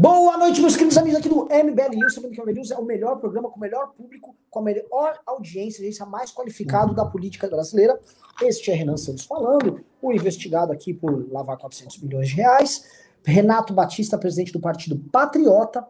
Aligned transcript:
Boa 0.00 0.38
noite, 0.38 0.60
meus 0.60 0.76
queridos 0.76 0.96
amigos 0.96 1.18
aqui 1.18 1.28
do 1.28 1.46
MBL 1.46 1.96
News. 1.96 2.14
Sabendo 2.14 2.32
que 2.32 2.40
o 2.40 2.44
MBL 2.44 2.54
News 2.54 2.70
é 2.70 2.76
o 2.76 2.84
melhor 2.84 3.16
programa, 3.18 3.50
com 3.50 3.56
o 3.56 3.60
melhor 3.60 3.88
público, 3.96 4.36
com 4.48 4.60
a 4.60 4.62
melhor 4.62 5.18
audiência, 5.26 5.80
audiência 5.80 6.06
mais 6.06 6.30
qualificado 6.32 6.94
da 6.94 7.04
política 7.04 7.48
brasileira. 7.48 7.98
Este 8.40 8.70
é 8.70 8.74
Renan 8.74 8.96
Santos 8.96 9.24
falando, 9.24 9.84
o 10.00 10.12
investigado 10.12 10.72
aqui 10.72 10.94
por 10.94 11.28
lavar 11.32 11.58
400 11.58 12.00
milhões 12.00 12.28
de 12.28 12.36
reais. 12.36 12.84
Renato 13.24 13.74
Batista, 13.74 14.16
presidente 14.16 14.52
do 14.52 14.60
Partido 14.60 14.96
Patriota. 15.10 15.84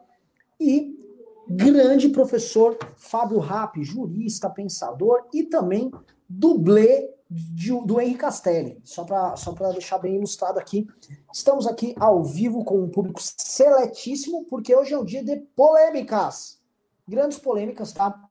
E 0.58 0.96
grande 1.46 2.08
professor 2.08 2.78
Fábio 2.96 3.38
Rapp, 3.40 3.76
jurista, 3.84 4.48
pensador 4.48 5.26
e 5.34 5.42
também 5.42 5.92
dublê 6.28 7.14
de, 7.30 7.70
do 7.84 8.00
Henrique 8.00 8.20
Castelli, 8.20 8.80
só 8.84 9.04
para 9.04 9.36
só 9.36 9.52
deixar 9.72 9.98
bem 9.98 10.16
ilustrado 10.16 10.58
aqui. 10.58 10.86
Estamos 11.32 11.66
aqui 11.66 11.94
ao 11.98 12.22
vivo 12.22 12.64
com 12.64 12.82
um 12.82 12.88
público 12.88 13.20
seletíssimo, 13.22 14.44
porque 14.46 14.74
hoje 14.74 14.94
é 14.94 14.98
um 14.98 15.04
dia 15.04 15.22
de 15.22 15.36
polêmicas. 15.54 16.60
Grandes 17.06 17.38
polêmicas, 17.38 17.92
tá? 17.92 18.28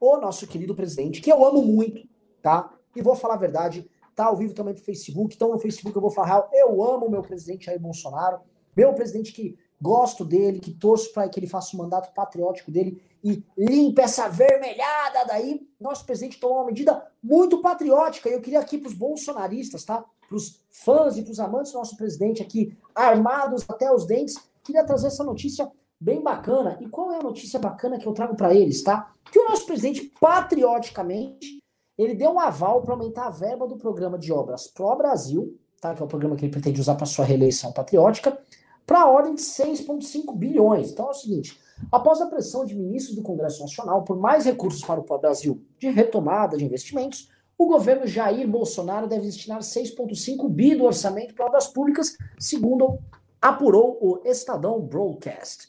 O 0.00 0.16
nosso 0.18 0.46
querido 0.46 0.74
presidente, 0.74 1.20
que 1.20 1.32
eu 1.32 1.44
amo 1.44 1.62
muito, 1.62 2.06
tá? 2.42 2.72
E 2.94 3.02
vou 3.02 3.14
falar 3.14 3.34
a 3.34 3.38
verdade, 3.38 3.88
tá 4.14 4.26
ao 4.26 4.36
vivo 4.36 4.54
também 4.54 4.74
no 4.74 4.80
Facebook. 4.80 5.34
Então 5.34 5.50
no 5.50 5.58
Facebook 5.58 5.94
eu 5.94 6.02
vou 6.02 6.10
falar, 6.10 6.48
eu 6.52 6.82
amo 6.82 7.08
meu 7.08 7.22
presidente 7.22 7.66
Jair 7.66 7.80
Bolsonaro, 7.80 8.40
meu 8.76 8.92
presidente 8.92 9.32
que 9.32 9.56
gosto 9.80 10.24
dele, 10.24 10.58
que 10.58 10.72
torço 10.72 11.12
para 11.12 11.28
que 11.28 11.38
ele 11.38 11.46
faça 11.46 11.76
o 11.76 11.78
mandato 11.78 12.12
patriótico 12.14 12.70
dele 12.70 13.00
e 13.26 13.44
limpe 13.58 14.00
essa 14.00 14.28
vermelhada 14.28 15.24
daí. 15.26 15.68
Nosso 15.80 16.06
presidente 16.06 16.38
tomou 16.38 16.58
uma 16.58 16.66
medida 16.66 17.04
muito 17.20 17.60
patriótica 17.60 18.28
e 18.28 18.32
eu 18.32 18.40
queria 18.40 18.60
aqui 18.60 18.78
para 18.78 18.88
os 18.88 18.94
bolsonaristas, 18.94 19.84
tá? 19.84 20.04
Para 20.28 20.36
os 20.36 20.60
fãs 20.70 21.16
e 21.16 21.22
para 21.22 21.32
os 21.32 21.40
amantes 21.40 21.72
do 21.72 21.78
nosso 21.78 21.96
presidente 21.96 22.40
aqui, 22.40 22.78
armados 22.94 23.64
até 23.68 23.92
os 23.92 24.06
dentes, 24.06 24.36
queria 24.62 24.86
trazer 24.86 25.08
essa 25.08 25.24
notícia 25.24 25.68
bem 26.00 26.22
bacana. 26.22 26.78
E 26.80 26.88
qual 26.88 27.10
é 27.10 27.18
a 27.18 27.22
notícia 27.22 27.58
bacana 27.58 27.98
que 27.98 28.06
eu 28.06 28.12
trago 28.12 28.36
para 28.36 28.54
eles, 28.54 28.84
tá? 28.84 29.12
Que 29.24 29.40
o 29.40 29.48
nosso 29.48 29.66
presidente, 29.66 30.12
patrioticamente, 30.20 31.58
ele 31.98 32.14
deu 32.14 32.30
um 32.30 32.38
aval 32.38 32.82
para 32.82 32.94
aumentar 32.94 33.26
a 33.26 33.30
verba 33.30 33.66
do 33.66 33.76
programa 33.76 34.16
de 34.16 34.32
obras 34.32 34.68
Pro 34.68 34.94
Brasil, 34.94 35.58
tá? 35.80 35.92
Que 35.92 36.00
é 36.00 36.04
o 36.04 36.08
programa 36.08 36.36
que 36.36 36.44
ele 36.44 36.52
pretende 36.52 36.80
usar 36.80 36.94
para 36.94 37.06
sua 37.06 37.24
reeleição 37.24 37.72
patriótica 37.72 38.38
para 38.86 39.00
a 39.00 39.10
ordem 39.10 39.34
de 39.34 39.42
6,5 39.42 40.32
bilhões. 40.36 40.92
Então 40.92 41.08
é 41.08 41.10
o 41.10 41.14
seguinte: 41.14 41.60
após 41.90 42.20
a 42.20 42.26
pressão 42.26 42.64
de 42.64 42.74
ministros 42.74 43.16
do 43.16 43.22
Congresso 43.22 43.60
Nacional 43.60 44.02
por 44.02 44.18
mais 44.18 44.44
recursos 44.44 44.82
para 44.82 45.00
o 45.00 45.18
Brasil 45.18 45.62
de 45.78 45.90
retomada 45.90 46.56
de 46.56 46.64
investimentos, 46.64 47.30
o 47.58 47.66
governo 47.66 48.06
Jair 48.06 48.46
Bolsonaro 48.46 49.06
deve 49.06 49.26
destinar 49.26 49.60
6,5 49.60 50.48
bi 50.48 50.74
do 50.74 50.84
orçamento 50.84 51.34
para 51.34 51.46
obras 51.46 51.66
públicas, 51.66 52.16
segundo 52.38 52.98
apurou 53.40 53.98
o 54.00 54.20
Estadão 54.28 54.80
Broadcast. 54.80 55.68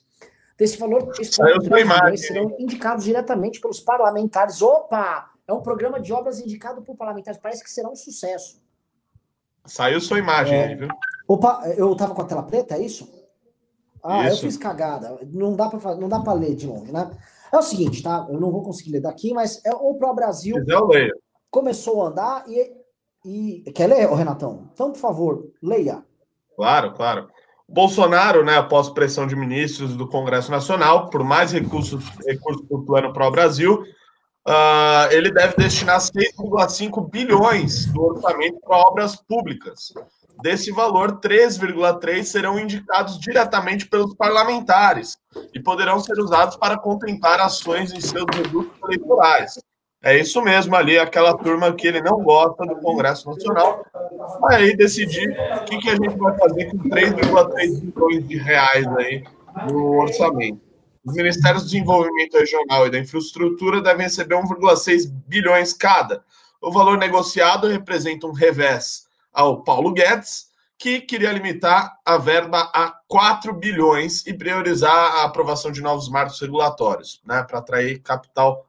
Desse 0.58 0.77
valor, 0.77 1.08
3,5 1.08 1.69
bilhões 1.69 2.25
serão 2.25 2.55
indicados 2.58 3.05
diretamente 3.05 3.61
pelos 3.61 3.80
parlamentares. 3.80 4.61
Opa! 4.61 5.31
É 5.47 5.53
um 5.53 5.61
programa 5.61 5.99
de 5.99 6.11
obras 6.11 6.39
indicado 6.39 6.81
por 6.81 6.95
parlamentares. 6.95 7.39
Parece 7.39 7.64
que 7.64 7.69
será 7.69 7.89
um 7.89 7.95
sucesso. 7.95 8.59
Saiu 9.66 10.02
sua 10.02 10.17
imagem 10.17 10.58
é... 10.58 10.67
aí, 10.67 10.75
viu? 10.75 10.88
Opa, 11.27 11.61
eu 11.77 11.95
tava 11.95 12.16
com 12.16 12.21
a 12.21 12.25
tela 12.25 12.44
preta, 12.44 12.75
é 12.75 12.81
isso? 12.81 13.08
Ah, 14.03 14.28
isso. 14.28 14.38
eu 14.38 14.50
fiz 14.50 14.58
cagada. 14.58 15.17
Não 15.31 15.56
dá 15.56 15.70
para 15.70 15.95
não 15.95 16.09
dá 16.09 16.20
para 16.20 16.34
ler 16.34 16.56
de 16.56 16.67
longe, 16.67 16.92
né? 16.92 17.12
É 17.52 17.58
o 17.58 17.62
seguinte, 17.62 18.04
tá? 18.04 18.28
Eu 18.30 18.39
não 18.39 18.52
vou 18.52 18.62
conseguir 18.62 18.92
ler 18.92 19.02
daqui, 19.02 19.34
mas 19.34 19.64
é 19.66 19.72
o 19.73 19.94
Pro 19.95 20.14
Brasil 20.14 20.56
começou 21.50 22.04
a 22.04 22.09
andar 22.09 22.44
e, 22.48 22.72
e 23.26 23.72
quer 23.72 23.88
ler, 23.88 24.08
Renatão? 24.09 24.70
Então, 24.73 24.92
por 24.92 25.00
favor, 25.00 25.52
leia. 25.62 26.04
Claro, 26.56 26.94
claro. 26.94 27.30
Bolsonaro, 27.67 28.45
né, 28.45 28.58
após 28.58 28.89
pressão 28.89 29.28
de 29.28 29.36
ministros 29.36 29.95
do 29.95 30.08
Congresso 30.08 30.50
Nacional 30.50 31.09
por 31.09 31.23
mais 31.23 31.52
recursos, 31.52 32.04
recursos 32.26 32.66
para 32.66 32.78
o 32.78 32.86
Plano 32.86 33.11
Pro 33.11 33.30
Brasil, 33.30 33.84
uh, 34.48 35.11
ele 35.11 35.32
deve 35.32 35.56
destinar 35.58 36.00
6,5 36.00 37.09
bilhões 37.09 37.86
do 37.88 38.04
orçamento 38.04 38.60
para 38.61 38.77
obras 38.77 39.17
públicas. 39.17 39.94
Desse 40.42 40.71
valor, 40.71 41.20
3,3 41.20 42.23
serão 42.23 42.59
indicados 42.59 43.20
diretamente 43.20 43.87
pelos 43.87 44.14
parlamentares 44.15 45.17
e 45.53 45.59
poderão 45.59 45.99
ser 45.99 46.20
usados 46.20 46.55
para 46.55 46.77
contemplar 46.77 47.39
ações 47.39 47.92
em 47.92 47.99
seus 47.99 48.25
redutos 48.36 48.77
eleitorais. 48.83 49.59
É 50.03 50.17
isso 50.17 50.42
mesmo 50.43 50.76
ali, 50.76 50.97
aquela 50.97 51.36
turma 51.36 51.73
que 51.73 51.87
ele 51.87 52.02
não 52.02 52.21
gosta 52.21 52.65
do 52.67 52.76
Congresso 52.76 53.27
Nacional. 53.30 53.83
Aí 54.49 54.77
decidir 54.77 55.31
o 55.31 55.65
que, 55.65 55.77
que 55.80 55.89
a 55.89 55.95
gente 55.95 56.15
vai 56.17 56.37
fazer 56.37 56.65
com 56.65 56.77
3,3 56.77 57.81
bilhões 57.81 58.27
de 58.27 58.37
reais 58.37 58.87
aí 58.97 59.23
no 59.71 60.02
orçamento. 60.02 60.61
Os 61.03 61.15
Ministérios 61.15 61.64
do 61.64 61.70
Desenvolvimento 61.70 62.37
Regional 62.37 62.86
e 62.86 62.92
da 62.92 62.99
Infraestrutura 62.99 63.81
devem 63.81 64.03
receber 64.03 64.36
1,6 64.36 65.09
bilhões 65.27 65.73
cada. 65.73 66.23
O 66.61 66.71
valor 66.71 66.97
negociado 66.97 67.67
representa 67.67 68.27
um 68.27 68.33
revés 68.33 69.07
ao 69.37 69.61
Paulo 69.61 69.93
Guedes, 69.93 70.48
que 70.80 70.99
queria 70.99 71.31
limitar 71.31 71.95
a 72.03 72.17
verba 72.17 72.71
a 72.73 72.92
4 73.08 73.53
bilhões 73.53 74.25
e 74.25 74.33
priorizar 74.33 74.92
a 74.92 75.25
aprovação 75.25 75.71
de 75.71 75.80
novos 75.80 76.09
marcos 76.09 76.42
regulatórios, 76.42 77.21
né, 77.23 77.43
para 77.43 77.59
atrair 77.59 77.99
capital 77.99 78.67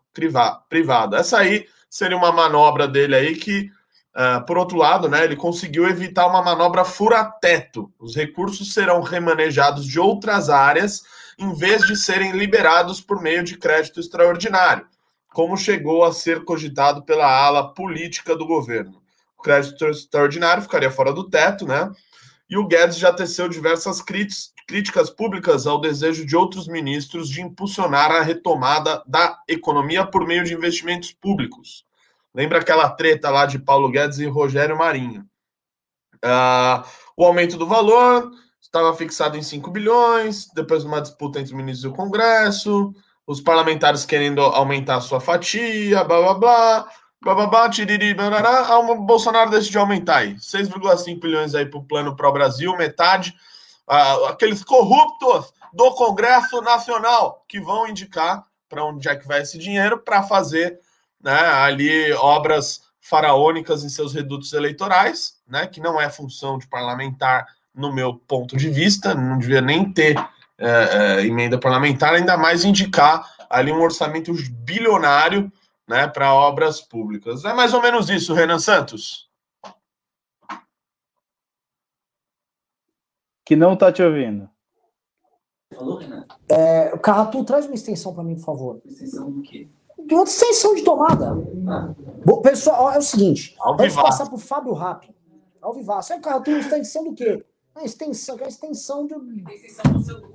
privado. 0.69 1.17
Essa 1.17 1.39
aí 1.39 1.67
seria 1.89 2.19
uma 2.19 2.31
manobra 2.31 2.87
dele 2.87 3.17
aí 3.17 3.35
que, 3.35 3.71
uh, 4.15 4.45
por 4.45 4.59
outro 4.59 4.77
lado, 4.77 5.09
né, 5.09 5.25
ele 5.25 5.37
conseguiu 5.37 5.89
evitar 5.89 6.27
uma 6.27 6.43
manobra 6.43 6.85
fura-teto. 6.85 7.91
Os 7.99 8.15
recursos 8.15 8.75
serão 8.75 9.01
remanejados 9.01 9.87
de 9.87 9.99
outras 9.99 10.51
áreas 10.51 11.03
em 11.39 11.55
vez 11.55 11.87
de 11.87 11.97
serem 11.97 12.33
liberados 12.33 13.01
por 13.01 13.23
meio 13.23 13.43
de 13.43 13.57
crédito 13.57 14.01
extraordinário, 14.01 14.87
como 15.33 15.57
chegou 15.57 16.05
a 16.05 16.13
ser 16.13 16.45
cogitado 16.45 17.03
pela 17.05 17.27
ala 17.27 17.73
política 17.73 18.37
do 18.37 18.47
governo 18.47 19.01
crédito 19.43 19.87
extraordinário 19.87 20.63
ficaria 20.63 20.91
fora 20.91 21.13
do 21.13 21.29
teto, 21.29 21.67
né? 21.67 21.91
E 22.49 22.57
o 22.57 22.67
Guedes 22.67 22.99
já 22.99 23.13
teceu 23.13 23.49
diversas 23.49 24.03
críticas 24.67 25.11
públicas 25.11 25.67
ao 25.67 25.81
desejo 25.81 26.25
de 26.25 26.35
outros 26.35 26.67
ministros 26.67 27.29
de 27.29 27.43
impulsionar 27.43 28.11
a 28.11 28.23
retomada 28.23 29.03
da 29.07 29.39
economia 29.47 30.07
por 30.07 30.27
meio 30.27 30.45
de 30.45 30.55
investimentos 30.55 31.13
públicos. 31.13 31.85
Lembra 32.35 32.59
aquela 32.59 32.89
treta 32.91 33.31
lá 33.31 33.47
de 33.47 33.59
Paulo 33.59 33.91
Guedes 33.91 34.19
e 34.19 34.27
Rogério 34.27 34.79
Marinho? 34.79 35.27
Uh, 36.25 36.83
o 37.17 37.25
aumento 37.25 37.57
do 37.57 37.67
valor 37.67 38.31
estava 38.61 38.95
fixado 38.95 39.37
em 39.37 39.43
5 39.43 39.71
bilhões, 39.71 40.49
depois 40.55 40.83
de 40.83 40.89
uma 40.89 41.01
disputa 41.01 41.39
entre 41.39 41.53
os 41.53 41.57
ministros 41.57 41.91
do 41.91 41.97
Congresso, 41.97 42.95
os 43.27 43.41
parlamentares 43.41 44.05
querendo 44.05 44.41
aumentar 44.41 44.97
a 44.97 45.01
sua 45.01 45.21
fatia, 45.21 46.03
blá 46.03 46.21
blá 46.21 46.35
blá 46.35 46.89
bababá, 47.23 47.69
tiriri, 47.69 48.15
barará, 48.15 48.79
o 48.79 48.95
Bolsonaro 49.03 49.51
decidiu 49.51 49.81
aumentar 49.81 50.19
aí. 50.19 50.35
6,5 50.37 51.21
bilhões 51.21 51.55
aí 51.55 51.67
para 51.67 51.79
o 51.79 51.85
Plano 51.85 52.17
Pro 52.17 52.33
Brasil, 52.33 52.77
metade. 52.77 53.35
Ah, 53.87 54.31
aqueles 54.31 54.63
corruptos 54.63 55.53
do 55.73 55.91
Congresso 55.93 56.61
Nacional 56.61 57.45
que 57.49 57.61
vão 57.61 57.87
indicar 57.89 58.45
para 58.69 58.85
onde 58.85 59.09
é 59.09 59.17
que 59.17 59.27
vai 59.27 59.43
esse 59.43 59.59
dinheiro 59.59 59.99
para 59.99 60.23
fazer 60.23 60.79
né, 61.23 61.33
ali 61.33 62.13
obras 62.13 62.83
faraônicas 63.01 63.83
em 63.83 63.89
seus 63.89 64.13
redutos 64.13 64.53
eleitorais, 64.53 65.37
né, 65.49 65.67
que 65.67 65.81
não 65.81 66.01
é 66.01 66.11
função 66.11 66.59
de 66.59 66.67
parlamentar, 66.67 67.47
no 67.75 67.93
meu 67.93 68.15
ponto 68.15 68.57
de 68.57 68.69
vista, 68.69 69.15
não 69.15 69.39
devia 69.39 69.61
nem 69.61 69.91
ter 69.91 70.17
é, 70.59 71.21
é, 71.21 71.27
emenda 71.27 71.57
parlamentar, 71.59 72.15
ainda 72.15 72.37
mais 72.37 72.65
indicar 72.65 73.25
ali 73.49 73.73
um 73.73 73.81
orçamento 73.81 74.33
bilionário 74.51 75.51
né, 75.89 76.07
para 76.07 76.35
obras 76.35 76.81
públicas. 76.81 77.45
É 77.45 77.55
mais 77.55 77.73
ou 77.73 77.81
menos 77.81 78.11
isso, 78.11 78.35
Renan 78.35 78.59
Santos. 78.59 79.29
Que 83.45 83.57
não 83.57 83.73
está 83.73 83.91
te 83.91 84.03
ouvindo. 84.03 84.49
Falou, 85.75 85.97
Renan? 85.97 86.25
É, 86.49 86.97
Carratu, 86.99 87.43
traz 87.45 87.65
uma 87.65 87.75
extensão 87.75 88.13
para 88.15 88.23
mim, 88.23 88.35
por 88.37 88.45
favor. 88.45 88.83
Extensão 88.85 89.31
do 89.31 89.43
quê? 89.43 89.69
De 90.07 90.15
uma 90.15 90.25
extensão 90.25 90.75
de 90.75 90.83
tomada. 90.83 91.33
Ah. 91.67 91.95
Bom, 92.25 92.43
pessoal, 92.43 92.93
é 92.93 92.99
o 92.99 93.03
seguinte. 93.03 93.57
Vamos 93.59 93.95
passar 93.95 94.27
para 94.27 94.35
o 94.35 94.39
Fábio 94.39 94.73
Rápido. 94.75 95.15
Ao 95.61 95.73
vivaço. 95.75 96.13
É, 96.13 96.21
Carratu, 96.21 96.51
extensão 96.51 97.05
do 97.05 97.15
quê? 97.15 97.45
A 97.75 97.85
extensão, 97.85 98.37
a 98.43 98.49
extensão 98.49 99.07
de. 99.07 99.15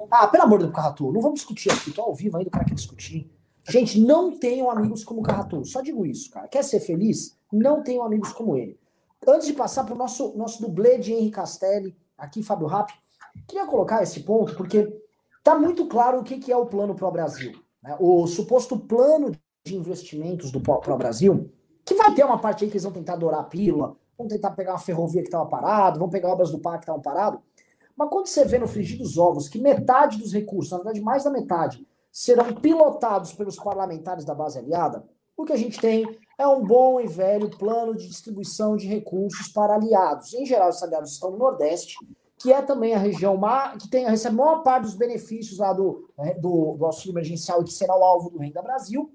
Ah, 0.10 0.28
pelo 0.28 0.44
amor 0.44 0.60
do 0.60 0.72
Carratu, 0.72 1.12
não 1.12 1.22
vamos 1.22 1.40
discutir 1.40 1.72
aqui. 1.72 1.90
Estou 1.90 2.06
ao 2.06 2.16
vivo 2.16 2.38
ainda, 2.38 2.48
o 2.48 2.52
cara 2.52 2.66
quer 2.66 2.76
discutir. 2.76 3.30
Gente, 3.68 4.00
não 4.00 4.38
tenham 4.38 4.69
amigos 4.69 5.04
como 5.04 5.21
o 5.21 5.24
Carratu. 5.24 5.63
Só 5.65 5.81
digo 5.81 6.06
isso, 6.06 6.30
cara. 6.30 6.48
Quer 6.48 6.63
ser 6.63 6.80
feliz? 6.80 7.38
Não 7.51 7.81
tenham 7.83 8.04
amigos 8.04 8.31
como 8.33 8.57
ele. 8.57 8.77
Antes 9.25 9.48
de 9.48 9.54
passar 9.54 9.86
para 9.86 9.94
o 9.94 9.98
nosso, 9.98 10.36
nosso 10.38 10.62
dublê 10.62 10.98
de 10.98 11.13
Henrique 11.13 11.31
Castelli, 11.36 11.95
aqui, 12.18 12.44
Fábio 12.44 12.68
Rapp, 12.68 12.94
queria 13.48 13.65
colocar 13.65 14.04
esse 14.04 14.21
ponto, 14.21 14.56
porque 14.56 14.92
está 15.38 15.57
muito 15.57 15.88
claro 15.88 16.19
o 16.19 16.24
que, 16.24 16.38
que 16.38 16.51
é 16.51 16.57
o 16.57 16.65
plano 16.65 16.94
Pro 16.94 17.10
Brasil. 17.12 17.54
Né? 17.81 17.95
O 18.00 18.27
suposto 18.27 18.77
plano 18.77 19.31
de 19.65 19.75
investimentos 19.75 20.51
do 20.51 20.60
Pro 20.60 20.98
Brasil, 20.98 21.50
que 21.86 21.95
vai 21.95 22.13
ter 22.13 22.25
uma 22.25 22.38
parte 22.38 22.63
aí 22.63 22.69
que 22.69 22.75
eles 22.75 22.83
vão 22.83 22.92
tentar 22.92 23.15
dourar 23.15 23.42
a 23.42 23.45
pílula, 23.45 23.95
vão 24.18 24.27
tentar 24.27 24.51
pegar 24.51 24.74
uma 24.74 24.80
ferrovia 24.80 25.21
que 25.21 25.27
estava 25.27 25.45
parada, 25.45 26.00
vão 26.00 26.10
pegar 26.10 26.30
obras 26.30 26.51
do 26.51 26.60
parque 26.60 26.80
que 26.80 26.83
estavam 26.83 27.01
paradas, 27.01 27.39
Mas 27.95 28.10
quando 28.10 28.27
você 28.27 28.44
vê 28.44 28.60
no 28.60 28.68
frigir 28.68 28.98
dos 28.98 29.18
ovos 29.18 29.48
que 29.48 29.60
metade 29.60 30.18
dos 30.18 30.33
recursos, 30.33 30.71
na 30.71 30.77
verdade 30.77 31.01
mais 31.01 31.24
da 31.24 31.30
metade, 31.30 31.86
serão 32.13 32.54
pilotados 32.54 33.33
pelos 33.33 33.56
parlamentares 33.56 34.24
da 34.24 34.36
base 34.36 34.60
aliada, 34.60 35.04
o 35.36 35.44
que 35.44 35.51
a 35.51 35.57
gente 35.57 35.80
tem 35.81 36.06
é 36.38 36.48
um 36.48 36.63
bom 36.63 37.01
e 37.01 37.07
velho 37.07 37.50
plano 37.57 37.98
de 37.98 38.07
distribuição 38.07 38.77
de 38.77 38.86
recursos 38.86 39.48
para 39.48 39.74
aliados. 39.74 40.31
Em 40.33 40.45
geral, 40.45 40.69
esses 40.69 40.83
aliados 40.83 41.12
estão 41.12 41.31
no 41.31 41.38
Nordeste, 41.38 41.98
que 42.38 42.54
é 42.54 42.62
também 42.62 42.94
a 42.94 43.00
região 43.00 43.39
que 43.80 43.89
tem, 43.89 44.06
recebe 44.06 44.39
a 44.39 44.45
maior 44.45 44.63
parte 44.63 44.83
dos 44.83 44.95
benefícios 44.95 45.57
lá 45.57 45.74
do, 45.74 46.07
né, 46.15 46.36
do, 46.36 46.75
do 46.77 46.86
auxílio 46.86 47.13
emergencial 47.13 47.62
e 47.62 47.65
que 47.65 47.74
será 47.74 47.98
o 47.98 48.04
alvo 48.04 48.30
do 48.30 48.38
Renda 48.38 48.62
Brasil, 48.62 49.12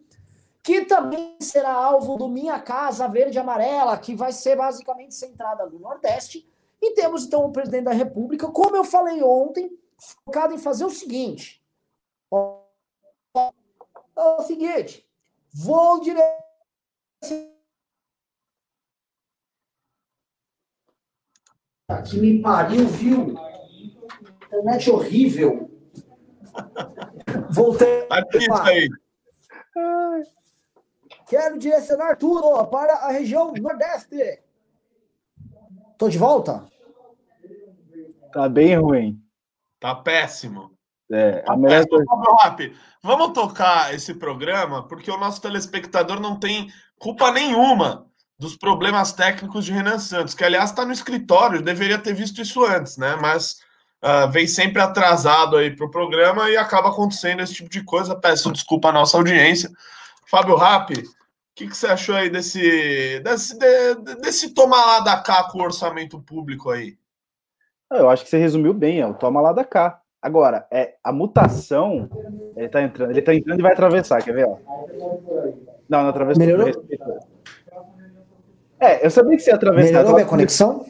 que 0.63 0.85
também 0.85 1.37
será 1.41 1.73
alvo 1.73 2.17
do 2.17 2.29
Minha 2.29 2.59
Casa 2.59 3.07
Verde 3.07 3.39
Amarela, 3.39 3.97
que 3.97 4.17
vai 4.17 4.33
ser 4.33 4.57
basicamente 4.57 5.15
centrada 5.15 5.67
no 5.67 5.79
Nordeste. 5.79 6.49
E 6.83 6.95
temos 6.95 7.25
então 7.25 7.45
o 7.45 7.53
presidente 7.53 7.85
da 7.85 7.93
República, 7.93 8.49
como 8.49 8.77
eu 8.77 8.85
falei 8.85 9.23
ontem, 9.23 9.71
focado 9.97 10.53
em 10.53 10.59
fazer 10.59 10.85
o 10.85 10.91
seguinte: 10.91 11.63
ó, 14.19 14.41
o 14.41 14.43
seguinte, 14.43 15.09
vou 15.55 16.01
direto 16.01 16.49
que 22.09 22.19
me 22.19 22.43
pariu, 22.43 22.87
viu? 22.87 23.35
Internet 24.45 24.91
horrível. 24.91 25.71
Voltei. 27.51 28.07
Aí. 28.63 28.89
Quero 31.27 31.59
direcionar 31.59 32.17
tudo 32.17 32.67
para 32.67 32.95
a 32.95 33.11
região 33.11 33.53
Nordeste. 33.53 34.43
Tô 35.97 36.09
de 36.09 36.19
volta? 36.19 36.67
Tá 38.33 38.49
bem 38.49 38.77
ruim. 38.77 39.23
Tá 39.81 39.95
péssimo. 39.95 40.78
É, 41.11 41.45
a 41.47 41.57
melhor 41.57 41.87
coisa... 41.87 42.05
Vamos 43.03 43.33
tocar 43.33 43.95
esse 43.95 44.15
programa, 44.15 44.87
porque 44.87 45.11
o 45.11 45.17
nosso 45.17 45.41
telespectador 45.41 46.21
não 46.21 46.39
tem 46.39 46.69
culpa 46.99 47.31
nenhuma 47.31 48.07
dos 48.39 48.57
problemas 48.57 49.13
técnicos 49.13 49.65
de 49.65 49.73
Renan 49.73 49.99
Santos, 49.99 50.35
que 50.35 50.45
aliás 50.45 50.71
está 50.71 50.85
no 50.85 50.93
escritório, 50.93 51.63
deveria 51.63 51.99
ter 51.99 52.15
visto 52.15 52.41
isso 52.41 52.65
antes, 52.65 52.97
né? 52.97 53.17
Mas 53.21 53.61
uh, 54.03 54.31
vem 54.31 54.47
sempre 54.47 54.81
atrasado 54.81 55.57
aí 55.57 55.75
para 55.75 55.87
o 55.87 55.91
programa 55.91 56.49
e 56.49 56.57
acaba 56.57 56.89
acontecendo 56.89 57.43
esse 57.43 57.55
tipo 57.55 57.69
de 57.69 57.83
coisa. 57.83 58.15
Peço 58.15 58.53
desculpa 58.53 58.91
à 58.91 58.93
nossa 58.93 59.17
audiência. 59.17 59.71
Fábio 60.27 60.57
Rappi, 60.57 61.01
o 61.01 61.05
que, 61.55 61.67
que, 61.67 61.77
você 61.77 61.89
achou 61.89 62.15
aí 62.15 62.31
desse, 62.31 63.21
desse, 63.21 63.59
de, 63.59 63.95
desse 64.17 64.55
toma 64.55 64.77
lá 64.77 65.01
da 65.01 65.17
cá 65.21 65.45
com 65.45 65.59
o 65.59 65.65
orçamento 65.65 66.21
público 66.21 66.71
aí? 66.71 66.97
Eu 67.91 68.09
acho 68.09 68.23
que 68.23 68.31
você 68.31 68.39
resumiu 68.39 68.75
bem, 68.75 69.01
é 69.01 69.07
o 69.07 69.15
toma 69.15 69.41
lá 69.41 69.53
da 69.53 69.65
cá. 69.65 70.01
Agora, 70.29 70.67
é, 70.71 70.97
a 71.03 71.11
mutação, 71.11 72.07
ele 72.55 72.69
tá 72.69 72.83
entrando, 72.83 73.11
ele 73.13 73.23
tá 73.23 73.35
entrando 73.35 73.61
e 73.61 73.63
vai 73.63 73.73
atravessar, 73.73 74.23
quer 74.23 74.35
ver? 74.35 74.47
Ó? 74.47 74.59
Não, 75.89 76.03
não 76.03 76.11
atravessou. 76.11 76.45
Melhorou? 76.45 76.69
É, 78.79 79.07
eu 79.07 79.11
sabia 79.11 79.39
que 79.39 79.43
você 79.43 79.51
ia 79.51 79.57
atravessar. 79.57 79.93
Melhorou 79.95 80.17
minha 80.17 80.27
conexão? 80.27 80.85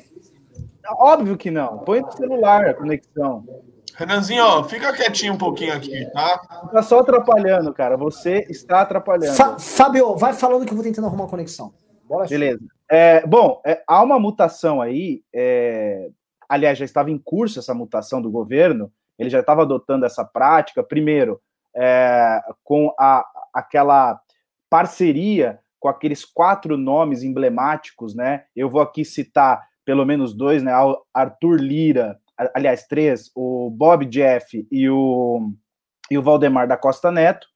Óbvio 0.91 1.37
que 1.37 1.53
não. 1.53 1.79
Põe 1.79 2.01
no 2.01 2.11
celular 2.11 2.67
a 2.67 2.75
conexão. 2.75 3.47
Renanzinho, 3.95 4.45
ó, 4.45 4.65
fica 4.65 4.93
quietinho 4.93 5.35
um 5.35 5.39
pouquinho 5.39 5.73
aqui, 5.73 6.05
tá? 6.13 6.39
Tá 6.73 6.83
só 6.83 6.99
atrapalhando, 6.99 7.73
cara. 7.73 7.97
Você 7.97 8.45
está 8.51 8.81
atrapalhando. 8.81 9.37
Fa 9.37 9.57
Fábio, 9.57 10.17
vai 10.17 10.33
falando 10.33 10.67
que 10.67 10.73
eu 10.73 10.77
vou 10.77 10.85
tentando 10.85 11.07
arrumar 11.07 11.27
a 11.27 11.29
conexão. 11.29 11.73
Bora 12.09 12.27
Beleza. 12.27 12.59
É, 12.91 13.25
bom, 13.25 13.63
é, 13.65 13.85
há 13.87 14.03
uma 14.03 14.19
mutação 14.19 14.83
aí. 14.83 15.23
É, 15.33 16.09
aliás, 16.49 16.77
já 16.77 16.85
estava 16.85 17.09
em 17.09 17.19
curso 17.19 17.61
essa 17.61 17.73
mutação 17.73 18.21
do 18.21 18.33
governo. 18.33 18.91
Ele 19.19 19.31
já 19.31 19.41
estava 19.41 19.63
adotando 19.63 20.07
essa 20.07 20.25
prática. 20.25 20.83
Primeiro, 20.83 21.41
é, 21.77 22.41
com 22.65 22.95
a, 22.99 23.25
aquela 23.55 24.21
parceria 24.71 25.59
com 25.81 25.89
aqueles 25.89 26.25
quatro 26.25 26.77
nomes 26.77 27.23
emblemáticos, 27.23 28.15
né? 28.15 28.45
Eu 28.55 28.69
vou 28.69 28.81
aqui 28.81 29.05
citar 29.05 29.67
pelo 29.85 30.05
menos 30.05 30.35
dois, 30.35 30.63
né? 30.63 30.73
Arthur 31.15 31.61
Lira, 31.61 32.19
aliás, 32.55 32.87
três, 32.87 33.31
o 33.35 33.71
Bob 33.71 34.05
Jeff 34.07 34.67
e 34.71 34.89
o, 34.89 35.51
e 36.11 36.19
o 36.19 36.23
Valdemar 36.23 36.69
da 36.69 36.77
Costa 36.77 37.11
Neto. 37.11 37.47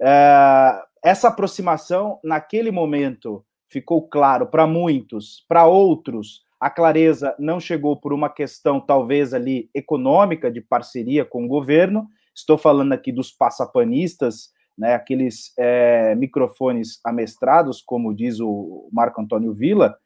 É, 0.00 0.82
essa 1.04 1.28
aproximação, 1.28 2.18
naquele 2.24 2.70
momento, 2.70 3.44
ficou 3.68 4.08
claro 4.08 4.46
para 4.46 4.66
muitos, 4.66 5.44
para 5.48 5.66
outros, 5.66 6.45
a 6.60 6.70
clareza 6.70 7.34
não 7.38 7.60
chegou 7.60 7.96
por 7.96 8.12
uma 8.12 8.28
questão, 8.28 8.80
talvez, 8.80 9.34
ali 9.34 9.70
econômica, 9.74 10.50
de 10.50 10.60
parceria 10.60 11.24
com 11.24 11.44
o 11.44 11.48
governo. 11.48 12.06
Estou 12.34 12.56
falando 12.56 12.92
aqui 12.92 13.12
dos 13.12 13.30
passapanistas, 13.30 14.50
né, 14.76 14.94
aqueles 14.94 15.52
é, 15.58 16.14
microfones 16.14 17.00
amestrados, 17.04 17.82
como 17.82 18.14
diz 18.14 18.40
o 18.40 18.88
Marco 18.92 19.20
Antônio 19.20 19.52
Villa. 19.52 19.96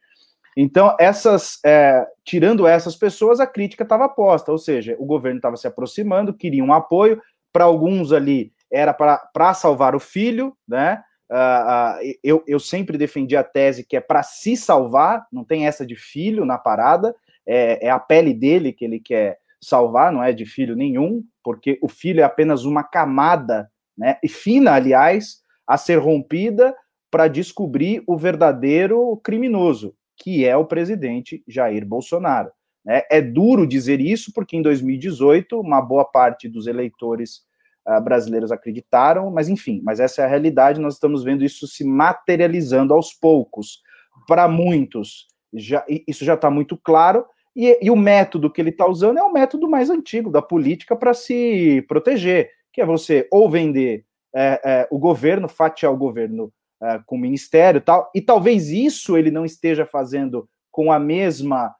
Então, 0.56 0.97
essas, 0.99 1.58
é, 1.64 2.06
tirando 2.25 2.67
essas 2.67 2.97
pessoas, 2.97 3.41
a 3.41 3.47
crítica 3.47 3.85
estava 3.85 4.08
posta, 4.08 4.50
ou 4.50 4.58
seja, 4.58 4.97
o 4.99 5.06
governo 5.06 5.38
estava 5.38 5.56
se 5.56 5.67
aproximando, 5.67 6.35
queria 6.35 6.64
um 6.64 6.73
apoio, 6.73 7.20
para 7.52 7.64
alguns 7.64 8.12
ali 8.12 8.52
era 8.73 8.94
para 8.94 9.55
salvar 9.55 9.97
o 9.97 10.00
filho, 10.00 10.56
né? 10.67 11.02
Uh, 11.31 12.17
eu, 12.25 12.43
eu 12.44 12.59
sempre 12.59 12.99
defendi 12.99 13.37
a 13.37 13.44
tese 13.44 13.85
que 13.85 13.97
é 13.97 14.00
para 14.00 14.21
se 14.23 14.56
salvar, 14.56 15.27
não 15.32 15.44
tem 15.44 15.67
essa 15.67 15.87
de 15.87 15.94
filho 15.94 16.44
na 16.44 16.59
parada, 16.59 17.15
é, 17.47 17.87
é 17.87 17.91
a 17.91 18.00
pele 18.00 18.35
dele 18.35 18.73
que 18.73 18.85
ele 18.85 18.99
quer 18.99 19.38
salvar, 19.62 20.12
não 20.12 20.25
é 20.25 20.32
de 20.32 20.44
filho 20.44 20.75
nenhum, 20.75 21.23
porque 21.44 21.79
o 21.82 21.88
filho 21.88 22.21
é 22.21 22.25
apenas 22.25 22.65
uma 22.65 22.82
camada 22.82 23.71
né, 23.97 24.19
e 24.23 24.29
fina, 24.29 24.75
aliás, 24.75 25.41
a 25.67 25.77
ser 25.77 25.99
rompida 25.99 26.75
para 27.11 27.29
descobrir 27.29 28.03
o 28.06 28.17
verdadeiro 28.17 29.17
criminoso, 29.23 29.94
que 30.17 30.44
é 30.44 30.56
o 30.56 30.65
presidente 30.65 31.44
Jair 31.47 31.87
Bolsonaro. 31.87 32.50
Né? 32.85 33.03
É 33.11 33.21
duro 33.21 33.67
dizer 33.67 34.00
isso, 34.00 34.33
porque 34.35 34.56
em 34.56 34.62
2018, 34.62 35.61
uma 35.61 35.81
boa 35.81 36.05
parte 36.05 36.49
dos 36.49 36.67
eleitores 36.67 37.43
uh, 37.87 38.00
brasileiros 38.03 38.53
acreditaram, 38.53 39.31
mas 39.31 39.49
enfim, 39.49 39.81
mas 39.85 40.00
essa 40.00 40.23
é 40.23 40.25
a 40.25 40.29
realidade, 40.29 40.81
nós 40.81 40.94
estamos 40.94 41.23
vendo 41.23 41.44
isso 41.44 41.67
se 41.67 41.85
materializando 41.85 42.94
aos 42.94 43.12
poucos. 43.12 43.81
Para 44.27 44.49
muitos, 44.49 45.27
já, 45.55 45.85
isso 45.88 46.25
já 46.25 46.35
está 46.35 46.50
muito 46.50 46.77
claro, 46.77 47.25
e, 47.55 47.79
e, 47.82 47.91
o 47.91 47.97
método 47.97 48.50
que 48.50 48.61
ele 48.61 48.71
está 48.71 48.87
usando 48.87 49.19
é 49.19 49.23
o 49.23 49.32
método 49.32 49.69
mais 49.69 49.91
antigo 49.91 50.31
da 50.31 50.41
política 50.41 50.94
para 50.94 51.12
se 51.12 51.85
proteger 51.88 52.50
que 52.73 52.81
é 52.81 52.87
você 52.87 53.27
ou 53.31 53.50
vender 53.50 54.04
é, 54.35 54.61
é, 54.64 54.88
o 54.90 54.99
governo, 54.99 55.49
fatiar 55.49 55.93
o 55.93 55.97
governo 55.97 56.52
é, 56.83 57.00
com 57.04 57.16
o 57.16 57.19
ministério 57.19 57.81
tal, 57.81 58.11
e 58.14 58.21
talvez 58.21 58.71
isso 58.71 59.16
ele 59.16 59.31
não 59.31 59.45
esteja 59.45 59.85
fazendo 59.85 60.49
com 60.71 60.93
a 60.93 60.99
mesma 60.99 61.75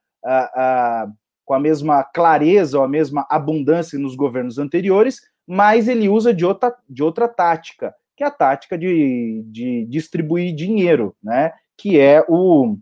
com 1.47 1.55
a 1.55 1.59
mesma 1.59 2.05
clareza 2.05 2.77
ou 2.77 2.85
a 2.85 2.89
mesma 2.89 3.27
abundância 3.31 3.99
nos 3.99 4.15
governos 4.15 4.59
anteriores, 4.59 5.23
mas 5.47 5.89
ele 5.89 6.09
usa 6.09 6.33
de 6.33 6.45
outra, 6.45 6.75
de 6.89 7.03
outra 7.03 7.29
tática, 7.29 7.95
que 8.17 8.25
é 8.25 8.27
a 8.27 8.31
tática 8.31 8.77
de, 8.77 9.43
de 9.47 9.87
distribuir 9.87 10.55
dinheiro, 10.55 11.17
né? 11.23 11.53
Que 11.77 11.99
é 11.99 12.25
o, 12.29 12.77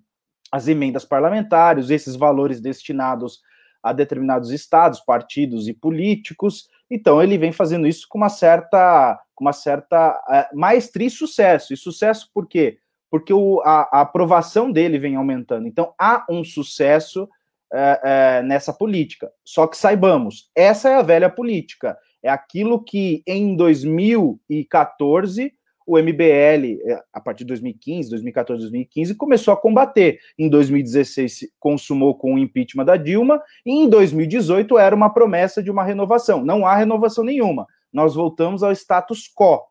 as 0.51 0.69
emendas 0.69 1.05
parlamentares, 1.05 1.91
esses 1.91 2.17
valores 2.17 2.61
destinados 2.61 3.41
a 3.83 3.93
determinados 3.93 4.51
estados, 4.51 5.01
partidos 5.01 5.69
e 5.69 5.73
políticos, 5.73 6.69
então 6.91 7.23
ele 7.23 7.37
vem 7.37 7.53
fazendo 7.53 7.87
isso 7.87 8.07
com 8.09 8.19
uma 8.19 8.29
certa, 8.29 9.21
com 9.35 9.45
uma 9.45 9.53
certa 9.53 10.21
é, 10.31 10.49
maestria 10.55 11.07
e 11.07 11.11
sucesso. 11.11 11.73
E 11.73 11.77
sucesso 11.77 12.31
por 12.33 12.47
quê? 12.47 12.79
Porque 13.11 13.33
o, 13.33 13.61
a, 13.65 13.89
a, 13.93 14.01
aprovação 14.01 14.71
dele 14.71 14.99
vem 14.99 15.17
aumentando. 15.17 15.67
Então 15.67 15.93
há 15.99 16.25
um 16.31 16.43
sucesso 16.43 17.29
é, 17.73 18.01
é, 18.03 18.43
nessa 18.43 18.73
política. 18.73 19.31
Só 19.45 19.67
que 19.67 19.77
saibamos, 19.77 20.51
essa 20.55 20.89
é 20.89 20.95
a 20.95 21.03
velha 21.03 21.29
política. 21.29 21.97
É 22.29 22.31
aquilo 22.31 22.85
que 22.85 23.23
em 23.27 23.57
2014 23.57 25.51
o 25.87 25.97
MBL, 25.99 26.79
é, 26.85 27.03
a 27.11 27.19
partir 27.23 27.45
de 27.45 27.49
2015, 27.49 28.11
2014, 28.11 28.61
2015, 28.61 29.15
começou 29.15 29.55
a 29.55 29.57
combater. 29.57 30.21
Em 30.39 30.47
2016, 30.47 31.49
consumou 31.59 32.15
com 32.15 32.35
o 32.35 32.39
impeachment 32.39 32.85
da 32.85 32.99
Dilma, 32.99 33.43
e 33.65 33.73
em 33.73 33.89
2018 33.89 34.79
era 34.79 34.95
uma 34.95 35.09
promessa 35.09 35.63
de 35.63 35.71
uma 35.71 35.83
renovação. 35.83 36.45
Não 36.45 36.67
há 36.67 36.77
renovação 36.77 37.25
nenhuma. 37.25 37.67
Nós 37.91 38.15
voltamos 38.15 38.63
ao 38.63 38.73
status 38.73 39.33
quo, 39.35 39.63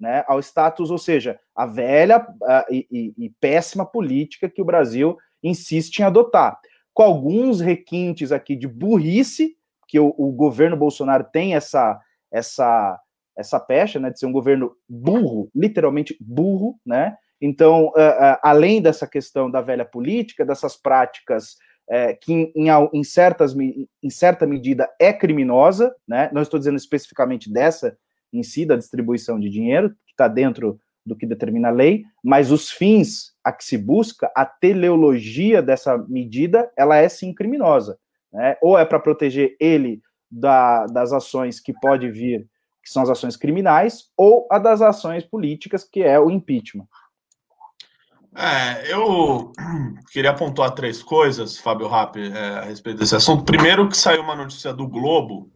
né? 0.00 0.24
ao 0.26 0.40
status, 0.40 0.90
ou 0.90 0.98
seja, 0.98 1.38
a 1.54 1.66
velha 1.66 2.26
a, 2.42 2.66
e, 2.68 3.14
e 3.16 3.30
péssima 3.40 3.86
política 3.86 4.50
que 4.50 4.60
o 4.60 4.64
Brasil 4.64 5.16
insiste 5.40 6.00
em 6.00 6.02
adotar. 6.02 6.58
Com 6.92 7.04
alguns 7.04 7.60
requintes 7.60 8.32
aqui 8.32 8.56
de 8.56 8.66
burrice, 8.66 9.56
que 9.92 10.00
o, 10.00 10.14
o 10.16 10.32
governo 10.32 10.74
Bolsonaro 10.74 11.22
tem 11.30 11.54
essa, 11.54 12.00
essa 12.32 12.98
essa 13.36 13.60
pecha, 13.60 13.98
né, 13.98 14.10
de 14.10 14.18
ser 14.18 14.26
um 14.26 14.32
governo 14.32 14.72
burro, 14.86 15.50
literalmente 15.54 16.14
burro, 16.20 16.78
né? 16.84 17.16
Então, 17.40 17.86
uh, 17.86 17.88
uh, 17.88 18.38
além 18.42 18.80
dessa 18.80 19.06
questão 19.06 19.50
da 19.50 19.60
velha 19.60 19.84
política, 19.84 20.44
dessas 20.44 20.76
práticas 20.76 21.56
é, 21.90 22.14
que 22.14 22.32
em, 22.32 22.52
em, 22.54 22.68
em, 22.92 23.02
certas, 23.02 23.54
em 23.56 24.10
certa 24.10 24.46
medida 24.46 24.88
é 25.00 25.12
criminosa, 25.12 25.94
né? 26.06 26.30
não 26.32 26.40
estou 26.40 26.58
dizendo 26.58 26.76
especificamente 26.76 27.52
dessa 27.52 27.96
em 28.32 28.42
si, 28.42 28.64
da 28.64 28.76
distribuição 28.76 29.40
de 29.40 29.50
dinheiro, 29.50 29.90
que 30.06 30.12
está 30.12 30.28
dentro 30.28 30.78
do 31.04 31.16
que 31.16 31.26
determina 31.26 31.68
a 31.68 31.72
lei, 31.72 32.04
mas 32.22 32.52
os 32.52 32.70
fins 32.70 33.32
a 33.42 33.52
que 33.52 33.64
se 33.64 33.76
busca, 33.76 34.30
a 34.36 34.46
teleologia 34.46 35.60
dessa 35.60 35.98
medida, 35.98 36.70
ela 36.76 36.96
é 36.96 37.08
sim 37.08 37.34
criminosa. 37.34 37.98
Né? 38.32 38.56
Ou 38.62 38.78
é 38.78 38.84
para 38.84 39.00
proteger 39.00 39.56
ele 39.60 40.00
da, 40.30 40.86
das 40.86 41.12
ações 41.12 41.60
que 41.60 41.72
pode 41.72 42.10
vir, 42.10 42.48
que 42.82 42.90
são 42.90 43.02
as 43.02 43.10
ações 43.10 43.36
criminais, 43.36 44.10
ou 44.16 44.46
a 44.50 44.58
das 44.58 44.80
ações 44.80 45.24
políticas, 45.24 45.84
que 45.84 46.02
é 46.02 46.18
o 46.18 46.30
impeachment. 46.30 46.86
É, 48.34 48.90
eu 48.90 49.52
queria 50.10 50.32
pontuar 50.32 50.70
três 50.72 51.02
coisas, 51.02 51.58
Fábio 51.58 51.86
Rapp, 51.86 52.16
é, 52.16 52.58
a 52.58 52.62
respeito 52.62 52.98
desse 52.98 53.14
assunto. 53.14 53.44
Primeiro, 53.44 53.88
que 53.88 53.96
saiu 53.96 54.22
uma 54.22 54.34
notícia 54.34 54.72
do 54.72 54.88
Globo 54.88 55.50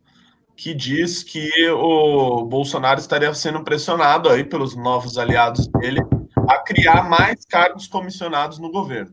que 0.57 0.73
diz 0.73 1.23
que 1.23 1.51
o 1.71 2.45
Bolsonaro 2.45 2.99
estaria 2.99 3.33
sendo 3.35 3.63
pressionado 3.63 4.31
aí 4.31 4.43
pelos 4.43 4.75
novos 4.75 5.19
aliados 5.19 5.69
dele 5.69 6.01
a 6.49 6.59
criar 6.59 7.09
mais 7.09 7.45
cargos 7.45 7.87
comissionados 7.87 8.59
no 8.59 8.71
governo. 8.71 9.13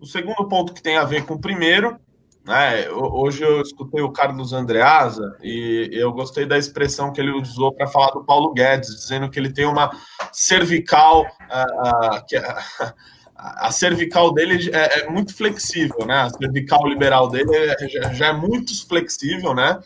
O 0.00 0.06
segundo 0.06 0.46
ponto 0.48 0.72
que 0.72 0.82
tem 0.82 0.96
a 0.96 1.04
ver 1.04 1.24
com 1.24 1.34
o 1.34 1.40
primeiro, 1.40 1.98
né, 2.46 2.88
hoje 2.90 3.42
eu 3.42 3.60
escutei 3.60 4.00
o 4.00 4.12
Carlos 4.12 4.52
Andreasa 4.52 5.36
e 5.42 5.90
eu 5.92 6.12
gostei 6.12 6.46
da 6.46 6.56
expressão 6.56 7.12
que 7.12 7.20
ele 7.20 7.32
usou 7.32 7.74
para 7.74 7.88
falar 7.88 8.12
do 8.12 8.24
Paulo 8.24 8.52
Guedes, 8.54 8.88
dizendo 8.88 9.28
que 9.28 9.38
ele 9.38 9.52
tem 9.52 9.66
uma 9.66 9.90
cervical, 10.32 11.22
uh, 11.22 12.16
uh, 12.16 12.26
que, 12.26 12.36
a 13.36 13.70
cervical 13.72 14.32
dele 14.32 14.70
é, 14.72 15.00
é, 15.00 15.10
muito 15.10 15.34
flexível, 15.34 16.06
né? 16.06 16.22
A 16.22 16.30
cervical 16.30 16.86
liberal 16.86 17.28
dele 17.28 17.54
é, 17.54 17.88
já, 17.88 18.14
já 18.14 18.26
é 18.28 18.32
muito 18.32 18.86
flexível, 18.86 19.52
né? 19.52 19.80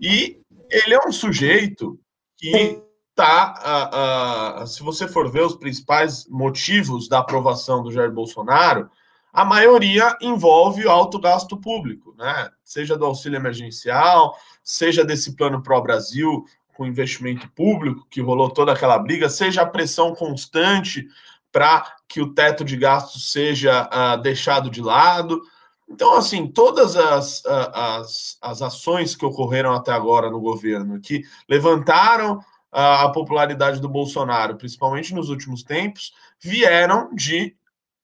E 0.00 0.38
ele 0.70 0.94
é 0.94 0.98
um 1.06 1.12
sujeito 1.12 1.98
que 2.38 2.80
tá, 3.14 4.60
uh, 4.60 4.62
uh, 4.62 4.66
se 4.66 4.82
você 4.82 5.06
for 5.08 5.30
ver 5.30 5.42
os 5.42 5.56
principais 5.56 6.26
motivos 6.28 7.08
da 7.08 7.18
aprovação 7.18 7.82
do 7.82 7.92
Jair 7.92 8.12
Bolsonaro, 8.12 8.88
a 9.34 9.44
maioria 9.44 10.16
envolve 10.20 10.86
alto 10.86 11.18
gasto 11.18 11.56
público, 11.56 12.14
né? 12.16 12.50
Seja 12.62 12.96
do 12.96 13.04
auxílio 13.04 13.36
emergencial, 13.36 14.38
seja 14.62 15.04
desse 15.04 15.34
plano 15.34 15.60
Pro 15.60 15.82
Brasil 15.82 16.44
com 16.72 16.86
investimento 16.86 17.50
público 17.50 18.06
que 18.08 18.20
rolou 18.20 18.48
toda 18.48 18.72
aquela 18.72 18.96
briga, 18.96 19.28
seja 19.28 19.62
a 19.62 19.66
pressão 19.66 20.14
constante 20.14 21.08
para 21.50 21.84
que 22.08 22.20
o 22.20 22.32
teto 22.32 22.64
de 22.64 22.76
gastos 22.76 23.32
seja 23.32 23.88
uh, 23.92 24.22
deixado 24.22 24.70
de 24.70 24.80
lado. 24.80 25.42
Então, 25.88 26.16
assim, 26.16 26.46
todas 26.46 26.94
as, 26.94 27.44
as, 27.44 28.38
as 28.40 28.62
ações 28.62 29.16
que 29.16 29.26
ocorreram 29.26 29.72
até 29.72 29.90
agora 29.90 30.30
no 30.30 30.40
governo, 30.40 31.00
que 31.00 31.22
levantaram 31.48 32.40
a 32.70 33.08
popularidade 33.08 33.80
do 33.80 33.88
Bolsonaro, 33.88 34.56
principalmente 34.56 35.14
nos 35.14 35.28
últimos 35.28 35.62
tempos, 35.62 36.12
vieram 36.40 37.12
de 37.14 37.56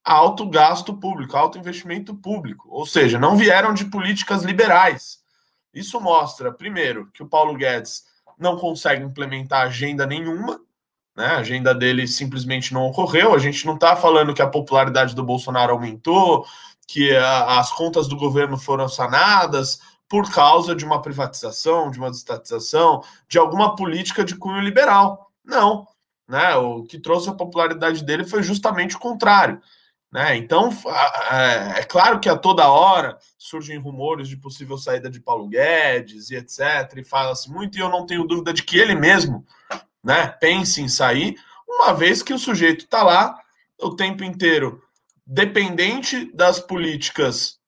alto 0.05 0.49
gasto 0.49 0.95
público, 0.95 1.37
alto 1.37 1.59
investimento 1.59 2.15
público, 2.15 2.69
ou 2.71 2.87
seja, 2.87 3.19
não 3.19 3.37
vieram 3.37 3.75
de 3.75 3.85
políticas 3.85 4.43
liberais. 4.43 5.21
Isso 5.73 6.01
mostra, 6.01 6.53
primeiro, 6.53 7.11
que 7.13 7.23
o 7.23 7.29
Paulo 7.29 7.55
Guedes 7.55 8.05
não 8.39 8.57
consegue 8.57 9.05
implementar 9.05 9.67
agenda 9.67 10.07
nenhuma, 10.07 10.61
né? 11.17 11.27
A 11.27 11.39
agenda 11.39 11.75
dele 11.75 12.09
simplesmente 12.09 12.73
não 12.73 12.87
ocorreu. 12.87 13.35
A 13.35 13.39
gente 13.39 13.67
não 13.67 13.75
está 13.75 13.95
falando 13.95 14.35
que 14.35 14.43
a 14.43 14.49
popularidade 14.49 15.15
do 15.15 15.23
Bolsonaro 15.23 15.73
aumentou, 15.73 16.47
que 16.87 17.15
a, 17.15 17.61
as 17.61 17.71
contas 17.73 18.09
do 18.09 18.17
governo 18.17 18.57
foram 18.57 18.89
sanadas 18.89 19.81
por 20.09 20.33
causa 20.33 20.75
de 20.75 20.85
uma 20.85 21.01
privatização, 21.01 21.91
de 21.91 21.99
uma 21.99 22.09
estatização, 22.09 23.03
de 23.29 23.39
alguma 23.39 23.77
política 23.77 24.25
de 24.25 24.35
cunho 24.35 24.61
liberal. 24.61 25.31
Não. 25.45 25.87
Né? 26.27 26.57
O 26.57 26.83
que 26.85 26.99
trouxe 26.99 27.29
a 27.29 27.35
popularidade 27.35 28.05
dele 28.05 28.25
foi 28.25 28.43
justamente 28.43 28.97
o 28.97 29.01
contrário. 29.01 29.61
Né? 30.13 30.37
Então, 30.37 30.71
é, 31.31 31.81
é 31.81 31.85
claro 31.85 32.19
que 32.19 32.29
a 32.29 32.37
toda 32.37 32.69
hora 32.69 33.17
surgem 33.39 33.79
rumores 33.79 34.29
de 34.29 34.37
possível 34.37 34.77
saída 34.77 35.09
de 35.09 35.21
Paulo 35.21 35.47
Guedes 35.47 36.31
e 36.31 36.37
etc. 36.37 36.97
E 36.97 37.05
fala-se 37.05 37.49
muito, 37.49 37.79
e 37.79 37.81
eu 37.81 37.89
não 37.89 38.05
tenho 38.05 38.27
dúvida 38.27 38.53
de 38.53 38.65
que 38.65 38.77
ele 38.77 38.95
mesmo 38.95 39.47
né, 40.03 40.27
pense 40.27 40.83
em 40.83 40.89
sair, 40.89 41.37
uma 41.69 41.93
vez 41.93 42.23
que 42.23 42.35
o 42.35 42.39
sujeito 42.39 42.85
está 42.85 43.03
lá 43.03 43.39
o 43.81 43.95
tempo 43.95 44.25
inteiro 44.25 44.83
dependente 45.25 46.29
das 46.35 46.59
políticas 46.59 47.61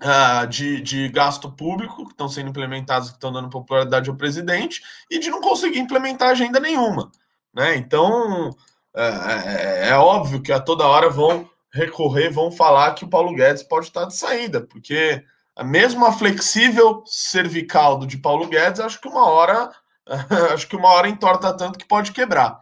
uh, 0.00 0.46
de, 0.46 0.80
de 0.80 1.08
gasto 1.08 1.50
público 1.50 2.04
que 2.06 2.12
estão 2.12 2.28
sendo 2.28 2.50
implementadas, 2.50 3.08
que 3.08 3.16
estão 3.16 3.32
dando 3.32 3.50
popularidade 3.50 4.08
ao 4.08 4.16
presidente, 4.16 4.80
e 5.10 5.18
de 5.18 5.28
não 5.28 5.40
conseguir 5.40 5.80
implementar 5.80 6.30
agenda 6.30 6.60
nenhuma. 6.60 7.10
Né? 7.52 7.76
Então, 7.76 8.50
é, 8.94 9.06
é, 9.06 9.88
é 9.88 9.96
óbvio 9.96 10.40
que 10.40 10.52
a 10.52 10.60
toda 10.60 10.86
hora 10.86 11.10
vão 11.10 11.50
recorrer, 11.74 12.30
vão 12.30 12.52
falar 12.52 12.94
que 12.94 13.04
o 13.04 13.08
Paulo 13.08 13.34
Guedes 13.34 13.64
pode 13.64 13.86
estar 13.86 14.04
de 14.04 14.14
saída, 14.14 14.60
porque 14.60 15.24
a 15.56 16.12
flexível 16.12 17.02
cervical 17.04 17.98
do 17.98 18.06
de 18.06 18.16
Paulo 18.16 18.46
Guedes, 18.46 18.78
acho 18.78 19.00
que 19.00 19.08
uma 19.08 19.26
hora, 19.26 19.72
acho 20.54 20.68
que 20.68 20.76
uma 20.76 20.88
hora 20.90 21.08
entorta 21.08 21.52
tanto 21.52 21.78
que 21.78 21.86
pode 21.86 22.12
quebrar. 22.12 22.60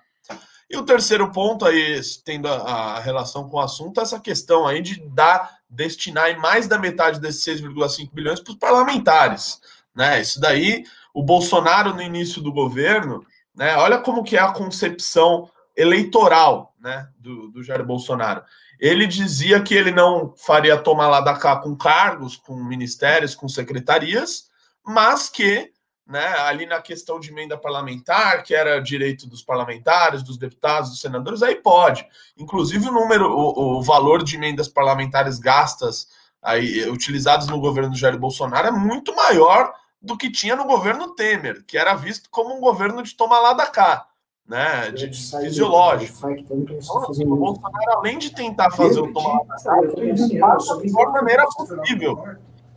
E 0.69 0.76
o 0.78 0.85
terceiro 0.85 1.31
ponto 1.31 1.66
aí, 1.66 2.00
tendo 2.25 2.49
a, 2.49 2.97
a 2.97 3.00
relação 3.00 3.47
com 3.50 3.59
o 3.59 3.61
assunto, 3.61 4.00
é 4.00 4.02
essa 4.02 4.19
questão 4.19 4.66
aí 4.66 4.81
de 4.81 4.99
dar, 5.11 5.59
destinar 5.69 6.35
mais 6.40 6.66
da 6.66 6.78
metade 6.78 7.21
desses 7.21 7.45
6,5 7.45 8.11
bilhões 8.11 8.40
para 8.40 8.52
os 8.52 8.59
parlamentares. 8.59 9.61
Né? 9.95 10.23
Isso 10.23 10.40
daí, 10.40 10.85
o 11.12 11.23
Bolsonaro 11.23 11.92
no 11.92 12.00
início 12.00 12.40
do 12.40 12.50
governo, 12.50 13.23
né? 13.54 13.76
Olha 13.76 13.99
como 13.99 14.25
que 14.25 14.38
é 14.38 14.40
a 14.40 14.52
concepção 14.52 15.50
eleitoral 15.76 16.75
né, 16.81 17.09
do, 17.19 17.49
do 17.49 17.62
Jair 17.62 17.85
Bolsonaro. 17.85 18.42
Ele 18.83 19.07
dizia 19.07 19.62
que 19.62 19.77
ele 19.77 19.93
não 19.93 20.35
faria 20.37 20.77
tomar 20.77 21.07
lá 21.07 21.21
da 21.21 21.39
cá 21.39 21.55
com 21.55 21.77
cargos, 21.77 22.37
com 22.37 22.57
ministérios, 22.57 23.33
com 23.33 23.49
secretarias, 23.49 24.51
mas 24.85 25.29
que 25.29 25.71
né, 26.05 26.27
ali 26.41 26.67
na 26.67 26.83
questão 26.83 27.21
de 27.21 27.31
emenda 27.31 27.57
parlamentar, 27.57 28.43
que 28.43 28.53
era 28.53 28.81
direito 28.81 29.29
dos 29.29 29.41
parlamentares, 29.41 30.25
dos 30.25 30.37
deputados, 30.37 30.91
dos 30.91 31.01
senadores, 31.01 31.45
aí 31.45 31.55
pode. 31.55 32.05
Inclusive 32.37 32.89
o 32.89 32.93
número, 32.93 33.31
o, 33.31 33.79
o 33.79 33.83
valor 33.85 34.25
de 34.25 34.35
emendas 34.35 34.67
parlamentares 34.67 35.39
gastas 35.39 36.09
aí 36.43 36.91
utilizadas 36.91 37.47
no 37.47 37.61
governo 37.61 37.91
do 37.91 37.97
Jair 37.97 38.19
Bolsonaro 38.19 38.67
é 38.67 38.73
muito 38.73 39.15
maior 39.15 39.73
do 40.03 40.19
que 40.19 40.29
tinha 40.29 40.57
no 40.57 40.65
governo 40.65 41.15
Temer, 41.15 41.65
que 41.65 41.79
era 41.79 41.95
visto 41.95 42.29
como 42.31 42.57
um 42.57 42.61
governo 42.61 43.01
de 43.01 43.15
tomar 43.15 43.39
lá 43.39 43.53
da 43.53 43.67
cá, 43.67 44.09
né, 44.47 44.91
de, 44.91 45.09
de 45.09 45.17
fisiológico. 45.19 46.27
o 46.27 47.37
Bolsonaro, 47.37 47.99
além 47.99 48.19
de 48.19 48.35
tentar 48.35 48.71
fazer 48.71 49.01
o 49.01 49.13
tomar 49.13 49.45
da 49.45 49.57
da 49.57 51.13
maneira 51.13 51.47
possível, 51.47 52.23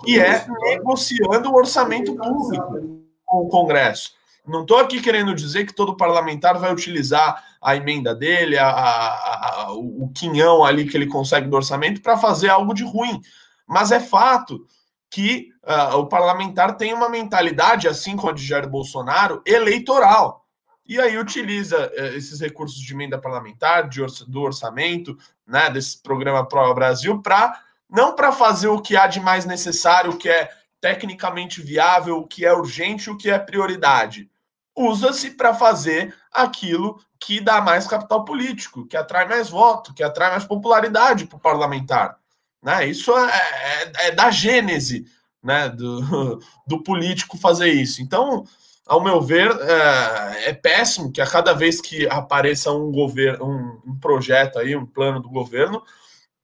que 0.03 0.19
é 0.19 0.45
negociando 0.61 1.51
o 1.51 1.55
orçamento 1.55 2.15
público 2.15 3.01
com 3.25 3.37
o 3.45 3.49
Congresso. 3.49 4.13
Não 4.47 4.61
estou 4.61 4.77
aqui 4.77 5.01
querendo 5.01 5.33
dizer 5.33 5.65
que 5.65 5.73
todo 5.73 5.97
parlamentar 5.97 6.59
vai 6.59 6.71
utilizar 6.71 7.43
a 7.59 7.75
emenda 7.75 8.13
dele, 8.13 8.57
a, 8.59 8.69
a, 8.69 9.63
a, 9.63 9.73
o 9.73 10.11
quinhão 10.13 10.63
ali 10.63 10.87
que 10.87 10.95
ele 10.95 11.07
consegue 11.07 11.47
do 11.47 11.55
orçamento 11.55 11.99
para 12.01 12.15
fazer 12.15 12.49
algo 12.49 12.73
de 12.73 12.83
ruim. 12.83 13.19
Mas 13.67 13.91
é 13.91 13.99
fato 13.99 14.63
que 15.09 15.49
uh, 15.63 15.97
o 15.97 16.05
parlamentar 16.05 16.77
tem 16.77 16.93
uma 16.93 17.09
mentalidade, 17.09 17.87
assim 17.87 18.15
como 18.15 18.29
a 18.29 18.33
de 18.33 18.45
Jair 18.45 18.69
Bolsonaro, 18.69 19.41
eleitoral. 19.45 20.44
E 20.87 20.99
aí 20.99 21.17
utiliza 21.17 21.87
uh, 21.87 22.15
esses 22.15 22.39
recursos 22.39 22.79
de 22.79 22.93
emenda 22.93 23.17
parlamentar, 23.17 23.89
de 23.89 24.01
do 24.27 24.41
orçamento, 24.41 25.17
né, 25.45 25.69
desse 25.69 26.01
programa 26.01 26.47
Pro 26.47 26.73
Brasil, 26.73 27.21
para 27.21 27.59
não 27.89 28.15
para 28.15 28.31
fazer 28.31 28.67
o 28.67 28.81
que 28.81 28.95
há 28.95 29.07
de 29.07 29.19
mais 29.19 29.45
necessário, 29.45 30.11
o 30.11 30.17
que 30.17 30.29
é 30.29 30.49
tecnicamente 30.81 31.61
viável, 31.61 32.17
o 32.17 32.27
que 32.27 32.45
é 32.45 32.53
urgente, 32.53 33.09
o 33.09 33.17
que 33.17 33.29
é 33.29 33.39
prioridade. 33.39 34.29
Usa-se 34.75 35.31
para 35.31 35.53
fazer 35.53 36.13
aquilo 36.31 36.99
que 37.19 37.39
dá 37.39 37.61
mais 37.61 37.87
capital 37.87 38.25
político, 38.25 38.85
que 38.85 38.97
atrai 38.97 39.27
mais 39.27 39.49
voto, 39.49 39.93
que 39.93 40.03
atrai 40.03 40.31
mais 40.31 40.43
popularidade 40.43 41.25
para 41.25 41.37
o 41.37 41.39
parlamentar. 41.39 42.19
Né? 42.61 42.87
Isso 42.87 43.15
é, 43.17 43.31
é, 43.31 44.07
é, 44.07 44.11
da 44.11 44.29
gênese 44.29 45.05
né, 45.41 45.69
do, 45.69 46.39
do 46.67 46.83
político 46.83 47.37
fazer 47.37 47.69
isso. 47.69 48.01
Então, 48.01 48.45
ao 48.85 49.03
meu 49.03 49.19
ver, 49.19 49.49
é, 49.51 50.49
é, 50.49 50.53
péssimo 50.53 51.11
que 51.11 51.19
a 51.19 51.25
cada 51.25 51.53
vez 51.53 51.81
que 51.81 52.07
apareça 52.07 52.71
um 52.71 52.91
governo, 52.91 53.45
um, 53.45 53.91
um 53.91 53.99
projeto 53.99 54.59
aí, 54.59 54.75
um 54.75 54.85
plano 54.85 55.19
do 55.19 55.29
governo, 55.29 55.81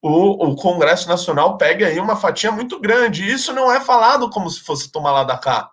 o, 0.01 0.47
o 0.47 0.55
Congresso 0.55 1.07
Nacional 1.07 1.57
pega 1.57 1.85
aí 1.85 1.99
uma 1.99 2.15
fatia 2.15 2.51
muito 2.51 2.79
grande. 2.79 3.29
Isso 3.29 3.53
não 3.53 3.71
é 3.71 3.79
falado 3.79 4.29
como 4.31 4.49
se 4.49 4.61
fosse 4.61 4.91
tomar 4.91 5.11
lá 5.11 5.23
da 5.23 5.37
cá. 5.37 5.69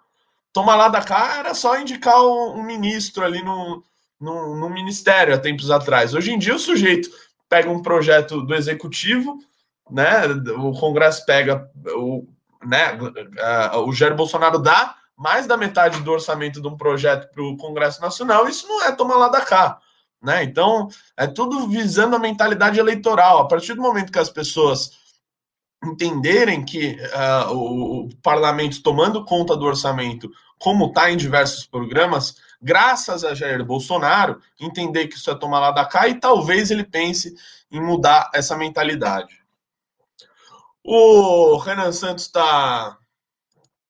Tomar 0.53 0.77
lá 0.77 0.89
da 0.89 1.03
cá 1.03 1.39
era 1.39 1.55
só 1.55 1.79
indicar 1.81 2.21
um, 2.21 2.59
um 2.59 2.63
ministro 2.63 3.25
ali 3.25 3.43
no, 3.43 3.83
no, 4.21 4.55
no, 4.57 4.69
ministério 4.69 5.35
há 5.35 5.39
tempos 5.39 5.71
atrás. 5.71 6.13
Hoje 6.13 6.33
em 6.33 6.39
dia, 6.39 6.55
o 6.55 6.59
sujeito 6.59 7.09
pega 7.49 7.71
um 7.71 7.81
projeto 7.81 8.43
do 8.43 8.55
executivo, 8.55 9.39
né? 9.91 10.27
O 10.59 10.73
Congresso 10.79 11.25
pega 11.25 11.71
o, 11.97 12.27
né? 12.63 12.99
O 13.77 13.93
Jair 13.93 14.15
Bolsonaro 14.15 14.59
dá 14.59 14.98
mais 15.19 15.49
da 15.49 15.57
metade 15.57 16.01
do 16.01 16.13
orçamento 16.13 16.63
de 16.63 16.69
um 16.69 16.77
projeto 16.77 17.29
para 17.33 17.43
o 17.43 17.57
Congresso 17.57 18.01
Nacional, 18.01 18.49
isso 18.49 18.69
não 18.69 18.85
é 18.85 18.93
tomar 18.93 19.17
lá 19.17 19.29
da 19.29 19.41
cá. 19.41 19.81
Né? 20.23 20.45
Então, 20.45 20.89
é 21.17 21.27
tudo 21.27 21.67
visando 21.69 22.15
a 22.15 22.21
mentalidade 22.21 22.79
eleitoral. 22.79 23.41
A 23.41 23.49
partir 23.49 23.75
do 23.75 23.83
momento 23.83 24.13
que 24.13 24.19
as 24.19 24.31
pessoas 24.31 24.93
entenderem 25.85 26.65
que 26.65 26.97
uh, 26.97 27.53
o, 27.53 28.07
o, 28.07 28.09
parlamento 28.23 28.83
tomando 28.83 29.25
conta 29.25 29.57
do 29.57 29.65
orçamento, 29.65 30.31
como 30.59 30.87
está 30.87 31.11
em 31.11 31.17
diversos 31.17 31.67
programas, 31.67 32.37
graças 32.61 33.25
a 33.25 33.35
Jair 33.35 33.65
Bolsonaro, 33.65 34.41
entender 34.61 35.09
que 35.09 35.17
isso 35.17 35.31
é 35.31 35.35
tomar 35.35 35.61
lá 35.61 35.71
da 35.73 35.85
cá 35.85 36.09
e 36.09 36.19
talvez 36.19 36.71
ele 36.71 36.85
pense 36.85 37.35
em 37.71 37.81
mudar 37.81 38.31
essa 38.35 38.57
mentalidade. 38.57 39.39
O 40.85 41.57
Renan 41.59 41.93
Santos 41.93 42.25
está 42.25 42.98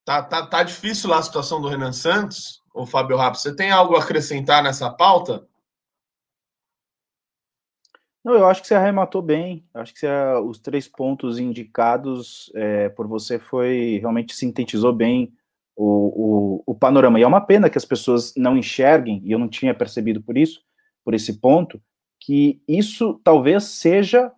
tá, 0.08 0.22
tá, 0.22 0.46
tá 0.46 0.62
difícil 0.62 1.10
lá 1.10 1.18
a 1.18 1.22
situação 1.22 1.60
do 1.60 1.68
Renan 1.68 1.92
Santos. 1.92 2.62
O 2.72 2.86
Fábio 2.86 3.18
Rapp, 3.18 3.38
você 3.38 3.54
tem 3.54 3.70
algo 3.70 3.94
a 3.94 3.98
acrescentar 4.02 4.62
nessa 4.62 4.88
pauta? 4.88 5.46
Não, 8.24 8.32
eu 8.32 8.46
acho 8.46 8.62
que 8.62 8.68
você 8.68 8.74
arrematou 8.74 9.20
bem. 9.20 9.66
Acho 9.74 9.92
que 9.92 10.00
você, 10.00 10.08
os 10.46 10.58
três 10.58 10.88
pontos 10.88 11.38
indicados 11.38 12.50
é, 12.54 12.88
por 12.88 13.06
você 13.06 13.38
foi 13.38 13.98
realmente 14.00 14.34
sintetizou 14.34 14.94
bem 14.94 15.30
o, 15.76 16.62
o, 16.64 16.72
o, 16.72 16.74
panorama. 16.74 17.20
E 17.20 17.22
é 17.22 17.26
uma 17.26 17.42
pena 17.42 17.68
que 17.68 17.76
as 17.76 17.84
pessoas 17.84 18.32
não 18.34 18.56
enxerguem, 18.56 19.20
e 19.24 19.30
eu 19.30 19.38
não 19.38 19.48
tinha 19.48 19.74
percebido 19.74 20.22
por 20.22 20.38
isso, 20.38 20.62
por 21.04 21.12
esse 21.12 21.38
ponto, 21.38 21.80
que 22.18 22.62
isso 22.66 23.20
talvez 23.22 23.64
seja 23.64 24.32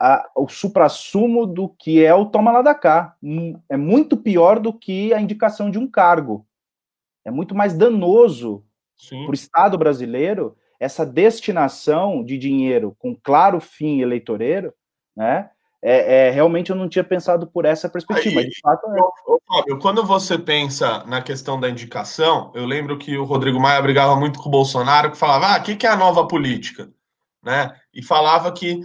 a, 0.00 0.30
o 0.36 0.48
suprassumo 0.48 1.46
do 1.46 1.68
que 1.68 2.04
é 2.04 2.14
o 2.14 2.26
toma 2.26 2.52
lá 2.52 2.62
da 2.62 2.74
cá. 2.74 3.16
Hum, 3.22 3.58
é 3.68 3.76
muito 3.76 4.16
pior 4.16 4.60
do 4.60 4.72
que 4.72 5.12
a 5.12 5.20
indicação 5.20 5.70
de 5.70 5.78
um 5.78 5.88
cargo. 5.90 6.46
É 7.24 7.30
muito 7.30 7.54
mais 7.54 7.74
danoso 7.74 8.64
para 9.08 9.30
o 9.30 9.34
Estado 9.34 9.76
brasileiro 9.76 10.56
essa 10.80 11.04
destinação 11.04 12.24
de 12.24 12.38
dinheiro 12.38 12.94
com 12.98 13.14
claro 13.14 13.60
fim 13.60 14.00
eleitoreiro, 14.00 14.72
né? 15.16 15.50
É, 15.80 16.26
é, 16.26 16.30
realmente 16.30 16.70
eu 16.70 16.76
não 16.76 16.88
tinha 16.88 17.04
pensado 17.04 17.46
por 17.46 17.64
essa 17.64 17.88
perspectiva. 17.88 18.40
Aí, 18.40 18.48
de 18.48 18.60
fato, 18.60 18.84
é... 18.88 19.38
Fábio, 19.48 19.78
quando 19.78 20.04
você 20.04 20.36
pensa 20.36 21.04
na 21.04 21.22
questão 21.22 21.58
da 21.58 21.70
indicação, 21.70 22.52
eu 22.54 22.66
lembro 22.66 22.98
que 22.98 23.16
o 23.16 23.24
Rodrigo 23.24 23.60
Maia 23.60 23.80
brigava 23.80 24.14
muito 24.14 24.40
com 24.40 24.48
o 24.48 24.52
Bolsonaro, 24.52 25.10
que 25.10 25.16
falava: 25.16 25.54
ah, 25.54 25.58
o 25.58 25.62
que, 25.62 25.76
que 25.76 25.86
é 25.86 25.90
a 25.90 25.96
nova 25.96 26.26
política? 26.26 26.90
Né? 27.42 27.72
E 27.94 28.02
falava 28.02 28.52
que 28.52 28.80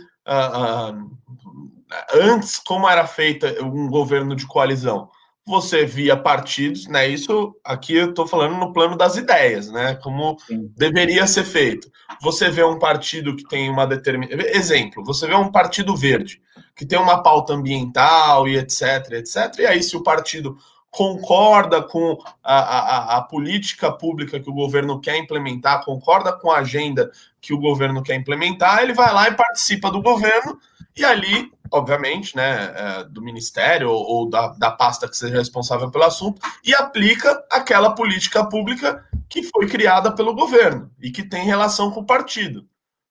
antes, 2.14 2.58
como 2.60 2.88
era 2.88 3.06
feita 3.06 3.64
um 3.64 3.88
governo 3.90 4.36
de 4.36 4.48
coalizão? 4.48 5.10
você 5.46 5.86
via 5.86 6.16
partidos, 6.16 6.88
né? 6.88 7.08
Isso 7.08 7.54
aqui 7.64 7.96
eu 7.96 8.10
estou 8.10 8.26
falando 8.26 8.56
no 8.56 8.72
plano 8.72 8.98
das 8.98 9.18
ideias, 9.18 9.70
né? 9.70 9.96
Como 9.96 10.38
Sim. 10.48 10.72
deveria 10.76 11.28
ser 11.28 11.44
feito. 11.44 11.92
Você 12.22 12.50
vê 12.50 12.64
um 12.64 12.80
partido 12.80 13.36
que 13.36 13.44
tem 13.48 13.70
uma 13.70 13.86
determinada. 13.86 14.42
Exemplo, 14.56 15.04
você 15.04 15.28
vê 15.28 15.36
um 15.36 15.52
partido 15.52 15.96
verde, 15.96 16.42
que 16.76 16.86
tem 16.86 16.98
uma 16.98 17.22
pauta 17.22 17.54
ambiental 17.54 18.48
e 18.48 18.58
etc, 18.58 19.12
etc. 19.12 19.60
E 19.60 19.66
aí, 19.66 19.84
se 19.84 19.98
o 19.98 20.04
partido 20.04 20.58
concorda 20.94 21.82
com 21.82 22.18
a, 22.44 22.56
a, 22.56 23.18
a, 23.18 23.22
política 23.24 23.92
pública 23.92 24.40
que 24.40 24.50
o 24.50 24.54
governo 24.54 25.02
quer 25.02 25.18
implementar, 25.18 25.84
concorda 25.84 26.32
com 26.32 26.52
a 26.52 26.60
agenda 26.60 27.12
que 27.42 27.52
o 27.52 27.60
governo 27.60 28.04
quer 28.04 28.16
implementar, 28.16 28.84
ele 28.84 28.94
vai 28.94 29.12
lá 29.12 29.28
e 29.28 29.34
participa 29.34 29.90
do 29.90 30.02
governo, 30.02 30.60
e 30.96 31.04
ali 31.04 31.52
obviamente, 31.74 32.36
né, 32.36 32.72
é, 32.76 33.04
do 33.06 33.20
ministério 33.20 33.90
ou, 33.90 34.06
ou 34.06 34.30
da, 34.30 34.50
da 34.50 34.70
pasta 34.70 35.10
que 35.10 35.18
seja 35.18 35.36
responsável 35.36 35.90
pelo 35.90 36.04
assunto, 36.04 36.40
e 36.64 36.74
aplica 36.76 37.44
aquela 37.52 37.96
política 37.96 38.48
pública 38.48 39.04
que 39.28 39.42
foi 39.42 39.68
criada 39.68 40.12
pelo 40.12 40.36
governo 40.36 40.92
e 41.02 41.10
que 41.10 41.24
tem 41.24 41.44
relação 41.44 41.90
com 41.90 42.02
o 42.02 42.06
partido. 42.06 42.68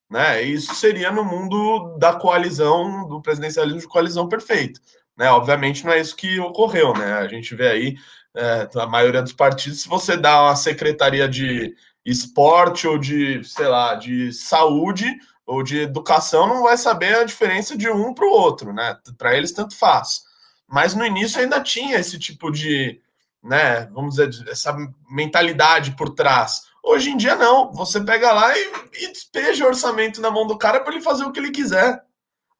Né? 0.08 0.42
Isso 0.42 0.75
seria 0.76 1.10
no 1.10 1.25
mundo 1.25 1.97
da 1.99 2.12
coalizão, 2.12 3.08
do 3.08 3.21
presidencialismo 3.21 3.80
de 3.80 3.88
coalizão 3.88 4.28
perfeito. 4.28 4.80
Né? 5.23 5.30
Obviamente 5.30 5.85
não 5.85 5.93
é 5.93 6.00
isso 6.00 6.17
que 6.17 6.41
ocorreu. 6.41 6.93
Né? 6.95 7.13
A 7.13 7.28
gente 7.28 7.54
vê 7.54 7.69
aí 7.69 7.97
é, 8.35 8.69
a 8.75 8.87
maioria 8.89 9.23
dos 9.23 9.32
partidos, 9.32 9.82
se 9.82 9.89
você 9.89 10.17
dá 10.17 10.43
uma 10.43 10.56
secretaria 10.56 11.28
de 11.28 11.76
esporte 12.04 12.89
ou 12.89 12.99
de, 12.99 13.45
sei 13.45 13.69
lá, 13.69 13.95
de 13.95 14.32
saúde, 14.32 15.06
ou 15.47 15.63
de 15.63 15.78
educação 15.78 16.49
não 16.49 16.65
vai 16.65 16.76
saber 16.76 17.15
a 17.15 17.25
diferença 17.25 17.76
de 17.76 17.89
um 17.89 18.13
para 18.13 18.26
o 18.26 18.30
outro, 18.30 18.73
né? 18.73 18.99
Para 19.17 19.37
eles 19.37 19.52
tanto 19.52 19.76
faz. 19.76 20.23
Mas 20.67 20.93
no 20.93 21.06
início 21.06 21.41
ainda 21.41 21.61
tinha 21.61 22.00
esse 22.00 22.19
tipo 22.19 22.50
de, 22.50 23.00
né, 23.41 23.87
vamos 23.93 24.17
dizer, 24.17 24.50
essa 24.50 24.76
mentalidade 25.08 25.93
por 25.93 26.11
trás. 26.11 26.63
Hoje 26.82 27.11
em 27.11 27.17
dia 27.17 27.37
não, 27.37 27.71
você 27.71 28.00
pega 28.00 28.32
lá 28.32 28.58
e, 28.58 28.73
e 29.02 29.13
despeja 29.13 29.65
o 29.65 29.69
orçamento 29.69 30.21
na 30.21 30.32
mão 30.32 30.49
do 30.49 30.58
cara 30.58 30.80
para 30.80 30.93
ele 30.93 31.02
fazer 31.02 31.25
o 31.25 31.30
que 31.30 31.39
ele 31.39 31.52
quiser. 31.52 32.02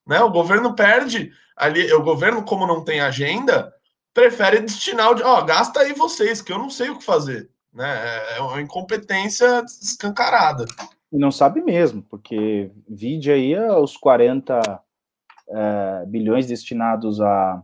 Né? 0.07 0.21
O 0.21 0.31
governo 0.31 0.77
perde 0.77 1.33
ali, 1.57 1.93
o 1.93 2.03
governo 2.03 2.45
como 2.45 2.67
não 2.67 2.85
tem 2.85 3.01
agenda, 3.01 3.73
prefere 4.15 4.61
destinar 4.61 5.13
o, 5.13 5.25
ó, 5.25 5.43
gasta 5.43 5.81
aí 5.81 5.93
vocês, 5.93 6.43
que 6.43 6.53
eu 6.53 6.59
não 6.59 6.71
sei 6.71 6.91
o 6.91 6.99
que 6.99 7.05
fazer, 7.05 7.51
né? 7.73 8.37
É 8.37 8.41
uma 8.41 8.61
incompetência 8.61 9.65
escancarada. 9.81 10.65
E 11.13 11.19
não 11.19 11.31
sabe 11.31 11.61
mesmo, 11.61 12.03
porque 12.03 12.71
vide 12.89 13.31
aí 13.31 13.59
os 13.59 13.97
40 13.97 14.81
é, 15.49 16.07
bilhões 16.07 16.47
destinados 16.47 17.21
a, 17.21 17.63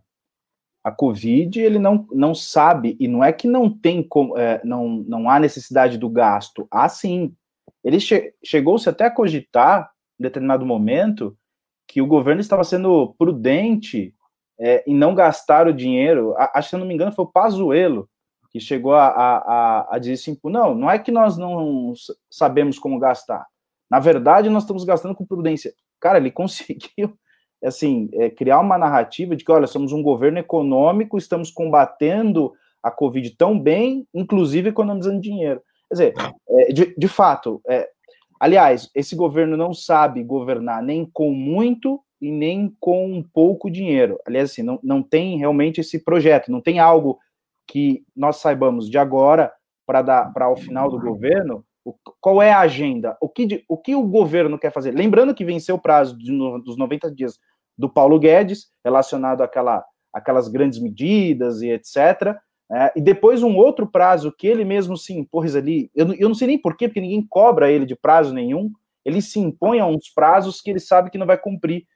a 0.85 0.93
Covid, 0.93 1.59
ele 1.61 1.79
não, 1.79 2.07
não 2.13 2.35
sabe, 2.35 2.97
e 3.01 3.09
não 3.09 3.25
é 3.25 3.33
que 3.33 3.49
não 3.49 3.71
tem 3.71 4.03
como, 4.03 4.37
é, 4.37 4.61
não, 4.65 4.89
não 5.07 5.31
há 5.31 5.41
necessidade 5.41 5.97
do 5.97 6.09
gasto, 6.09 6.67
há 6.71 6.89
sim. 6.89 7.35
Ele 7.83 8.01
che 8.01 8.35
chegou-se 8.45 8.89
até 8.89 9.07
a 9.07 9.11
cogitar, 9.11 9.91
em 10.19 10.23
determinado 10.23 10.67
momento, 10.67 11.37
que 11.89 12.03
o 12.03 12.07
governo 12.07 12.41
estava 12.41 12.63
sendo 12.63 13.15
prudente 13.19 14.15
é, 14.61 14.85
em 14.87 14.95
não 14.95 15.15
gastar 15.15 15.67
o 15.67 15.73
dinheiro. 15.73 16.35
Acho 16.37 16.69
que, 16.69 16.77
se 16.77 16.77
não 16.77 16.87
me 16.87 16.95
engano, 16.95 17.13
foi 17.13 17.25
o 17.25 17.33
Pazuello 17.33 18.09
que 18.51 18.61
chegou 18.61 18.95
a, 18.95 19.09
a, 19.09 19.95
a 19.95 19.99
dizer 19.99 20.15
assim, 20.15 20.39
não, 20.45 20.75
não 20.75 20.91
é 20.91 20.99
que 20.99 21.11
nós 21.11 21.37
não 21.37 21.93
sabemos 22.31 22.79
como 22.79 22.99
gastar. 22.99 23.47
Na 23.91 23.99
verdade, 23.99 24.49
nós 24.49 24.63
estamos 24.63 24.85
gastando 24.85 25.15
com 25.15 25.27
prudência. 25.27 25.73
Cara, 26.01 26.19
ele 26.19 26.31
conseguiu, 26.33 27.15
assim, 27.63 28.09
é, 28.15 28.31
criar 28.31 28.61
uma 28.61 28.79
narrativa 28.79 29.37
de 29.37 29.45
que, 29.45 29.53
olha, 29.53 29.67
somos 29.67 29.93
um 29.93 30.03
governo 30.03 30.39
econômico, 30.39 31.19
estamos 31.19 31.51
combatendo 31.51 32.53
a 32.83 32.91
Covid 32.91 33.31
tão 33.37 33.59
bem, 33.59 34.07
inclusive 34.15 34.71
economizando 34.71 35.21
dinheiro. 35.21 35.61
Quer 35.89 35.95
dizer, 35.95 36.15
é, 36.49 36.73
de, 36.73 36.95
de, 36.97 37.09
fato, 37.09 37.61
é, 37.69 37.89
aliás, 38.39 38.91
esse 38.95 39.15
governo 39.15 39.57
não 39.57 39.73
sabe 39.73 40.23
governar 40.23 40.83
nem 40.83 41.05
com 41.05 41.33
muito 41.33 42.01
e 42.21 42.31
nem 42.31 42.75
com 42.81 43.25
pouco 43.33 43.71
dinheiro. 43.71 44.19
Aliás, 44.27 44.51
assim, 44.51 44.63
não, 44.63 44.79
não 44.83 45.03
tem 45.03 45.39
realmente 45.39 45.81
esse 45.81 46.03
projeto, 46.03 46.51
não 46.51 46.61
tem 46.61 46.79
algo 46.79 47.19
que 47.67 48.05
nós 48.17 48.37
saibamos 48.37 48.89
de 48.89 48.99
agora 48.99 49.53
para 49.87 50.03
dar 50.03 50.33
para 50.33 50.51
o 50.51 50.57
final 50.57 50.91
do 50.91 51.01
governo, 51.01 51.65
o, 51.85 51.95
qual 52.21 52.43
é 52.43 52.53
a 52.53 52.61
agenda? 52.61 53.17
O 53.21 53.29
que, 53.29 53.65
o 53.69 53.77
que 53.77 53.95
o 53.95 54.03
governo 54.03 54.59
quer 54.59 54.73
fazer? 54.73 54.93
Lembrando 54.93 55.35
que 55.35 55.45
venceu 55.45 55.77
o 55.77 55.81
prazo 55.81 56.19
de, 56.19 56.31
dos 56.63 56.77
90 56.77 57.11
dias 57.15 57.39
do 57.77 57.89
Paulo 57.89 58.19
Guedes, 58.19 58.71
relacionado 58.85 59.43
àquela, 59.43 59.85
àquelas 60.13 60.49
grandes 60.49 60.79
medidas 60.79 61.63
e 61.63 61.71
etc. 61.71 62.37
É, 62.71 62.93
e 62.97 63.01
depois 63.01 63.43
um 63.43 63.57
outro 63.57 63.87
prazo 63.87 64.31
que 64.31 64.47
ele 64.47 64.65
mesmo 64.65 64.97
se 64.97 65.15
impôs 65.15 65.57
ali, 65.57 65.91
eu, 65.95 66.13
eu 66.15 66.29
não 66.29 66.35
sei 66.35 66.49
nem 66.49 66.61
porquê, 66.61 66.87
porque 66.87 67.01
ninguém 67.01 67.27
cobra 67.27 67.71
ele 67.73 67.87
de 67.87 67.97
prazo 67.97 68.35
nenhum, 68.35 68.71
ele 69.05 69.23
se 69.23 69.39
impõe 69.39 69.81
a 69.81 69.87
uns 69.87 70.11
prazos 70.11 70.61
que 70.61 70.71
ele 70.71 70.81
sabe 70.81 71.11
que 71.11 71.17
não 71.17 71.27
vai 71.27 71.39
cumprir. 71.39 71.87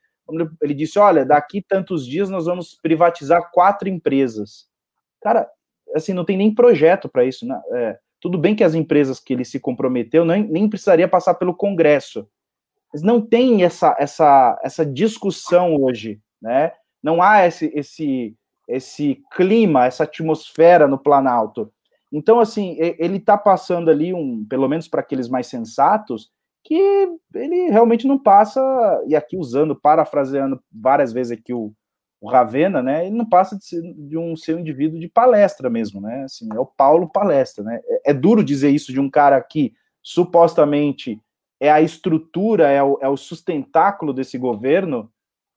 Ele 0.62 0.72
disse: 0.72 0.98
olha, 0.98 1.26
daqui 1.26 1.60
tantos 1.60 2.06
dias 2.06 2.30
nós 2.30 2.46
vamos 2.46 2.78
privatizar 2.82 3.50
quatro 3.52 3.88
empresas. 3.88 4.66
Cara, 5.20 5.46
assim, 5.94 6.14
não 6.14 6.24
tem 6.24 6.38
nem 6.38 6.54
projeto 6.54 7.08
para 7.08 7.24
isso. 7.24 7.46
Né? 7.46 7.60
É, 7.72 7.98
tudo 8.18 8.38
bem 8.38 8.54
que 8.54 8.64
as 8.64 8.74
empresas 8.74 9.20
que 9.20 9.32
ele 9.32 9.44
se 9.44 9.60
comprometeu 9.60 10.24
nem, 10.24 10.48
nem 10.48 10.68
precisaria 10.68 11.06
passar 11.06 11.34
pelo 11.34 11.54
Congresso. 11.54 12.26
Mas 12.92 13.02
não 13.02 13.20
tem 13.20 13.62
essa, 13.62 13.94
essa, 13.98 14.58
essa 14.62 14.86
discussão 14.86 15.76
hoje, 15.76 16.20
né? 16.40 16.72
Não 17.02 17.20
há 17.20 17.46
esse, 17.46 17.72
esse, 17.74 18.36
esse 18.74 19.22
clima, 19.34 19.86
essa 19.86 20.04
atmosfera 20.04 20.88
no 20.88 20.98
Planalto. 20.98 21.72
Então, 22.12 22.40
assim, 22.40 22.76
ele 22.78 23.16
está 23.16 23.38
passando 23.38 23.90
ali, 23.90 24.12
um, 24.12 24.44
pelo 24.44 24.68
menos 24.68 24.86
para 24.86 25.00
aqueles 25.00 25.28
mais 25.28 25.46
sensatos, 25.46 26.30
que 26.64 26.78
ele 27.34 27.70
realmente 27.70 28.06
não 28.06 28.18
passa, 28.18 28.60
e 29.06 29.16
aqui 29.16 29.36
usando, 29.36 29.74
parafraseando 29.74 30.62
várias 30.70 31.12
vezes 31.12 31.36
aqui 31.36 31.52
o, 31.52 31.72
o 32.20 32.28
Ravena, 32.28 32.80
né, 32.80 33.06
ele 33.06 33.16
não 33.16 33.28
passa 33.28 33.58
de, 33.58 33.64
ser, 33.64 33.82
de 33.82 34.16
um 34.16 34.36
ser 34.36 34.54
um 34.54 34.60
indivíduo 34.60 35.00
de 35.00 35.08
palestra 35.08 35.68
mesmo, 35.68 36.00
né, 36.00 36.22
assim, 36.22 36.48
é 36.54 36.60
o 36.60 36.66
Paulo 36.66 37.10
palestra, 37.10 37.64
né, 37.64 37.80
é, 37.84 38.10
é, 38.10 38.14
duro 38.14 38.44
dizer 38.44 38.70
isso 38.70 38.92
de 38.92 39.00
um 39.00 39.10
cara 39.10 39.40
que 39.40 39.74
supostamente 40.00 41.20
é 41.58 41.70
a 41.70 41.80
estrutura, 41.80 42.68
é 42.68 42.82
o, 42.82 42.98
é 43.00 43.08
o 43.08 43.16
sustentáculo 43.16 44.12
desse 44.12 44.38
governo, 44.38 45.10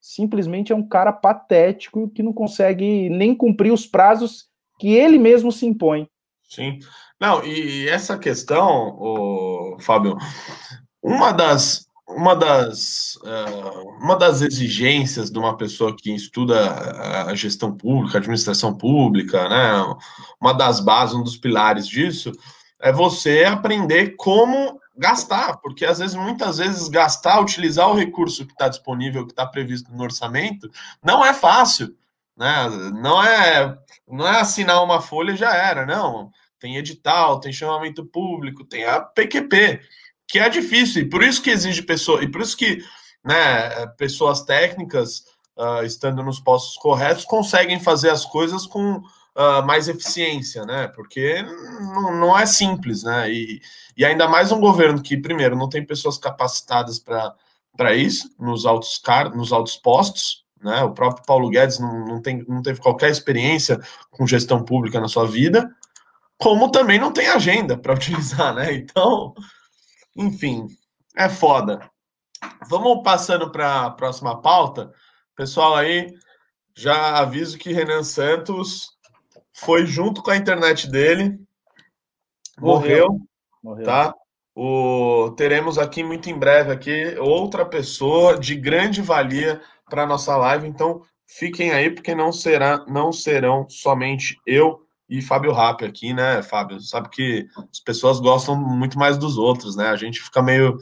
simplesmente 0.06 0.72
é 0.72 0.76
um 0.76 0.88
cara 0.88 1.12
patético 1.12 2.08
que 2.10 2.22
não 2.22 2.32
consegue 2.32 3.10
nem 3.10 3.34
cumprir 3.34 3.74
os 3.74 3.88
prazos 3.88 4.46
que 4.80 4.94
ele 4.94 5.18
mesmo 5.18 5.52
se 5.52 5.66
impõe. 5.66 6.08
Sim. 6.44 6.78
Não, 7.20 7.44
e 7.44 7.90
essa 7.90 8.16
questão, 8.16 8.96
o 9.00 9.78
Fábio, 9.80 10.16
uma 11.02 11.32
das 11.32 11.88
uma 12.08 12.36
das 12.36 13.16
uh, 13.24 14.04
uma 14.04 14.16
das 14.16 14.44
exigências 14.44 15.32
de 15.32 15.40
uma 15.40 15.58
pessoa 15.58 15.96
que 15.98 16.14
estuda 16.14 17.26
a 17.28 17.34
gestão 17.34 17.76
pública, 17.76 18.18
a 18.18 18.20
administração 18.20 18.78
pública, 18.78 19.50
né? 19.50 19.96
Uma 20.40 20.54
das 20.54 20.80
bases, 20.80 21.16
um 21.16 21.24
dos 21.24 21.36
pilares 21.36 21.88
disso 21.88 22.32
é 22.80 22.92
você 22.92 23.44
aprender 23.44 24.16
como 24.18 24.80
gastar, 24.98 25.58
porque 25.58 25.86
às 25.86 26.00
vezes, 26.00 26.16
muitas 26.16 26.58
vezes, 26.58 26.88
gastar, 26.88 27.42
utilizar 27.42 27.90
o 27.90 27.96
recurso 27.96 28.46
que 28.46 28.54
está 28.54 28.68
disponível, 28.68 29.26
que 29.26 29.32
está 29.32 29.46
previsto 29.46 29.92
no 29.92 30.04
orçamento, 30.04 30.70
não 31.04 31.24
é 31.24 31.34
fácil, 31.34 31.96
né? 32.38 32.70
Não 32.94 33.24
é, 33.24 33.78
não 34.08 34.28
é 34.28 34.40
assinar 34.40 34.84
uma 34.84 35.02
folha 35.02 35.34
e 35.34 35.38
já 35.38 35.54
era, 35.54 35.86
não. 35.86 36.32
Tem 36.60 36.78
edital, 36.78 37.40
tem 37.40 37.52
chamamento 37.52 38.06
público, 38.06 38.64
tem 38.64 38.86
a 38.86 39.00
PQP, 39.02 39.82
que 40.28 40.40
é 40.40 40.50
difícil, 40.50 41.04
e 41.04 41.10
por 41.10 41.24
isso 41.24 41.42
que 41.42 41.52
exige 41.52 41.82
pessoa, 41.82 42.24
e 42.24 42.28
por 42.28 42.42
isso 42.42 42.58
que 42.58 42.84
né, 43.24 43.88
pessoas 43.98 44.42
técnicas, 44.44 45.24
uh, 45.58 45.84
estando 45.84 46.24
nos 46.24 46.40
postos 46.40 46.78
corretos, 46.78 47.26
conseguem 47.26 47.80
fazer 47.80 48.10
as 48.10 48.26
coisas 48.26 48.66
com 48.66 49.02
uh, 49.36 49.66
mais 49.66 49.88
eficiência, 49.88 50.66
né? 50.66 50.88
Porque 50.88 51.42
não, 51.42 52.20
não 52.20 52.40
é 52.40 52.46
simples, 52.46 53.04
né? 53.04 53.32
E, 53.32 53.62
e 53.96 54.06
ainda 54.06 54.28
mais 54.28 54.52
um 54.52 54.60
governo 54.60 55.02
que, 55.02 55.18
primeiro, 55.18 55.56
não 55.56 55.70
tem 55.70 55.86
pessoas 55.86 56.18
capacitadas 56.18 57.00
para 57.00 57.94
isso, 57.94 58.34
nos 58.40 58.66
altos, 58.66 58.98
car 58.98 59.36
nos 59.36 59.52
altos 59.52 59.76
postos, 59.76 60.46
né? 60.62 60.82
O 60.84 60.94
próprio 60.94 61.26
Paulo 61.26 61.50
Guedes 61.50 61.80
não, 61.80 62.06
não, 62.06 62.22
tem, 62.22 62.44
não 62.48 62.62
teve 62.62 62.80
qualquer 62.80 63.12
experiência 63.12 63.80
com 64.10 64.26
gestão 64.26 64.64
pública 64.64 65.00
na 65.00 65.08
sua 65.08 65.28
vida, 65.28 65.70
como 66.38 66.72
também 66.72 67.00
não 67.00 67.12
tem 67.12 67.28
agenda 67.28 67.78
para 67.78 67.94
utilizar, 67.96 68.54
né? 68.56 68.74
Então, 68.74 69.34
enfim, 70.16 70.68
é 71.16 71.28
foda. 71.28 71.90
Vamos 72.70 73.04
passando 73.04 73.52
para 73.52 73.86
a 73.86 73.92
próxima 73.92 74.42
pauta. 74.42 74.92
Pessoal 75.36 75.76
aí, 75.76 76.14
já 76.76 77.18
aviso 77.18 77.58
que 77.58 77.74
Renan 77.74 78.04
Santos 78.04 78.95
foi 79.56 79.86
junto 79.86 80.22
com 80.22 80.32
a 80.32 80.38
internet 80.38 80.90
dele, 80.90 81.40
morreu, 82.60 83.20
morreu, 83.64 83.86
tá? 83.86 84.14
O, 84.54 85.34
teremos 85.38 85.78
aqui 85.78 86.04
muito 86.04 86.30
em 86.30 86.38
breve 86.38 86.72
aqui 86.72 87.16
outra 87.20 87.66
pessoa 87.66 88.38
de 88.38 88.56
grande 88.56 89.02
valia 89.02 89.62
para 89.90 90.06
nossa 90.06 90.36
live, 90.36 90.68
então 90.68 91.02
fiquem 91.26 91.72
aí 91.72 91.90
porque 91.90 92.14
não 92.14 92.32
será, 92.32 92.86
não 92.88 93.12
serão 93.12 93.66
somente 93.70 94.38
eu 94.46 94.82
e 95.10 95.22
Fábio 95.22 95.54
Rap 95.54 95.86
aqui, 95.86 96.14
né, 96.14 96.42
Fábio? 96.42 96.80
Sabe 96.82 97.10
que 97.10 97.48
as 97.72 97.80
pessoas 97.80 98.20
gostam 98.20 98.56
muito 98.56 98.98
mais 98.98 99.18
dos 99.18 99.38
outros, 99.38 99.76
né? 99.76 99.88
A 99.88 99.96
gente 99.96 100.22
fica 100.22 100.42
meio 100.42 100.78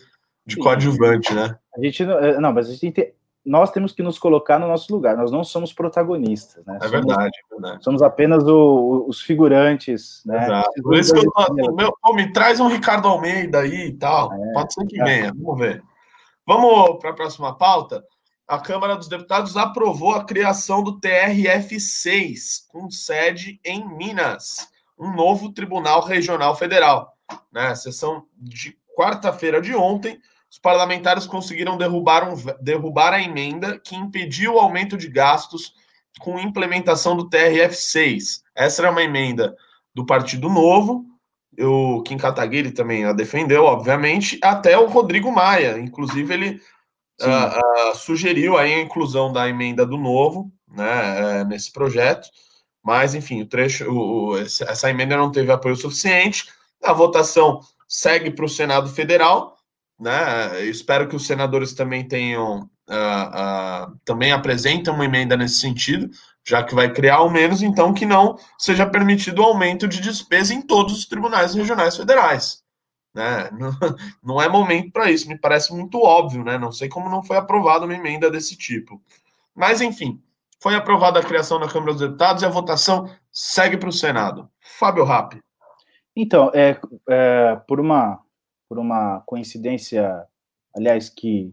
de 0.46 0.56
Sim. 0.56 0.62
coadjuvante, 0.62 1.34
né? 1.34 1.58
A 1.76 1.84
gente 1.84 2.06
não, 2.06 2.20
é, 2.20 2.40
não 2.40 2.54
mas 2.54 2.70
a 2.70 2.72
gente 2.72 2.92
tem, 2.92 3.14
nós 3.46 3.72
temos 3.72 3.92
que 3.92 4.02
nos 4.02 4.18
colocar 4.18 4.58
no 4.58 4.68
nosso 4.68 4.94
lugar. 4.94 5.18
Nós 5.18 5.32
não 5.32 5.44
somos 5.44 5.74
protagonistas, 5.74 6.66
né? 6.66 6.78
É 6.78 6.88
somos, 6.88 6.92
verdade, 6.92 7.32
é 7.38 7.56
verdade. 7.56 7.84
Somos 7.84 8.02
apenas 8.02 8.44
o, 8.48 9.06
os 9.08 9.22
figurantes, 9.22 10.22
né? 10.26 10.46
Exato. 10.46 10.82
Por 10.82 10.96
isso 10.96 11.14
que 11.14 11.20
eu 11.20 11.32
tô, 11.32 11.74
meu, 11.74 11.94
pô, 12.02 12.14
me 12.14 12.32
traz 12.32 12.60
um 12.60 12.68
Ricardo 12.68 13.08
Almeida 13.08 13.60
aí 13.60 13.88
e 13.88 13.94
tal. 13.94 14.34
É, 14.34 14.54
Pode 14.54 14.74
ser 14.74 14.86
que 14.86 15.02
é. 15.02 15.04
venha, 15.04 15.34
vamos 15.36 15.60
ver. 15.60 15.84
Vamos 16.46 17.00
para 17.00 17.10
a 17.10 17.14
próxima 17.14 17.58
pauta. 17.58 18.04
A 18.48 18.60
Câmara 18.60 18.96
dos 18.96 19.08
Deputados 19.08 19.56
aprovou 19.58 20.14
a 20.14 20.26
criação 20.26 20.84
do 20.84 21.00
TRF6, 21.00 22.68
com 22.70 22.90
sede 22.92 23.60
em 23.64 23.88
Minas, 23.98 24.70
um 25.00 25.14
novo 25.14 25.54
Tribunal 25.54 26.04
Regional 26.06 26.56
Federal. 26.56 27.14
Na 27.52 27.70
né? 27.70 27.76
sessão 27.76 28.26
de 28.38 28.78
quarta-feira 28.96 29.62
de 29.62 29.74
ontem, 29.74 30.20
os 30.54 30.60
parlamentares 30.60 31.26
conseguiram 31.26 31.76
derrubar, 31.76 32.32
um, 32.32 32.36
derrubar 32.62 33.12
a 33.12 33.20
emenda 33.20 33.80
que 33.80 33.96
impediu 33.96 34.54
o 34.54 34.60
aumento 34.60 34.96
de 34.96 35.08
gastos 35.08 35.74
com 36.20 36.38
implementação 36.38 37.18
do 37.18 37.28
TRF6. 37.28 38.44
Essa 38.54 38.84
era 38.84 38.92
uma 38.92 39.02
emenda 39.02 39.56
do 39.96 40.06
Partido 40.06 40.50
Novo, 40.50 41.08
o 41.60 42.04
Kim 42.04 42.18
Kataguiri 42.18 42.70
também 42.70 43.04
a 43.04 43.14
defendeu, 43.14 43.64
obviamente, 43.64 44.40
até 44.44 44.78
o 44.78 44.86
Rodrigo 44.86 45.32
Maia. 45.32 45.80
Inclusive, 45.80 46.32
ele 46.32 46.62
uh, 47.22 47.92
uh, 47.92 47.96
sugeriu 47.96 48.56
aí 48.56 48.76
a 48.76 48.82
inclusão 48.82 49.34
da 49.34 49.50
emenda 49.50 49.84
do 49.88 49.98
Novo 49.98 50.52
né, 50.68 51.42
uh, 51.42 51.48
nesse 51.48 51.72
projeto. 51.72 52.30
Mas, 52.84 53.16
enfim, 53.16 53.42
o 53.42 53.48
trecho, 53.48 53.92
o, 53.92 54.38
essa 54.38 54.88
emenda 54.88 55.18
não 55.18 55.32
teve 55.32 55.52
apoio 55.52 55.76
suficiente. 55.76 56.46
A 56.84 56.94
votação 56.94 57.60
segue 57.88 58.30
para 58.30 58.46
o 58.46 58.50
Senado 58.50 58.88
Federal 58.88 59.58
né? 60.00 60.66
espero 60.66 61.08
que 61.08 61.16
os 61.16 61.26
senadores 61.26 61.74
também 61.74 62.08
tenham 62.08 62.70
uh, 62.90 63.92
uh, 63.92 64.00
também 64.06 64.32
apresentem 64.32 64.94
uma 64.94 65.06
emenda 65.06 65.38
nesse 65.38 65.56
sentido, 65.56 66.10
já 66.46 66.64
que 66.64 66.76
vai 66.76 66.92
criar 66.92 67.16
ao 67.16 67.30
menos, 67.30 67.62
então 67.62 67.94
que 67.94 68.06
não 68.06 68.38
seja 68.58 68.86
permitido 68.86 69.40
o 69.40 69.46
aumento 69.46 69.88
de 69.88 70.02
despesa 70.02 70.54
em 70.54 70.62
todos 70.62 70.98
os 70.98 71.06
tribunais 71.06 71.54
regionais 71.54 71.96
federais. 71.96 72.62
Né? 73.14 73.50
Não, 73.54 73.72
não 74.24 74.42
é 74.42 74.50
momento 74.50 74.92
para 74.92 75.12
isso, 75.12 75.30
me 75.30 75.38
parece 75.38 75.72
muito 75.72 76.02
óbvio, 76.02 76.44
né? 76.44 76.58
Não 76.58 76.72
sei 76.72 76.90
como 76.90 77.08
não 77.12 77.22
foi 77.22 77.38
aprovada 77.38 77.86
uma 77.86 77.94
emenda 77.94 78.28
desse 78.32 78.58
tipo. 78.58 79.00
Mas, 79.54 79.82
enfim, 79.82 80.20
foi 80.60 80.74
aprovada 80.74 81.20
a 81.20 81.24
criação 81.24 81.60
da 81.60 81.68
Câmara 81.68 81.92
dos 81.92 82.02
Deputados 82.02 82.42
e 82.42 82.46
a 82.48 82.50
votação 82.50 83.08
segue 83.32 83.78
para 83.78 83.90
o 83.90 83.94
Senado. 83.94 84.50
Fábio 84.60 85.04
Rapp. 85.04 85.40
Então, 86.16 86.52
é, 86.56 86.80
é, 87.08 87.56
por 87.68 87.80
uma 87.80 88.23
por 88.68 88.80
uma 88.80 89.22
coincidência, 89.26 90.26
aliás, 90.76 91.10
que, 91.10 91.52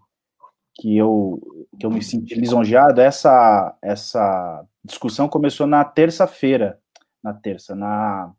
que, 0.74 0.96
eu, 0.96 1.40
que 1.78 1.86
eu 1.86 1.90
me 1.90 2.02
senti 2.02 2.34
lisonjeado, 2.34 3.00
essa, 3.00 3.76
essa 3.82 4.64
discussão 4.84 5.28
começou 5.28 5.66
na 5.66 5.84
terça-feira, 5.84 6.78
na 7.22 7.34
terça, 7.34 7.74
na 7.74 8.32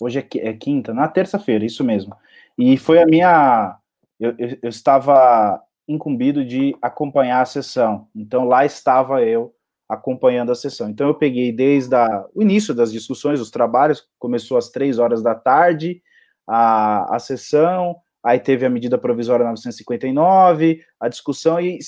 hoje 0.00 0.18
é, 0.18 0.48
é 0.48 0.52
quinta, 0.54 0.94
na 0.94 1.08
terça-feira, 1.08 1.64
isso 1.64 1.84
mesmo. 1.84 2.16
E 2.56 2.76
foi 2.76 3.02
a 3.02 3.06
minha, 3.06 3.76
eu, 4.18 4.34
eu, 4.38 4.58
eu 4.62 4.68
estava 4.68 5.62
incumbido 5.86 6.44
de 6.44 6.76
acompanhar 6.80 7.42
a 7.42 7.46
sessão, 7.46 8.08
então 8.14 8.44
lá 8.44 8.64
estava 8.64 9.22
eu 9.22 9.54
acompanhando 9.88 10.52
a 10.52 10.54
sessão. 10.54 10.88
Então 10.88 11.08
eu 11.08 11.14
peguei 11.14 11.52
desde 11.52 11.94
a, 11.96 12.24
o 12.32 12.40
início 12.40 12.72
das 12.72 12.92
discussões, 12.92 13.40
os 13.40 13.50
trabalhos, 13.50 14.06
começou 14.18 14.56
às 14.56 14.68
três 14.70 14.98
horas 15.00 15.20
da 15.20 15.34
tarde, 15.34 16.00
a, 16.46 17.16
a 17.16 17.18
sessão, 17.18 17.96
aí 18.22 18.38
teve 18.38 18.66
a 18.66 18.70
medida 18.70 18.98
provisória 18.98 19.44
959, 19.46 20.84
a 20.98 21.08
discussão, 21.08 21.60
e 21.60 21.78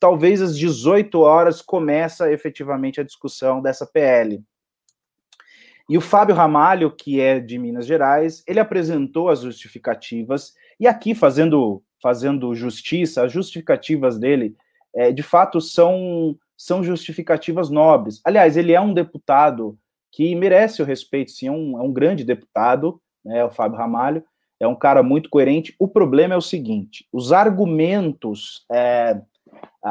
talvez 0.00 0.40
às 0.40 0.56
18 0.56 1.20
horas 1.20 1.60
começa 1.60 2.32
efetivamente 2.32 3.00
a 3.00 3.04
discussão 3.04 3.60
dessa 3.60 3.86
PL. 3.86 4.42
E 5.88 5.98
o 5.98 6.00
Fábio 6.00 6.34
Ramalho, 6.34 6.90
que 6.90 7.20
é 7.20 7.38
de 7.38 7.58
Minas 7.58 7.86
Gerais, 7.86 8.42
ele 8.46 8.58
apresentou 8.58 9.28
as 9.28 9.40
justificativas, 9.40 10.54
e 10.80 10.86
aqui 10.86 11.14
fazendo, 11.14 11.82
fazendo 12.02 12.54
justiça, 12.54 13.24
as 13.24 13.32
justificativas 13.32 14.18
dele, 14.18 14.56
é, 14.94 15.12
de 15.12 15.22
fato, 15.22 15.60
são, 15.60 16.36
são 16.56 16.82
justificativas 16.82 17.68
nobres. 17.68 18.20
Aliás, 18.24 18.56
ele 18.56 18.72
é 18.72 18.80
um 18.80 18.94
deputado 18.94 19.78
que 20.10 20.34
merece 20.34 20.80
o 20.80 20.84
respeito, 20.84 21.32
sim, 21.32 21.48
é 21.48 21.52
um, 21.52 21.78
é 21.78 21.82
um 21.82 21.92
grande 21.92 22.24
deputado, 22.24 23.00
né, 23.24 23.44
o 23.44 23.50
Fábio 23.50 23.76
Ramalho, 23.76 24.24
é 24.60 24.66
um 24.66 24.74
cara 24.74 25.02
muito 25.02 25.28
coerente. 25.28 25.74
O 25.78 25.88
problema 25.88 26.34
é 26.34 26.36
o 26.36 26.42
seguinte: 26.42 27.06
os 27.12 27.32
argumentos, 27.32 28.64
é, 28.72 29.20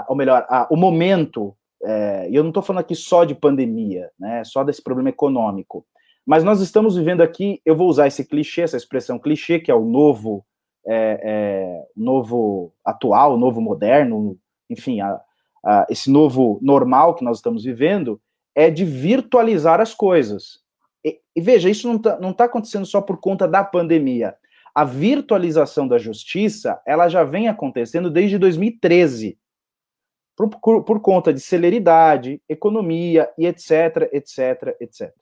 ou 0.07 0.15
melhor, 0.15 0.45
o 0.69 0.75
momento, 0.75 1.55
é, 1.83 2.29
e 2.29 2.35
eu 2.35 2.43
não 2.43 2.49
estou 2.49 2.63
falando 2.63 2.81
aqui 2.81 2.95
só 2.95 3.23
de 3.23 3.35
pandemia, 3.35 4.09
né, 4.19 4.43
só 4.43 4.63
desse 4.63 4.81
problema 4.81 5.09
econômico, 5.09 5.85
mas 6.25 6.43
nós 6.43 6.61
estamos 6.61 6.95
vivendo 6.95 7.21
aqui, 7.21 7.61
eu 7.65 7.75
vou 7.75 7.89
usar 7.89 8.07
esse 8.07 8.25
clichê, 8.25 8.61
essa 8.61 8.77
expressão 8.77 9.19
clichê, 9.19 9.59
que 9.59 9.69
é 9.69 9.75
o 9.75 9.83
novo, 9.83 10.45
é, 10.87 11.19
é 11.23 11.83
novo 11.95 12.73
atual, 12.85 13.37
novo 13.37 13.59
moderno, 13.59 14.37
enfim, 14.69 15.01
a, 15.01 15.19
a, 15.65 15.85
esse 15.89 16.09
novo 16.09 16.59
normal 16.61 17.15
que 17.15 17.25
nós 17.25 17.37
estamos 17.37 17.65
vivendo, 17.65 18.21
é 18.55 18.69
de 18.69 18.85
virtualizar 18.85 19.81
as 19.81 19.93
coisas. 19.93 20.61
E, 21.03 21.19
e 21.35 21.41
veja, 21.41 21.69
isso 21.69 21.87
não 21.87 21.97
está 21.97 22.33
tá 22.33 22.45
acontecendo 22.45 22.85
só 22.85 23.01
por 23.01 23.17
conta 23.17 23.45
da 23.45 23.63
pandemia 23.63 24.33
a 24.73 24.83
virtualização 24.83 25.87
da 25.87 25.97
justiça 25.97 26.81
ela 26.85 27.07
já 27.07 27.23
vem 27.23 27.47
acontecendo 27.47 28.09
desde 28.09 28.37
2013, 28.37 29.37
por, 30.35 30.83
por, 30.83 30.99
conta 30.99 31.31
de 31.31 31.39
celeridade, 31.39 32.41
economia 32.49 33.29
e 33.37 33.45
etc, 33.45 34.09
etc, 34.11 34.75
etc. 34.79 35.13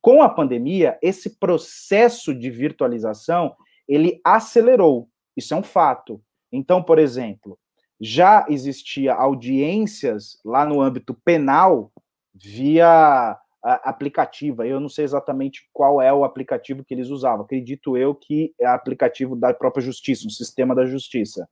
Com 0.00 0.22
a 0.22 0.28
pandemia, 0.28 0.98
esse 1.02 1.38
processo 1.38 2.34
de 2.34 2.48
virtualização 2.50 3.54
ele 3.86 4.20
acelerou. 4.24 5.08
Isso 5.36 5.52
é 5.52 5.56
um 5.56 5.62
fato. 5.62 6.22
Então, 6.50 6.82
por 6.82 6.98
exemplo, 6.98 7.58
já 8.00 8.46
existia 8.48 9.12
audiências 9.14 10.38
lá 10.44 10.64
no 10.64 10.80
âmbito 10.80 11.12
penal 11.12 11.92
via 12.34 13.38
aplicativa. 13.74 14.66
Eu 14.66 14.78
não 14.78 14.88
sei 14.88 15.04
exatamente 15.04 15.68
qual 15.72 16.00
é 16.00 16.12
o 16.12 16.24
aplicativo 16.24 16.84
que 16.84 16.94
eles 16.94 17.08
usavam. 17.08 17.44
Acredito 17.44 17.96
eu 17.96 18.14
que 18.14 18.54
é 18.60 18.66
aplicativo 18.66 19.34
da 19.34 19.52
própria 19.52 19.82
justiça, 19.82 20.26
um 20.26 20.30
sistema 20.30 20.74
da 20.74 20.86
justiça. 20.86 21.48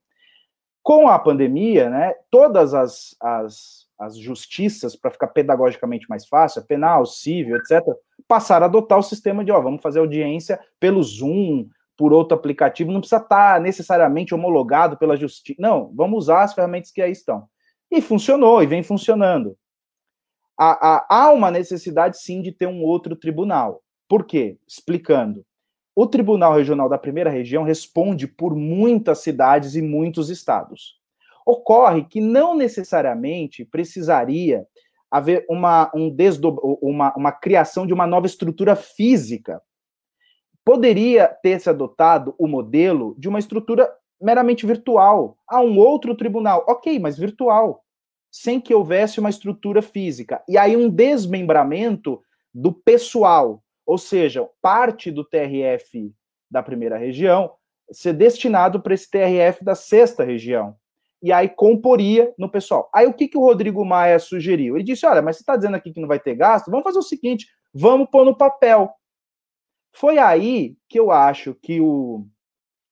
Com 0.81 1.09
a 1.09 1.19
pandemia, 1.19 1.89
né, 1.89 2.13
todas 2.31 2.73
as, 2.73 3.15
as, 3.19 3.87
as 3.99 4.17
justiças, 4.17 4.95
para 4.95 5.11
ficar 5.11 5.27
pedagogicamente 5.27 6.07
mais 6.07 6.27
fácil, 6.27 6.63
penal, 6.63 7.05
civil, 7.05 7.57
etc., 7.57 7.83
passaram 8.27 8.65
a 8.65 8.69
adotar 8.69 8.97
o 8.99 9.03
sistema 9.03 9.43
de, 9.43 9.51
ó, 9.51 9.59
vamos 9.59 9.81
fazer 9.81 9.99
audiência 9.99 10.59
pelo 10.79 11.01
Zoom, 11.03 11.67
por 11.97 12.13
outro 12.13 12.37
aplicativo, 12.37 12.91
não 12.91 12.99
precisa 12.99 13.21
estar 13.21 13.59
necessariamente 13.59 14.33
homologado 14.33 14.97
pela 14.97 15.17
justiça. 15.17 15.61
Não, 15.61 15.91
vamos 15.93 16.25
usar 16.25 16.43
as 16.43 16.53
ferramentas 16.53 16.91
que 16.91 17.01
aí 17.01 17.11
estão. 17.11 17.47
E 17.91 18.01
funcionou, 18.01 18.61
e 18.61 18.65
vem 18.65 18.83
funcionando. 18.83 19.57
Há, 20.57 21.05
há, 21.09 21.31
uma 21.31 21.51
necessidade, 21.51 22.19
sim, 22.19 22.41
de 22.41 22.51
ter 22.51 22.67
um 22.67 22.81
outro 22.81 23.15
tribunal. 23.15 23.81
Por 24.07 24.25
quê? 24.25 24.57
Explicando. 24.67 25.45
O 25.95 26.07
Tribunal 26.07 26.53
Regional 26.53 26.89
da 26.89 26.97
Primeira 26.97 27.29
Região 27.29 27.63
responde 27.63 28.27
por 28.27 28.55
muitas 28.55 29.19
cidades 29.19 29.75
e 29.75 29.81
muitos 29.81 30.29
estados. 30.29 30.99
Ocorre 31.45 32.03
que 32.03 32.19
não 32.19 32.55
necessariamente 32.55 33.65
precisaria 33.65 34.65
haver 35.09 35.45
uma, 35.49 35.91
um 35.93 36.09
desdob... 36.09 36.59
uma, 36.81 37.13
uma 37.15 37.31
criação 37.31 37.85
de 37.85 37.93
uma 37.93 38.07
nova 38.07 38.25
estrutura 38.25 38.75
física 38.75 39.61
poderia 40.65 41.27
ter 41.27 41.61
se 41.61 41.69
adotado 41.69 42.33
o 42.39 42.47
modelo 42.47 43.15
de 43.19 43.29
uma 43.29 43.37
estrutura 43.37 43.89
meramente 44.19 44.65
virtual. 44.65 45.37
a 45.47 45.61
um 45.61 45.77
outro 45.77 46.15
tribunal. 46.15 46.65
Ok, 46.67 46.97
mas 46.99 47.17
virtual. 47.17 47.84
Sem 48.35 48.59
que 48.59 48.73
houvesse 48.73 49.19
uma 49.19 49.29
estrutura 49.29 49.81
física. 49.81 50.43
E 50.47 50.57
aí 50.57 50.75
um 50.75 50.89
desmembramento 50.89 52.21
do 52.53 52.73
pessoal. 52.73 53.63
Ou 53.85 53.97
seja, 53.97 54.47
parte 54.61 55.11
do 55.11 55.23
TRF 55.23 56.13
da 56.49 56.61
primeira 56.61 56.97
região 56.97 57.51
ser 57.91 58.13
destinado 58.13 58.81
para 58.81 58.95
esse 58.95 59.09
TRF 59.09 59.63
da 59.63 59.75
sexta 59.75 60.23
região. 60.23 60.75
E 61.21 61.31
aí 61.31 61.47
comporia 61.47 62.33
no 62.37 62.49
pessoal. 62.49 62.89
Aí 62.93 63.05
o 63.05 63.13
que, 63.13 63.27
que 63.27 63.37
o 63.37 63.41
Rodrigo 63.41 63.85
Maia 63.85 64.19
sugeriu? 64.19 64.75
Ele 64.75 64.83
disse: 64.83 65.05
olha, 65.05 65.21
mas 65.21 65.37
você 65.37 65.43
está 65.43 65.55
dizendo 65.55 65.75
aqui 65.75 65.93
que 65.93 66.01
não 66.01 66.07
vai 66.07 66.19
ter 66.19 66.35
gasto? 66.35 66.69
Vamos 66.69 66.83
fazer 66.83 66.99
o 66.99 67.03
seguinte: 67.03 67.47
vamos 67.73 68.09
pôr 68.09 68.25
no 68.25 68.35
papel 68.35 68.91
foi 69.95 70.17
aí 70.17 70.77
que 70.89 70.99
eu 70.99 71.09
acho 71.09 71.55
que 71.55 71.79
o, 71.79 72.27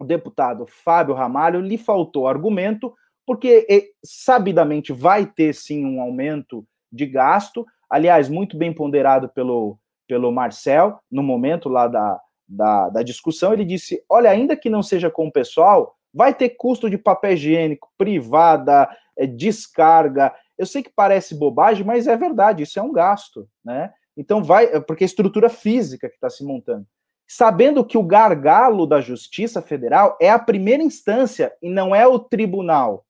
deputado 0.06 0.66
Fábio 0.66 1.16
Ramalho 1.16 1.62
lhe 1.62 1.78
faltou 1.78 2.28
argumento, 2.28 2.94
porque 3.26 3.92
sabidamente 4.04 4.92
vai 4.92 5.26
ter 5.26 5.54
sim 5.54 5.86
um 5.86 6.02
aumento 6.02 6.66
de 6.92 7.06
gasto, 7.06 7.66
aliás, 7.90 8.30
muito 8.30 8.58
bem 8.58 8.74
ponderado 8.74 9.30
pelo, 9.30 9.78
pelo 10.08 10.32
Marcel, 10.32 11.00
no 11.12 11.24
momento 11.24 11.70
lá 11.70 11.88
da, 11.88 12.20
da, 12.48 12.90
da, 12.90 13.04
discussão, 13.04 13.54
ele 13.54 13.66
disse: 13.66 14.04
olha, 14.10 14.30
ainda 14.30 14.56
que 14.56 14.70
não 14.70 14.84
seja 14.84 15.10
com 15.10 15.28
o 15.28 15.32
pessoal, 15.32 15.96
vai 16.14 16.34
ter 16.34 16.50
custo 16.50 16.90
de 16.90 16.98
papel 16.98 17.34
higiênico, 17.34 17.90
privada, 17.98 18.90
é, 19.18 19.26
descarga. 19.26 20.34
Eu 20.58 20.66
sei 20.66 20.84
que 20.84 20.92
parece 20.96 21.36
bobagem, 21.36 21.86
mas 21.86 22.08
é 22.08 22.16
verdade, 22.16 22.64
isso 22.64 22.78
é 22.78 22.82
um 22.82 22.92
gasto, 22.92 23.48
né? 23.64 23.92
Então 24.16 24.44
vai, 24.44 24.80
porque 24.82 25.04
é 25.04 25.06
estrutura 25.06 25.50
física 25.50 26.08
que 26.08 26.16
está 26.16 26.30
se 26.30 26.44
montando 26.44 26.86
sabendo 27.28 27.84
que 27.84 27.98
o 27.98 28.04
gargalo 28.04 28.86
da 28.86 29.02
Justiça 29.02 29.62
Federal 29.62 30.18
é 30.22 30.30
a 30.30 30.38
primeira 30.38 30.84
instância 30.84 31.52
e 31.62 31.70
não 31.70 31.96
é 31.96 32.06
o 32.06 32.20
tribunal. 32.20 33.06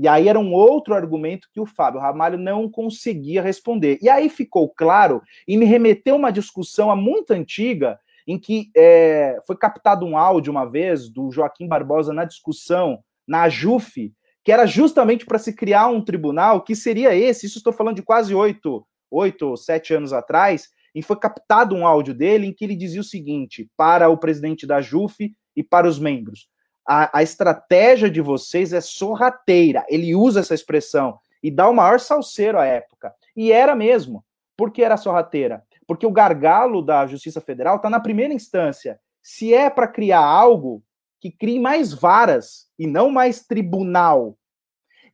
E 0.00 0.08
aí 0.08 0.28
era 0.28 0.40
um 0.40 0.54
outro 0.54 0.94
argumento 0.94 1.46
que 1.52 1.60
o 1.60 1.66
Fábio 1.66 2.00
Ramalho 2.00 2.38
não 2.38 2.70
conseguia 2.70 3.42
responder. 3.42 3.98
E 4.00 4.08
aí 4.08 4.30
ficou 4.30 4.66
claro 4.66 5.20
e 5.46 5.58
me 5.58 5.66
remeteu 5.66 6.16
uma 6.16 6.30
discussão 6.30 6.96
muito 6.96 7.32
antiga 7.32 8.00
em 8.26 8.38
que 8.38 8.70
é, 8.74 9.38
foi 9.46 9.58
captado 9.58 10.06
um 10.06 10.16
áudio 10.16 10.50
uma 10.50 10.64
vez 10.64 11.10
do 11.10 11.30
Joaquim 11.30 11.68
Barbosa 11.68 12.14
na 12.14 12.24
discussão 12.24 13.00
na 13.28 13.46
JUF, 13.50 14.10
que 14.42 14.50
era 14.50 14.64
justamente 14.64 15.26
para 15.26 15.38
se 15.38 15.54
criar 15.54 15.88
um 15.88 16.02
tribunal 16.02 16.62
que 16.62 16.74
seria 16.74 17.14
esse. 17.14 17.44
Isso 17.44 17.58
estou 17.58 17.72
falando 17.72 17.96
de 17.96 18.02
quase 18.02 18.34
oito, 18.34 18.86
oito, 19.10 19.54
sete 19.58 19.92
anos 19.92 20.14
atrás, 20.14 20.70
e 20.94 21.02
foi 21.02 21.16
captado 21.16 21.74
um 21.76 21.86
áudio 21.86 22.14
dele 22.14 22.46
em 22.46 22.54
que 22.54 22.64
ele 22.64 22.74
dizia 22.74 23.02
o 23.02 23.04
seguinte 23.04 23.68
para 23.76 24.08
o 24.08 24.16
presidente 24.16 24.66
da 24.66 24.80
JUF 24.80 25.30
e 25.54 25.62
para 25.62 25.86
os 25.86 25.98
membros: 25.98 26.48
a, 26.92 27.18
a 27.18 27.22
estratégia 27.22 28.10
de 28.10 28.20
vocês 28.20 28.72
é 28.72 28.80
sorrateira. 28.80 29.86
Ele 29.88 30.12
usa 30.12 30.40
essa 30.40 30.54
expressão 30.54 31.20
e 31.40 31.48
dá 31.48 31.68
o 31.68 31.74
maior 31.74 32.00
salseiro 32.00 32.58
à 32.58 32.66
época. 32.66 33.14
E 33.36 33.52
era 33.52 33.76
mesmo. 33.76 34.24
Por 34.56 34.72
que 34.72 34.82
era 34.82 34.96
sorrateira? 34.96 35.62
Porque 35.86 36.04
o 36.04 36.10
gargalo 36.10 36.82
da 36.82 37.06
Justiça 37.06 37.40
Federal 37.40 37.76
está 37.76 37.88
na 37.88 38.00
primeira 38.00 38.34
instância. 38.34 38.98
Se 39.22 39.54
é 39.54 39.70
para 39.70 39.86
criar 39.86 40.18
algo, 40.24 40.82
que 41.20 41.30
crie 41.30 41.60
mais 41.60 41.94
varas 41.94 42.66
e 42.76 42.88
não 42.88 43.08
mais 43.08 43.46
tribunal. 43.46 44.36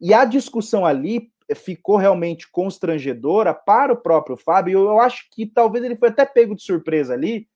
E 0.00 0.14
a 0.14 0.24
discussão 0.24 0.86
ali 0.86 1.30
ficou 1.54 1.98
realmente 1.98 2.50
constrangedora 2.50 3.52
para 3.52 3.92
o 3.92 3.98
próprio 3.98 4.38
Fábio. 4.38 4.78
Eu 4.78 4.98
acho 4.98 5.28
que 5.30 5.44
talvez 5.44 5.84
ele 5.84 5.96
foi 5.96 6.08
até 6.08 6.24
pego 6.24 6.54
de 6.54 6.62
surpresa 6.62 7.12
ali, 7.12 7.46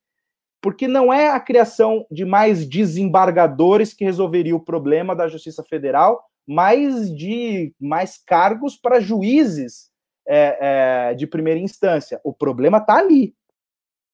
porque 0.61 0.87
não 0.87 1.11
é 1.11 1.29
a 1.29 1.39
criação 1.39 2.05
de 2.11 2.23
mais 2.23 2.67
desembargadores 2.67 3.93
que 3.93 4.05
resolveria 4.05 4.55
o 4.55 4.63
problema 4.63 5.15
da 5.15 5.27
Justiça 5.27 5.63
Federal, 5.63 6.23
mas 6.47 7.13
de 7.15 7.73
mais 7.79 8.17
cargos 8.17 8.77
para 8.77 8.99
juízes 8.99 9.89
é, 10.27 10.57
é, 11.09 11.13
de 11.15 11.25
primeira 11.25 11.59
instância. 11.59 12.21
O 12.23 12.31
problema 12.31 12.77
está 12.77 12.97
ali. 12.97 13.33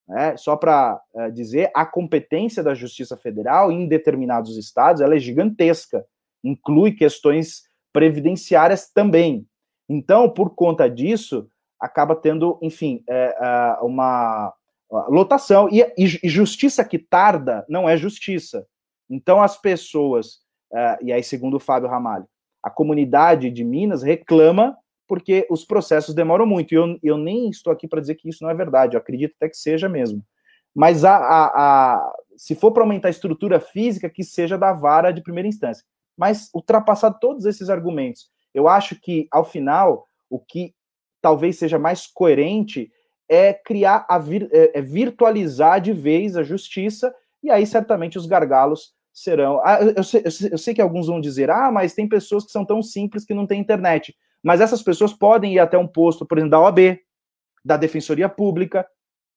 Né? 0.08 0.38
Só 0.38 0.56
para 0.56 1.02
é, 1.16 1.30
dizer, 1.30 1.70
a 1.76 1.86
competência 1.86 2.64
da 2.64 2.74
Justiça 2.74 3.18
Federal 3.18 3.72
em 3.72 3.88
determinados 3.88 4.58
estados 4.58 5.02
ela 5.02 5.16
é 5.16 5.20
gigantesca, 5.20 6.06
inclui 6.44 6.94
questões 6.94 7.64
previdenciárias 7.92 8.90
também. 8.90 9.46
Então, 9.90 10.30
por 10.30 10.56
conta 10.56 10.90
disso, 10.90 11.50
acaba 11.80 12.16
tendo, 12.16 12.58
enfim, 12.62 13.04
é, 13.08 13.36
é, 13.40 13.78
uma 13.82 14.54
lotação. 14.90 15.70
E, 15.70 15.86
e, 15.98 16.30
justiça 16.30 16.84
que 16.84 16.98
tarda 16.98 17.66
não 17.68 17.88
é 17.88 17.98
justiça. 17.98 18.66
Então, 19.10 19.42
as 19.42 19.58
pessoas, 19.58 20.40
é, 20.74 20.98
e 21.02 21.14
aí, 21.14 21.24
segundo 21.24 21.56
o 21.56 21.60
Fábio 21.60 21.90
Ramalho, 21.90 22.28
a 22.62 22.70
comunidade 22.70 23.50
de 23.50 23.64
Minas 23.64 24.04
reclama 24.04 24.78
porque 25.08 25.48
os 25.50 25.64
processos 25.64 26.14
demoram 26.14 26.46
muito. 26.46 26.74
E 26.74 26.76
eu, 26.76 27.00
eu 27.02 27.18
nem 27.18 27.50
estou 27.50 27.72
aqui 27.72 27.88
para 27.88 28.02
dizer 28.02 28.16
que 28.16 28.28
isso 28.28 28.44
não 28.44 28.52
é 28.52 28.54
verdade, 28.54 28.96
eu 28.96 29.00
acredito 29.00 29.34
até 29.38 29.50
que 29.50 29.58
seja 29.58 29.88
mesmo. 29.88 30.22
Mas 30.76 31.06
a, 31.06 31.16
a, 31.16 31.46
a 31.46 32.14
se 32.36 32.54
for 32.56 32.72
para 32.72 32.84
aumentar 32.84 33.08
a 33.08 33.12
estrutura 33.12 33.60
física, 33.60 34.10
que 34.10 34.24
seja 34.24 34.58
da 34.58 34.74
vara 34.74 35.12
de 35.12 35.24
primeira 35.24 35.48
instância. 35.48 35.84
Mas 36.16 36.50
ultrapassado 36.54 37.18
todos 37.20 37.46
esses 37.46 37.70
argumentos 37.70 38.30
eu 38.58 38.68
acho 38.68 39.00
que, 39.00 39.28
ao 39.32 39.46
final, 39.46 40.08
o 40.28 40.40
que 40.40 40.74
talvez 41.22 41.60
seja 41.60 41.78
mais 41.78 42.08
coerente 42.08 42.92
é 43.30 43.54
criar, 43.54 44.06
a 44.10 44.18
vir, 44.18 44.50
é, 44.52 44.80
é 44.80 44.82
virtualizar 44.82 45.82
de 45.82 45.94
vez 45.94 46.36
a 46.38 46.44
justiça, 46.44 47.14
e 47.44 47.50
aí 47.50 47.66
certamente 47.66 48.18
os 48.18 48.26
gargalos 48.26 48.94
serão. 49.14 49.62
Ah, 49.64 49.80
eu, 49.82 50.04
sei, 50.04 50.24
eu, 50.52 50.58
sei, 50.58 50.74
que 50.74 50.82
alguns 50.82 51.08
vão 51.08 51.20
dizer, 51.20 51.50
ah, 51.50 51.72
mas 51.72 51.94
tem 51.94 52.08
pessoas 52.08 52.46
que 52.46 52.52
são 52.52 52.66
tão 52.66 52.82
simples 52.82 53.26
que 53.26 53.34
não 53.34 53.48
têm 53.48 53.60
internet. 53.60 54.16
Mas 54.44 54.62
essas 54.62 54.82
pessoas 54.82 55.14
podem 55.14 55.54
ir 55.54 55.60
até 55.60 55.78
um 55.78 55.88
posto, 55.88 56.26
por 56.26 56.38
exemplo, 56.38 56.52
da 56.52 56.62
OAB, 56.62 57.00
da 57.66 57.78
Defensoria 57.78 58.30
Pública, 58.30 58.88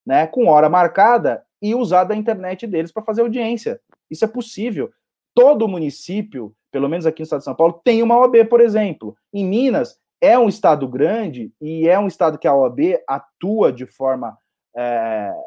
né, 0.06 0.26
com 0.26 0.46
hora 0.46 0.68
marcada, 0.68 1.42
e 1.60 1.74
usar 1.74 2.04
da 2.04 2.14
internet 2.14 2.66
deles 2.66 2.92
para 2.92 3.02
fazer 3.02 3.22
audiência. 3.22 3.80
Isso 4.10 4.24
é 4.24 4.28
possível. 4.28 4.90
Todo 5.34 5.68
município 5.68 6.54
pelo 6.70 6.88
menos 6.88 7.06
aqui 7.06 7.20
no 7.20 7.24
estado 7.24 7.40
de 7.40 7.44
São 7.44 7.54
Paulo, 7.54 7.80
tem 7.84 8.02
uma 8.02 8.18
OAB, 8.18 8.46
por 8.48 8.60
exemplo. 8.60 9.16
Em 9.32 9.44
Minas, 9.44 9.98
é 10.20 10.38
um 10.38 10.48
estado 10.48 10.86
grande 10.86 11.52
e 11.60 11.88
é 11.88 11.98
um 11.98 12.06
estado 12.06 12.38
que 12.38 12.46
a 12.46 12.54
OAB 12.54 12.98
atua 13.08 13.72
de 13.72 13.86
forma 13.86 14.36
é, 14.76 14.82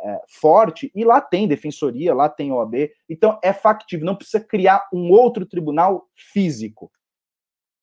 é, 0.04 0.22
forte, 0.42 0.92
e 0.94 1.06
lá 1.06 1.22
tem 1.22 1.48
defensoria, 1.48 2.14
lá 2.14 2.28
tem 2.28 2.52
OAB, 2.52 2.90
então 3.10 3.40
é 3.42 3.54
factível, 3.54 4.06
não 4.06 4.16
precisa 4.16 4.44
criar 4.44 4.86
um 4.94 5.12
outro 5.12 5.46
tribunal 5.46 6.10
físico. 6.16 6.92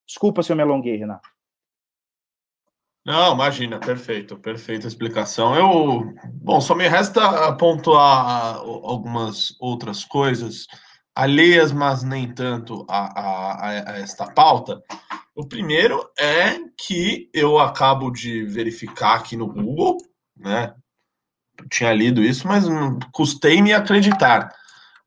Desculpa 0.07 0.43
se 0.43 0.51
eu 0.51 0.55
me 0.55 0.61
alonguei, 0.61 0.97
Renato. 0.97 1.27
Não, 3.03 3.33
imagina, 3.33 3.79
perfeito, 3.79 4.37
perfeita 4.37 4.85
explicação. 4.85 5.55
Eu, 5.55 6.13
bom, 6.35 6.61
só 6.61 6.75
me 6.75 6.87
resta 6.87 7.51
pontuar 7.57 8.57
algumas 8.57 9.59
outras 9.59 10.05
coisas 10.05 10.67
alheias, 11.15 11.71
mas 11.71 12.03
nem 12.03 12.33
tanto 12.33 12.85
a, 12.89 13.19
a, 13.19 13.69
a, 13.69 13.97
esta 13.99 14.31
pauta. 14.31 14.81
O 15.35 15.47
primeiro 15.47 16.09
é 16.17 16.57
que 16.77 17.29
eu 17.33 17.59
acabo 17.59 18.11
de 18.11 18.43
verificar 18.45 19.15
aqui 19.15 19.35
no 19.35 19.47
Google, 19.47 19.97
né? 20.35 20.73
Eu 21.59 21.69
tinha 21.69 21.93
lido 21.93 22.23
isso, 22.23 22.47
mas 22.47 22.65
custei 23.11 23.61
me 23.61 23.73
acreditar 23.73 24.51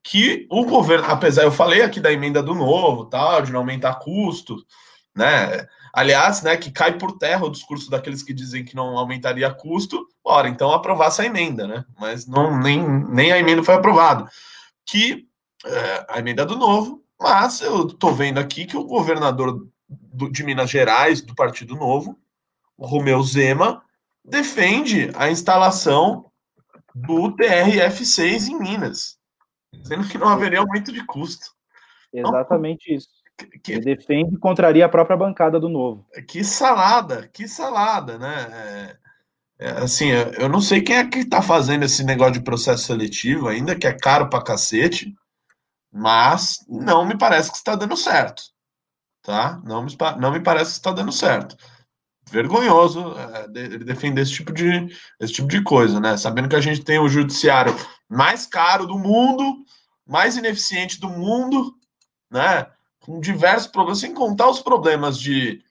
que 0.03 0.47
o 0.51 0.65
governo, 0.67 1.07
apesar, 1.07 1.45
eu 1.45 1.51
falei 1.51 1.83
aqui 1.83 1.99
da 1.99 2.13
emenda 2.13 2.43
do 2.43 2.55
novo, 2.55 3.07
tal, 3.07 3.41
de 3.41 3.51
não 3.51 3.61
aumentar 3.61 3.95
custos, 3.95 4.63
né? 5.17 5.67
Aliás, 5.95 6.43
né, 6.43 6.57
que 6.57 6.71
cai 6.71 6.99
por 6.99 7.19
terra 7.19 7.47
o 7.47 7.51
discurso 7.51 7.89
daqueles 7.89 8.23
que 8.23 8.35
dizem 8.35 8.65
que 8.65 8.75
não 8.75 8.99
aumentaria 8.99 9.53
custo, 9.55 10.05
ora, 10.25 10.49
então 10.49 10.73
aprovar 10.73 11.07
essa 11.07 11.25
emenda, 11.25 11.67
né? 11.67 11.85
Mas 11.99 12.27
não, 12.27 12.59
nem, 12.59 12.83
nem 13.09 13.33
a 13.33 13.39
emenda 13.39 13.63
foi 13.63 13.75
aprovada. 13.75 14.29
Que 14.85 15.25
é, 15.65 16.07
a 16.09 16.19
emenda 16.19 16.45
do 16.45 16.57
novo, 16.57 17.03
mas 17.21 17.61
eu 17.61 17.87
estou 17.87 18.15
vendo 18.15 18.39
aqui 18.39 18.67
que 18.67 18.77
o 18.77 18.85
governador 18.85 19.67
do, 19.89 20.31
de 20.31 20.45
Minas 20.45 20.71
Gerais, 20.71 21.21
do 21.21 21.35
Partido 21.35 21.75
Novo, 21.75 22.19
o 22.77 22.87
Romeu 22.87 23.23
Zema, 23.23 23.83
defende 24.25 25.11
a 25.15 25.31
instalação 25.31 26.31
do 26.95 27.35
TRF-6 27.37 28.49
em 28.49 28.59
Minas, 28.59 29.19
dizendo 29.73 30.09
que 30.09 30.19
não 30.19 30.29
haveria 30.29 30.61
aumento 30.61 30.93
de 30.93 31.05
custo. 31.05 31.47
Exatamente 32.13 32.87
então, 32.87 32.97
isso. 32.97 33.09
Que, 33.63 33.73
Ele 33.73 33.97
defende 33.97 34.37
e 34.37 34.39
contraria 34.39 34.87
a 34.87 34.89
própria 34.89 35.17
bancada 35.17 35.59
do 35.59 35.69
Novo. 35.69 36.07
Que 36.29 36.45
salada, 36.45 37.29
que 37.33 37.49
salada, 37.49 38.17
né? 38.17 38.97
É, 39.59 39.67
é, 39.67 39.69
assim, 39.83 40.11
eu 40.39 40.49
não 40.49 40.61
sei 40.61 40.81
quem 40.81 40.97
é 40.97 41.07
que 41.07 41.19
está 41.19 41.43
fazendo 41.43 41.85
esse 41.85 42.05
negócio 42.05 42.35
de 42.35 42.43
processo 42.43 42.85
seletivo 42.85 43.49
ainda, 43.49 43.75
que 43.75 43.89
é 43.89 43.93
caro 43.93 44.29
pra 44.29 44.43
cacete, 44.43 45.13
mas 45.95 46.59
não 46.69 47.07
me 47.07 47.17
parece 47.17 47.53
que 47.53 47.57
está 47.57 47.77
dando 47.77 47.97
certo, 47.97 48.43
tá? 49.23 49.61
Não 49.65 49.85
me, 49.85 49.97
não 50.19 50.33
me 50.33 50.41
parece 50.41 50.73
que 50.73 50.79
está 50.79 50.91
dando 50.91 51.13
certo. 51.13 51.57
Vergonhoso 52.29 53.15
é, 53.17 53.47
de, 53.47 53.79
defender 53.79 54.23
esse 54.23 54.33
tipo, 54.33 54.53
de, 54.53 54.89
esse 55.21 55.33
tipo 55.33 55.47
de 55.47 55.63
coisa, 55.63 56.01
né? 56.01 56.17
Sabendo 56.17 56.49
que 56.49 56.57
a 56.57 56.61
gente 56.61 56.83
tem 56.83 56.99
o 56.99 57.09
judiciário 57.09 57.73
mais 58.09 58.45
caro 58.45 58.89
do 58.89 58.99
mundo, 58.99 59.65
mais 60.05 60.37
ineficiente 60.37 60.99
do 61.01 61.09
mundo, 61.09 61.77
né? 62.29 62.67
Com 62.99 63.21
diversos 63.21 63.69
problemas, 63.69 64.01
sem 64.01 64.13
contar 64.13 64.51
os 64.51 64.61
problemas 64.61 65.17
de, 65.17 65.63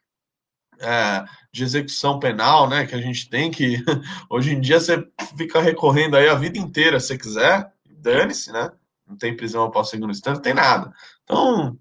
é, 0.80 1.26
de 1.52 1.66
execução 1.66 2.18
penal, 2.18 2.70
né? 2.70 2.88
Que 2.88 2.96
a 2.96 3.02
gente 3.02 3.30
tem 3.30 3.52
que 3.52 3.84
hoje 4.30 4.54
em 4.54 4.62
dia 4.62 4.80
você 4.80 5.06
fica 5.36 5.60
recorrendo 5.60 6.16
aí 6.16 6.30
a 6.30 6.36
vida 6.36 6.58
inteira, 6.58 6.98
se 6.98 7.18
quiser, 7.18 7.74
dane-se, 7.86 8.54
né? 8.54 8.72
Não 9.14 9.18
tem 9.18 9.36
prisão 9.36 9.64
após 9.64 9.90
segundo 9.90 10.12
instante, 10.12 10.36
não 10.36 10.42
tem 10.42 10.54
nada. 10.54 10.92
Então, 11.24 11.78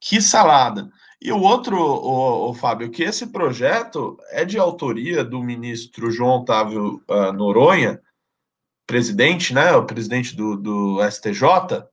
que 0.00 0.22
salada. 0.22 0.88
E 1.20 1.30
o 1.32 1.40
outro, 1.40 1.76
o, 1.76 2.50
o, 2.50 2.54
Fábio, 2.54 2.90
que 2.90 3.02
esse 3.02 3.26
projeto 3.26 4.16
é 4.30 4.44
de 4.44 4.58
autoria 4.58 5.22
do 5.22 5.42
ministro 5.42 6.10
João 6.10 6.40
Otávio 6.40 7.02
uh, 7.10 7.32
Noronha, 7.32 8.00
presidente, 8.86 9.52
né? 9.52 9.72
O 9.72 9.84
presidente 9.84 10.34
do, 10.34 10.56
do 10.56 11.10
STJ, 11.10 11.84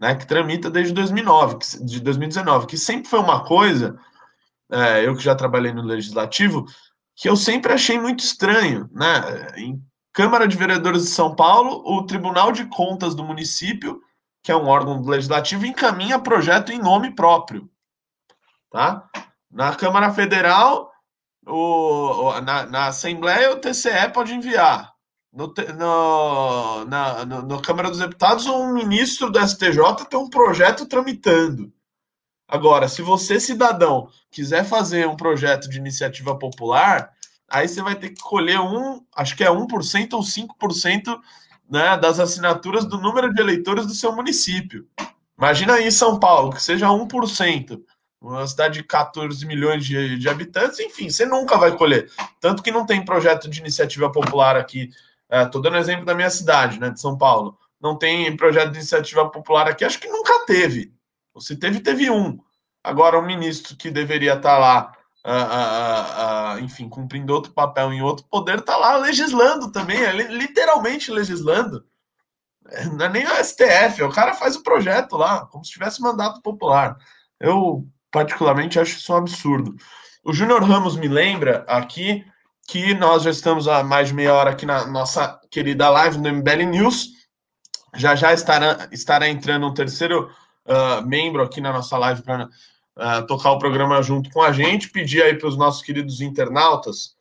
né, 0.00 0.14
que 0.14 0.26
tramita 0.26 0.70
desde 0.70 0.92
2009, 0.92 1.58
de 1.84 2.00
2019, 2.00 2.66
que 2.66 2.76
sempre 2.76 3.08
foi 3.08 3.20
uma 3.20 3.44
coisa, 3.44 3.98
é, 4.70 5.06
eu 5.06 5.16
que 5.16 5.22
já 5.22 5.34
trabalhei 5.34 5.72
no 5.72 5.82
legislativo, 5.82 6.66
que 7.16 7.28
eu 7.28 7.36
sempre 7.36 7.72
achei 7.72 7.98
muito 7.98 8.20
estranho, 8.20 8.88
né? 8.92 9.52
Em 9.56 9.82
Câmara 10.18 10.48
de 10.48 10.56
Vereadores 10.56 11.02
de 11.02 11.10
São 11.10 11.32
Paulo, 11.32 11.80
o 11.86 12.04
Tribunal 12.04 12.50
de 12.50 12.64
Contas 12.64 13.14
do 13.14 13.22
município, 13.22 14.02
que 14.42 14.50
é 14.50 14.56
um 14.56 14.66
órgão 14.66 15.00
legislativo, 15.00 15.64
encaminha 15.64 16.18
projeto 16.18 16.72
em 16.72 16.78
nome 16.80 17.14
próprio, 17.14 17.70
tá? 18.68 19.08
Na 19.48 19.76
Câmara 19.76 20.12
Federal, 20.12 20.90
o, 21.46 22.32
na, 22.40 22.66
na 22.66 22.86
Assembleia, 22.88 23.52
o 23.52 23.60
TCE 23.60 24.10
pode 24.12 24.34
enviar. 24.34 24.92
No, 25.32 25.54
no, 25.76 26.84
na 26.86 27.24
no, 27.24 27.42
no 27.42 27.62
Câmara 27.62 27.88
dos 27.88 28.00
Deputados, 28.00 28.44
um 28.46 28.74
ministro 28.74 29.30
do 29.30 29.38
STJ 29.38 30.04
tem 30.10 30.18
um 30.18 30.28
projeto 30.28 30.84
tramitando. 30.86 31.72
Agora, 32.48 32.88
se 32.88 33.02
você, 33.02 33.38
cidadão, 33.38 34.08
quiser 34.32 34.64
fazer 34.64 35.06
um 35.06 35.14
projeto 35.14 35.68
de 35.68 35.78
iniciativa 35.78 36.36
popular, 36.36 37.16
aí 37.48 37.68
você 37.68 37.82
vai 37.82 37.94
ter 37.94 38.10
que 38.10 38.20
colher 38.20 38.60
um, 38.60 39.02
acho 39.16 39.36
que 39.36 39.44
é 39.44 39.48
1% 39.48 40.12
ou 40.12 40.20
5% 40.20 41.18
né, 41.68 41.96
das 41.96 42.20
assinaturas 42.20 42.84
do 42.84 42.98
número 42.98 43.32
de 43.32 43.40
eleitores 43.40 43.86
do 43.86 43.94
seu 43.94 44.14
município. 44.14 44.86
Imagina 45.36 45.74
aí 45.74 45.90
São 45.92 46.18
Paulo, 46.18 46.52
que 46.52 46.62
seja 46.62 46.88
1%, 46.88 47.80
uma 48.20 48.46
cidade 48.46 48.78
de 48.78 48.84
14 48.84 49.46
milhões 49.46 49.84
de, 49.84 50.18
de 50.18 50.28
habitantes, 50.28 50.80
enfim, 50.80 51.08
você 51.08 51.24
nunca 51.24 51.56
vai 51.56 51.76
colher. 51.76 52.10
Tanto 52.40 52.62
que 52.62 52.70
não 52.70 52.84
tem 52.84 53.04
projeto 53.04 53.48
de 53.48 53.60
iniciativa 53.60 54.10
popular 54.10 54.56
aqui 54.56 54.90
Estou 55.30 55.60
é, 55.60 55.64
dando 55.64 55.76
exemplo 55.76 56.06
da 56.06 56.14
minha 56.14 56.30
cidade, 56.30 56.80
né, 56.80 56.90
de 56.90 57.00
São 57.00 57.16
Paulo. 57.16 57.58
Não 57.80 57.96
tem 57.96 58.34
projeto 58.36 58.70
de 58.70 58.78
iniciativa 58.78 59.30
popular 59.30 59.68
aqui, 59.68 59.84
acho 59.84 60.00
que 60.00 60.08
nunca 60.08 60.46
teve. 60.46 60.92
Se 61.38 61.54
teve, 61.54 61.80
teve 61.80 62.10
um. 62.10 62.38
Agora, 62.82 63.18
um 63.18 63.26
ministro 63.26 63.76
que 63.76 63.90
deveria 63.90 64.34
estar 64.34 64.54
tá 64.54 64.58
lá, 64.58 64.92
uh, 65.26 66.56
uh, 66.56 66.64
enfim, 66.64 66.88
cumprindo 66.88 67.32
outro 67.32 67.52
papel 67.52 67.92
em 67.92 68.02
outro 68.02 68.26
poder, 68.30 68.58
está 68.58 68.76
lá 68.76 68.96
legislando 68.96 69.70
também, 69.70 70.02
é 70.02 70.12
literalmente 70.12 71.10
legislando. 71.10 71.84
Não 72.92 73.06
é 73.06 73.08
nem 73.08 73.26
o 73.26 73.44
STF, 73.44 74.02
o 74.02 74.12
cara 74.12 74.34
faz 74.34 74.56
o 74.56 74.62
projeto 74.62 75.16
lá, 75.16 75.46
como 75.46 75.64
se 75.64 75.72
tivesse 75.72 76.02
mandato 76.02 76.42
popular. 76.42 76.96
Eu, 77.40 77.86
particularmente, 78.10 78.78
acho 78.78 78.98
isso 78.98 79.12
um 79.12 79.16
absurdo. 79.16 79.74
O 80.22 80.32
Júnior 80.32 80.62
Ramos 80.62 80.96
me 80.96 81.08
lembra 81.08 81.64
aqui 81.66 82.24
que 82.68 82.92
nós 82.94 83.22
já 83.22 83.30
estamos 83.30 83.66
há 83.66 83.82
mais 83.82 84.08
de 84.08 84.14
meia 84.14 84.34
hora 84.34 84.50
aqui 84.50 84.66
na 84.66 84.86
nossa 84.86 85.40
querida 85.50 85.88
live 85.88 86.18
no 86.18 86.30
MBL 86.30 86.66
News. 86.66 87.08
Já 87.96 88.14
já 88.14 88.34
estará, 88.34 88.88
estará 88.92 89.26
entrando 89.28 89.66
um 89.66 89.72
terceiro 89.72 90.30
uh, 90.66 91.06
membro 91.06 91.42
aqui 91.42 91.62
na 91.62 91.72
nossa 91.72 91.96
live 91.96 92.20
para 92.20 92.46
uh, 92.98 93.26
tocar 93.26 93.52
o 93.52 93.58
programa 93.58 94.02
junto 94.02 94.30
com 94.30 94.42
a 94.42 94.52
gente. 94.52 94.90
Pedir 94.90 95.22
aí 95.22 95.38
para 95.38 95.48
os 95.48 95.56
nossos 95.56 95.82
queridos 95.82 96.20
internautas 96.20 97.16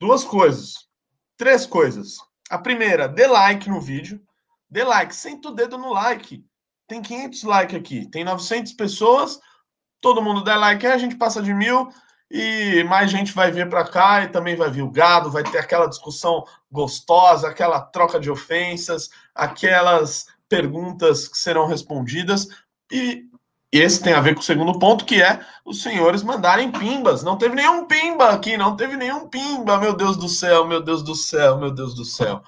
duas 0.00 0.24
coisas, 0.24 0.88
três 1.36 1.66
coisas. 1.66 2.18
A 2.50 2.58
primeira, 2.58 3.08
dê 3.08 3.26
like 3.26 3.68
no 3.68 3.80
vídeo. 3.80 4.20
Dê 4.70 4.84
like, 4.84 5.14
senta 5.14 5.48
o 5.48 5.54
dedo 5.54 5.78
no 5.78 5.92
like. 5.92 6.44
Tem 6.86 7.02
500 7.02 7.42
likes 7.42 7.76
aqui, 7.76 8.06
tem 8.06 8.24
900 8.24 8.72
pessoas. 8.72 9.40
Todo 10.00 10.22
mundo 10.22 10.42
dá 10.42 10.56
like, 10.56 10.86
a 10.86 10.98
gente 10.98 11.16
passa 11.16 11.42
de 11.42 11.52
mil 11.52 11.88
e 12.30 12.84
mais 12.84 13.10
gente 13.10 13.32
vai 13.32 13.50
vir 13.50 13.68
para 13.68 13.84
cá 13.84 14.22
e 14.22 14.28
também 14.28 14.54
vai 14.54 14.70
vir 14.70 14.82
o 14.82 14.90
gado, 14.90 15.30
vai 15.30 15.42
ter 15.42 15.58
aquela 15.58 15.86
discussão 15.86 16.44
gostosa, 16.70 17.48
aquela 17.48 17.80
troca 17.80 18.20
de 18.20 18.30
ofensas, 18.30 19.10
aquelas 19.34 20.26
perguntas 20.48 21.26
que 21.26 21.38
serão 21.38 21.66
respondidas. 21.66 22.48
E 22.90 23.27
esse 23.70 24.02
tem 24.02 24.12
a 24.12 24.20
ver 24.20 24.34
com 24.34 24.40
o 24.40 24.44
segundo 24.44 24.78
ponto, 24.78 25.04
que 25.04 25.22
é 25.22 25.40
os 25.64 25.82
senhores 25.82 26.22
mandarem 26.22 26.70
pimbas. 26.70 27.22
Não 27.22 27.36
teve 27.36 27.54
nenhum 27.54 27.84
pimba 27.84 28.30
aqui, 28.30 28.56
não 28.56 28.76
teve 28.76 28.96
nenhum 28.96 29.28
pimba, 29.28 29.78
meu 29.78 29.94
Deus 29.94 30.16
do 30.16 30.28
céu, 30.28 30.66
meu 30.66 30.82
Deus 30.82 31.02
do 31.02 31.14
céu, 31.14 31.58
meu 31.58 31.70
Deus 31.70 31.94
do 31.94 32.04
céu. 32.04 32.42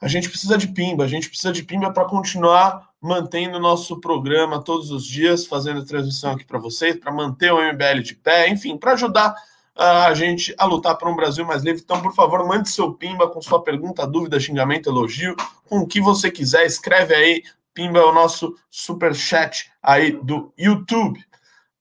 A 0.00 0.08
gente 0.08 0.28
precisa 0.28 0.58
de 0.58 0.68
pimba, 0.68 1.04
a 1.04 1.08
gente 1.08 1.28
precisa 1.28 1.52
de 1.52 1.62
pimba 1.62 1.92
para 1.92 2.06
continuar 2.06 2.90
mantendo 3.00 3.58
o 3.58 3.60
nosso 3.60 4.00
programa 4.00 4.62
todos 4.62 4.90
os 4.90 5.04
dias, 5.04 5.46
fazendo 5.46 5.84
transmissão 5.84 6.32
aqui 6.32 6.44
para 6.44 6.58
vocês, 6.58 6.96
para 6.96 7.12
manter 7.12 7.52
o 7.52 7.60
MBL 7.60 8.00
de 8.02 8.14
pé, 8.14 8.48
enfim, 8.48 8.76
para 8.76 8.92
ajudar 8.92 9.34
a 9.74 10.12
gente 10.14 10.54
a 10.58 10.64
lutar 10.64 10.96
por 10.96 11.08
um 11.08 11.16
Brasil 11.16 11.44
mais 11.44 11.62
livre. 11.62 11.82
Então, 11.82 12.00
por 12.00 12.14
favor, 12.14 12.46
mande 12.46 12.68
seu 12.68 12.92
pimba 12.92 13.28
com 13.28 13.40
sua 13.40 13.62
pergunta, 13.62 14.06
dúvida, 14.06 14.38
xingamento, 14.38 14.88
elogio, 14.88 15.34
com 15.68 15.78
o 15.78 15.86
que 15.86 16.00
você 16.00 16.30
quiser, 16.30 16.64
escreve 16.64 17.14
aí. 17.14 17.42
Pimba 17.74 17.98
é 17.98 18.04
o 18.04 18.12
nosso 18.12 18.54
super 18.70 19.14
chat 19.14 19.70
aí 19.82 20.12
do 20.12 20.52
YouTube, 20.58 21.24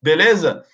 beleza? 0.02 0.66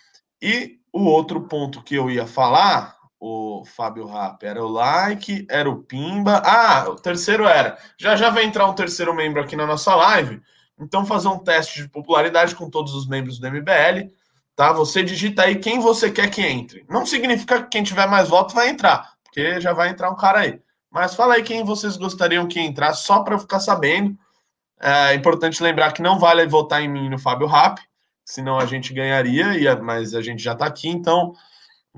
E 0.42 0.80
o 0.94 1.04
outro 1.06 1.42
ponto 1.42 1.84
que 1.84 1.96
eu 1.96 2.10
ia 2.10 2.26
falar 2.26 2.98
o 3.20 3.64
Fábio 3.66 4.06
Rap 4.06 4.44
era 4.44 4.64
o 4.64 4.68
like, 4.68 5.46
era 5.50 5.70
o 5.70 5.84
Pimba. 5.84 6.42
Ah, 6.46 6.88
o 6.90 6.96
terceiro 6.96 7.46
era. 7.46 7.78
Já 7.98 8.16
já 8.16 8.30
vai 8.30 8.44
entrar 8.44 8.68
um 8.68 8.74
terceiro 8.74 9.14
membro 9.14 9.42
aqui 9.42 9.56
na 9.56 9.66
nossa 9.66 9.96
live. 9.96 10.42
Então, 10.80 11.06
fazer 11.06 11.28
um 11.28 11.40
teste 11.40 11.82
de 11.82 11.90
popularidade 11.90 12.56
com 12.56 12.70
todos 12.70 12.94
os 12.94 13.08
membros 13.08 13.40
do 13.40 13.48
MBL. 13.48 14.12
Tá? 14.56 14.72
Você 14.74 15.04
digita 15.04 15.44
aí 15.44 15.56
quem 15.56 15.80
você 15.80 16.12
quer 16.12 16.30
que 16.30 16.42
entre. 16.42 16.86
Não 16.90 17.06
significa 17.06 17.64
que 17.64 17.70
quem 17.70 17.84
tiver 17.84 18.08
mais 18.08 18.30
votos 18.30 18.54
vai 18.54 18.70
entrar, 18.70 19.14
porque 19.24 19.60
já 19.60 19.74
vai 19.74 19.90
entrar 19.90 20.12
um 20.12 20.16
cara 20.16 20.40
aí. 20.40 20.62
Mas 20.90 21.16
fala 21.16 21.36
aí 21.36 21.44
quem 21.44 21.64
vocês 21.64 21.98
gostariam 21.98 22.48
que 22.48 22.60
entrar, 22.60 22.94
só 22.94 23.22
para 23.24 23.38
ficar 23.38 23.60
sabendo. 23.60 24.18
É 24.80 25.14
importante 25.14 25.62
lembrar 25.62 25.92
que 25.92 26.02
não 26.02 26.20
vale 26.20 26.46
votar 26.46 26.82
em 26.82 26.88
mim 26.88 27.10
no 27.10 27.18
Fábio 27.18 27.48
Rap, 27.48 27.82
senão 28.24 28.60
a 28.60 28.66
gente 28.66 28.94
ganharia, 28.94 29.76
mas 29.82 30.14
a 30.14 30.22
gente 30.22 30.44
já 30.44 30.54
está 30.54 30.66
aqui, 30.66 30.88
então 30.90 31.34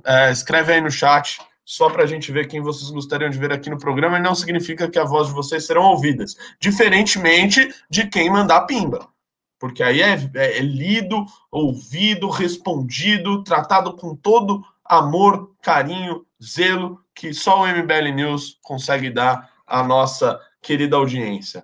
é, 0.05 0.31
escreve 0.31 0.73
aí 0.73 0.81
no 0.81 0.91
chat, 0.91 1.39
só 1.65 1.89
para 1.89 2.03
a 2.03 2.07
gente 2.07 2.31
ver 2.31 2.47
quem 2.47 2.61
vocês 2.61 2.89
gostariam 2.89 3.29
de 3.29 3.37
ver 3.37 3.51
aqui 3.51 3.69
no 3.69 3.77
programa, 3.77 4.17
e 4.17 4.21
não 4.21 4.33
significa 4.33 4.89
que 4.89 4.97
a 4.97 5.03
voz 5.03 5.27
de 5.27 5.33
vocês 5.33 5.65
serão 5.65 5.83
ouvidas, 5.83 6.35
diferentemente 6.59 7.73
de 7.89 8.07
quem 8.07 8.29
mandar 8.29 8.61
pimba. 8.61 9.07
Porque 9.59 9.83
aí 9.83 10.01
é, 10.01 10.13
é, 10.35 10.57
é 10.57 10.61
lido, 10.61 11.25
ouvido, 11.51 12.29
respondido, 12.29 13.43
tratado 13.43 13.93
com 13.95 14.15
todo 14.15 14.63
amor, 14.85 15.51
carinho, 15.61 16.25
zelo 16.41 17.03
que 17.13 17.33
só 17.33 17.61
o 17.61 17.67
MBL 17.67 18.13
News 18.15 18.57
consegue 18.63 19.09
dar 19.09 19.49
à 19.67 19.83
nossa 19.83 20.39
querida 20.61 20.95
audiência. 20.95 21.63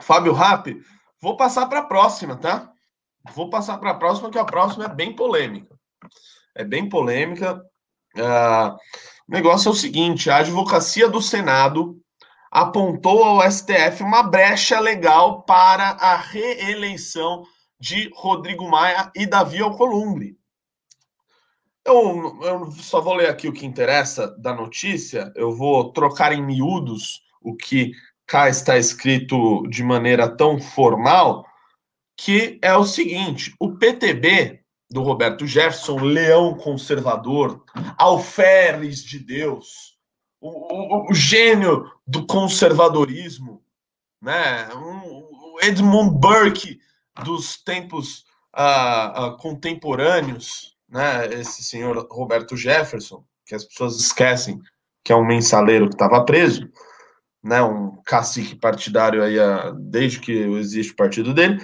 Fábio 0.00 0.32
Rap, 0.32 0.76
vou 1.20 1.36
passar 1.36 1.66
para 1.66 1.80
a 1.80 1.84
próxima, 1.84 2.36
tá? 2.36 2.70
Vou 3.34 3.50
passar 3.50 3.78
para 3.78 3.90
a 3.90 3.94
próxima, 3.94 4.30
que 4.30 4.38
a 4.38 4.44
próxima 4.44 4.84
é 4.84 4.88
bem 4.88 5.14
polêmica. 5.14 5.74
é 6.54 6.64
bem 6.64 6.88
polêmica. 6.88 7.62
Uh, 8.16 8.76
o 9.28 9.32
negócio 9.32 9.68
é 9.68 9.72
o 9.72 9.74
seguinte: 9.74 10.30
a 10.30 10.36
advocacia 10.36 11.08
do 11.08 11.20
Senado 11.20 12.00
apontou 12.50 13.24
ao 13.24 13.50
STF 13.50 14.02
uma 14.02 14.22
brecha 14.22 14.80
legal 14.80 15.42
para 15.42 15.90
a 15.90 16.16
reeleição 16.16 17.44
de 17.78 18.10
Rodrigo 18.14 18.68
Maia 18.68 19.10
e 19.14 19.26
Davi 19.26 19.60
Alcolumbre. 19.60 20.36
Eu, 21.84 22.40
eu 22.42 22.72
só 22.72 23.00
vou 23.00 23.14
ler 23.14 23.28
aqui 23.28 23.48
o 23.48 23.52
que 23.52 23.66
interessa 23.66 24.28
da 24.38 24.54
notícia, 24.54 25.32
eu 25.36 25.52
vou 25.52 25.92
trocar 25.92 26.32
em 26.32 26.42
miúdos 26.42 27.22
o 27.40 27.54
que 27.54 27.92
cá 28.26 28.48
está 28.48 28.76
escrito 28.76 29.66
de 29.68 29.82
maneira 29.82 30.28
tão 30.28 30.60
formal, 30.60 31.46
que 32.16 32.58
é 32.62 32.74
o 32.76 32.84
seguinte: 32.84 33.54
o 33.60 33.76
PTB 33.76 34.60
do 34.90 35.02
Roberto 35.02 35.46
Jefferson, 35.46 35.98
leão 35.98 36.54
conservador, 36.56 37.64
alferes 37.98 39.02
de 39.02 39.18
Deus, 39.18 39.96
o, 40.40 40.48
o, 40.48 41.10
o 41.10 41.14
gênio 41.14 41.90
do 42.06 42.26
conservadorismo, 42.26 43.62
né? 44.20 44.68
Um, 44.74 45.56
Edmund 45.62 46.18
Burke 46.18 46.78
dos 47.24 47.56
tempos 47.62 48.24
uh, 48.56 49.26
uh, 49.26 49.36
contemporâneos, 49.38 50.76
né? 50.88 51.26
Esse 51.32 51.62
senhor 51.62 52.06
Roberto 52.10 52.56
Jefferson, 52.56 53.24
que 53.44 53.54
as 53.54 53.64
pessoas 53.64 53.98
esquecem 53.98 54.60
que 55.06 55.12
é 55.12 55.16
um 55.16 55.24
mensaleiro 55.24 55.88
que 55.88 55.94
estava 55.94 56.24
preso, 56.24 56.68
né? 57.46 57.62
Um 57.62 57.96
cacique 58.04 58.54
partidário 58.54 59.22
aí 59.22 59.38
uh, 59.38 59.72
desde 59.74 60.20
que 60.20 60.32
existe 60.32 60.92
o 60.92 60.96
partido 60.96 61.32
dele 61.32 61.60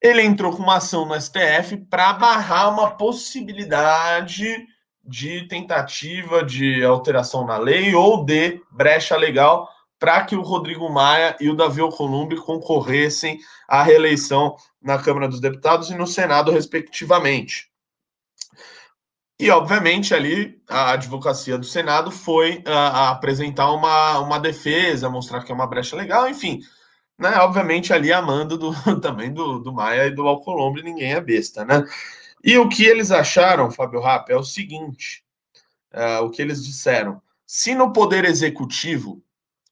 ele 0.00 0.22
entrou 0.22 0.54
com 0.54 0.62
uma 0.62 0.76
ação 0.76 1.06
no 1.06 1.20
STF 1.20 1.76
para 1.90 2.12
barrar 2.12 2.72
uma 2.72 2.90
possibilidade 2.92 4.66
de 5.04 5.46
tentativa 5.48 6.44
de 6.44 6.84
alteração 6.84 7.44
na 7.46 7.56
lei 7.56 7.94
ou 7.94 8.24
de 8.24 8.60
brecha 8.70 9.16
legal 9.16 9.68
para 9.98 10.24
que 10.24 10.36
o 10.36 10.42
Rodrigo 10.42 10.88
Maia 10.90 11.36
e 11.40 11.48
o 11.48 11.56
Davi 11.56 11.80
Alcolumbre 11.80 12.36
concorressem 12.36 13.38
à 13.66 13.82
reeleição 13.82 14.56
na 14.82 14.98
Câmara 14.98 15.28
dos 15.28 15.40
Deputados 15.40 15.90
e 15.90 15.94
no 15.94 16.06
Senado, 16.06 16.52
respectivamente. 16.52 17.70
E, 19.38 19.50
obviamente, 19.50 20.14
ali 20.14 20.60
a 20.68 20.92
advocacia 20.92 21.58
do 21.58 21.66
Senado 21.66 22.10
foi 22.10 22.62
a, 22.66 22.88
a 22.88 23.10
apresentar 23.10 23.70
uma, 23.72 24.18
uma 24.20 24.38
defesa, 24.40 25.10
mostrar 25.10 25.44
que 25.44 25.52
é 25.52 25.54
uma 25.54 25.66
brecha 25.66 25.94
legal, 25.94 26.28
enfim, 26.28 26.60
né? 27.18 27.36
Obviamente 27.38 27.92
ali 27.92 28.12
amando 28.12 28.56
do, 28.56 28.72
também 29.00 29.32
do, 29.32 29.58
do 29.58 29.72
Maia 29.72 30.06
e 30.06 30.14
do 30.14 30.26
Alcolombre, 30.26 30.82
ninguém 30.82 31.12
é 31.12 31.20
besta, 31.20 31.64
né? 31.64 31.84
E 32.42 32.56
o 32.58 32.68
que 32.68 32.84
eles 32.84 33.10
acharam, 33.10 33.70
Fábio 33.70 34.00
Rapp, 34.00 34.30
é 34.30 34.36
o 34.36 34.42
seguinte: 34.42 35.24
uh, 35.94 36.24
o 36.24 36.30
que 36.30 36.40
eles 36.40 36.64
disseram. 36.64 37.20
Se 37.46 37.74
no 37.74 37.92
Poder 37.92 38.24
Executivo, 38.24 39.22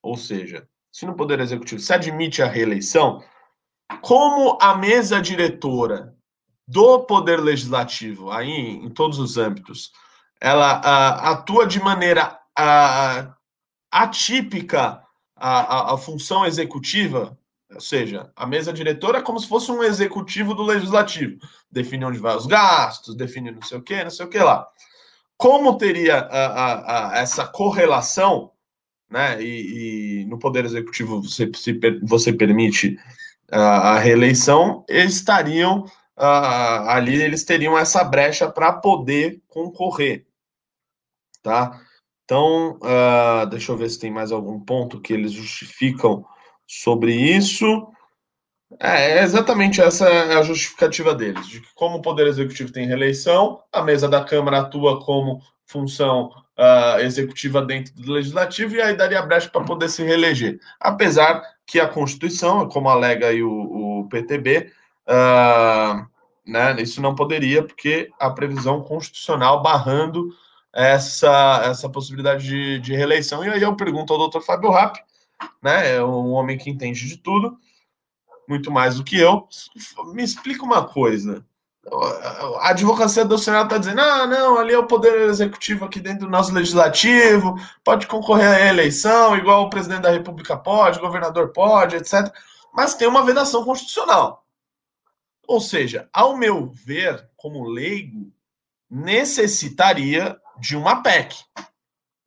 ou 0.01 0.17
seja, 0.17 0.67
se 0.91 1.05
no 1.05 1.15
Poder 1.15 1.39
Executivo 1.39 1.81
se 1.81 1.93
admite 1.93 2.41
a 2.41 2.47
reeleição, 2.47 3.23
como 4.01 4.57
a 4.61 4.75
mesa 4.75 5.21
diretora 5.21 6.14
do 6.67 6.99
Poder 7.03 7.39
Legislativo, 7.39 8.31
aí 8.31 8.49
em 8.49 8.89
todos 8.89 9.19
os 9.19 9.37
âmbitos, 9.37 9.91
ela 10.41 10.79
uh, 10.79 11.27
atua 11.31 11.65
de 11.65 11.79
maneira 11.79 12.39
uh, 12.59 13.33
atípica 13.91 15.01
a, 15.35 15.59
a, 15.59 15.93
a 15.93 15.97
função 15.97 16.45
executiva, 16.45 17.37
ou 17.73 17.81
seja, 17.81 18.31
a 18.35 18.45
mesa 18.45 18.71
diretora 18.71 19.19
é 19.19 19.21
como 19.21 19.39
se 19.39 19.47
fosse 19.47 19.71
um 19.71 19.83
executivo 19.83 20.53
do 20.53 20.63
legislativo. 20.63 21.39
Define 21.69 22.05
onde 22.05 22.19
vai 22.19 22.35
os 22.35 22.45
gastos, 22.45 23.15
define 23.15 23.51
não 23.51 23.61
sei 23.61 23.77
o 23.77 23.81
que, 23.81 24.03
não 24.03 24.11
sei 24.11 24.25
o 24.25 24.29
que 24.29 24.39
lá. 24.39 24.67
Como 25.37 25.77
teria 25.77 26.27
a, 26.31 27.11
essa 27.15 27.45
correlação, 27.45 28.51
né? 29.09 29.41
E, 29.41 30.21
e, 30.21 30.25
no 30.25 30.39
Poder 30.39 30.65
Executivo 30.65 31.21
você, 31.21 31.51
se, 31.53 31.79
você 32.03 32.31
permite 32.31 32.97
a, 33.51 33.93
a 33.93 33.99
reeleição, 33.99 34.85
eles 34.87 35.15
estariam 35.15 35.85
ali, 36.15 37.21
eles 37.21 37.43
teriam 37.43 37.77
essa 37.77 38.03
brecha 38.03 38.49
para 38.49 38.73
poder 38.73 39.41
concorrer. 39.47 40.25
Tá? 41.43 41.79
Então, 42.23 42.79
uh, 42.81 43.45
deixa 43.47 43.71
eu 43.71 43.77
ver 43.77 43.89
se 43.89 43.99
tem 43.99 44.09
mais 44.09 44.31
algum 44.31 44.59
ponto 44.59 44.99
que 44.99 45.13
eles 45.13 45.31
justificam 45.31 46.25
sobre 46.67 47.13
isso. 47.13 47.87
É, 48.79 49.19
é 49.19 49.23
exatamente 49.23 49.79
essa 49.79 50.09
é 50.09 50.35
a 50.35 50.41
justificativa 50.41 51.13
deles, 51.13 51.47
de 51.47 51.61
que 51.61 51.67
como 51.75 51.97
o 51.97 52.01
Poder 52.01 52.25
Executivo 52.25 52.71
tem 52.71 52.87
reeleição, 52.87 53.61
a 53.71 53.81
mesa 53.81 54.09
da 54.09 54.23
Câmara 54.23 54.61
atua 54.61 55.03
como 55.05 55.39
função 55.67 56.31
uh, 56.57 56.99
executiva 56.99 57.61
dentro 57.61 57.93
do 57.93 58.11
Legislativo 58.11 58.75
e 58.75 58.81
aí 58.81 58.95
daria 58.95 59.21
brecha 59.21 59.49
para 59.49 59.63
poder 59.63 59.89
se 59.89 60.03
reeleger. 60.03 60.59
Apesar 60.79 61.43
que 61.65 61.79
a 61.79 61.87
Constituição, 61.87 62.67
como 62.67 62.89
alega 62.89 63.27
aí 63.27 63.43
o, 63.43 63.51
o 63.51 64.09
PTB, 64.09 64.71
uh, 65.07 66.05
né, 66.45 66.75
isso 66.81 67.01
não 67.01 67.15
poderia, 67.15 67.63
porque 67.63 68.11
a 68.19 68.29
previsão 68.29 68.81
constitucional 68.81 69.61
barrando 69.61 70.29
essa, 70.71 71.61
essa 71.65 71.89
possibilidade 71.89 72.45
de, 72.45 72.79
de 72.79 72.95
reeleição. 72.95 73.43
E 73.43 73.49
aí 73.49 73.61
eu 73.61 73.75
pergunto 73.75 74.13
ao 74.13 74.19
doutor 74.19 74.41
Fábio 74.41 74.69
Rapp, 74.69 74.99
né, 75.61 75.95
é 75.95 76.03
um 76.03 76.31
homem 76.31 76.57
que 76.57 76.69
entende 76.69 77.07
de 77.07 77.17
tudo, 77.17 77.57
muito 78.47 78.69
mais 78.71 78.97
do 78.97 79.03
que 79.03 79.17
eu. 79.17 79.47
Me 80.13 80.23
explica 80.23 80.63
uma 80.63 80.85
coisa. 80.85 81.43
A 82.61 82.69
advocacia 82.69 83.23
do 83.23 83.37
Senado 83.37 83.65
está 83.65 83.77
dizendo: 83.77 84.01
ah, 84.01 84.25
não, 84.25 84.57
ali 84.57 84.73
é 84.73 84.77
o 84.77 84.87
poder 84.87 85.29
executivo 85.29 85.85
aqui 85.85 85.99
dentro 85.99 86.25
do 86.25 86.31
nosso 86.31 86.51
legislativo, 86.51 87.55
pode 87.83 88.07
concorrer 88.07 88.47
à 88.47 88.67
eleição, 88.67 89.37
igual 89.37 89.63
o 89.63 89.69
presidente 89.69 90.01
da 90.01 90.09
República 90.09 90.57
pode, 90.57 90.99
governador 90.99 91.49
pode, 91.49 91.95
etc. 91.95 92.33
Mas 92.73 92.95
tem 92.95 93.07
uma 93.07 93.23
vedação 93.23 93.63
constitucional. 93.63 94.44
Ou 95.47 95.59
seja, 95.59 96.09
ao 96.11 96.37
meu 96.37 96.71
ver, 96.71 97.29
como 97.35 97.67
leigo, 97.67 98.31
necessitaria 98.89 100.39
de 100.59 100.75
uma 100.75 101.01
PEC. 101.01 101.35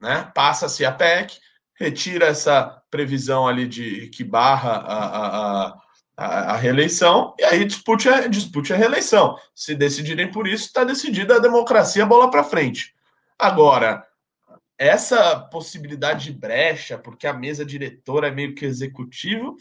Né? 0.01 0.31
Passa-se 0.35 0.85
a 0.85 0.93
PEC, 0.93 1.39
retira 1.75 2.27
essa 2.27 2.83
previsão 2.91 3.47
ali 3.47 3.66
de 3.66 4.09
que 4.09 4.25
barra 4.25 4.73
a, 4.73 5.07
a, 5.07 5.81
a, 6.16 6.27
a 6.53 6.57
reeleição 6.57 7.35
e 7.39 7.45
aí 7.45 7.64
dispute 7.64 8.09
a, 8.09 8.27
dispute 8.27 8.73
a 8.73 8.77
reeleição. 8.77 9.39
Se 9.55 9.75
decidirem 9.75 10.31
por 10.31 10.47
isso, 10.47 10.66
está 10.66 10.85
decidida 10.85 11.37
a 11.37 11.41
democracia 11.41 12.05
bola 12.05 12.31
para 12.31 12.45
frente. 12.45 12.95
Agora, 13.39 14.05
essa 14.77 15.39
possibilidade 15.41 16.27
de 16.27 16.33
brecha, 16.33 16.99
porque 16.99 17.27
a 17.27 17.33
mesa 17.33 17.64
diretora 17.64 18.29
é 18.29 18.31
meio 18.31 18.55
que 18.55 18.64
executivo, 18.64 19.57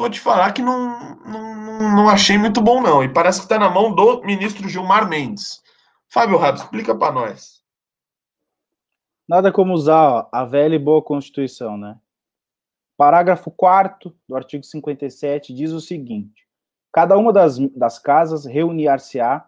vou 0.00 0.10
te 0.10 0.18
falar 0.18 0.52
que 0.52 0.62
não, 0.62 1.16
não, 1.26 1.96
não 1.96 2.08
achei 2.08 2.38
muito 2.38 2.60
bom, 2.60 2.80
não. 2.80 3.04
E 3.04 3.08
parece 3.08 3.38
que 3.40 3.44
está 3.44 3.58
na 3.58 3.68
mão 3.68 3.94
do 3.94 4.22
ministro 4.22 4.68
Gilmar 4.68 5.08
Mendes. 5.08 5.62
Fábio 6.08 6.38
Rabi, 6.38 6.58
explica 6.58 6.94
para 6.94 7.12
nós. 7.12 7.60
Nada 9.28 9.52
como 9.52 9.74
usar 9.74 10.10
ó, 10.10 10.28
a 10.32 10.44
velha 10.44 10.74
e 10.74 10.78
boa 10.78 11.02
Constituição, 11.02 11.76
né? 11.76 11.96
Parágrafo 12.96 13.50
4 13.50 14.12
do 14.28 14.34
artigo 14.34 14.64
57 14.64 15.54
diz 15.54 15.70
o 15.72 15.80
seguinte: 15.80 16.46
cada 16.92 17.16
uma 17.16 17.32
das, 17.32 17.58
das 17.76 17.98
casas 17.98 18.44
reunir-se-á 18.44 19.46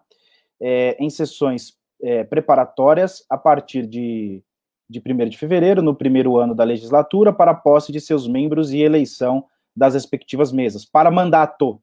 é, 0.61 0.95
em 1.03 1.09
sessões 1.09 1.73
é, 2.01 2.23
preparatórias 2.23 3.25
a 3.29 3.37
partir 3.37 3.85
de, 3.85 4.41
de 4.89 5.01
1 5.05 5.29
de 5.29 5.37
fevereiro, 5.37 5.81
no 5.81 5.95
primeiro 5.95 6.37
ano 6.37 6.55
da 6.55 6.63
legislatura, 6.63 7.33
para 7.33 7.53
posse 7.53 7.91
de 7.91 7.99
seus 7.99 8.27
membros 8.27 8.71
e 8.71 8.79
eleição 8.79 9.45
das 9.75 9.93
respectivas 9.93 10.51
mesas. 10.51 10.85
Para 10.85 11.11
mandato 11.11 11.81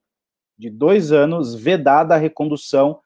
de 0.58 0.70
dois 0.70 1.12
anos, 1.12 1.54
vedada 1.54 2.14
a 2.14 2.18
recondução 2.18 3.00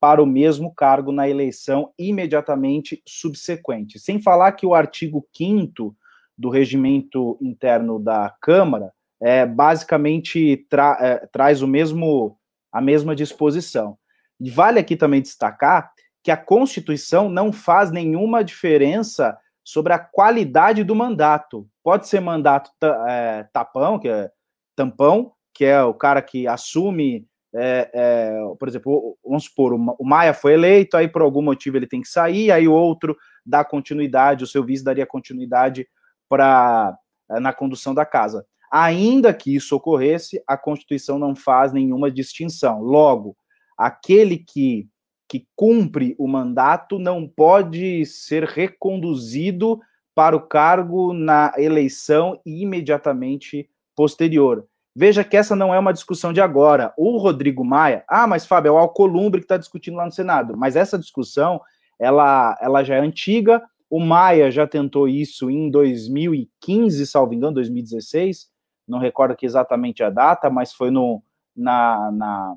para 0.00 0.22
o 0.22 0.26
mesmo 0.26 0.74
cargo 0.74 1.12
na 1.12 1.28
eleição 1.28 1.92
imediatamente 1.98 3.02
subsequente. 3.06 3.98
Sem 3.98 4.20
falar 4.20 4.52
que 4.52 4.64
o 4.64 4.74
artigo 4.74 5.26
5 5.36 5.94
do 6.36 6.48
regimento 6.48 7.36
interno 7.40 7.98
da 7.98 8.34
Câmara 8.40 8.92
é, 9.20 9.44
basicamente 9.44 10.66
tra 10.70 10.96
é, 11.00 11.26
traz 11.26 11.60
o 11.60 11.66
mesmo 11.66 12.38
a 12.72 12.80
mesma 12.80 13.14
disposição. 13.14 13.98
Vale 14.40 14.78
aqui 14.78 14.96
também 14.96 15.20
destacar 15.20 15.92
que 16.22 16.30
a 16.30 16.36
Constituição 16.36 17.28
não 17.28 17.52
faz 17.52 17.90
nenhuma 17.90 18.42
diferença 18.42 19.36
sobre 19.70 19.92
a 19.92 19.98
qualidade 20.00 20.82
do 20.82 20.96
mandato. 20.96 21.64
Pode 21.80 22.08
ser 22.08 22.18
mandato 22.18 22.72
é, 23.08 23.46
tapão, 23.52 24.00
que 24.00 24.08
é 24.08 24.28
tampão, 24.74 25.32
que 25.54 25.64
é 25.64 25.80
o 25.82 25.94
cara 25.94 26.20
que 26.20 26.48
assume 26.48 27.24
é, 27.54 27.90
é, 27.92 28.30
por 28.58 28.68
exemplo, 28.68 29.18
vamos 29.24 29.44
supor, 29.44 29.74
o 29.74 30.04
Maia 30.04 30.32
foi 30.32 30.54
eleito, 30.54 30.96
aí 30.96 31.08
por 31.08 31.22
algum 31.22 31.42
motivo 31.42 31.76
ele 31.76 31.86
tem 31.86 32.00
que 32.00 32.08
sair, 32.08 32.50
aí 32.50 32.68
outro 32.68 33.16
dá 33.44 33.64
continuidade, 33.64 34.44
o 34.44 34.46
seu 34.46 34.64
vice 34.64 34.84
daria 34.84 35.06
continuidade 35.06 35.86
para 36.28 36.96
é, 37.30 37.40
na 37.40 37.52
condução 37.52 37.94
da 37.94 38.04
casa. 38.04 38.44
Ainda 38.72 39.32
que 39.32 39.54
isso 39.54 39.74
ocorresse, 39.76 40.42
a 40.46 40.56
Constituição 40.56 41.18
não 41.18 41.34
faz 41.34 41.72
nenhuma 41.72 42.10
distinção. 42.10 42.80
Logo, 42.80 43.36
aquele 43.76 44.38
que 44.38 44.88
que 45.30 45.46
cumpre 45.54 46.16
o 46.18 46.26
mandato 46.26 46.98
não 46.98 47.24
pode 47.24 48.04
ser 48.04 48.42
reconduzido 48.42 49.80
para 50.12 50.36
o 50.36 50.40
cargo 50.40 51.12
na 51.12 51.52
eleição 51.56 52.40
imediatamente 52.44 53.70
posterior. 53.94 54.66
Veja 54.92 55.22
que 55.22 55.36
essa 55.36 55.54
não 55.54 55.72
é 55.72 55.78
uma 55.78 55.92
discussão 55.92 56.32
de 56.32 56.40
agora. 56.40 56.92
O 56.98 57.16
Rodrigo 57.16 57.64
Maia, 57.64 58.04
ah, 58.08 58.26
mas 58.26 58.44
Fábio, 58.44 58.70
é 58.70 58.72
o 58.72 58.78
Alcolumbre 58.78 59.40
que 59.40 59.44
está 59.44 59.56
discutindo 59.56 59.94
lá 59.98 60.04
no 60.04 60.10
Senado. 60.10 60.56
Mas 60.56 60.74
essa 60.74 60.98
discussão, 60.98 61.60
ela, 61.96 62.58
ela 62.60 62.82
já 62.82 62.96
é 62.96 63.00
antiga. 63.00 63.62
O 63.88 64.00
Maia 64.00 64.50
já 64.50 64.66
tentou 64.66 65.06
isso 65.06 65.48
em 65.48 65.70
2015, 65.70 67.06
salvo 67.06 67.34
engano, 67.34 67.54
2016. 67.54 68.50
Não 68.86 68.98
recordo 68.98 69.30
aqui 69.30 69.46
exatamente 69.46 70.02
a 70.02 70.10
data, 70.10 70.50
mas 70.50 70.72
foi 70.72 70.90
no, 70.90 71.22
na, 71.54 72.10
na 72.10 72.56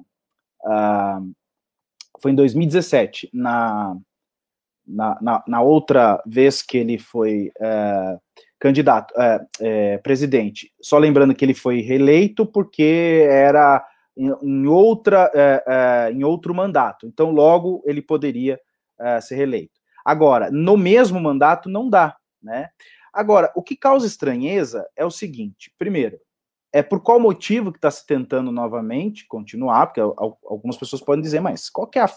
uh, 0.65 1.34
foi 2.24 2.32
em 2.32 2.36
2017, 2.36 3.30
na, 3.34 3.97
na, 4.88 5.17
na, 5.21 5.43
na, 5.45 5.61
outra 5.61 6.24
vez 6.26 6.61
que 6.61 6.78
ele 6.78 6.97
foi 6.97 7.51
uh, 7.59 8.17
candidato, 8.57 9.13
é, 9.19 9.45
é, 9.59 9.97
presidente. 9.97 10.71
Só 10.82 10.97
lembrando 10.97 11.36
que 11.36 11.43
ele 11.43 11.53
foi 11.53 11.82
reeleito 11.82 12.45
porque 12.45 13.28
era 13.30 13.86
em, 14.15 14.32
em 14.41 14.65
outra, 14.67 15.30
é, 15.36 15.63
é 15.67 16.11
em 16.13 16.24
outro 16.24 16.55
mandato. 16.55 17.05
Então, 17.05 17.30
logo 17.30 17.84
ele 17.86 18.01
poderia 18.01 18.57
é, 18.97 19.19
ser 19.19 19.36
reeleito. 19.36 19.74
Agora, 20.05 20.49
no 20.49 20.78
mesmo 20.78 21.19
mandato 21.19 21.67
não 21.67 21.89
dá, 21.89 22.15
né? 22.41 22.69
Agora, 23.11 23.51
o 23.53 23.61
que 23.61 23.76
causa 23.76 24.07
estranheza 24.07 24.88
é 24.95 25.05
o 25.05 25.11
seguinte: 25.11 25.74
primeiro, 25.78 26.17
é 26.74 26.82
por 26.82 27.01
qual 27.01 27.19
motivo 27.19 27.71
que 27.71 27.78
está 27.78 27.91
se 27.91 28.05
tentando 28.05 28.51
novamente 28.51 29.28
continuar? 29.28 29.86
Porque 29.86 30.01
algumas 30.01 30.76
pessoas 30.76 31.03
podem 31.03 31.21
dizer, 31.21 31.39
mas 31.39 31.69
qual 31.69 31.86
que 31.86 31.99
é 31.99 32.01
a, 32.01 32.09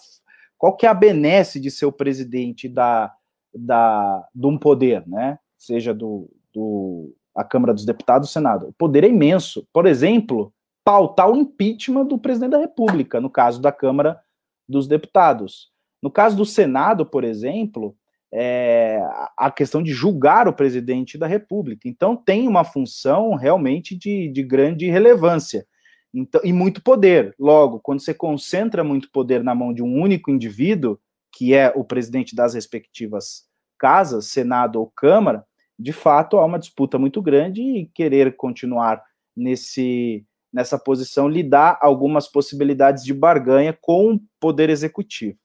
qual 0.57 0.75
que 0.75 0.87
é 0.87 0.89
a 0.89 0.95
benesse 0.95 1.61
de 1.61 1.71
ser 1.71 1.85
o 1.85 1.93
presidente 1.93 2.67
da, 2.67 3.15
da, 3.55 4.27
de 4.35 4.47
um 4.47 4.59
poder, 4.59 5.07
né? 5.07 5.39
Seja 5.59 5.93
do, 5.93 6.31
do 6.55 7.15
a 7.35 7.45
Câmara 7.45 7.75
dos 7.75 7.85
Deputados, 7.85 8.31
o 8.31 8.33
Senado. 8.33 8.69
O 8.69 8.73
poder 8.73 9.05
é 9.05 9.09
imenso. 9.09 9.69
Por 9.75 9.85
exemplo, 9.85 10.51
pautar 10.83 11.31
o 11.31 11.37
impeachment 11.37 12.07
do 12.07 12.19
presidente 12.19 12.53
da 12.53 12.59
República, 12.59 13.21
no 13.21 13.29
caso 13.29 13.61
da 13.61 13.71
Câmara 13.71 14.19
dos 14.67 14.89
Deputados. 14.89 15.71
No 16.03 16.11
caso 16.11 16.35
do 16.35 16.47
Senado, 16.47 17.05
por 17.05 17.25
exemplo, 17.25 17.95
é, 18.33 19.01
a 19.37 19.51
questão 19.51 19.83
de 19.83 19.93
julgar 19.93 20.49
o 20.49 20.53
presidente 20.53 21.17
da 21.17 21.27
República. 21.27 21.89
Então, 21.89 22.17
tem 22.17 22.49
uma 22.49 22.65
função 22.65 23.35
realmente 23.35 23.97
de, 23.97 24.29
de 24.29 24.43
grande 24.43 24.91
relevância 24.91 25.67
então, 26.13 26.41
e 26.45 26.53
muito 26.53 26.83
poder. 26.83 27.35
Logo, 27.39 27.81
quando 27.81 28.01
você 28.01 28.15
concentra 28.15 28.83
muito 28.83 29.11
poder 29.11 29.45
na 29.45 29.55
mão 29.55 29.73
de 29.73 29.83
um 29.83 30.01
único 30.01 30.31
indivíduo, 30.31 30.99
que 31.33 31.55
é 31.55 31.73
o 31.75 31.85
presidente 31.85 32.35
das 32.35 32.55
respectivas 32.55 33.45
casas, 33.79 34.27
Senado 34.27 34.81
ou 34.81 34.91
Câmara, 34.97 35.45
de 35.79 35.93
fato 35.93 36.39
há 36.39 36.45
uma 36.45 36.59
disputa 36.59 36.99
muito 36.99 37.21
grande 37.21 37.61
e 37.61 37.87
querer 37.87 38.35
continuar 38.37 39.03
nesse 39.37 40.25
nessa 40.51 40.79
posição 40.79 41.29
lhe 41.29 41.43
dá 41.43 41.79
algumas 41.83 42.27
possibilidades 42.27 43.05
de 43.05 43.13
barganha 43.13 43.77
com 43.79 44.15
o 44.15 44.21
poder 44.41 44.71
executivo. 44.71 45.37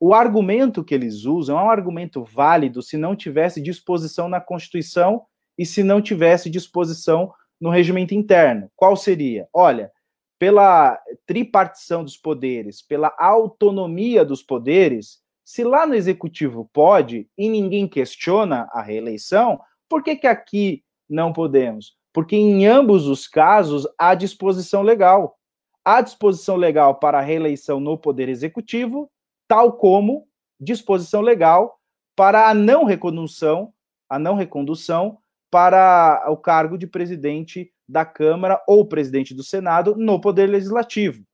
O 0.00 0.14
argumento 0.14 0.84
que 0.84 0.94
eles 0.94 1.24
usam 1.24 1.58
é 1.58 1.62
um 1.62 1.70
argumento 1.70 2.22
válido 2.22 2.82
se 2.82 2.96
não 2.96 3.16
tivesse 3.16 3.60
disposição 3.60 4.28
na 4.28 4.40
Constituição 4.40 5.22
e 5.58 5.66
se 5.66 5.82
não 5.82 6.00
tivesse 6.00 6.48
disposição 6.48 7.32
no 7.60 7.70
regimento 7.70 8.14
interno. 8.14 8.70
Qual 8.76 8.96
seria? 8.96 9.48
Olha, 9.52 9.90
pela 10.38 11.00
tripartição 11.26 12.04
dos 12.04 12.16
poderes, 12.16 12.80
pela 12.80 13.12
autonomia 13.18 14.24
dos 14.24 14.40
poderes, 14.40 15.18
se 15.44 15.64
lá 15.64 15.84
no 15.84 15.94
executivo 15.94 16.70
pode 16.72 17.28
e 17.36 17.48
ninguém 17.48 17.88
questiona 17.88 18.68
a 18.70 18.80
reeleição, 18.80 19.58
por 19.88 20.02
que, 20.02 20.14
que 20.14 20.26
aqui 20.26 20.84
não 21.08 21.32
podemos? 21.32 21.96
Porque 22.12 22.36
em 22.36 22.66
ambos 22.66 23.08
os 23.08 23.26
casos 23.26 23.86
há 23.98 24.14
disposição 24.14 24.82
legal. 24.82 25.36
Há 25.84 26.02
disposição 26.02 26.54
legal 26.54 26.96
para 26.96 27.18
a 27.18 27.22
reeleição 27.22 27.80
no 27.80 27.96
poder 27.96 28.28
executivo, 28.28 29.10
tal 29.48 29.72
como 29.72 30.28
disposição 30.60 31.20
legal 31.20 31.80
para 32.14 32.48
a 32.48 32.54
não 32.54 32.84
recondução, 32.84 33.72
a 34.08 34.18
não 34.18 34.34
recondução 34.34 35.18
para 35.50 36.24
o 36.28 36.36
cargo 36.36 36.76
de 36.76 36.86
presidente 36.86 37.72
da 37.88 38.04
Câmara 38.04 38.62
ou 38.68 38.86
presidente 38.86 39.34
do 39.34 39.42
Senado 39.42 39.96
no 39.96 40.20
poder 40.20 40.46
legislativo. 40.46 41.24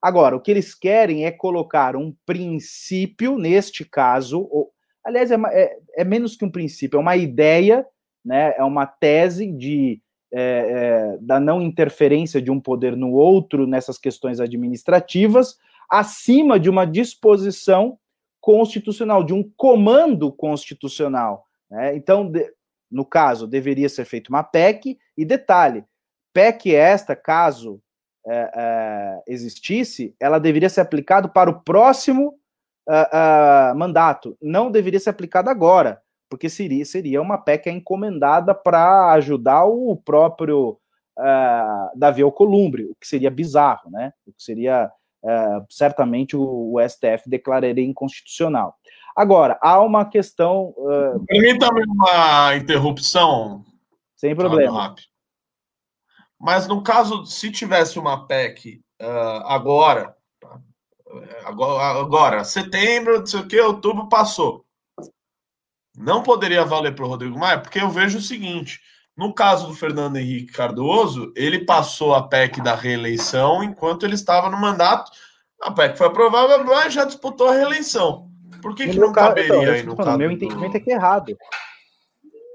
Agora, 0.00 0.36
o 0.36 0.40
que 0.40 0.50
eles 0.50 0.74
querem 0.74 1.24
é 1.24 1.30
colocar 1.32 1.96
um 1.96 2.14
princípio, 2.26 3.38
neste 3.38 3.84
caso, 3.84 4.46
ou, 4.50 4.70
aliás, 5.02 5.30
é, 5.30 5.36
é, 5.46 5.78
é, 5.96 6.04
menos 6.04 6.36
que 6.36 6.44
um 6.44 6.50
princípio, 6.50 6.98
é 6.98 7.00
uma 7.00 7.16
ideia, 7.16 7.86
né, 8.22 8.54
é 8.56 8.62
uma 8.62 8.86
tese 8.86 9.50
de, 9.50 10.00
é, 10.30 10.40
é, 10.40 11.18
da 11.22 11.40
não 11.40 11.62
interferência 11.62 12.40
de 12.40 12.50
um 12.50 12.60
poder 12.60 12.94
no 12.94 13.12
outro 13.12 13.66
nessas 13.66 13.96
questões 13.96 14.40
administrativas, 14.40 15.56
acima 15.90 16.58
de 16.58 16.68
uma 16.70 16.86
disposição 16.86 17.98
constitucional, 18.40 19.24
de 19.24 19.32
um 19.32 19.42
comando 19.56 20.30
constitucional. 20.30 21.46
Né? 21.70 21.96
Então, 21.96 22.30
de, 22.30 22.52
no 22.90 23.04
caso, 23.04 23.46
deveria 23.46 23.88
ser 23.88 24.04
feita 24.04 24.28
uma 24.28 24.42
PEC, 24.42 24.98
e 25.16 25.24
detalhe, 25.24 25.84
PEC 26.32 26.74
esta, 26.74 27.16
caso 27.16 27.80
é, 28.26 28.50
é, 28.54 29.22
existisse, 29.28 30.14
ela 30.20 30.38
deveria 30.38 30.68
ser 30.68 30.80
aplicada 30.80 31.28
para 31.28 31.50
o 31.50 31.60
próximo 31.62 32.34
é, 32.88 33.72
mandato, 33.74 34.36
não 34.42 34.70
deveria 34.70 35.00
ser 35.00 35.10
aplicada 35.10 35.50
agora, 35.50 36.02
porque 36.28 36.48
seria, 36.48 36.84
seria 36.84 37.22
uma 37.22 37.38
PEC 37.38 37.70
encomendada 37.70 38.54
para 38.54 39.12
ajudar 39.12 39.64
o 39.64 39.96
próprio 39.96 40.78
Davi 41.94 42.22
Alcolumbre, 42.22 42.86
o 42.86 42.96
que 43.00 43.06
seria 43.06 43.30
bizarro, 43.30 43.88
né? 43.88 44.12
O 44.26 44.32
que 44.32 44.42
seria 44.42 44.90
certamente 45.70 46.36
o, 46.36 46.74
o, 46.74 46.88
STF 46.88 47.28
declararia 47.28 47.84
inconstitucional. 47.84 48.76
Agora, 49.16 49.58
há 49.62 49.80
uma 49.80 50.04
questão. 50.04 50.74
Uh... 50.76 51.24
Permita-me 51.26 51.82
uma 51.86 52.56
interrupção. 52.56 53.64
Sem 54.16 54.34
problema. 54.34 54.94
Mas 56.38 56.66
no 56.66 56.82
caso, 56.82 57.24
se 57.24 57.50
tivesse 57.50 57.98
uma 57.98 58.26
PEC 58.26 58.82
uh, 59.00 59.46
agora, 59.46 60.14
tá? 60.40 60.60
agora, 61.44 62.00
agora, 62.00 62.44
setembro, 62.44 63.20
não 63.20 63.26
sei 63.26 63.40
o 63.40 63.46
que, 63.46 63.60
outubro 63.60 64.08
passou. 64.08 64.64
Não 65.96 66.22
poderia 66.22 66.64
valer 66.64 66.94
para 66.94 67.04
o 67.04 67.08
Rodrigo 67.08 67.38
Maia, 67.38 67.60
porque 67.60 67.80
eu 67.80 67.88
vejo 67.88 68.18
o 68.18 68.22
seguinte: 68.22 68.80
no 69.16 69.32
caso 69.32 69.68
do 69.68 69.74
Fernando 69.74 70.16
Henrique 70.16 70.52
Cardoso, 70.52 71.32
ele 71.36 71.64
passou 71.64 72.14
a 72.14 72.26
PEC 72.26 72.60
da 72.60 72.74
reeleição 72.74 73.62
enquanto 73.62 74.04
ele 74.04 74.14
estava 74.14 74.50
no 74.50 74.60
mandato. 74.60 75.10
A 75.62 75.70
PEC 75.70 75.96
foi 75.96 76.08
aprovada, 76.08 76.58
mas 76.64 76.92
já 76.92 77.04
disputou 77.04 77.48
a 77.48 77.54
reeleição. 77.54 78.28
Por 78.60 78.74
que, 78.74 78.88
que 78.88 78.98
não 78.98 79.12
caso, 79.12 79.28
caberia 79.28 79.54
então, 79.54 79.72
aí 79.72 79.82
no 79.84 79.96
caso? 79.96 80.18
Meu 80.18 80.30
entendimento 80.30 80.76
é 80.76 80.80
que 80.80 80.90
é 80.90 80.94
errado. 80.94 81.36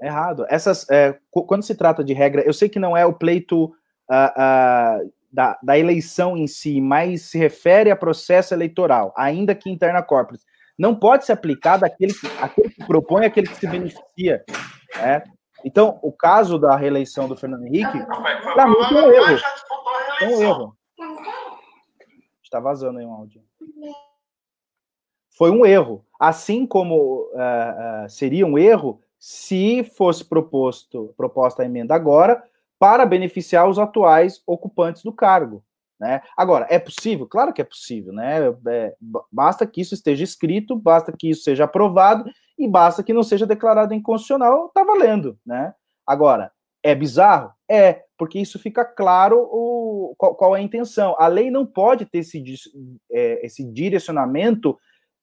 É 0.02 0.06
errado. 0.06 0.44
Essas, 0.50 0.88
é, 0.90 1.16
quando 1.30 1.62
se 1.62 1.74
trata 1.74 2.04
de 2.04 2.12
regra, 2.12 2.42
eu 2.42 2.52
sei 2.52 2.68
que 2.68 2.78
não 2.78 2.96
é 2.96 3.06
o 3.06 3.12
pleito 3.12 3.64
uh, 3.64 5.10
da, 5.32 5.58
da, 5.62 5.78
eleição 5.78 6.36
em 6.36 6.46
si, 6.46 6.80
mas 6.80 7.22
se 7.22 7.38
refere 7.38 7.90
a 7.90 7.96
processo 7.96 8.52
eleitoral, 8.52 9.14
ainda 9.16 9.54
que 9.54 9.70
interna 9.70 10.02
corporis, 10.02 10.44
não 10.78 10.94
pode 10.94 11.24
ser 11.24 11.32
aplicado 11.32 11.84
àquele, 11.84 12.12
àquele 12.40 12.70
que 12.70 12.84
propõe, 12.86 13.24
àquele 13.24 13.46
que 13.46 13.56
se 13.56 13.66
beneficia. 13.66 14.44
Né? 14.96 15.22
Então, 15.64 15.98
o 16.02 16.12
caso 16.12 16.58
da 16.58 16.76
reeleição 16.76 17.28
do 17.28 17.36
Fernando 17.36 17.66
Henrique, 17.66 17.98
para 18.54 18.66
mim, 18.66 18.74
foi 18.88 19.02
um 19.02 19.12
erro. 19.12 19.38
Foi 20.18 20.28
um 20.28 20.42
erro. 20.42 20.76
Está 22.42 22.60
vazando 22.60 22.98
aí 22.98 23.06
um 23.06 23.12
áudio. 23.12 23.42
Foi 25.30 25.50
um 25.50 25.64
erro. 25.64 26.04
Assim 26.18 26.66
como 26.66 27.30
uh, 27.32 28.04
uh, 28.04 28.10
seria 28.10 28.46
um 28.46 28.58
erro 28.58 29.00
se 29.18 29.84
fosse 29.84 30.24
proposto, 30.24 31.14
proposta 31.16 31.62
a 31.62 31.66
emenda 31.66 31.94
agora, 31.94 32.42
para 32.78 33.04
beneficiar 33.04 33.68
os 33.68 33.78
atuais 33.78 34.42
ocupantes 34.46 35.02
do 35.02 35.12
cargo. 35.12 35.62
Né? 36.00 36.22
Agora, 36.34 36.66
é 36.70 36.78
possível? 36.78 37.26
Claro 37.26 37.52
que 37.52 37.60
é 37.60 37.64
possível, 37.64 38.10
né? 38.12 38.38
É, 38.68 38.94
basta 39.30 39.66
que 39.66 39.82
isso 39.82 39.92
esteja 39.92 40.24
escrito, 40.24 40.74
basta 40.74 41.12
que 41.12 41.28
isso 41.28 41.42
seja 41.42 41.64
aprovado 41.64 42.24
e 42.58 42.66
basta 42.66 43.02
que 43.02 43.12
não 43.12 43.22
seja 43.22 43.46
declarado 43.46 43.92
inconstitucional, 43.92 44.68
está 44.68 44.82
valendo, 44.82 45.38
né? 45.44 45.74
Agora, 46.06 46.50
é 46.82 46.94
bizarro? 46.94 47.52
É, 47.68 48.02
porque 48.16 48.38
isso 48.38 48.58
fica 48.58 48.84
claro 48.84 49.38
o, 49.50 50.14
qual, 50.16 50.34
qual, 50.34 50.56
é 50.56 50.60
a 50.60 50.62
intenção. 50.62 51.14
A 51.18 51.26
lei 51.26 51.50
não 51.50 51.66
pode 51.66 52.06
ter 52.06 52.18
esse, 52.18 52.42
é, 53.12 53.44
esse 53.44 53.62
direcionamento, 53.62 54.78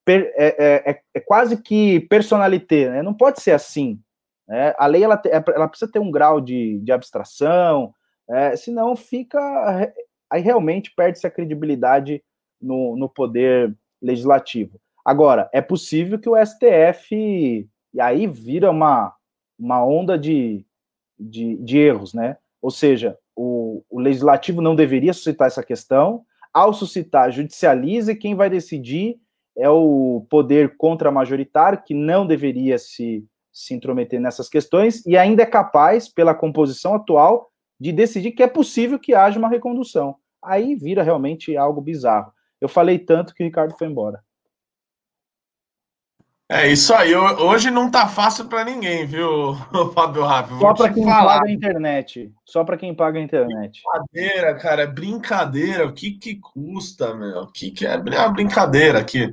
per, 0.05 0.31
é, 0.35 0.55
é, 0.57 0.91
é, 0.91 1.01
é 1.15 1.19
quase 1.19 1.61
que 1.61 2.01
personalité, 2.01 2.89
né? 2.89 3.01
Não 3.01 3.15
pode 3.15 3.41
ser 3.41 3.51
assim. 3.51 3.99
Né? 4.47 4.73
A 4.77 4.85
lei 4.85 5.03
ela, 5.03 5.19
ela 5.25 5.67
precisa 5.67 5.91
ter 5.91 5.99
um 5.99 6.11
grau 6.11 6.39
de, 6.39 6.79
de 6.79 6.91
abstração, 6.91 7.93
é, 8.29 8.55
senão 8.55 8.95
fica. 8.95 9.91
Aí 10.29 10.41
realmente 10.41 10.93
perde-se 10.95 11.25
a 11.25 11.31
credibilidade 11.31 12.23
no, 12.61 12.95
no 12.95 13.07
poder 13.07 13.75
legislativo. 14.01 14.79
Agora, 15.05 15.49
é 15.53 15.61
possível 15.61 16.19
que 16.19 16.29
o 16.29 16.35
STF, 16.35 17.15
e 17.93 18.01
aí 18.01 18.27
vira 18.27 18.69
uma, 18.69 19.13
uma 19.57 19.85
onda 19.85 20.17
de, 20.17 20.65
de, 21.17 21.55
de 21.57 21.77
erros, 21.77 22.13
né? 22.13 22.37
Ou 22.61 22.69
seja, 22.69 23.17
o, 23.35 23.83
o 23.89 23.99
legislativo 23.99 24.61
não 24.61 24.75
deveria 24.75 25.13
suscitar 25.13 25.47
essa 25.47 25.63
questão, 25.63 26.25
ao 26.53 26.73
suscitar, 26.73 27.31
judicializa 27.31 28.11
e 28.11 28.15
quem 28.15 28.35
vai 28.35 28.49
decidir 28.49 29.19
é 29.57 29.69
o 29.69 30.25
poder 30.29 30.75
contra-majoritário, 30.77 31.81
que 31.83 31.93
não 31.93 32.27
deveria 32.27 32.77
se, 32.77 33.25
se 33.51 33.73
intrometer 33.73 34.19
nessas 34.19 34.47
questões, 34.47 35.05
e 35.05 35.17
ainda 35.17 35.43
é 35.43 35.45
capaz, 35.45 36.07
pela 36.07 36.35
composição 36.35 36.93
atual, 36.93 37.49
de 37.79 37.91
decidir 37.91 38.31
que 38.31 38.43
é 38.43 38.47
possível 38.47 38.99
que 38.99 39.13
haja 39.13 39.39
uma 39.39 39.49
recondução. 39.49 40.15
Aí 40.43 40.75
vira 40.75 41.03
realmente 41.03 41.55
algo 41.55 41.81
bizarro. 41.81 42.31
Eu 42.59 42.69
falei 42.69 42.97
tanto 42.97 43.33
que 43.33 43.43
o 43.43 43.45
Ricardo 43.45 43.75
foi 43.77 43.87
embora. 43.87 44.23
É 46.49 46.65
isso 46.65 46.93
aí. 46.93 47.13
Hoje 47.13 47.69
não 47.69 47.91
tá 47.91 48.07
fácil 48.07 48.45
para 48.45 48.63
ninguém, 48.63 49.05
viu, 49.05 49.53
Fábio 49.93 50.23
Rápido? 50.23 50.59
Só 50.59 50.73
para 50.73 50.93
quem 50.93 51.03
falar. 51.03 51.39
paga 51.39 51.49
a 51.49 51.51
internet. 51.51 52.33
Só 52.45 52.63
para 52.63 52.77
quem 52.77 52.95
paga 52.95 53.19
a 53.19 53.21
internet. 53.21 53.81
Brincadeira, 53.83 54.55
cara. 54.55 54.83
É 54.83 54.87
brincadeira. 54.87 55.85
O 55.85 55.93
que 55.93 56.11
que 56.11 56.35
custa, 56.35 57.13
meu? 57.13 57.41
O 57.41 57.51
que 57.51 57.71
que 57.71 57.85
é, 57.85 57.95
é 57.95 57.97
uma 57.97 58.29
brincadeira 58.29 58.99
aqui? 58.99 59.29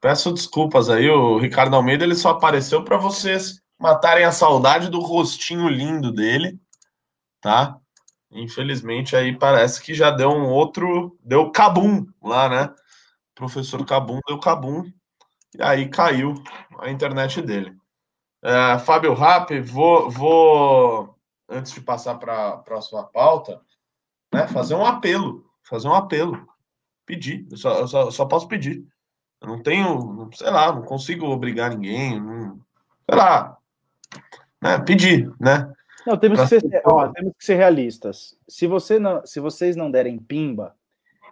Peço 0.00 0.32
desculpas 0.32 0.88
aí. 0.88 1.10
O 1.10 1.38
Ricardo 1.38 1.74
Almeida 1.74 2.04
ele 2.04 2.14
só 2.14 2.30
apareceu 2.30 2.84
para 2.84 2.98
vocês 2.98 3.60
matarem 3.76 4.24
a 4.24 4.30
saudade 4.30 4.88
do 4.88 5.00
rostinho 5.00 5.68
lindo 5.68 6.12
dele, 6.12 6.56
tá? 7.44 7.78
Infelizmente 8.30 9.14
aí 9.14 9.36
parece 9.36 9.82
que 9.82 9.92
já 9.92 10.10
deu 10.10 10.30
um 10.30 10.48
outro, 10.48 11.14
deu 11.22 11.50
cabum 11.50 12.06
lá, 12.22 12.48
né? 12.48 12.74
professor 13.34 13.84
Cabum 13.84 14.20
deu 14.26 14.38
cabum 14.38 14.90
e 15.54 15.62
aí 15.62 15.88
caiu 15.88 16.34
a 16.78 16.90
internet 16.90 17.42
dele. 17.42 17.76
É, 18.42 18.78
Fábio 18.78 19.12
Rapp, 19.12 19.50
vou, 19.60 20.10
vou, 20.10 21.18
antes 21.48 21.72
de 21.72 21.80
passar 21.80 22.14
para 22.14 22.50
a 22.50 22.56
próxima 22.56 23.04
pauta, 23.04 23.60
né, 24.32 24.46
fazer 24.48 24.74
um 24.74 24.86
apelo. 24.86 25.44
Fazer 25.62 25.88
um 25.88 25.94
apelo. 25.94 26.46
Pedir. 27.04 27.46
Eu 27.50 27.56
só, 27.56 27.78
eu 27.80 27.88
só, 27.88 28.10
só 28.10 28.24
posso 28.24 28.48
pedir. 28.48 28.86
Eu 29.40 29.48
não 29.48 29.62
tenho, 29.62 30.30
sei 30.34 30.50
lá, 30.50 30.72
não 30.72 30.82
consigo 30.82 31.26
obrigar 31.26 31.70
ninguém. 31.70 32.20
Não, 32.20 32.60
sei 33.08 33.18
lá. 33.18 33.58
Né, 34.62 34.78
pedir, 34.78 35.30
né? 35.38 35.72
Não, 36.06 36.16
temos 36.16 36.40
que, 36.40 36.46
ser, 36.46 36.82
ó, 36.84 37.08
temos 37.08 37.32
que 37.38 37.44
ser 37.44 37.54
realistas. 37.54 38.36
Se, 38.48 38.66
você 38.66 38.98
não, 38.98 39.24
se 39.24 39.40
vocês 39.40 39.74
não 39.76 39.90
derem 39.90 40.18
pimba, 40.18 40.74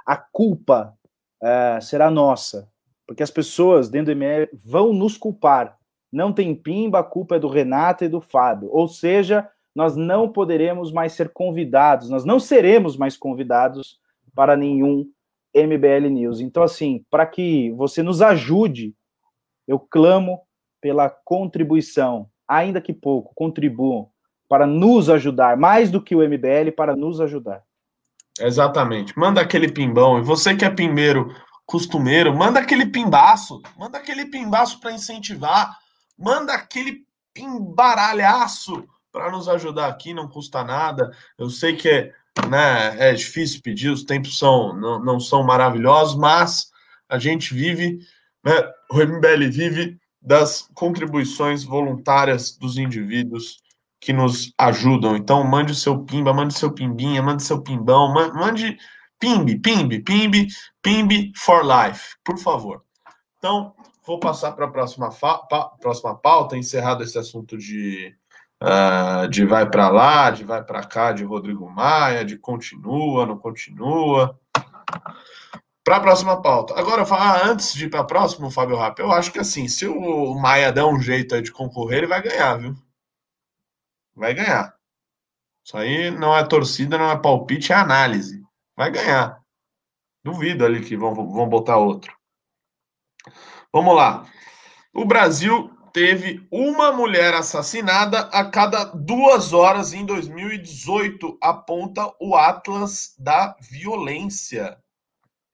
a 0.07 0.16
culpa 0.16 0.97
é, 1.43 1.79
será 1.81 2.11
nossa 2.11 2.70
porque 3.12 3.23
as 3.23 3.31
pessoas 3.31 3.91
dentro 3.91 4.14
do 4.14 4.18
ML 4.18 4.49
vão 4.55 4.93
nos 4.93 5.18
culpar. 5.18 5.77
Não 6.11 6.33
tem 6.33 6.55
pimba, 6.55 7.01
a 7.01 7.05
culpa 7.05 7.37
é 7.37 7.39
do 7.39 7.49
Renato 7.49 8.05
e 8.05 8.09
do 8.09 8.20
Fábio. 8.20 8.70
Ou 8.73 8.87
seja, 8.89 9.49
nós 9.75 9.97
não 9.97 10.31
poderemos 10.31 10.93
mais 10.93 11.12
ser 11.12 11.31
convidados, 11.31 12.11
nós 12.11 12.25
não 12.25 12.39
seremos 12.39 12.97
mais 12.97 13.16
convidados 13.16 13.99
para 14.35 14.57
nenhum 14.57 15.07
MBL 15.55 16.09
News. 16.11 16.41
Então, 16.41 16.62
assim, 16.62 17.05
para 17.11 17.27
que 17.27 17.70
você 17.73 18.03
nos 18.03 18.23
ajude, 18.23 18.95
eu 19.68 19.79
clamo 19.79 20.41
pela 20.81 21.09
contribuição, 21.09 22.29
ainda 22.49 22.81
que 22.81 22.93
pouco, 22.93 23.33
contribuam 23.35 24.09
para 24.53 24.66
nos 24.66 25.09
ajudar, 25.09 25.57
mais 25.57 25.90
do 25.90 25.98
que 25.98 26.14
o 26.14 26.18
MBL, 26.18 26.72
para 26.76 26.94
nos 26.94 27.22
ajudar. 27.22 27.62
Exatamente. 28.38 29.18
Manda 29.18 29.40
aquele 29.40 29.66
pimbão. 29.66 30.18
E 30.18 30.22
você 30.22 30.55
que 30.55 30.62
é 30.62 30.68
pimbeiro, 30.68 31.34
costumeiro, 31.64 32.36
manda 32.36 32.61
aquele 32.61 32.84
pimbaço, 32.84 33.62
manda 33.78 33.96
aquele 33.96 34.26
pimbaço 34.26 34.78
para 34.78 34.92
incentivar, 34.92 35.74
manda 36.18 36.53
aquele 36.53 36.98
pimbaralhaço 37.32 38.86
para 39.11 39.30
nos 39.30 39.48
ajudar 39.48 39.86
aqui, 39.86 40.12
não 40.12 40.28
custa 40.28 40.62
nada. 40.62 41.11
Eu 41.38 41.48
sei 41.48 41.74
que 41.74 41.88
é, 41.88 42.12
né, 42.46 43.09
é 43.09 43.14
difícil 43.14 43.62
pedir, 43.62 43.88
os 43.88 44.05
tempos 44.05 44.38
são, 44.38 44.74
não, 44.74 45.03
não 45.03 45.18
são 45.18 45.42
maravilhosos, 45.42 46.14
mas 46.14 46.70
a 47.09 47.18
gente 47.18 47.55
vive, 47.55 48.00
né, 48.44 48.53
o 48.90 48.98
MBL 48.98 49.50
vive 49.50 49.98
das 50.20 50.68
contribuições 50.74 51.64
voluntárias 51.64 52.55
dos 52.55 52.76
indivíduos 52.76 53.61
que 54.03 54.12
nos 54.12 54.53
ajudam. 54.59 55.16
Então, 55.16 55.42
mande 55.44 55.72
o 55.72 55.76
seu 55.76 56.05
pimba, 56.05 56.34
mande 56.34 56.55
o 56.55 56.59
seu 56.59 56.72
pimbinha, 56.72 57.22
mande 57.22 57.42
o 57.42 57.46
seu 57.46 57.62
pimbão, 57.62 58.12
mande 58.12 58.76
Pimbe, 59.22 59.57
pimbe, 59.57 60.00
pimbe, 60.00 60.48
pimbe 60.82 61.32
for 61.36 61.62
life, 61.64 62.16
por 62.24 62.36
favor. 62.38 62.82
Então, 63.38 63.72
vou 64.05 64.18
passar 64.18 64.50
para 64.50 64.66
a 64.66 64.68
próxima, 64.68 65.11
pa 65.11 65.66
próxima 65.80 66.12
pauta, 66.16 66.57
encerrado 66.57 67.05
esse 67.05 67.16
assunto 67.16 67.57
de, 67.57 68.12
uh, 68.61 69.28
de 69.28 69.44
vai 69.44 69.70
para 69.70 69.88
lá, 69.90 70.32
de 70.32 70.42
vai 70.42 70.64
para 70.64 70.82
cá, 70.82 71.12
de 71.12 71.22
Rodrigo 71.22 71.70
Maia, 71.70 72.24
de 72.24 72.36
continua, 72.36 73.24
não 73.24 73.38
continua. 73.38 74.36
Para 75.84 75.98
a 75.98 76.00
próxima 76.00 76.42
pauta. 76.42 76.74
Agora, 76.76 77.07
falar 77.07 77.46
antes 77.46 77.74
de 77.74 77.84
ir 77.84 77.90
para 77.90 78.00
a 78.00 78.05
próxima, 78.05 78.50
Fábio 78.50 78.76
Rapp, 78.76 78.98
eu 78.98 79.12
acho 79.12 79.30
que 79.30 79.38
assim, 79.38 79.68
se 79.68 79.86
o 79.86 80.34
Maia 80.34 80.72
der 80.72 80.84
um 80.84 81.00
jeito 81.00 81.40
de 81.40 81.53
concorrer, 81.53 81.98
ele 81.98 82.09
vai 82.09 82.20
ganhar, 82.20 82.57
viu? 82.57 82.74
Vai 84.14 84.34
ganhar. 84.34 84.74
Isso 85.64 85.76
aí 85.76 86.10
não 86.10 86.36
é 86.36 86.44
torcida, 86.44 86.98
não 86.98 87.10
é 87.10 87.18
palpite, 87.18 87.72
é 87.72 87.76
análise 87.76 88.42
vai 88.76 88.90
ganhar. 88.90 89.40
Duvido 90.24 90.64
ali 90.64 90.84
que 90.84 90.96
vão, 90.96 91.14
vão 91.14 91.48
botar 91.48 91.76
outro. 91.76 92.16
Vamos 93.72 93.94
lá. 93.94 94.26
O 94.92 95.04
Brasil 95.04 95.70
teve 95.92 96.46
uma 96.50 96.92
mulher 96.92 97.34
assassinada 97.34 98.20
a 98.32 98.44
cada 98.44 98.84
duas 98.84 99.52
horas 99.52 99.92
em 99.92 100.04
2018, 100.04 101.38
aponta 101.40 102.12
o 102.20 102.34
Atlas 102.34 103.14
da 103.18 103.56
Violência. 103.60 104.82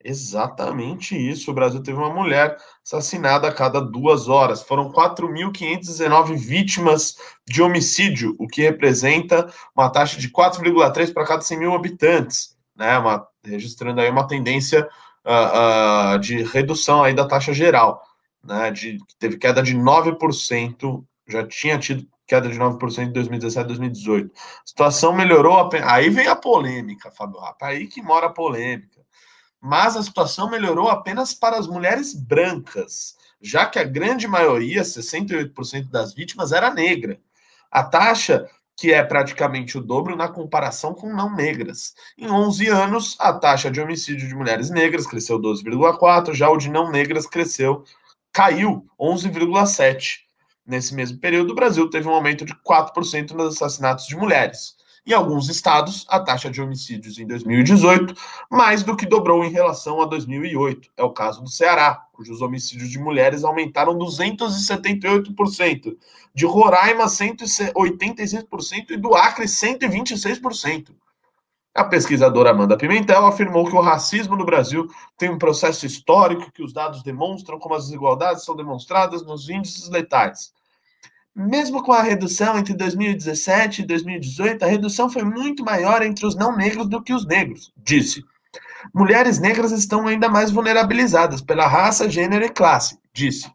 Exatamente 0.08 1.16
isso. 1.16 1.50
O 1.50 1.54
Brasil 1.54 1.82
teve 1.82 1.98
uma 1.98 2.12
mulher 2.12 2.56
assassinada 2.84 3.48
a 3.48 3.52
cada 3.52 3.80
duas 3.80 4.28
horas. 4.28 4.62
Foram 4.62 4.90
4.519 4.90 6.36
vítimas 6.36 7.16
de 7.46 7.62
homicídio, 7.62 8.34
o 8.38 8.46
que 8.46 8.62
representa 8.62 9.52
uma 9.76 9.90
taxa 9.90 10.18
de 10.18 10.30
4,3 10.30 11.12
para 11.12 11.26
cada 11.26 11.42
100 11.42 11.58
mil 11.58 11.74
habitantes 11.74 12.58
né, 12.78 12.96
uma, 12.96 13.26
registrando 13.44 14.00
aí 14.00 14.08
uma 14.08 14.26
tendência 14.26 14.88
uh, 15.26 16.14
uh, 16.14 16.18
de 16.20 16.44
redução 16.44 17.02
aí 17.02 17.12
da 17.12 17.26
taxa 17.26 17.52
geral, 17.52 18.00
né, 18.42 18.70
de, 18.70 18.98
teve 19.18 19.36
queda 19.36 19.60
de 19.60 19.76
9%, 19.76 21.04
já 21.26 21.46
tinha 21.46 21.76
tido 21.76 22.06
queda 22.26 22.48
de 22.48 22.58
9% 22.58 23.08
em 23.08 23.12
2017 23.12 23.64
e 23.64 23.68
2018. 23.68 24.32
A 24.34 24.66
situação 24.66 25.14
melhorou, 25.14 25.68
aí 25.82 26.10
vem 26.10 26.28
a 26.28 26.36
polêmica, 26.36 27.10
Fábio 27.10 27.40
Rapa, 27.40 27.66
aí 27.66 27.86
que 27.86 28.02
mora 28.02 28.26
a 28.26 28.30
polêmica. 28.30 28.97
Mas 29.60 29.96
a 29.96 30.02
situação 30.02 30.50
melhorou 30.50 30.88
apenas 30.88 31.34
para 31.34 31.58
as 31.58 31.66
mulheres 31.66 32.14
brancas, 32.14 33.16
já 33.40 33.66
que 33.66 33.78
a 33.78 33.84
grande 33.84 34.28
maioria, 34.28 34.82
68% 34.82 35.90
das 35.90 36.14
vítimas, 36.14 36.52
era 36.52 36.72
negra. 36.72 37.18
A 37.70 37.82
taxa 37.82 38.48
que 38.78 38.92
é 38.92 39.02
praticamente 39.02 39.76
o 39.76 39.80
dobro 39.80 40.14
na 40.14 40.28
comparação 40.28 40.94
com 40.94 41.12
não 41.12 41.34
negras. 41.34 41.94
Em 42.16 42.30
11 42.30 42.68
anos, 42.68 43.16
a 43.18 43.32
taxa 43.32 43.68
de 43.72 43.80
homicídio 43.80 44.28
de 44.28 44.34
mulheres 44.36 44.70
negras 44.70 45.04
cresceu 45.04 45.36
12,4, 45.40 46.32
já 46.32 46.48
o 46.48 46.56
de 46.56 46.70
não 46.70 46.88
negras 46.88 47.26
cresceu, 47.26 47.82
caiu 48.32 48.86
11,7. 48.98 50.18
Nesse 50.64 50.94
mesmo 50.94 51.18
período, 51.18 51.50
o 51.50 51.54
Brasil 51.56 51.90
teve 51.90 52.06
um 52.06 52.12
aumento 52.12 52.44
de 52.44 52.54
4% 52.54 53.32
nos 53.32 53.56
assassinatos 53.56 54.06
de 54.06 54.16
mulheres. 54.16 54.76
Em 55.08 55.14
alguns 55.14 55.48
estados, 55.48 56.04
a 56.06 56.20
taxa 56.20 56.50
de 56.50 56.60
homicídios 56.60 57.18
em 57.18 57.26
2018 57.26 58.14
mais 58.50 58.82
do 58.82 58.94
que 58.94 59.06
dobrou 59.06 59.42
em 59.42 59.50
relação 59.50 60.02
a 60.02 60.04
2008. 60.04 60.90
É 60.98 61.02
o 61.02 61.14
caso 61.14 61.42
do 61.42 61.48
Ceará, 61.48 62.04
cujos 62.12 62.42
homicídios 62.42 62.90
de 62.90 62.98
mulheres 62.98 63.42
aumentaram 63.42 63.96
278%, 63.96 65.96
de 66.34 66.44
Roraima 66.44 67.06
186% 67.06 68.90
e 68.90 68.98
do 68.98 69.14
Acre 69.14 69.46
126%. 69.46 70.90
A 71.74 71.84
pesquisadora 71.84 72.50
Amanda 72.50 72.76
Pimentel 72.76 73.24
afirmou 73.24 73.64
que 73.64 73.74
o 73.74 73.80
racismo 73.80 74.36
no 74.36 74.44
Brasil 74.44 74.86
tem 75.16 75.30
um 75.30 75.38
processo 75.38 75.86
histórico 75.86 76.52
que 76.52 76.62
os 76.62 76.74
dados 76.74 77.02
demonstram 77.02 77.58
como 77.58 77.74
as 77.74 77.84
desigualdades 77.84 78.44
são 78.44 78.54
demonstradas 78.54 79.24
nos 79.24 79.48
índices 79.48 79.88
letais. 79.88 80.52
Mesmo 81.38 81.84
com 81.84 81.92
a 81.92 82.02
redução 82.02 82.58
entre 82.58 82.74
2017 82.74 83.82
e 83.82 83.86
2018, 83.86 84.64
a 84.64 84.66
redução 84.66 85.08
foi 85.08 85.22
muito 85.22 85.64
maior 85.64 86.02
entre 86.02 86.26
os 86.26 86.34
não 86.34 86.56
negros 86.56 86.88
do 86.88 87.00
que 87.00 87.14
os 87.14 87.24
negros, 87.24 87.72
disse. 87.76 88.24
Mulheres 88.92 89.38
negras 89.38 89.70
estão 89.70 90.08
ainda 90.08 90.28
mais 90.28 90.50
vulnerabilizadas 90.50 91.40
pela 91.40 91.68
raça, 91.68 92.10
gênero 92.10 92.44
e 92.44 92.48
classe, 92.48 92.98
disse. 93.14 93.48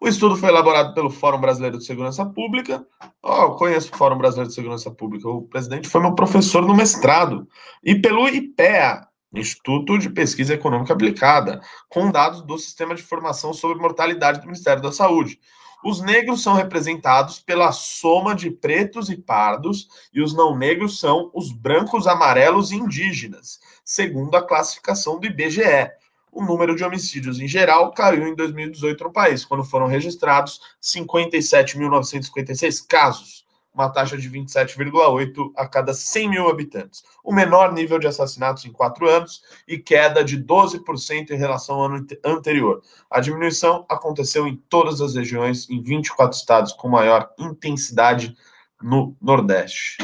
O 0.00 0.08
estudo 0.08 0.36
foi 0.36 0.48
elaborado 0.48 0.92
pelo 0.92 1.08
Fórum 1.08 1.40
Brasileiro 1.40 1.78
de 1.78 1.86
Segurança 1.86 2.26
Pública. 2.26 2.84
Oh, 3.22 3.52
conheço 3.52 3.94
o 3.94 3.96
Fórum 3.96 4.18
Brasileiro 4.18 4.48
de 4.48 4.54
Segurança 4.56 4.90
Pública. 4.90 5.28
O 5.28 5.42
presidente 5.42 5.88
foi 5.88 6.00
meu 6.00 6.16
professor 6.16 6.66
no 6.66 6.74
mestrado. 6.74 7.46
E 7.80 7.94
pelo 7.94 8.28
IPEA, 8.28 9.06
Instituto 9.32 9.96
de 9.96 10.10
Pesquisa 10.10 10.54
Econômica 10.54 10.92
Aplicada, 10.92 11.60
com 11.88 12.10
dados 12.10 12.42
do 12.42 12.58
Sistema 12.58 12.92
de 12.92 13.02
Informação 13.02 13.52
sobre 13.52 13.78
Mortalidade 13.78 14.40
do 14.40 14.46
Ministério 14.46 14.82
da 14.82 14.90
Saúde. 14.90 15.38
Os 15.84 16.00
negros 16.00 16.42
são 16.42 16.54
representados 16.54 17.38
pela 17.38 17.70
soma 17.72 18.34
de 18.34 18.50
pretos 18.50 19.08
e 19.08 19.16
pardos, 19.16 19.88
e 20.12 20.20
os 20.20 20.34
não 20.34 20.56
negros 20.56 20.98
são 20.98 21.30
os 21.32 21.52
brancos, 21.52 22.06
amarelos 22.06 22.70
e 22.72 22.76
indígenas, 22.76 23.58
segundo 23.84 24.36
a 24.36 24.46
classificação 24.46 25.20
do 25.20 25.26
IBGE. 25.26 25.90
O 26.32 26.44
número 26.44 26.76
de 26.76 26.84
homicídios 26.84 27.40
em 27.40 27.48
geral 27.48 27.92
caiu 27.92 28.26
em 28.26 28.34
2018 28.34 29.04
no 29.04 29.12
país, 29.12 29.44
quando 29.44 29.64
foram 29.64 29.86
registrados 29.86 30.60
57.956 30.82 32.84
casos 32.86 33.45
uma 33.76 33.90
taxa 33.90 34.16
de 34.16 34.30
27,8 34.30 35.52
a 35.54 35.68
cada 35.68 35.92
100 35.92 36.30
mil 36.30 36.48
habitantes, 36.48 37.04
o 37.22 37.32
menor 37.32 37.74
nível 37.74 37.98
de 37.98 38.06
assassinatos 38.06 38.64
em 38.64 38.72
quatro 38.72 39.06
anos 39.08 39.42
e 39.68 39.78
queda 39.78 40.24
de 40.24 40.42
12% 40.42 41.30
em 41.30 41.36
relação 41.36 41.76
ao 41.76 41.84
ano 41.84 42.06
anterior. 42.24 42.82
A 43.10 43.20
diminuição 43.20 43.84
aconteceu 43.88 44.46
em 44.48 44.56
todas 44.56 45.02
as 45.02 45.14
regiões, 45.14 45.68
em 45.68 45.82
24 45.82 46.36
estados 46.36 46.72
com 46.72 46.88
maior 46.88 47.30
intensidade 47.38 48.34
no 48.82 49.14
Nordeste. 49.20 49.98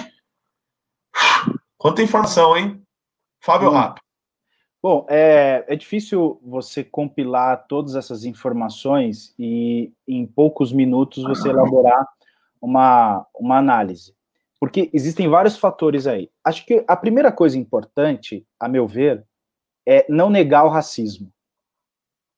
Quanta 1.78 2.02
informação, 2.02 2.56
hein? 2.56 2.82
Fábio 3.40 3.72
hum. 3.72 3.94
Bom, 4.82 5.06
é, 5.08 5.64
é 5.66 5.76
difícil 5.76 6.40
você 6.44 6.84
compilar 6.84 7.66
todas 7.68 7.94
essas 7.94 8.24
informações 8.24 9.32
e 9.38 9.92
em 10.06 10.26
poucos 10.26 10.72
minutos 10.72 11.22
você 11.22 11.48
elaborar 11.50 12.04
uma, 12.62 13.26
uma 13.34 13.58
análise. 13.58 14.14
Porque 14.60 14.88
existem 14.92 15.28
vários 15.28 15.58
fatores 15.58 16.06
aí. 16.06 16.30
Acho 16.44 16.64
que 16.64 16.84
a 16.86 16.96
primeira 16.96 17.32
coisa 17.32 17.58
importante, 17.58 18.46
a 18.60 18.68
meu 18.68 18.86
ver, 18.86 19.26
é 19.84 20.06
não 20.08 20.30
negar 20.30 20.64
o 20.64 20.68
racismo. 20.68 21.32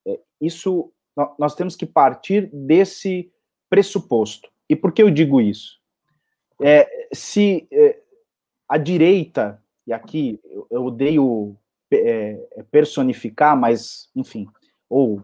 É, 0.07 0.19
isso, 0.41 0.91
nós 1.39 1.55
temos 1.55 1.77
que 1.77 1.85
partir 1.85 2.49
desse 2.51 3.31
pressuposto. 3.69 4.49
E 4.69 4.75
por 4.75 4.93
que 4.93 5.03
eu 5.03 5.11
digo 5.11 5.41
isso? 5.41 5.79
É, 6.63 7.09
se 7.13 7.69
é, 7.71 8.01
a 8.67 8.79
direita, 8.79 9.63
e 9.87 9.93
aqui 9.93 10.41
eu 10.71 10.87
odeio 10.87 11.55
é, 11.93 12.65
personificar, 12.71 13.55
mas, 13.55 14.09
enfim, 14.17 14.49
ou 14.89 15.23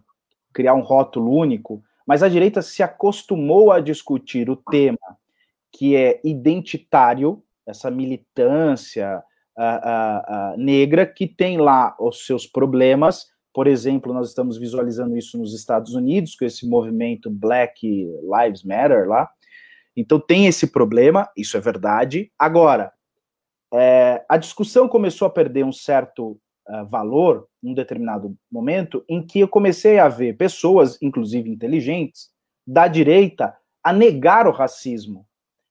criar 0.53 0.75
um 0.75 0.83
rótulo 0.83 1.35
único, 1.35 1.83
mas 2.11 2.25
a 2.25 2.29
direita 2.29 2.61
se 2.61 2.83
acostumou 2.83 3.71
a 3.71 3.79
discutir 3.79 4.51
o 4.51 4.57
tema 4.57 4.99
que 5.71 5.95
é 5.95 6.21
identitário, 6.25 7.41
essa 7.65 7.89
militância 7.89 9.23
negra 10.57 11.07
que 11.07 11.29
tem 11.29 11.57
lá 11.57 11.95
os 12.01 12.27
seus 12.27 12.49
problemas. 12.49 13.27
Por 13.55 13.69
exemplo, 13.69 14.13
nós 14.13 14.31
estamos 14.31 14.59
visualizando 14.59 15.17
isso 15.17 15.39
nos 15.39 15.55
Estados 15.55 15.95
Unidos, 15.95 16.35
com 16.35 16.45
esse 16.45 16.69
movimento 16.69 17.31
Black 17.31 17.81
Lives 17.87 18.65
Matter 18.65 19.07
lá. 19.07 19.31
Então 19.97 20.19
tem 20.19 20.49
esse 20.49 20.67
problema, 20.67 21.31
isso 21.37 21.57
é 21.57 21.61
verdade. 21.61 22.33
Agora, 22.37 22.93
é, 23.73 24.25
a 24.29 24.37
discussão 24.37 24.89
começou 24.89 25.27
a 25.27 25.31
perder 25.31 25.65
um 25.65 25.73
certo 25.73 26.37
uh, 26.71 26.87
valor 26.87 27.47
num 27.63 27.75
determinado 27.75 28.37
momento 28.51 29.05
em 29.09 29.25
que 29.25 29.41
eu 29.41 29.49
comecei 29.49 29.99
a 29.99 30.09
ver 30.09 30.37
pessoas, 30.37 30.97
inclusive 31.03 31.51
inteligentes, 31.51 32.31
da 32.67 32.87
direita, 32.87 33.55
a 33.83 33.93
negar 33.93 34.47
o 34.47 34.53
racismo, 34.53 35.27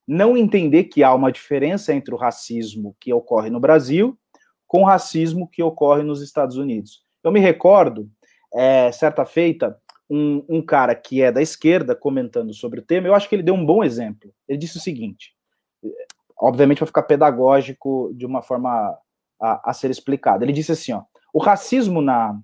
não 0.07 0.35
entender 0.35 0.85
que 0.85 1.03
há 1.03 1.13
uma 1.13 1.31
diferença 1.31 1.93
entre 1.93 2.13
o 2.13 2.17
racismo 2.17 2.95
que 2.99 3.13
ocorre 3.13 3.49
no 3.49 3.59
Brasil 3.59 4.17
com 4.67 4.81
o 4.81 4.85
racismo 4.85 5.47
que 5.47 5.63
ocorre 5.63 6.03
nos 6.03 6.21
Estados 6.21 6.57
Unidos. 6.57 7.03
Eu 7.23 7.31
me 7.31 7.39
recordo, 7.39 8.09
é, 8.53 8.91
certa 8.91 9.25
feita, 9.25 9.79
um, 10.09 10.43
um, 10.49 10.61
cara 10.61 10.95
que 10.95 11.21
é 11.21 11.31
da 11.31 11.41
esquerda 11.41 11.95
comentando 11.95 12.53
sobre 12.53 12.79
o 12.79 12.83
tema, 12.83 13.07
eu 13.07 13.13
acho 13.13 13.29
que 13.29 13.35
ele 13.35 13.43
deu 13.43 13.53
um 13.53 13.65
bom 13.65 13.83
exemplo. 13.83 14.33
Ele 14.47 14.57
disse 14.57 14.77
o 14.77 14.81
seguinte: 14.81 15.33
obviamente 16.39 16.79
vai 16.79 16.87
ficar 16.87 17.03
pedagógico 17.03 18.11
de 18.15 18.25
uma 18.25 18.41
forma 18.41 18.97
a, 19.41 19.71
a 19.71 19.73
ser 19.73 19.89
explicado. 19.89 20.43
Ele 20.43 20.53
disse 20.53 20.71
assim, 20.71 20.93
ó, 20.93 21.03
o 21.33 21.39
racismo 21.39 22.01
na, 22.01 22.39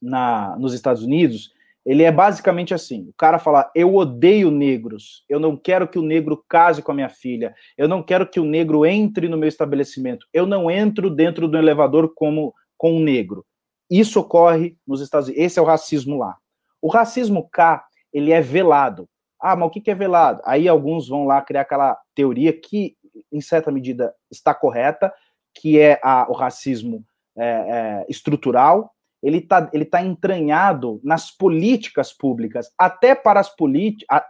na, 0.00 0.56
nos 0.58 0.74
Estados 0.74 1.02
Unidos, 1.02 1.52
ele 1.84 2.02
é 2.02 2.12
basicamente 2.12 2.74
assim, 2.74 3.08
o 3.08 3.14
cara 3.16 3.38
fala, 3.38 3.70
eu 3.74 3.94
odeio 3.94 4.50
negros, 4.50 5.24
eu 5.28 5.40
não 5.40 5.56
quero 5.56 5.88
que 5.88 5.98
o 5.98 6.02
negro 6.02 6.44
case 6.48 6.82
com 6.82 6.92
a 6.92 6.94
minha 6.94 7.08
filha, 7.08 7.54
eu 7.76 7.88
não 7.88 8.02
quero 8.02 8.28
que 8.28 8.38
o 8.38 8.44
negro 8.44 8.84
entre 8.84 9.28
no 9.28 9.38
meu 9.38 9.48
estabelecimento, 9.48 10.26
eu 10.32 10.46
não 10.46 10.70
entro 10.70 11.08
dentro 11.08 11.48
do 11.48 11.56
elevador 11.56 12.12
como 12.14 12.52
com 12.76 12.92
um 12.92 13.00
negro. 13.00 13.44
Isso 13.90 14.20
ocorre 14.20 14.76
nos 14.86 15.00
Estados 15.00 15.28
Unidos, 15.28 15.46
esse 15.46 15.58
é 15.58 15.62
o 15.62 15.64
racismo 15.64 16.18
lá. 16.18 16.36
O 16.80 16.88
racismo 16.88 17.48
cá, 17.50 17.84
ele 18.12 18.32
é 18.32 18.40
velado. 18.40 19.08
Ah, 19.40 19.56
mas 19.56 19.68
o 19.68 19.70
que 19.70 19.90
é 19.90 19.94
velado? 19.94 20.42
Aí 20.44 20.68
alguns 20.68 21.08
vão 21.08 21.24
lá 21.24 21.40
criar 21.40 21.62
aquela 21.62 21.98
teoria 22.14 22.52
que, 22.52 22.96
em 23.32 23.40
certa 23.40 23.70
medida, 23.70 24.14
está 24.30 24.52
correta, 24.54 25.12
que 25.58 25.78
é 25.78 25.98
a, 26.02 26.26
o 26.30 26.32
racismo 26.32 27.04
é, 27.36 27.44
é, 27.44 28.06
estrutural, 28.08 28.94
ele 29.20 29.38
está 29.38 29.68
ele 29.72 29.84
tá 29.84 30.00
entranhado 30.00 31.00
nas 31.02 31.30
políticas 31.30 32.12
públicas, 32.12 32.72
até 32.78 33.14
para 33.14 33.40
as 33.40 33.52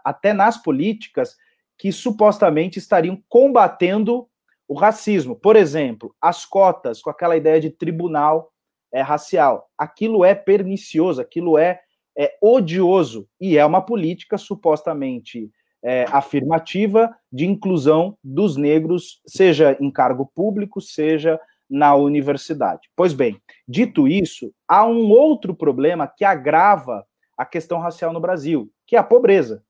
até 0.02 0.32
nas 0.32 0.56
políticas 0.56 1.36
que 1.76 1.92
supostamente 1.92 2.78
estariam 2.78 3.22
combatendo 3.28 4.26
o 4.66 4.74
racismo. 4.74 5.36
Por 5.36 5.54
exemplo, 5.54 6.14
as 6.20 6.46
cotas 6.46 7.02
com 7.02 7.10
aquela 7.10 7.36
ideia 7.36 7.60
de 7.60 7.70
tribunal 7.70 8.50
é, 8.92 9.02
racial. 9.02 9.68
Aquilo 9.76 10.24
é 10.24 10.34
pernicioso, 10.34 11.20
aquilo 11.20 11.58
é, 11.58 11.80
é 12.16 12.36
odioso 12.40 13.28
e 13.38 13.58
é 13.58 13.64
uma 13.64 13.82
política 13.82 14.38
supostamente 14.38 15.50
é, 15.82 16.04
afirmativa 16.10 17.14
de 17.32 17.46
inclusão 17.46 18.16
dos 18.22 18.56
negros, 18.56 19.20
seja 19.26 19.76
em 19.80 19.90
cargo 19.90 20.30
público, 20.34 20.80
seja 20.80 21.40
na 21.68 21.94
universidade. 21.94 22.88
Pois 22.96 23.12
bem, 23.12 23.40
dito 23.66 24.08
isso, 24.08 24.52
há 24.66 24.86
um 24.86 25.10
outro 25.10 25.54
problema 25.54 26.06
que 26.06 26.24
agrava 26.24 27.06
a 27.36 27.44
questão 27.44 27.78
racial 27.78 28.12
no 28.12 28.20
Brasil, 28.20 28.70
que 28.86 28.96
é 28.96 28.98
a 28.98 29.04
pobreza. 29.04 29.62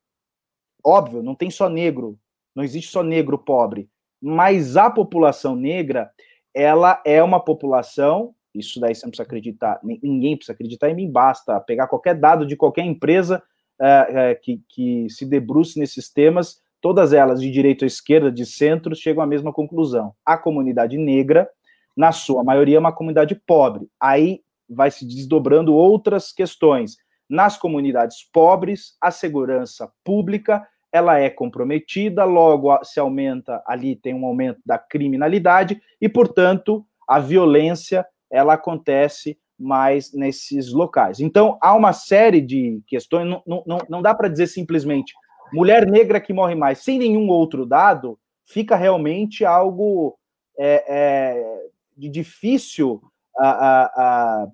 Óbvio, 0.84 1.22
não 1.22 1.34
tem 1.34 1.50
só 1.50 1.68
negro, 1.68 2.18
não 2.54 2.62
existe 2.62 2.90
só 2.90 3.02
negro 3.02 3.36
pobre, 3.36 3.90
mas 4.20 4.76
a 4.76 4.88
população 4.88 5.54
negra, 5.54 6.10
ela 6.54 7.02
é 7.04 7.22
uma 7.22 7.40
população, 7.40 8.34
isso 8.54 8.80
daí 8.80 8.94
você 8.94 9.04
não 9.04 9.10
precisa 9.10 9.26
acreditar, 9.26 9.80
ninguém 9.82 10.36
precisa 10.36 10.52
acreditar 10.52 10.88
em 10.88 10.94
mim, 10.94 11.10
basta 11.10 11.60
pegar 11.60 11.88
qualquer 11.88 12.14
dado 12.14 12.46
de 12.46 12.56
qualquer 12.56 12.84
empresa 12.84 13.42
é, 13.80 14.30
é, 14.30 14.34
que, 14.34 14.60
que 14.68 15.08
se 15.08 15.24
debruce 15.24 15.78
nesses 15.78 16.10
temas, 16.12 16.60
todas 16.80 17.12
elas 17.12 17.40
de 17.40 17.50
direita 17.50 17.84
ou 17.84 17.86
esquerda, 17.86 18.30
de 18.30 18.44
centro, 18.44 18.94
chegam 18.94 19.22
à 19.22 19.26
mesma 19.26 19.52
conclusão. 19.52 20.12
A 20.24 20.36
comunidade 20.36 20.96
negra, 20.96 21.48
na 21.96 22.12
sua 22.12 22.44
maioria, 22.44 22.76
é 22.76 22.80
uma 22.80 22.92
comunidade 22.92 23.34
pobre. 23.46 23.88
Aí 24.00 24.40
vai 24.68 24.90
se 24.90 25.06
desdobrando 25.06 25.74
outras 25.74 26.32
questões. 26.32 26.96
Nas 27.28 27.56
comunidades 27.56 28.18
pobres, 28.32 28.96
a 29.00 29.10
segurança 29.10 29.90
pública 30.04 30.66
ela 30.92 31.18
é 31.18 31.28
comprometida, 31.28 32.24
logo 32.24 32.82
se 32.82 32.98
aumenta 32.98 33.62
ali 33.66 33.94
tem 33.94 34.14
um 34.14 34.24
aumento 34.24 34.60
da 34.64 34.78
criminalidade 34.78 35.80
e, 36.00 36.08
portanto, 36.08 36.84
a 37.06 37.18
violência 37.18 38.06
ela 38.30 38.54
acontece 38.54 39.38
mais 39.58 40.12
nesses 40.12 40.72
locais. 40.72 41.20
Então, 41.20 41.58
há 41.60 41.74
uma 41.74 41.92
série 41.92 42.40
de 42.40 42.80
questões, 42.86 43.28
não, 43.28 43.42
não, 43.66 43.78
não 43.88 44.02
dá 44.02 44.14
para 44.14 44.28
dizer 44.28 44.46
simplesmente 44.46 45.12
mulher 45.52 45.86
negra 45.86 46.20
que 46.20 46.32
morre 46.32 46.54
mais, 46.54 46.78
sem 46.78 46.98
nenhum 46.98 47.28
outro 47.28 47.66
dado, 47.66 48.18
fica 48.44 48.76
realmente 48.76 49.44
algo 49.44 50.16
é, 50.58 50.84
é, 50.88 51.68
de 51.96 52.08
difícil 52.08 53.00
a, 53.38 53.48
a, 53.48 53.84
a, 53.84 54.46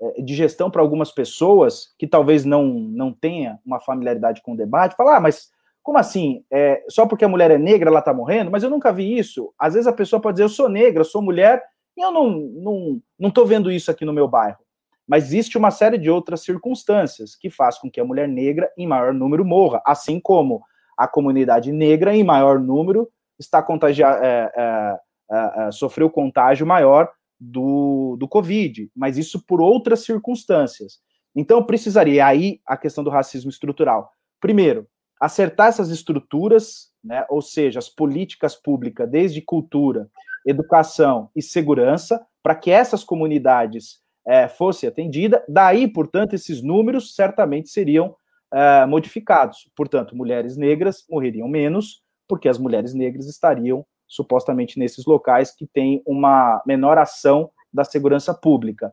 é, 0.00 0.22
de 0.22 0.34
gestão 0.34 0.70
para 0.70 0.82
algumas 0.82 1.10
pessoas 1.12 1.94
que 1.98 2.06
talvez 2.06 2.44
não, 2.44 2.64
não 2.66 3.12
tenha 3.12 3.58
uma 3.64 3.80
familiaridade 3.80 4.42
com 4.42 4.52
o 4.52 4.56
debate, 4.56 4.96
falar, 4.96 5.16
ah, 5.16 5.20
mas 5.20 5.50
como 5.82 5.96
assim? 5.96 6.44
É, 6.50 6.84
só 6.88 7.06
porque 7.06 7.24
a 7.24 7.28
mulher 7.28 7.50
é 7.50 7.56
negra 7.56 7.88
ela 7.88 8.00
está 8.00 8.12
morrendo? 8.12 8.50
Mas 8.50 8.62
eu 8.62 8.68
nunca 8.68 8.92
vi 8.92 9.16
isso. 9.18 9.54
Às 9.58 9.72
vezes 9.72 9.86
a 9.86 9.92
pessoa 9.92 10.20
pode 10.20 10.34
dizer, 10.34 10.44
eu 10.44 10.50
sou 10.50 10.68
negra, 10.68 11.00
eu 11.00 11.04
sou 11.04 11.22
mulher, 11.22 11.62
e 11.98 12.02
eu 12.02 12.12
não 12.12 12.30
não 12.30 13.02
não 13.18 13.28
estou 13.28 13.44
vendo 13.44 13.70
isso 13.70 13.90
aqui 13.90 14.04
no 14.04 14.12
meu 14.12 14.28
bairro. 14.28 14.58
Mas 15.06 15.24
existe 15.24 15.58
uma 15.58 15.70
série 15.70 15.98
de 15.98 16.10
outras 16.10 16.42
circunstâncias 16.42 17.34
que 17.34 17.50
faz 17.50 17.78
com 17.78 17.90
que 17.90 17.98
a 17.98 18.04
mulher 18.04 18.28
negra, 18.28 18.70
em 18.76 18.86
maior 18.86 19.12
número, 19.12 19.44
morra, 19.44 19.82
assim 19.84 20.20
como 20.20 20.62
a 20.96 21.08
comunidade 21.08 21.72
negra, 21.72 22.14
em 22.14 22.22
maior 22.22 22.60
número, 22.60 23.08
está 23.38 23.62
contagiada, 23.62 24.24
é, 24.24 24.52
é, 24.54 24.98
é, 25.30 25.66
é, 25.66 25.72
sofreu 25.72 26.10
contágio 26.10 26.66
maior 26.66 27.10
do, 27.40 28.16
do 28.18 28.28
Covid, 28.28 28.90
mas 28.94 29.16
isso 29.16 29.44
por 29.46 29.60
outras 29.60 30.04
circunstâncias. 30.04 30.98
Então, 31.34 31.64
precisaria 31.64 32.26
aí 32.26 32.60
a 32.66 32.76
questão 32.76 33.02
do 33.02 33.10
racismo 33.10 33.48
estrutural. 33.48 34.10
Primeiro, 34.40 34.86
acertar 35.20 35.68
essas 35.68 35.88
estruturas, 35.88 36.88
né, 37.02 37.24
ou 37.30 37.40
seja, 37.40 37.78
as 37.78 37.88
políticas 37.88 38.56
públicas, 38.56 39.08
desde 39.08 39.40
cultura, 39.40 40.08
educação 40.48 41.30
e 41.36 41.42
segurança, 41.42 42.24
para 42.42 42.54
que 42.54 42.70
essas 42.70 43.04
comunidades 43.04 44.00
é, 44.26 44.48
fossem 44.48 44.88
atendidas. 44.88 45.42
Daí, 45.48 45.86
portanto, 45.86 46.34
esses 46.34 46.62
números 46.62 47.14
certamente 47.14 47.68
seriam 47.68 48.14
é, 48.52 48.86
modificados. 48.86 49.70
Portanto, 49.76 50.16
mulheres 50.16 50.56
negras 50.56 51.04
morreriam 51.08 51.48
menos, 51.48 52.02
porque 52.26 52.48
as 52.48 52.58
mulheres 52.58 52.94
negras 52.94 53.26
estariam 53.26 53.84
supostamente 54.06 54.78
nesses 54.78 55.04
locais 55.04 55.54
que 55.54 55.66
têm 55.66 56.02
uma 56.06 56.62
menor 56.66 56.98
ação 56.98 57.50
da 57.72 57.84
segurança 57.84 58.32
pública. 58.32 58.92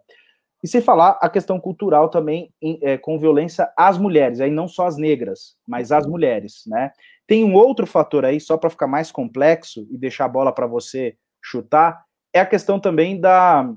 E 0.63 0.67
sem 0.67 0.81
falar 0.81 1.17
a 1.21 1.29
questão 1.29 1.59
cultural 1.59 2.09
também 2.09 2.51
em, 2.61 2.79
é, 2.81 2.97
com 2.97 3.19
violência 3.19 3.71
às 3.77 3.97
mulheres, 3.97 4.41
aí 4.41 4.49
não 4.49 4.67
só 4.67 4.87
as 4.87 4.97
negras, 4.97 5.55
mas 5.67 5.91
às 5.91 6.07
mulheres, 6.07 6.63
né? 6.65 6.91
Tem 7.27 7.43
um 7.43 7.53
outro 7.53 7.85
fator 7.85 8.25
aí, 8.25 8.39
só 8.39 8.57
para 8.57 8.69
ficar 8.69 8.87
mais 8.87 9.11
complexo 9.11 9.87
e 9.91 9.97
deixar 9.97 10.25
a 10.25 10.29
bola 10.29 10.51
para 10.51 10.67
você 10.67 11.15
chutar, 11.45 12.03
é 12.33 12.39
a 12.39 12.45
questão 12.45 12.79
também 12.79 13.19
da, 13.19 13.71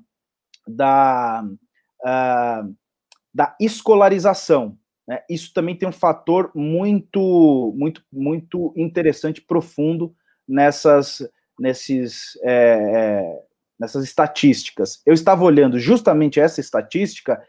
da, 0.66 1.44
uh, 2.00 2.74
da 3.32 3.54
escolarização. 3.60 4.76
Né? 5.06 5.22
Isso 5.28 5.52
também 5.52 5.76
tem 5.76 5.88
um 5.88 5.92
fator 5.92 6.50
muito, 6.54 7.72
muito, 7.76 8.02
muito 8.10 8.72
interessante, 8.74 9.42
profundo 9.42 10.14
nessas, 10.46 11.22
nesses, 11.60 12.38
é, 12.42 12.52
é, 12.52 13.42
nessas 13.78 14.02
estatísticas. 14.02 15.02
Eu 15.04 15.12
estava 15.12 15.44
olhando 15.44 15.78
justamente 15.78 16.40
essa 16.40 16.60
estatística 16.60 17.40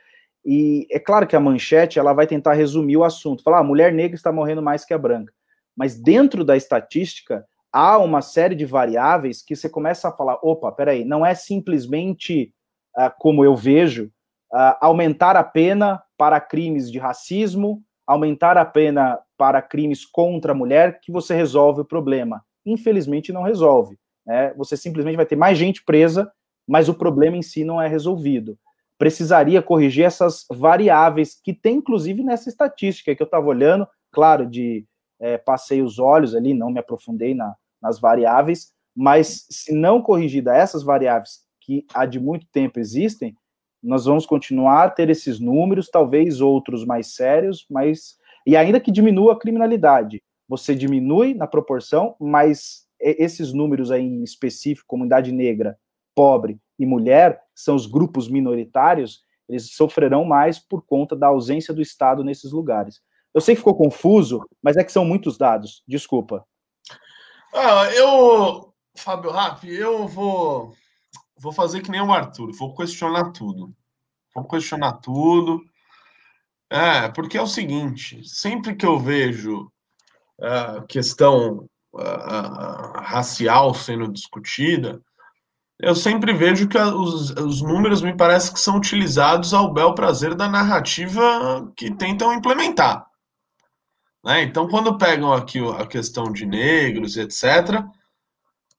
e 0.46 0.86
é 0.92 1.00
claro 1.00 1.28
que 1.28 1.36
a 1.36 1.40
manchete 1.40 1.98
ela 1.98 2.14
vai 2.14 2.28
tentar 2.28 2.54
resumir 2.54 2.98
o 2.98 3.04
assunto, 3.04 3.44
falar 3.44 3.58
a 3.58 3.62
ah, 3.62 3.64
mulher 3.64 3.94
negra 3.94 4.16
está 4.16 4.32
morrendo 4.32 4.62
mais 4.62 4.86
que 4.86 4.94
a 4.94 4.98
branca, 4.98 5.34
mas 5.76 6.00
dentro 6.00 6.44
da 6.44 6.56
estatística 6.56 7.46
há 7.72 7.98
uma 7.98 8.22
série 8.22 8.56
de 8.56 8.66
variáveis 8.66 9.42
que 9.42 9.56
você 9.56 9.70
começa 9.70 10.10
a 10.10 10.12
falar, 10.12 10.38
opa, 10.42 10.72
peraí, 10.72 11.04
não 11.06 11.26
é 11.26 11.34
simplesmente 11.36 12.54
uh, 12.98 13.12
como 13.20 13.44
eu 13.44 13.56
vejo 13.56 14.06
uh, 14.54 14.76
aumentar 14.82 15.36
a 15.36 15.44
pena 15.44 16.02
para 16.18 16.40
crimes 16.40 16.92
de 16.92 17.00
racismo, 17.00 17.82
aumentar 18.06 18.58
a 18.58 18.66
pena 18.66 19.20
para 19.38 19.62
crimes 19.62 20.06
contra 20.06 20.52
a 20.52 20.56
mulher 20.56 21.00
que 21.00 21.12
você 21.12 21.36
resolve 21.36 21.82
o 21.82 21.86
problema. 21.86 22.44
Infelizmente 22.66 23.32
não 23.32 23.44
resolve. 23.44 23.98
Né? 24.26 24.54
Você 24.58 24.76
simplesmente 24.76 25.16
vai 25.16 25.26
ter 25.26 25.36
mais 25.36 25.58
gente 25.58 25.84
presa, 25.84 26.32
mas 26.68 26.90
o 26.90 26.94
problema 26.94 27.38
em 27.38 27.42
si 27.42 27.64
não 27.64 27.82
é 27.82 27.88
resolvido. 27.88 28.58
Precisaria 28.98 29.62
corrigir 29.62 30.04
essas 30.04 30.46
variáveis 30.52 31.40
que 31.42 31.54
tem, 31.54 31.78
inclusive, 31.78 32.22
nessa 32.22 32.50
estatística 32.50 33.16
que 33.16 33.22
eu 33.22 33.26
estava 33.26 33.48
olhando, 33.48 33.88
claro, 34.12 34.46
de 34.46 34.86
é, 35.20 35.38
passei 35.38 35.82
os 35.82 36.00
olhos 36.00 36.34
ali, 36.34 36.54
não 36.54 36.72
me 36.72 36.80
aprofundei 36.80 37.34
na, 37.34 37.56
nas 37.82 38.00
variáveis, 38.00 38.72
mas 38.96 39.46
se 39.50 39.74
não 39.74 40.02
corrigida 40.02 40.56
essas 40.56 40.84
variáveis 40.84 41.42
que 41.62 41.86
há 41.94 42.06
de 42.06 42.20
muito 42.20 42.48
tempo 42.52 42.80
existem, 42.80 43.36
nós 43.82 44.06
vamos 44.06 44.26
continuar 44.26 44.84
a 44.84 44.90
ter 44.90 45.10
esses 45.10 45.40
números, 45.40 45.90
talvez 45.90 46.42
outros 46.42 46.86
mais 46.86 47.16
sérios, 47.16 47.66
mas 47.70 48.18
e 48.46 48.56
ainda 48.56 48.80
que 48.80 48.92
diminua 48.92 49.34
a 49.34 49.40
criminalidade, 49.40 50.22
você 50.48 50.74
diminui 50.74 51.34
na 51.34 51.46
proporção, 51.48 52.16
mas 52.20 52.88
esses 53.00 53.54
números 53.54 53.92
aí 53.92 54.04
em 54.04 54.24
específico, 54.24 54.88
comunidade 54.88 55.32
negra, 55.32 55.78
pobre 56.16 56.60
e 56.78 56.86
mulher, 56.86 57.42
são 57.56 57.76
os 57.76 57.86
grupos 57.86 58.28
minoritários, 58.28 59.24
eles 59.48 59.72
sofrerão 59.74 60.26
mais 60.26 60.60
por 60.60 60.84
conta 60.86 61.16
da 61.16 61.28
ausência 61.28 61.74
do 61.74 61.82
Estado 61.82 62.24
nesses 62.24 62.52
lugares. 62.52 63.02
Eu 63.34 63.42
sei 63.42 63.56
que 63.56 63.60
ficou 63.60 63.76
confuso, 63.76 64.48
mas 64.62 64.78
é 64.78 64.84
que 64.84 64.92
são 64.92 65.06
muitos 65.06 65.38
dados. 65.38 65.84
Desculpa. 65.88 66.46
Ah, 67.54 67.86
eu, 67.94 68.74
Fábio 68.96 69.32
Rapp, 69.32 69.64
eu 69.66 70.08
vou, 70.08 70.74
vou 71.38 71.52
fazer 71.52 71.82
que 71.82 71.92
nem 71.92 72.02
o 72.02 72.12
Arthur, 72.12 72.52
vou 72.54 72.76
questionar 72.76 73.32
tudo. 73.32 73.74
Vou 74.36 74.48
questionar 74.48 74.94
tudo. 74.94 75.62
É, 76.70 77.10
porque 77.10 77.38
é 77.38 77.42
o 77.42 77.48
seguinte: 77.48 78.22
sempre 78.28 78.76
que 78.76 78.86
eu 78.86 79.00
vejo 79.00 79.72
a 80.42 80.78
é, 80.78 80.82
questão 80.88 81.68
racial 83.02 83.74
sendo 83.74 84.12
discutida, 84.12 85.02
eu 85.80 85.96
sempre 85.96 86.34
vejo 86.34 86.68
que 86.68 86.78
os, 86.78 87.32
os 87.32 87.62
números 87.62 88.02
me 88.02 88.16
parece 88.16 88.54
que 88.54 88.60
são 88.60 88.78
utilizados 88.78 89.54
ao 89.54 89.74
bel 89.74 89.96
prazer 89.96 90.36
da 90.36 90.48
narrativa 90.48 91.72
que 91.76 91.90
tentam 91.90 92.34
implementar. 92.34 93.09
Né? 94.24 94.44
Então, 94.44 94.68
quando 94.68 94.98
pegam 94.98 95.32
aqui 95.34 95.60
a 95.60 95.86
questão 95.88 96.32
de 96.32 96.46
negros, 96.46 97.18
etc., 97.18 97.84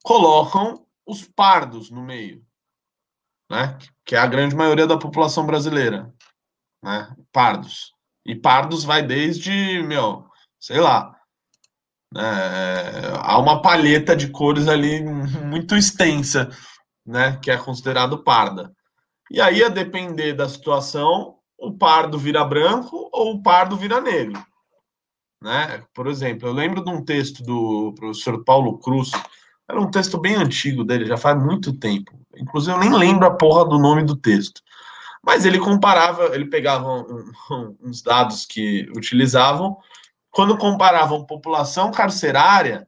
colocam 0.02 0.86
os 1.06 1.26
pardos 1.26 1.90
no 1.90 2.02
meio, 2.02 2.44
né? 3.50 3.78
que 4.04 4.14
é 4.14 4.18
a 4.18 4.26
grande 4.26 4.54
maioria 4.54 4.86
da 4.86 4.98
população 4.98 5.46
brasileira. 5.46 6.12
Né? 6.82 7.14
Pardos. 7.32 7.94
E 8.24 8.34
pardos 8.34 8.84
vai 8.84 9.02
desde, 9.02 9.82
meu, 9.82 10.26
sei 10.58 10.78
lá, 10.78 11.16
né? 12.12 12.22
há 13.22 13.38
uma 13.38 13.62
palheta 13.62 14.14
de 14.14 14.28
cores 14.28 14.68
ali 14.68 15.02
muito 15.44 15.74
extensa, 15.74 16.50
né? 17.04 17.38
que 17.38 17.50
é 17.50 17.56
considerado 17.56 18.22
parda. 18.22 18.72
E 19.30 19.40
aí, 19.40 19.62
a 19.62 19.68
depender 19.68 20.32
da 20.32 20.48
situação, 20.48 21.38
o 21.56 21.76
pardo 21.76 22.18
vira 22.18 22.44
branco 22.44 23.08
ou 23.12 23.34
o 23.34 23.42
pardo 23.42 23.76
vira 23.76 24.00
negro. 24.00 24.44
Né? 25.42 25.82
Por 25.94 26.06
exemplo, 26.06 26.48
eu 26.48 26.52
lembro 26.52 26.84
de 26.84 26.90
um 26.90 27.02
texto 27.02 27.42
do 27.42 27.94
professor 27.94 28.44
Paulo 28.44 28.78
Cruz, 28.78 29.10
era 29.68 29.80
um 29.80 29.90
texto 29.90 30.18
bem 30.18 30.34
antigo 30.34 30.84
dele, 30.84 31.06
já 31.06 31.16
faz 31.16 31.40
muito 31.42 31.72
tempo. 31.72 32.18
Inclusive, 32.36 32.76
eu 32.76 32.80
nem 32.80 32.92
lembro 32.92 33.26
a 33.26 33.30
porra 33.30 33.64
do 33.64 33.78
nome 33.78 34.02
do 34.02 34.16
texto. 34.16 34.62
Mas 35.22 35.44
ele 35.44 35.58
comparava, 35.58 36.34
ele 36.34 36.46
pegava 36.46 36.88
um, 36.88 37.32
um, 37.50 37.76
uns 37.82 38.02
dados 38.02 38.44
que 38.46 38.90
utilizavam, 38.96 39.76
quando 40.30 40.56
comparavam 40.56 41.26
população 41.26 41.90
carcerária, 41.90 42.86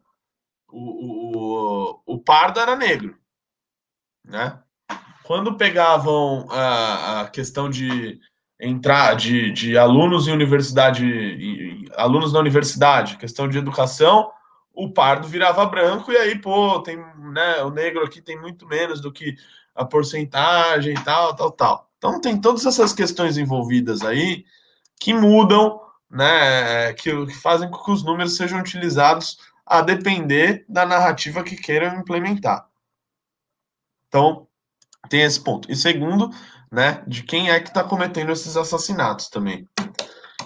o, 0.69 1.99
o, 2.07 2.15
o 2.15 2.19
pardo 2.19 2.61
era 2.61 2.77
negro. 2.77 3.17
Né? 4.25 4.59
Quando 5.25 5.57
pegavam 5.57 6.47
a, 6.51 7.23
a 7.23 7.29
questão 7.29 7.69
de 7.69 8.19
entrar 8.61 9.15
de, 9.15 9.51
de 9.51 9.77
alunos 9.77 10.29
em 10.29 10.33
universidade, 10.33 11.05
alunos 11.97 12.33
na 12.33 12.39
universidade, 12.39 13.17
questão 13.17 13.49
de 13.49 13.59
educação, 13.59 14.31
o 14.75 14.91
pardo 14.91 15.29
virava 15.29 15.65
branco 15.67 16.11
e 16.11 16.17
aí, 16.17 16.39
pô, 16.39 16.81
tem, 16.81 16.97
né, 16.97 17.63
o 17.63 17.71
negro 17.71 18.05
aqui 18.05 18.21
tem 18.21 18.41
muito 18.41 18.67
menos 18.67 19.01
do 19.01 19.13
que 19.13 19.37
a 19.75 19.85
porcentagem 19.85 20.95
e 20.95 21.05
tal, 21.05 21.35
tal, 21.35 21.51
tal. 21.51 21.91
Então 21.99 22.21
tem 22.21 22.41
todas 22.41 22.67
essas 22.67 22.93
questões 22.93 23.37
envolvidas 23.37 24.03
aí 24.03 24.45
que 24.99 25.13
mudam, 25.13 25.81
né, 26.11 26.93
que, 26.95 27.27
que 27.27 27.35
fazem 27.35 27.71
com 27.71 27.83
que 27.83 27.91
os 27.91 28.03
números 28.03 28.37
sejam 28.37 28.61
utilizados 28.61 29.39
a 29.65 29.81
depender 29.81 30.65
da 30.69 30.85
narrativa 30.85 31.43
que 31.43 31.57
queiram 31.57 31.99
implementar. 31.99 32.69
Então, 34.09 34.47
tem 35.09 35.23
esse 35.23 35.41
ponto. 35.41 35.71
E 35.71 35.77
segundo, 35.77 36.31
né, 36.71 37.03
de 37.07 37.23
quem 37.23 37.51
é 37.51 37.61
que 37.61 37.69
está 37.69 37.83
cometendo 37.85 38.33
esses 38.33 38.57
assassinatos 38.57 39.29
também. 39.29 39.69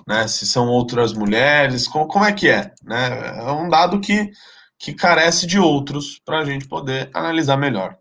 Né, 0.06 0.28
se 0.28 0.46
são 0.46 0.68
outras 0.68 1.12
mulheres, 1.12 1.88
como, 1.88 2.06
como 2.06 2.24
é 2.24 2.32
que 2.32 2.48
é? 2.48 2.72
Né? 2.82 3.38
É 3.38 3.50
um 3.50 3.68
dado 3.68 4.00
que, 4.00 4.30
que 4.78 4.94
carece 4.94 5.46
de 5.46 5.58
outros 5.58 6.20
para 6.24 6.38
a 6.38 6.44
gente 6.44 6.68
poder 6.68 7.10
analisar 7.12 7.56
melhor. 7.56 7.98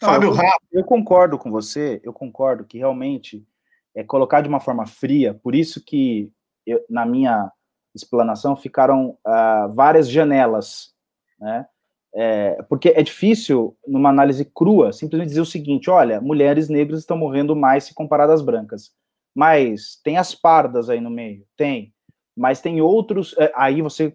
Não, 0.00 0.08
Fábio 0.08 0.30
eu, 0.30 0.80
eu 0.80 0.84
concordo 0.84 1.36
com 1.36 1.50
você, 1.50 2.00
eu 2.02 2.12
concordo 2.12 2.64
que 2.64 2.78
realmente 2.78 3.46
é 3.94 4.02
colocar 4.02 4.40
de 4.40 4.48
uma 4.48 4.60
forma 4.60 4.86
fria, 4.86 5.34
por 5.34 5.54
isso 5.54 5.84
que 5.84 6.32
eu, 6.64 6.82
na 6.88 7.04
minha 7.04 7.50
explanação 7.94 8.56
ficaram 8.56 9.18
uh, 9.26 9.72
várias 9.74 10.08
janelas, 10.08 10.94
né? 11.38 11.66
É, 12.14 12.62
porque 12.68 12.88
é 12.88 13.02
difícil, 13.02 13.76
numa 13.86 14.08
análise 14.08 14.44
crua, 14.44 14.92
simplesmente 14.92 15.28
dizer 15.28 15.40
o 15.40 15.46
seguinte: 15.46 15.90
olha, 15.90 16.20
mulheres 16.20 16.68
negras 16.68 17.00
estão 17.00 17.16
morrendo 17.16 17.54
mais 17.54 17.84
se 17.84 17.94
comparado 17.94 18.32
às 18.32 18.40
brancas. 18.40 18.92
Mas 19.38 20.00
tem 20.02 20.16
as 20.16 20.34
pardas 20.34 20.90
aí 20.90 21.00
no 21.00 21.08
meio, 21.08 21.44
tem. 21.56 21.94
Mas 22.36 22.60
tem 22.60 22.80
outros. 22.80 23.36
É, 23.38 23.52
aí 23.54 23.80
você 23.80 24.12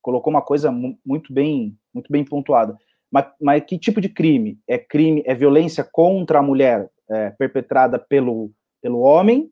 colocou 0.00 0.30
uma 0.30 0.40
coisa 0.40 0.72
muito 1.04 1.30
bem, 1.30 1.76
muito 1.92 2.10
bem 2.10 2.24
pontuada. 2.24 2.74
Mas, 3.12 3.26
mas, 3.38 3.64
que 3.66 3.78
tipo 3.78 4.00
de 4.00 4.08
crime? 4.08 4.58
É 4.66 4.78
crime, 4.78 5.22
é 5.26 5.34
violência 5.34 5.84
contra 5.84 6.38
a 6.38 6.42
mulher 6.42 6.88
é, 7.10 7.28
perpetrada 7.32 7.98
pelo, 7.98 8.50
pelo 8.80 9.00
homem? 9.00 9.50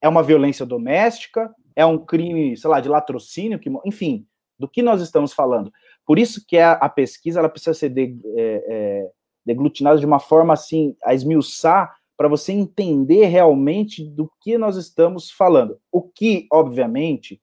É 0.00 0.08
uma 0.08 0.22
violência 0.22 0.64
doméstica? 0.64 1.52
É 1.74 1.84
um 1.84 1.98
crime, 1.98 2.56
sei 2.56 2.70
lá, 2.70 2.78
de 2.78 2.88
latrocínio? 2.88 3.58
Que, 3.58 3.68
enfim, 3.84 4.24
do 4.56 4.68
que 4.68 4.82
nós 4.82 5.02
estamos 5.02 5.32
falando? 5.32 5.72
Por 6.06 6.16
isso 6.16 6.44
que 6.46 6.58
a, 6.58 6.74
a 6.74 6.88
pesquisa 6.88 7.40
ela 7.40 7.48
precisa 7.48 7.74
ser 7.74 7.88
de, 7.88 8.16
é, 8.36 8.64
é, 8.68 9.10
deglutinada 9.44 9.98
de 9.98 10.06
uma 10.06 10.20
forma 10.20 10.54
assim, 10.54 10.96
a 11.02 11.12
esmiuçar, 11.12 11.92
para 12.16 12.28
você 12.28 12.52
entender 12.52 13.26
realmente 13.26 14.04
do 14.04 14.30
que 14.40 14.56
nós 14.56 14.76
estamos 14.76 15.30
falando. 15.30 15.78
O 15.90 16.02
que, 16.02 16.46
obviamente, 16.52 17.40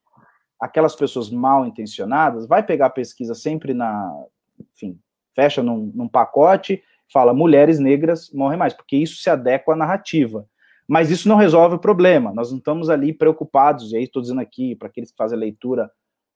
aquelas 0.59 0.95
pessoas 0.95 1.29
mal 1.29 1.65
intencionadas 1.65 2.47
vai 2.47 2.63
pegar 2.63 2.87
a 2.87 2.91
pesquisa 2.91 3.33
sempre 3.33 3.73
na, 3.73 4.13
enfim, 4.59 4.99
fecha 5.35 5.61
num, 5.61 5.91
num 5.93 6.07
pacote, 6.07 6.83
fala 7.11 7.33
mulheres 7.33 7.79
negras 7.79 8.31
morrem 8.31 8.57
mais, 8.57 8.73
porque 8.73 8.95
isso 8.95 9.21
se 9.21 9.29
adequa 9.29 9.73
à 9.73 9.75
narrativa. 9.75 10.45
Mas 10.87 11.09
isso 11.09 11.27
não 11.27 11.37
resolve 11.37 11.75
o 11.75 11.79
problema. 11.79 12.33
Nós 12.33 12.51
não 12.51 12.57
estamos 12.57 12.89
ali 12.89 13.13
preocupados, 13.13 13.91
e 13.91 13.97
aí 13.97 14.03
estou 14.03 14.21
dizendo 14.21 14.41
aqui, 14.41 14.75
para 14.75 14.87
aqueles 14.87 15.11
que 15.11 15.17
fazem 15.17 15.37
a 15.37 15.39
leitura 15.39 15.91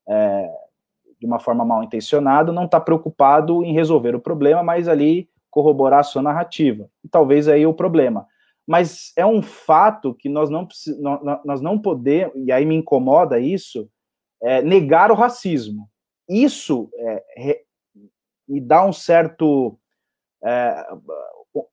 é, 0.07 0.49
de 1.19 1.25
uma 1.25 1.39
forma 1.39 1.65
mal 1.65 1.83
intencionada, 1.83 2.51
não 2.51 2.65
está 2.65 2.79
preocupado 2.79 3.63
em 3.63 3.73
resolver 3.73 4.15
o 4.15 4.19
problema, 4.19 4.63
mas 4.63 4.87
ali 4.87 5.29
corroborar 5.55 6.01
a 6.01 6.03
sua 6.03 6.21
narrativa. 6.21 6.89
E 7.01 7.07
talvez 7.07 7.47
aí 7.47 7.65
o 7.65 7.73
problema. 7.73 8.27
Mas 8.67 9.13
é 9.15 9.25
um 9.25 9.41
fato 9.41 10.13
que 10.13 10.27
nós 10.27 10.49
não, 10.49 10.67
nós 11.45 11.61
não 11.61 11.79
podemos, 11.79 12.35
e 12.35 12.51
aí 12.51 12.65
me 12.65 12.75
incomoda 12.75 13.39
isso, 13.39 13.89
é, 14.43 14.61
negar 14.61 15.11
o 15.11 15.15
racismo. 15.15 15.87
Isso 16.27 16.89
é, 16.97 17.61
me 18.45 18.59
dá 18.59 18.83
um 18.83 18.91
certo, 18.91 19.79
é, 20.43 20.87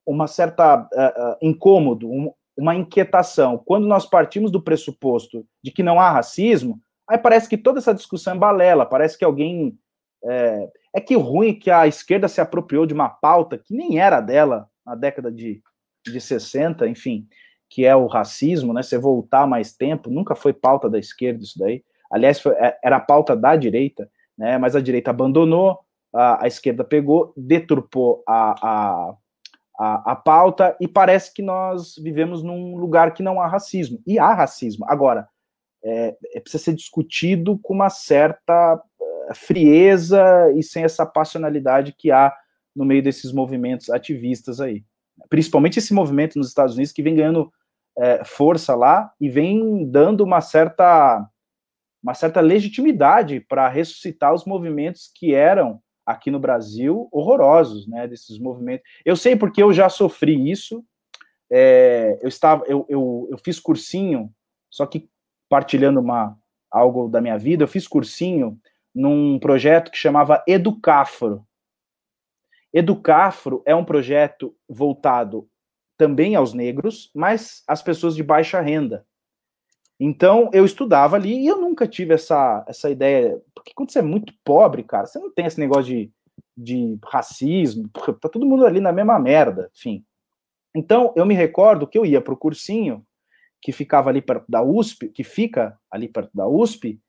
uma 0.06 0.28
certa 0.28 0.88
é, 0.92 1.02
é, 1.02 1.38
incômodo, 1.42 2.08
um, 2.08 2.32
uma 2.56 2.76
inquietação. 2.76 3.58
Quando 3.58 3.88
nós 3.88 4.06
partimos 4.06 4.52
do 4.52 4.62
pressuposto 4.62 5.44
de 5.60 5.72
que 5.72 5.82
não 5.82 5.98
há 5.98 6.08
racismo, 6.08 6.80
aí 7.08 7.18
parece 7.18 7.48
que 7.48 7.58
toda 7.58 7.80
essa 7.80 7.94
discussão 7.94 8.34
é 8.34 8.38
balela, 8.38 8.86
parece 8.86 9.18
que 9.18 9.24
alguém. 9.24 9.76
É, 10.24 10.68
é 10.94 11.00
que 11.00 11.16
ruim 11.16 11.54
que 11.54 11.70
a 11.70 11.86
esquerda 11.86 12.28
se 12.28 12.40
apropriou 12.40 12.86
de 12.86 12.94
uma 12.94 13.08
pauta 13.08 13.58
que 13.58 13.74
nem 13.74 13.98
era 13.98 14.20
dela 14.20 14.68
na 14.84 14.94
década 14.94 15.30
de, 15.30 15.62
de 16.06 16.20
60, 16.20 16.86
enfim, 16.88 17.26
que 17.68 17.84
é 17.84 17.96
o 17.96 18.06
racismo, 18.06 18.72
né? 18.72 18.82
Você 18.82 18.98
voltar 18.98 19.46
mais 19.46 19.74
tempo, 19.74 20.10
nunca 20.10 20.34
foi 20.34 20.52
pauta 20.52 20.90
da 20.90 20.98
esquerda 20.98 21.42
isso 21.42 21.58
daí. 21.58 21.82
Aliás, 22.10 22.38
foi, 22.38 22.52
é, 22.56 22.78
era 22.84 23.00
pauta 23.00 23.34
da 23.34 23.56
direita, 23.56 24.10
né? 24.36 24.58
Mas 24.58 24.76
a 24.76 24.80
direita 24.80 25.10
abandonou, 25.10 25.78
a, 26.14 26.44
a 26.44 26.46
esquerda 26.46 26.84
pegou, 26.84 27.32
deturpou 27.36 28.22
a, 28.28 28.54
a, 28.62 29.14
a, 29.78 30.12
a, 30.12 30.16
pauta 30.16 30.76
e 30.78 30.86
parece 30.86 31.32
que 31.32 31.40
nós 31.40 31.94
vivemos 31.96 32.42
num 32.42 32.76
lugar 32.76 33.14
que 33.14 33.22
não 33.22 33.40
há 33.40 33.46
racismo. 33.46 34.00
E 34.06 34.18
há 34.18 34.34
racismo. 34.34 34.84
Agora, 34.88 35.26
é, 35.82 36.16
é 36.34 36.40
precisa 36.40 36.62
ser 36.62 36.74
discutido 36.74 37.58
com 37.58 37.72
uma 37.72 37.88
certa 37.88 38.80
frieza 39.34 40.52
e 40.56 40.62
sem 40.62 40.84
essa 40.84 41.06
passionalidade 41.06 41.94
que 41.96 42.10
há 42.10 42.34
no 42.74 42.84
meio 42.84 43.02
desses 43.02 43.32
movimentos 43.32 43.90
ativistas 43.90 44.60
aí. 44.60 44.84
Principalmente 45.28 45.78
esse 45.78 45.92
movimento 45.92 46.38
nos 46.38 46.48
Estados 46.48 46.74
Unidos 46.74 46.92
que 46.92 47.02
vem 47.02 47.14
ganhando 47.14 47.52
é, 47.98 48.24
força 48.24 48.74
lá 48.74 49.12
e 49.20 49.28
vem 49.28 49.88
dando 49.90 50.22
uma 50.24 50.40
certa 50.40 51.28
uma 52.02 52.14
certa 52.14 52.40
legitimidade 52.40 53.38
para 53.40 53.68
ressuscitar 53.68 54.34
os 54.34 54.44
movimentos 54.44 55.08
que 55.14 55.34
eram 55.34 55.80
aqui 56.04 56.32
no 56.32 56.40
Brasil 56.40 57.08
horrorosos, 57.12 57.86
né, 57.86 58.08
desses 58.08 58.40
movimentos. 58.40 58.84
Eu 59.04 59.14
sei 59.14 59.36
porque 59.36 59.62
eu 59.62 59.72
já 59.72 59.88
sofri 59.88 60.50
isso. 60.50 60.84
É, 61.48 62.18
eu 62.20 62.28
estava, 62.28 62.64
eu, 62.66 62.84
eu, 62.88 63.28
eu 63.30 63.38
fiz 63.38 63.60
cursinho, 63.60 64.32
só 64.68 64.84
que 64.84 65.08
partilhando 65.48 66.00
uma 66.00 66.36
algo 66.70 67.08
da 67.08 67.20
minha 67.20 67.38
vida, 67.38 67.62
eu 67.62 67.68
fiz 67.68 67.86
cursinho 67.86 68.58
num 68.94 69.38
projeto 69.38 69.90
que 69.90 69.98
chamava 69.98 70.42
Educafro. 70.46 71.46
Educafro 72.72 73.62
é 73.66 73.74
um 73.74 73.84
projeto 73.84 74.54
voltado 74.68 75.48
também 75.96 76.34
aos 76.34 76.54
negros, 76.54 77.10
mas 77.14 77.62
às 77.66 77.82
pessoas 77.82 78.16
de 78.16 78.22
baixa 78.22 78.60
renda. 78.60 79.06
Então, 80.00 80.50
eu 80.52 80.64
estudava 80.64 81.16
ali 81.16 81.44
e 81.44 81.46
eu 81.46 81.60
nunca 81.60 81.86
tive 81.86 82.14
essa, 82.14 82.64
essa 82.66 82.90
ideia. 82.90 83.40
Porque 83.54 83.72
quando 83.74 83.92
você 83.92 84.00
é 84.00 84.02
muito 84.02 84.34
pobre, 84.44 84.82
cara, 84.82 85.06
você 85.06 85.18
não 85.18 85.30
tem 85.30 85.46
esse 85.46 85.60
negócio 85.60 85.84
de, 85.84 86.10
de 86.56 86.98
racismo, 87.04 87.88
tá 87.88 88.28
todo 88.28 88.46
mundo 88.46 88.66
ali 88.66 88.80
na 88.80 88.90
mesma 88.90 89.18
merda, 89.18 89.70
enfim. 89.76 90.04
Então, 90.74 91.12
eu 91.14 91.26
me 91.26 91.34
recordo 91.34 91.86
que 91.86 91.96
eu 91.96 92.04
ia 92.04 92.20
para 92.20 92.34
o 92.34 92.36
cursinho, 92.36 93.06
que 93.60 93.70
ficava 93.70 94.10
ali 94.10 94.20
perto 94.20 94.46
da 94.48 94.62
USP, 94.62 95.08
que 95.08 95.22
fica 95.22 95.78
ali 95.90 96.08
perto 96.08 96.30
da 96.34 96.48
USP, 96.48 97.00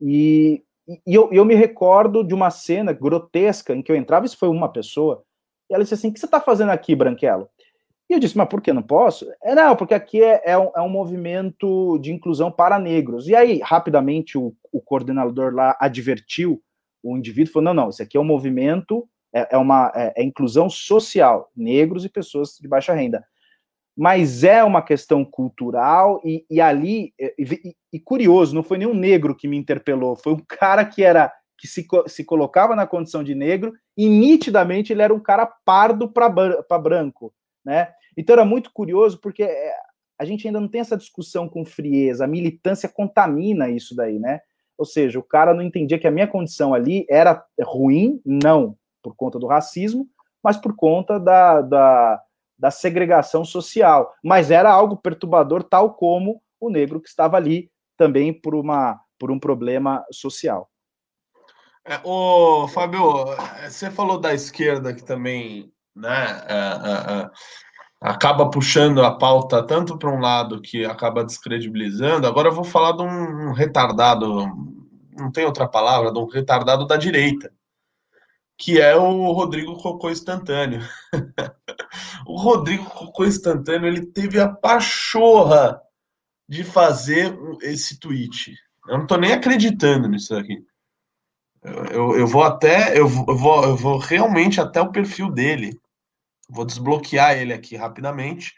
e, 0.00 0.62
e 0.88 1.14
eu, 1.14 1.28
eu 1.32 1.44
me 1.44 1.54
recordo 1.54 2.24
de 2.24 2.34
uma 2.34 2.50
cena 2.50 2.92
grotesca 2.92 3.74
em 3.74 3.82
que 3.82 3.90
eu 3.90 3.96
entrava, 3.96 4.26
isso 4.26 4.38
foi 4.38 4.48
uma 4.48 4.72
pessoa, 4.72 5.24
e 5.70 5.74
ela 5.74 5.82
disse 5.82 5.94
assim: 5.94 6.08
O 6.08 6.12
que 6.12 6.20
você 6.20 6.26
está 6.26 6.40
fazendo 6.40 6.70
aqui, 6.70 6.94
Branquelo? 6.94 7.48
E 8.12 8.14
eu 8.14 8.20
disse, 8.20 8.36
mas 8.36 8.46
por 8.46 8.60
que 8.60 8.74
não 8.74 8.82
posso? 8.82 9.26
É, 9.42 9.54
não, 9.54 9.74
porque 9.74 9.94
aqui 9.94 10.22
é, 10.22 10.42
é, 10.44 10.58
um, 10.58 10.70
é 10.76 10.82
um 10.82 10.88
movimento 10.88 11.98
de 11.98 12.12
inclusão 12.12 12.52
para 12.52 12.78
negros. 12.78 13.26
E 13.26 13.34
aí, 13.34 13.58
rapidamente, 13.64 14.36
o, 14.36 14.54
o 14.70 14.82
coordenador 14.82 15.54
lá 15.54 15.74
advertiu 15.80 16.62
o 17.02 17.16
indivíduo, 17.16 17.54
falou, 17.54 17.72
não, 17.72 17.84
não, 17.84 17.88
isso 17.88 18.02
aqui 18.02 18.18
é 18.18 18.20
um 18.20 18.24
movimento, 18.24 19.08
é, 19.34 19.54
é 19.54 19.56
uma 19.56 19.90
é, 19.94 20.12
é, 20.16 20.22
inclusão 20.22 20.68
social, 20.68 21.50
negros 21.56 22.04
e 22.04 22.08
pessoas 22.10 22.58
de 22.60 22.68
baixa 22.68 22.92
renda. 22.92 23.24
Mas 23.96 24.42
é 24.42 24.64
uma 24.64 24.82
questão 24.82 25.24
cultural, 25.24 26.20
e, 26.24 26.44
e 26.50 26.60
ali, 26.60 27.12
e, 27.18 27.34
e, 27.38 27.76
e 27.92 28.00
curioso, 28.00 28.54
não 28.54 28.62
foi 28.62 28.78
nenhum 28.78 28.94
negro 28.94 29.36
que 29.36 29.46
me 29.46 29.56
interpelou, 29.56 30.16
foi 30.16 30.32
um 30.32 30.42
cara 30.48 30.84
que 30.84 31.02
era 31.02 31.32
que 31.58 31.68
se, 31.68 31.86
se 32.08 32.24
colocava 32.24 32.74
na 32.74 32.88
condição 32.88 33.22
de 33.22 33.36
negro, 33.36 33.72
e 33.96 34.08
nitidamente 34.08 34.92
ele 34.92 35.02
era 35.02 35.14
um 35.14 35.20
cara 35.20 35.46
pardo 35.46 36.08
para 36.08 36.78
branco, 36.78 37.32
né? 37.64 37.92
Então 38.16 38.34
era 38.34 38.44
muito 38.44 38.72
curioso 38.72 39.20
porque 39.20 39.44
é, 39.44 39.72
a 40.18 40.24
gente 40.24 40.46
ainda 40.46 40.60
não 40.60 40.66
tem 40.66 40.80
essa 40.80 40.96
discussão 40.96 41.48
com 41.48 41.64
frieza, 41.64 42.24
a 42.24 42.28
militância 42.28 42.88
contamina 42.88 43.70
isso 43.70 43.94
daí, 43.94 44.18
né? 44.18 44.40
Ou 44.76 44.84
seja, 44.84 45.18
o 45.18 45.22
cara 45.22 45.54
não 45.54 45.62
entendia 45.62 45.98
que 45.98 46.06
a 46.06 46.10
minha 46.10 46.26
condição 46.26 46.74
ali 46.74 47.06
era 47.08 47.44
ruim, 47.62 48.20
não 48.24 48.76
por 49.02 49.14
conta 49.14 49.38
do 49.38 49.46
racismo, 49.46 50.08
mas 50.42 50.56
por 50.56 50.74
conta 50.74 51.20
da, 51.20 51.60
da, 51.60 52.22
da 52.62 52.70
segregação 52.70 53.44
social. 53.44 54.14
Mas 54.22 54.52
era 54.52 54.70
algo 54.70 54.96
perturbador, 54.96 55.64
tal 55.64 55.94
como 55.94 56.40
o 56.60 56.70
negro 56.70 57.00
que 57.00 57.08
estava 57.08 57.36
ali 57.36 57.68
também 57.96 58.32
por, 58.32 58.54
uma, 58.54 59.00
por 59.18 59.32
um 59.32 59.38
problema 59.38 60.04
social. 60.12 60.70
É, 61.84 62.00
ô, 62.04 62.68
Fábio, 62.68 63.24
você 63.64 63.90
falou 63.90 64.20
da 64.20 64.32
esquerda 64.32 64.94
que 64.94 65.02
também, 65.02 65.72
né? 65.96 66.44
É, 66.46 66.54
é, 66.54 67.22
é 67.24 67.30
acaba 68.00 68.48
puxando 68.48 69.02
a 69.02 69.16
pauta 69.16 69.64
tanto 69.64 69.98
para 69.98 70.10
um 70.10 70.20
lado 70.20 70.60
que 70.60 70.84
acaba 70.84 71.24
descredibilizando. 71.24 72.28
Agora 72.28 72.48
eu 72.48 72.54
vou 72.54 72.64
falar 72.64 72.92
de 72.92 73.02
um 73.02 73.52
retardado, 73.52 74.46
não 75.16 75.32
tem 75.32 75.44
outra 75.44 75.66
palavra, 75.66 76.12
de 76.12 76.18
um 76.18 76.26
retardado 76.26 76.86
da 76.86 76.96
direita, 76.96 77.52
que 78.56 78.80
é 78.80 78.94
o 78.94 79.32
Rodrigo 79.32 79.76
Cocô 79.76 80.10
Instantâneo. 80.10 80.80
o 82.26 82.36
Rodrigo 82.36 82.84
Cocô 82.90 83.24
Instantâneo 83.24 83.88
ele 83.88 84.06
teve 84.06 84.40
a 84.40 84.48
pachorra 84.48 85.80
de 86.48 86.64
fazer 86.64 87.36
esse 87.62 87.98
tweet. 87.98 88.54
Eu 88.88 88.96
não 88.96 89.02
estou 89.02 89.18
nem 89.18 89.32
acreditando 89.32 90.08
nisso 90.08 90.34
aqui. 90.34 90.64
Eu, 91.62 91.84
eu, 91.84 92.18
eu 92.18 92.26
vou 92.26 92.42
até, 92.42 92.98
eu 92.98 93.06
vou, 93.06 93.64
eu 93.64 93.76
vou 93.76 93.98
realmente 93.98 94.60
até 94.60 94.80
o 94.80 94.90
perfil 94.90 95.30
dele 95.30 95.80
Vou 96.52 96.66
desbloquear 96.66 97.38
ele 97.38 97.54
aqui 97.54 97.76
rapidamente 97.76 98.54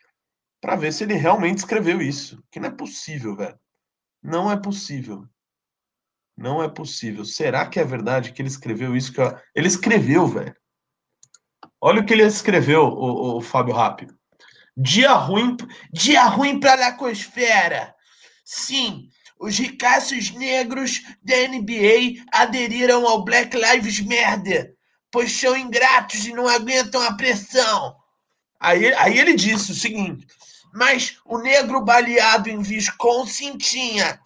para 0.61 0.75
ver 0.75 0.93
se 0.93 1.05
ele 1.05 1.15
realmente 1.15 1.59
escreveu 1.59 2.03
isso. 2.03 2.43
Que 2.51 2.59
não 2.59 2.69
é 2.69 2.73
possível, 2.73 3.37
velho. 3.37 3.59
Não 4.21 4.51
é 4.51 4.57
possível. 4.57 5.25
Não 6.37 6.61
é 6.61 6.69
possível. 6.69 7.25
Será 7.25 7.69
que 7.69 7.79
é 7.79 7.85
verdade 7.85 8.33
que 8.33 8.43
ele 8.43 8.49
escreveu 8.49 8.97
isso? 8.97 9.13
Que 9.13 9.21
eu... 9.21 9.39
Ele 9.55 9.69
escreveu, 9.69 10.27
velho. 10.27 10.57
Olha 11.87 12.01
o 12.01 12.07
que 12.07 12.15
ele 12.15 12.25
escreveu, 12.25 12.85
o, 12.85 13.37
o 13.37 13.41
Fábio 13.43 13.75
Rápido. 13.75 14.15
Dia 14.75 15.13
ruim, 15.13 15.57
dia 15.93 16.25
ruim 16.25 16.59
para 16.59 16.73
a 16.73 16.77
lacosfera. 16.77 17.95
Sim, 18.45 19.09
os 19.39 19.59
ricaços 19.59 20.31
negros 20.31 21.03
da 21.23 21.37
NBA 21.49 22.25
aderiram 22.33 23.07
ao 23.07 23.23
Black 23.23 23.57
Lives 23.57 24.01
Matter 24.01 24.75
pois 25.15 25.31
são 25.31 25.57
ingratos 25.57 26.27
e 26.27 26.33
não 26.33 26.49
aguentam 26.49 27.01
a 27.01 27.15
pressão. 27.15 27.95
Aí, 28.59 28.93
aí 28.95 29.17
ele 29.17 29.35
disse 29.35 29.71
o 29.71 29.75
seguinte: 29.75 30.27
mas 30.73 31.19
o 31.25 31.39
negro 31.39 31.85
baleado 31.85 32.51
em 32.51 32.59
Wisconsin 32.59 33.57
tinha, 33.57 34.19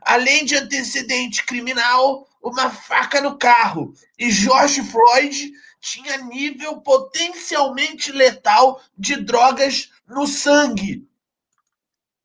além 0.00 0.44
de 0.44 0.56
antecedente 0.56 1.46
criminal, 1.46 2.26
uma 2.42 2.70
faca 2.70 3.20
no 3.20 3.38
carro. 3.38 3.94
E 4.18 4.32
George 4.32 4.82
Floyd 4.82 5.52
tinha 5.82 6.16
nível 6.18 6.80
potencialmente 6.80 8.12
letal 8.12 8.80
de 8.96 9.16
drogas 9.16 9.90
no 10.06 10.28
sangue. 10.28 11.08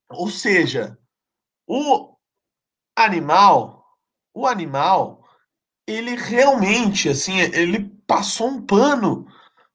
Ou 0.08 0.30
seja, 0.30 0.96
o 1.66 2.16
animal, 2.96 3.84
o 4.32 4.46
animal, 4.46 5.28
ele 5.88 6.16
realmente, 6.16 7.10
assim, 7.10 7.40
ele 7.40 7.90
passou 8.06 8.48
um 8.48 8.62
pano 8.62 9.28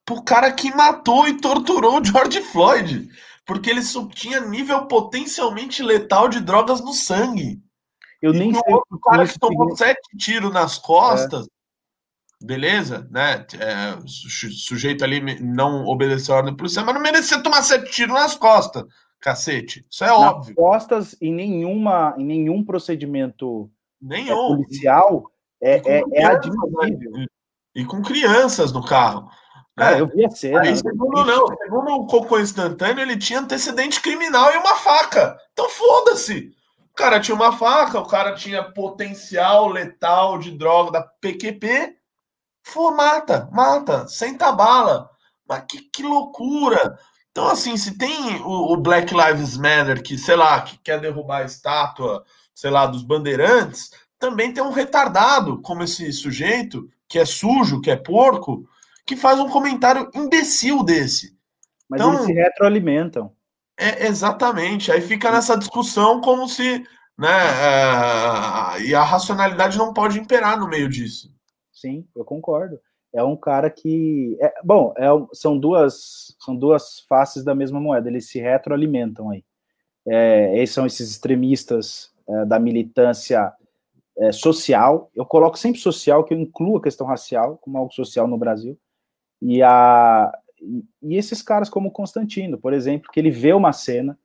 pro 0.06 0.22
cara 0.22 0.52
que 0.52 0.72
matou 0.72 1.26
e 1.26 1.40
torturou 1.40 2.00
o 2.00 2.04
George 2.04 2.40
Floyd. 2.40 3.10
Porque 3.44 3.68
ele 3.68 3.82
só 3.82 4.06
tinha 4.06 4.38
nível 4.38 4.86
potencialmente 4.86 5.82
letal 5.82 6.28
de 6.28 6.38
drogas 6.40 6.80
no 6.80 6.92
sangue. 6.92 7.60
Eu 8.22 8.32
nem 8.32 8.54
sei. 8.54 8.62
O 8.88 8.98
cara 9.00 9.26
que 9.26 9.36
tomou 9.40 9.76
sete 9.76 10.16
tiros 10.16 10.52
nas 10.52 10.78
costas. 10.78 11.48
Beleza, 12.44 13.08
né? 13.10 13.46
É, 13.58 13.98
sujeito 14.06 15.04
ali 15.04 15.40
não 15.40 15.84
obedeceu 15.86 16.34
a 16.34 16.38
ordem 16.38 16.56
policial, 16.56 16.84
mas 16.84 16.94
não 16.94 17.02
merecia 17.02 17.42
tomar 17.42 17.62
sete 17.62 17.90
tiros 17.90 18.14
nas 18.14 18.34
costas, 18.34 18.84
cacete. 19.20 19.86
Isso 19.90 20.04
é 20.04 20.08
nas 20.08 20.18
óbvio. 20.18 20.54
costas 20.54 21.16
em 21.20 21.32
nenhuma, 21.32 22.14
em 22.18 22.24
nenhum 22.24 22.64
procedimento 22.64 23.70
Nenhum. 24.02 24.32
É, 24.32 24.56
policial 24.56 25.30
é, 25.62 25.98
é, 25.98 26.02
é 26.12 26.24
admissível. 26.24 27.12
Né? 27.12 27.26
E 27.74 27.84
com 27.84 28.02
crianças 28.02 28.72
no 28.72 28.84
carro. 28.84 29.30
Cara, 29.76 29.94
né? 29.94 30.00
eu 30.00 30.08
vi 30.08 30.26
a 30.26 30.30
cena. 30.30 30.60
Aí, 30.62 30.76
segundo, 30.76 31.24
não, 31.24 31.46
segundo 31.46 31.92
o 31.92 32.06
cocô 32.06 32.38
instantâneo, 32.38 33.00
ele 33.00 33.16
tinha 33.16 33.38
antecedente 33.38 34.00
criminal 34.02 34.52
e 34.52 34.56
uma 34.56 34.74
faca. 34.74 35.36
Então 35.52 35.68
foda-se. 35.68 36.50
O 36.90 36.94
cara 36.94 37.20
tinha 37.20 37.34
uma 37.34 37.56
faca, 37.56 37.98
o 38.00 38.06
cara 38.06 38.34
tinha 38.34 38.62
potencial 38.62 39.68
letal 39.68 40.38
de 40.38 40.50
droga 40.50 40.90
da 40.90 41.02
PQP. 41.02 41.96
For, 42.62 42.94
mata, 42.94 43.48
mata, 43.52 44.06
senta 44.08 44.52
bala. 44.52 45.10
Mas 45.48 45.64
que, 45.68 45.80
que 45.80 46.02
loucura! 46.02 46.98
Então, 47.30 47.48
assim, 47.48 47.76
se 47.76 47.96
tem 47.96 48.36
o, 48.42 48.72
o, 48.72 48.76
Black 48.76 49.12
Lives 49.14 49.56
Matter 49.56 50.02
que, 50.02 50.18
sei 50.18 50.36
lá, 50.36 50.60
que 50.60 50.78
quer 50.78 51.00
derrubar 51.00 51.38
a 51.38 51.44
estátua, 51.44 52.24
sei 52.54 52.70
lá, 52.70 52.86
dos 52.86 53.02
bandeirantes, 53.02 53.90
também 54.18 54.52
tem 54.52 54.62
um 54.62 54.70
retardado 54.70 55.60
como 55.62 55.82
esse 55.82 56.12
sujeito, 56.12 56.88
que 57.08 57.18
é 57.18 57.24
sujo, 57.24 57.80
que 57.80 57.90
é 57.90 57.96
porco, 57.96 58.68
que 59.06 59.16
faz 59.16 59.40
um 59.40 59.48
comentário 59.48 60.10
imbecil 60.14 60.84
desse. 60.84 61.36
Mas 61.88 62.00
então, 62.00 62.14
eles 62.14 62.26
se 62.26 62.32
retroalimentam. 62.32 63.32
É, 63.76 64.06
exatamente. 64.06 64.92
Aí 64.92 65.00
fica 65.00 65.30
nessa 65.30 65.56
discussão 65.56 66.20
como 66.20 66.48
se. 66.48 66.84
Né, 67.18 67.28
é, 67.28 68.82
e 68.82 68.94
a 68.94 69.02
racionalidade 69.02 69.76
não 69.76 69.92
pode 69.92 70.18
imperar 70.18 70.58
no 70.58 70.68
meio 70.68 70.88
disso. 70.88 71.32
Sim, 71.82 72.06
eu 72.14 72.24
concordo. 72.24 72.80
É 73.12 73.24
um 73.24 73.36
cara 73.36 73.68
que. 73.68 74.38
É, 74.40 74.54
bom, 74.62 74.94
é, 74.96 75.06
são, 75.32 75.58
duas, 75.58 76.36
são 76.38 76.54
duas 76.54 77.00
faces 77.08 77.42
da 77.42 77.56
mesma 77.56 77.80
moeda, 77.80 78.08
eles 78.08 78.28
se 78.28 78.38
retroalimentam 78.38 79.30
aí. 79.30 79.44
É, 80.06 80.56
esses 80.62 80.74
são 80.74 80.86
esses 80.86 81.10
extremistas 81.10 82.12
é, 82.28 82.44
da 82.44 82.60
militância 82.60 83.52
é, 84.16 84.30
social. 84.30 85.10
Eu 85.12 85.26
coloco 85.26 85.58
sempre 85.58 85.80
social, 85.80 86.22
que 86.22 86.32
eu 86.32 86.38
incluo 86.38 86.76
a 86.76 86.82
questão 86.82 87.04
racial 87.04 87.58
como 87.58 87.78
algo 87.78 87.92
social 87.92 88.28
no 88.28 88.38
Brasil. 88.38 88.78
E, 89.40 89.60
a, 89.60 90.32
e 91.02 91.16
esses 91.16 91.42
caras 91.42 91.68
como 91.68 91.90
Constantino, 91.90 92.56
por 92.58 92.72
exemplo, 92.72 93.10
que 93.12 93.18
ele 93.18 93.30
vê 93.30 93.52
uma 93.52 93.72
cena 93.72 94.16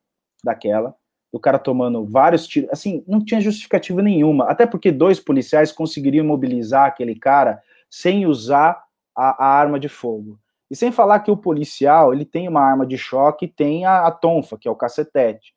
daquela, 0.44 0.96
do 1.32 1.40
cara 1.40 1.60
tomando 1.60 2.06
vários 2.06 2.48
tiros, 2.48 2.70
assim, 2.72 3.04
não 3.08 3.24
tinha 3.24 3.42
justificativa 3.42 4.02
nenhuma, 4.02 4.46
até 4.46 4.66
porque 4.66 4.92
dois 4.92 5.20
policiais 5.20 5.72
conseguiriam 5.72 6.26
mobilizar 6.26 6.86
aquele 6.86 7.16
cara 7.16 7.62
sem 7.90 8.26
usar 8.26 8.84
a, 9.16 9.46
a 9.46 9.48
arma 9.48 9.80
de 9.80 9.90
fogo. 9.90 10.40
E 10.70 10.76
sem 10.76 10.92
falar 10.92 11.20
que 11.22 11.32
o 11.32 11.38
policial, 11.38 12.14
ele 12.14 12.26
tem 12.26 12.48
uma 12.48 12.62
arma 12.62 12.86
de 12.86 12.98
choque 12.98 13.46
e 13.46 13.50
tem 13.50 13.86
a, 13.86 14.08
a 14.08 14.12
tonfa, 14.12 14.58
que 14.58 14.68
é 14.68 14.72
o 14.72 14.76
cacetete. 14.76 15.54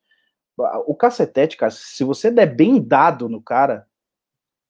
O 0.87 0.95
cacetete, 0.95 1.57
cara, 1.57 1.71
se 1.71 2.05
você 2.05 2.31
der 2.31 2.47
bem 2.47 2.81
dado 2.81 3.29
no 3.29 3.41
cara, 3.41 3.87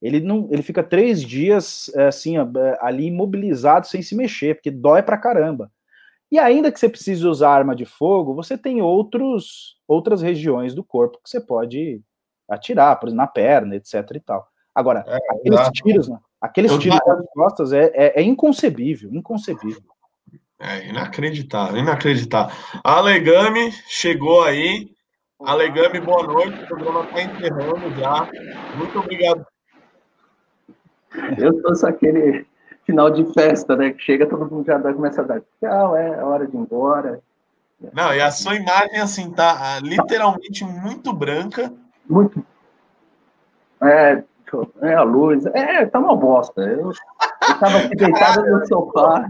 ele 0.01 0.19
não, 0.19 0.47
ele 0.49 0.63
fica 0.63 0.81
três 0.81 1.21
dias 1.21 1.91
é, 1.95 2.07
assim 2.07 2.35
ali 2.79 3.05
imobilizado 3.05 3.85
sem 3.87 4.01
se 4.01 4.15
mexer, 4.15 4.55
porque 4.55 4.71
dói 4.71 5.03
pra 5.03 5.17
caramba. 5.17 5.71
E 6.31 6.39
ainda 6.39 6.71
que 6.71 6.79
você 6.79 6.87
precise 6.87 7.25
usar 7.27 7.51
arma 7.51 7.75
de 7.75 7.85
fogo, 7.85 8.33
você 8.33 8.57
tem 8.57 8.81
outros 8.81 9.75
outras 9.87 10.21
regiões 10.21 10.73
do 10.73 10.83
corpo 10.83 11.19
que 11.23 11.29
você 11.29 11.41
pode 11.41 12.01
atirar, 12.49 12.97
por 12.99 13.07
exemplo, 13.07 13.23
na 13.23 13.27
perna, 13.27 13.75
etc 13.75 14.09
e 14.15 14.19
tal. 14.19 14.47
Agora, 14.73 15.03
é, 15.05 15.17
aqueles 15.31 15.59
exato. 15.59 15.71
tiros, 15.71 16.07
né? 16.07 16.17
aqueles 16.39 16.77
tiros 16.77 16.99
nas 17.05 17.25
costas 17.33 17.73
é, 17.73 17.91
é, 17.93 18.21
é, 18.21 18.23
inconcebível, 18.23 19.13
inconcebível. 19.13 19.83
É 20.59 20.87
inacreditável, 20.87 21.77
inacreditável. 21.77 22.55
A 22.83 22.97
Alegami 22.97 23.71
chegou 23.87 24.43
aí. 24.43 24.91
Alegami, 25.41 25.99
boa 25.99 26.23
noite. 26.23 26.63
O 26.63 26.67
programa 26.67 27.03
está 27.05 27.23
encerrando 27.23 27.95
já. 27.99 28.29
Muito 28.77 28.99
obrigado 28.99 29.45
eu 31.37 31.61
sou 31.61 31.75
só 31.75 31.87
aquele 31.87 32.45
final 32.85 33.09
de 33.09 33.25
festa, 33.33 33.75
né? 33.75 33.91
Que 33.91 34.01
chega, 34.01 34.25
todo 34.25 34.49
mundo 34.49 34.65
já 34.65 34.77
dá, 34.77 34.93
começa 34.93 35.21
a 35.21 35.25
dar 35.25 35.41
tchau, 35.59 35.95
é 35.95 36.23
hora 36.23 36.47
de 36.47 36.55
ir 36.55 36.59
embora. 36.59 37.21
Não, 37.93 38.13
e 38.13 38.21
a 38.21 38.29
sua 38.29 38.55
imagem, 38.55 38.99
assim, 38.99 39.31
tá 39.31 39.57
ah, 39.59 39.79
literalmente 39.79 40.63
muito 40.63 41.11
branca. 41.11 41.73
Muito. 42.07 42.43
É, 43.81 44.23
é 44.81 44.93
a 44.93 45.01
luz. 45.01 45.45
É, 45.47 45.85
tá 45.85 45.99
uma 45.99 46.15
bosta. 46.15 46.61
Eu, 46.61 46.91
eu 46.91 47.59
tava 47.59 47.77
aqui 47.79 47.95
deitado 47.95 48.45
no 48.45 48.67
sofá. 48.67 49.27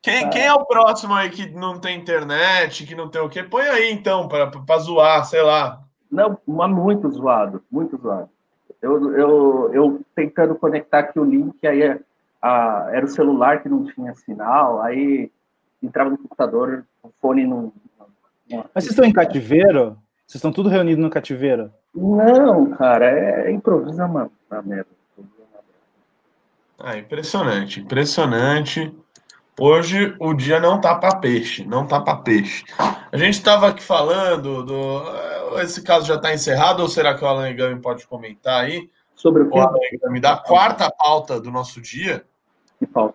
Quem, 0.00 0.28
quem 0.30 0.46
é 0.46 0.52
o 0.52 0.64
próximo 0.64 1.14
aí 1.14 1.30
que 1.30 1.50
não 1.50 1.78
tem 1.78 1.98
internet, 1.98 2.86
que 2.86 2.94
não 2.94 3.08
tem 3.08 3.20
o 3.22 3.28
quê? 3.28 3.42
Põe 3.42 3.62
aí, 3.62 3.92
então, 3.92 4.28
para 4.28 4.78
zoar, 4.78 5.24
sei 5.24 5.42
lá. 5.42 5.80
Não, 6.10 6.36
mas 6.46 6.70
muito 6.70 7.10
zoado, 7.10 7.62
muito 7.70 7.96
zoado. 7.96 8.28
Eu, 8.80 9.16
eu, 9.16 9.70
eu 9.72 10.00
tentando 10.14 10.56
conectar 10.56 11.00
aqui 11.00 11.20
o 11.20 11.24
link, 11.24 11.64
aí 11.64 12.00
a, 12.42 12.88
era 12.90 13.06
o 13.06 13.08
celular 13.08 13.62
que 13.62 13.68
não 13.68 13.84
tinha 13.84 14.14
sinal, 14.14 14.82
aí 14.82 15.30
entrava 15.82 16.10
no 16.10 16.18
computador, 16.18 16.84
o 17.02 17.10
fone 17.20 17.46
não. 17.46 17.72
Mas 18.74 18.84
vocês 18.84 18.90
estão 18.90 19.04
em 19.04 19.12
cativeiro? 19.12 19.96
Vocês 20.26 20.36
estão 20.36 20.52
tudo 20.52 20.68
reunidos 20.68 21.02
no 21.02 21.10
cativeiro? 21.10 21.72
Não, 21.94 22.70
cara, 22.72 23.06
é, 23.06 23.48
é 23.48 23.52
improvisa 23.52 24.04
uma, 24.06 24.30
uma 24.50 24.62
merda. 24.62 24.90
Ah, 26.78 26.98
impressionante, 26.98 27.80
impressionante. 27.80 28.92
Hoje 29.58 30.16
o 30.18 30.34
dia 30.34 30.58
não 30.58 30.80
tá 30.80 30.96
para 30.96 31.16
peixe, 31.16 31.64
não 31.64 31.86
tá 31.86 32.00
para 32.00 32.16
peixe. 32.16 32.64
A 33.12 33.16
gente 33.16 33.34
estava 33.34 33.68
aqui 33.68 33.82
falando 33.82 34.64
do 34.64 35.02
esse 35.60 35.82
caso 35.82 36.06
já 36.06 36.14
está 36.14 36.32
encerrado 36.32 36.80
ou 36.80 36.88
será 36.88 37.14
que 37.14 37.22
o 37.22 37.26
Alan 37.28 37.54
Gami 37.54 37.80
pode 37.80 38.06
comentar 38.06 38.64
aí? 38.64 38.90
Sobre 39.14 39.42
o 39.42 39.50
que? 39.50 39.58
O 39.58 39.60
Alan 39.60 39.78
Gami, 40.02 40.18
da 40.18 40.36
quarta 40.36 40.90
pauta 40.90 41.40
do 41.40 41.50
nosso 41.50 41.80
dia. 41.80 42.24
Que 42.82 42.86
pauta? 42.86 43.14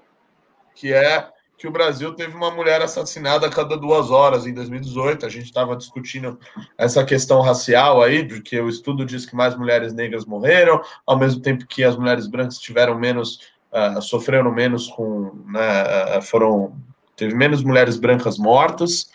Que 0.73 0.93
é 0.93 1.27
que 1.57 1.67
o 1.67 1.71
Brasil 1.71 2.13
teve 2.13 2.37
uma 2.37 2.51
mulher 2.51 2.81
assassinada 2.81 3.47
a 3.47 3.49
cada 3.49 3.75
duas 3.75 4.11
horas 4.11 4.45
em 4.45 4.53
2018. 4.53 5.25
A 5.25 5.29
gente 5.29 5.45
estava 5.45 5.75
discutindo 5.75 6.39
essa 6.77 7.03
questão 7.03 7.41
racial 7.41 8.01
aí, 8.01 8.25
porque 8.25 8.57
o 8.61 8.69
estudo 8.69 9.03
diz 9.03 9.25
que 9.25 9.35
mais 9.35 9.57
mulheres 9.57 9.93
negras 9.93 10.23
morreram, 10.23 10.79
ao 11.05 11.17
mesmo 11.17 11.41
tempo 11.41 11.65
que 11.65 11.83
as 11.83 11.97
mulheres 11.97 12.27
brancas 12.27 12.59
tiveram 12.59 12.97
menos, 12.97 13.39
uh, 13.73 14.01
sofreram 14.01 14.53
menos 14.53 14.87
com, 14.87 15.31
né, 15.47 16.17
uh, 16.17 16.21
foram 16.21 16.75
teve 17.15 17.35
menos 17.35 17.61
mulheres 17.61 17.97
brancas 17.97 18.37
mortas. 18.37 19.09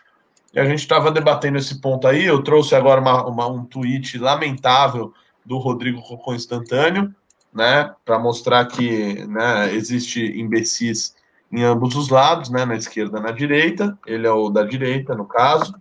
E 0.52 0.60
a 0.60 0.66
gente 0.66 0.80
estava 0.80 1.10
debatendo 1.10 1.56
esse 1.56 1.80
ponto 1.80 2.06
aí. 2.06 2.26
Eu 2.26 2.42
trouxe 2.42 2.74
agora 2.74 3.00
uma, 3.00 3.26
uma, 3.26 3.46
um 3.46 3.64
tweet 3.64 4.18
lamentável 4.18 5.14
do 5.46 5.56
Rodrigo 5.56 6.02
Cocô 6.02 6.34
Instantâneo, 6.34 7.14
né, 7.52 7.94
para 8.04 8.18
mostrar 8.18 8.64
que 8.66 9.26
né, 9.26 9.72
existe 9.74 10.20
imbecis 10.40 11.14
em 11.50 11.62
ambos 11.62 11.94
os 11.94 12.08
lados, 12.08 12.48
né, 12.48 12.64
na 12.64 12.74
esquerda 12.74 13.18
e 13.18 13.22
na 13.22 13.30
direita. 13.30 13.96
Ele 14.06 14.26
é 14.26 14.32
o 14.32 14.48
da 14.48 14.62
direita, 14.62 15.14
no 15.14 15.26
caso. 15.26 15.74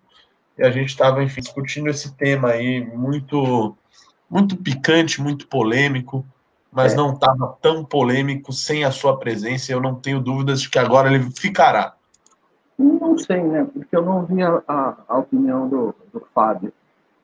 E 0.58 0.64
a 0.64 0.70
gente 0.70 0.90
estava, 0.90 1.24
enfim, 1.24 1.42
discutindo 1.42 1.90
esse 1.90 2.14
tema 2.16 2.50
aí 2.50 2.86
muito, 2.86 3.76
muito 4.30 4.58
picante, 4.58 5.22
muito 5.22 5.48
polêmico, 5.48 6.26
mas 6.72 6.94
é. 6.94 6.96
não 6.98 7.14
estava 7.14 7.58
tão 7.62 7.86
polêmico 7.86 8.52
sem 8.52 8.84
a 8.84 8.92
sua 8.92 9.18
presença. 9.18 9.72
Eu 9.72 9.80
não 9.80 9.96
tenho 9.96 10.20
dúvidas 10.20 10.62
de 10.62 10.70
que 10.70 10.78
agora 10.78 11.14
ele 11.14 11.32
ficará. 11.32 11.94
Não 12.78 13.18
sei, 13.18 13.42
né? 13.42 13.66
Porque 13.72 13.96
eu 13.96 14.04
não 14.04 14.26
vi 14.26 14.42
a, 14.42 14.62
a, 14.68 14.96
a 15.08 15.18
opinião 15.20 15.70
do, 15.70 15.96
do 16.12 16.22
Fábio. 16.34 16.74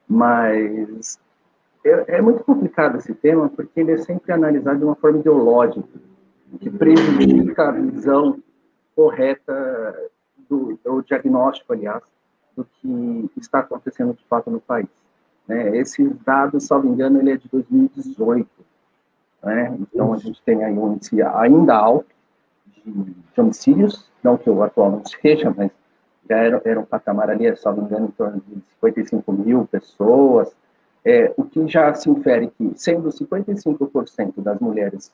Mas 0.08 1.20
é, 1.88 2.18
é, 2.18 2.22
muito 2.22 2.44
complicado 2.44 2.98
esse 2.98 3.14
tema, 3.14 3.50
porque 3.50 3.80
ele 3.80 3.92
é 3.92 3.98
sempre 3.98 4.32
analisado 4.34 4.80
de 4.80 4.86
uma 4.86 4.96
forma 4.96 5.20
ideológica, 5.20 5.88
que 6.60 6.70
prejudica 6.70 7.70
a 7.70 7.72
visão 7.72 8.42
correta 8.96 10.10
do, 10.50 10.80
do 10.84 11.02
diagnóstico, 11.02 11.74
aliás, 11.74 12.04
do 12.56 12.66
que 12.66 13.30
está 13.38 13.60
acontecendo 13.60 14.14
de 14.14 14.24
fato 14.26 14.50
no 14.50 14.60
país. 14.60 14.88
Né? 15.48 15.78
Esse 15.78 16.04
dado, 16.26 16.60
salvo 16.60 16.88
engano, 16.88 17.20
ele 17.20 17.32
é 17.32 17.38
de 17.38 17.48
2018. 17.50 18.50
Né? 19.44 19.78
Então, 19.80 20.14
a 20.14 20.18
gente 20.18 20.42
tem 20.44 20.64
aí 20.64 20.74
um 20.74 20.94
índice 20.94 21.22
ainda 21.22 21.76
alto 21.76 22.10
de, 22.86 22.92
de 22.92 23.42
homicídios, 23.42 24.10
não 24.24 24.38
que 24.38 24.50
o 24.50 24.64
atual 24.64 24.92
não 24.92 25.04
seja, 25.06 25.54
mas 25.56 25.72
já 26.30 26.38
era, 26.38 26.62
era 26.66 26.80
um 26.80 26.86
patamar 26.86 27.30
ali, 27.30 27.46
me 27.46 27.82
engano, 27.82 28.08
em 28.08 28.12
torno 28.12 28.42
de 28.48 28.62
55 28.82 29.32
mil 29.32 29.66
pessoas, 29.68 30.54
é, 31.08 31.34
o 31.38 31.46
que 31.46 31.66
já 31.70 31.94
se 31.94 32.10
infere 32.10 32.52
que, 32.58 32.74
sendo 32.76 33.08
55% 33.08 34.42
das 34.44 34.60
mulheres 34.60 35.10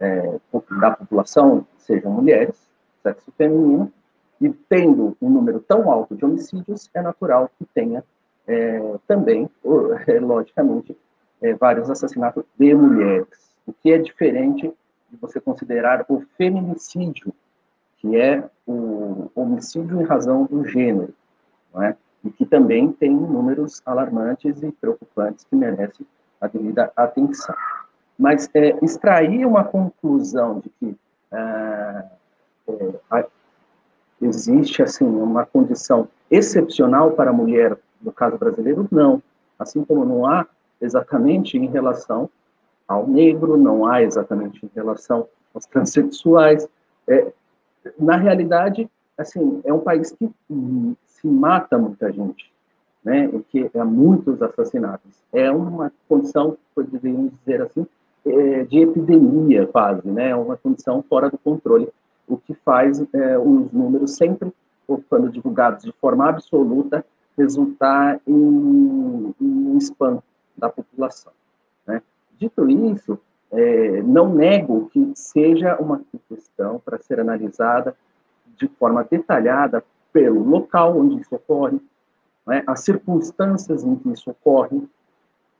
é, 0.00 0.38
da 0.80 0.92
população 0.92 1.66
sejam 1.76 2.10
mulheres, 2.10 2.56
sexo 3.02 3.30
feminino, 3.36 3.92
e 4.40 4.48
tendo 4.48 5.14
um 5.20 5.28
número 5.28 5.60
tão 5.60 5.90
alto 5.90 6.16
de 6.16 6.24
homicídios, 6.24 6.88
é 6.94 7.02
natural 7.02 7.50
que 7.58 7.66
tenha 7.74 8.02
é, 8.46 8.80
também, 9.06 9.50
logicamente, 10.22 10.96
é, 11.42 11.52
vários 11.52 11.90
assassinatos 11.90 12.42
de 12.58 12.74
mulheres, 12.74 13.28
o 13.66 13.74
que 13.74 13.92
é 13.92 13.98
diferente 13.98 14.72
de 15.10 15.16
você 15.20 15.38
considerar 15.38 16.06
o 16.08 16.22
feminicídio, 16.38 17.30
que 17.98 18.16
é 18.16 18.42
o 18.66 19.30
homicídio 19.34 20.00
em 20.00 20.04
razão 20.04 20.44
do 20.44 20.64
gênero, 20.64 21.12
não 21.74 21.82
é? 21.82 21.94
E 22.26 22.30
que 22.30 22.44
também 22.44 22.92
tem 22.92 23.10
números 23.10 23.80
alarmantes 23.86 24.62
e 24.62 24.72
preocupantes 24.72 25.44
que 25.44 25.54
merecem 25.54 26.04
a 26.40 26.48
devida 26.48 26.92
atenção. 26.96 27.54
Mas 28.18 28.50
é, 28.54 28.76
extrair 28.82 29.46
uma 29.46 29.62
conclusão 29.62 30.60
de 30.60 30.70
que 30.70 30.96
ah, 31.30 32.04
é, 32.68 33.26
existe 34.20 34.82
assim 34.82 35.04
uma 35.04 35.46
condição 35.46 36.08
excepcional 36.30 37.12
para 37.12 37.30
a 37.30 37.32
mulher 37.32 37.78
no 38.00 38.12
caso 38.12 38.36
brasileiro, 38.36 38.86
não. 38.90 39.22
Assim 39.58 39.84
como 39.84 40.04
não 40.04 40.26
há 40.26 40.46
exatamente 40.80 41.56
em 41.56 41.66
relação 41.66 42.28
ao 42.86 43.06
negro, 43.06 43.56
não 43.56 43.86
há 43.86 44.02
exatamente 44.02 44.64
em 44.64 44.70
relação 44.74 45.28
aos 45.54 45.66
transexuais. 45.66 46.68
É, 47.08 47.32
na 47.98 48.16
realidade, 48.16 48.88
assim, 49.16 49.60
é 49.64 49.72
um 49.72 49.80
país 49.80 50.12
que 50.12 50.30
se 51.26 51.32
mata 51.32 51.76
muita 51.76 52.12
gente, 52.12 52.52
né? 53.04 53.28
E 53.32 53.40
que 53.40 53.78
há 53.78 53.84
muitos 53.84 54.40
assassinatos. 54.40 55.12
É 55.32 55.50
uma 55.50 55.92
condição, 56.08 56.56
poderíamos 56.74 57.32
dizer 57.40 57.62
assim, 57.62 57.84
é, 58.24 58.64
de 58.64 58.78
epidemia 58.78 59.66
quase, 59.66 60.08
né? 60.08 60.30
É 60.30 60.36
uma 60.36 60.56
condição 60.56 61.02
fora 61.08 61.28
do 61.28 61.38
controle, 61.38 61.88
o 62.28 62.36
que 62.36 62.54
faz 62.54 63.04
é, 63.12 63.38
os 63.38 63.72
números 63.72 64.12
sempre, 64.12 64.52
quando 65.08 65.28
divulgados 65.28 65.84
de 65.84 65.92
forma 65.92 66.28
absoluta, 66.28 67.04
resultar 67.36 68.20
em, 68.26 69.34
em 69.40 69.68
um 69.68 69.78
spam 69.78 70.22
da 70.56 70.70
população. 70.70 71.32
Né? 71.86 72.00
Dito 72.38 72.68
isso, 72.68 73.18
é, 73.52 74.02
não 74.02 74.32
nego 74.32 74.88
que 74.90 75.12
seja 75.14 75.76
uma 75.76 76.00
questão 76.28 76.80
para 76.84 76.98
ser 76.98 77.20
analisada 77.20 77.94
de 78.56 78.66
forma 78.68 79.04
detalhada 79.04 79.84
pelo 80.16 80.42
local 80.42 80.98
onde 80.98 81.20
isso 81.20 81.34
ocorre, 81.34 81.78
né, 82.46 82.64
as 82.66 82.80
circunstâncias 82.80 83.84
em 83.84 83.96
que 83.96 84.08
isso 84.08 84.30
ocorre, 84.30 84.82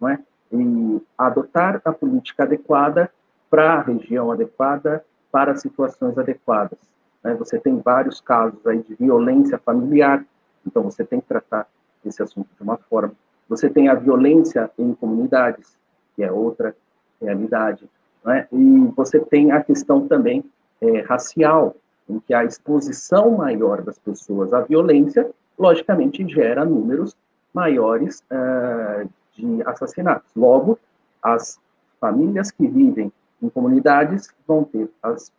né, 0.01 0.19
e 0.51 0.99
adotar 1.19 1.83
a 1.85 1.93
política 1.93 2.45
adequada 2.45 3.11
para 3.51 3.75
a 3.75 3.83
região 3.83 4.33
adequada, 4.33 5.05
para 5.31 5.55
situações 5.57 6.17
adequadas. 6.17 6.79
Né. 7.23 7.35
Você 7.35 7.59
tem 7.59 7.79
vários 7.81 8.19
casos 8.19 8.67
aí 8.67 8.79
de 8.79 8.95
violência 8.95 9.59
familiar, 9.59 10.25
então 10.67 10.83
você 10.83 11.05
tem 11.05 11.21
que 11.21 11.27
tratar 11.27 11.69
esse 12.03 12.23
assunto 12.23 12.49
de 12.57 12.63
uma 12.63 12.79
forma. 12.79 13.13
Você 13.51 13.69
tem 13.69 13.91
a 13.91 13.95
violência 13.95 14.71
em 14.79 14.95
comunidades, 14.95 15.77
que 16.15 16.25
é 16.25 16.33
outra 16.33 16.75
realidade, 17.21 17.87
né? 18.25 18.49
e 18.51 18.91
você 18.97 19.21
tem 19.21 19.53
a 19.53 19.63
questão 19.63 20.09
também 20.09 20.43
é, 20.81 21.01
racial, 21.03 21.77
em 22.09 22.19
que 22.21 22.33
a 22.33 22.45
exposição 22.45 23.31
maior 23.37 23.83
das 23.83 23.99
pessoas 23.99 24.53
à 24.53 24.61
violência, 24.61 25.31
logicamente, 25.59 26.27
gera 26.29 26.65
números 26.65 27.17
maiores 27.53 28.23
uh, 28.31 29.09
de 29.35 29.63
assassinatos. 29.65 30.31
Logo, 30.37 30.79
as 31.23 31.59
famílias 32.01 32.51
que 32.51 32.67
vivem 32.67 33.13
em 33.43 33.49
comunidades 33.49 34.29
vão 34.47 34.65
ter 34.65 34.89
as 35.03 35.33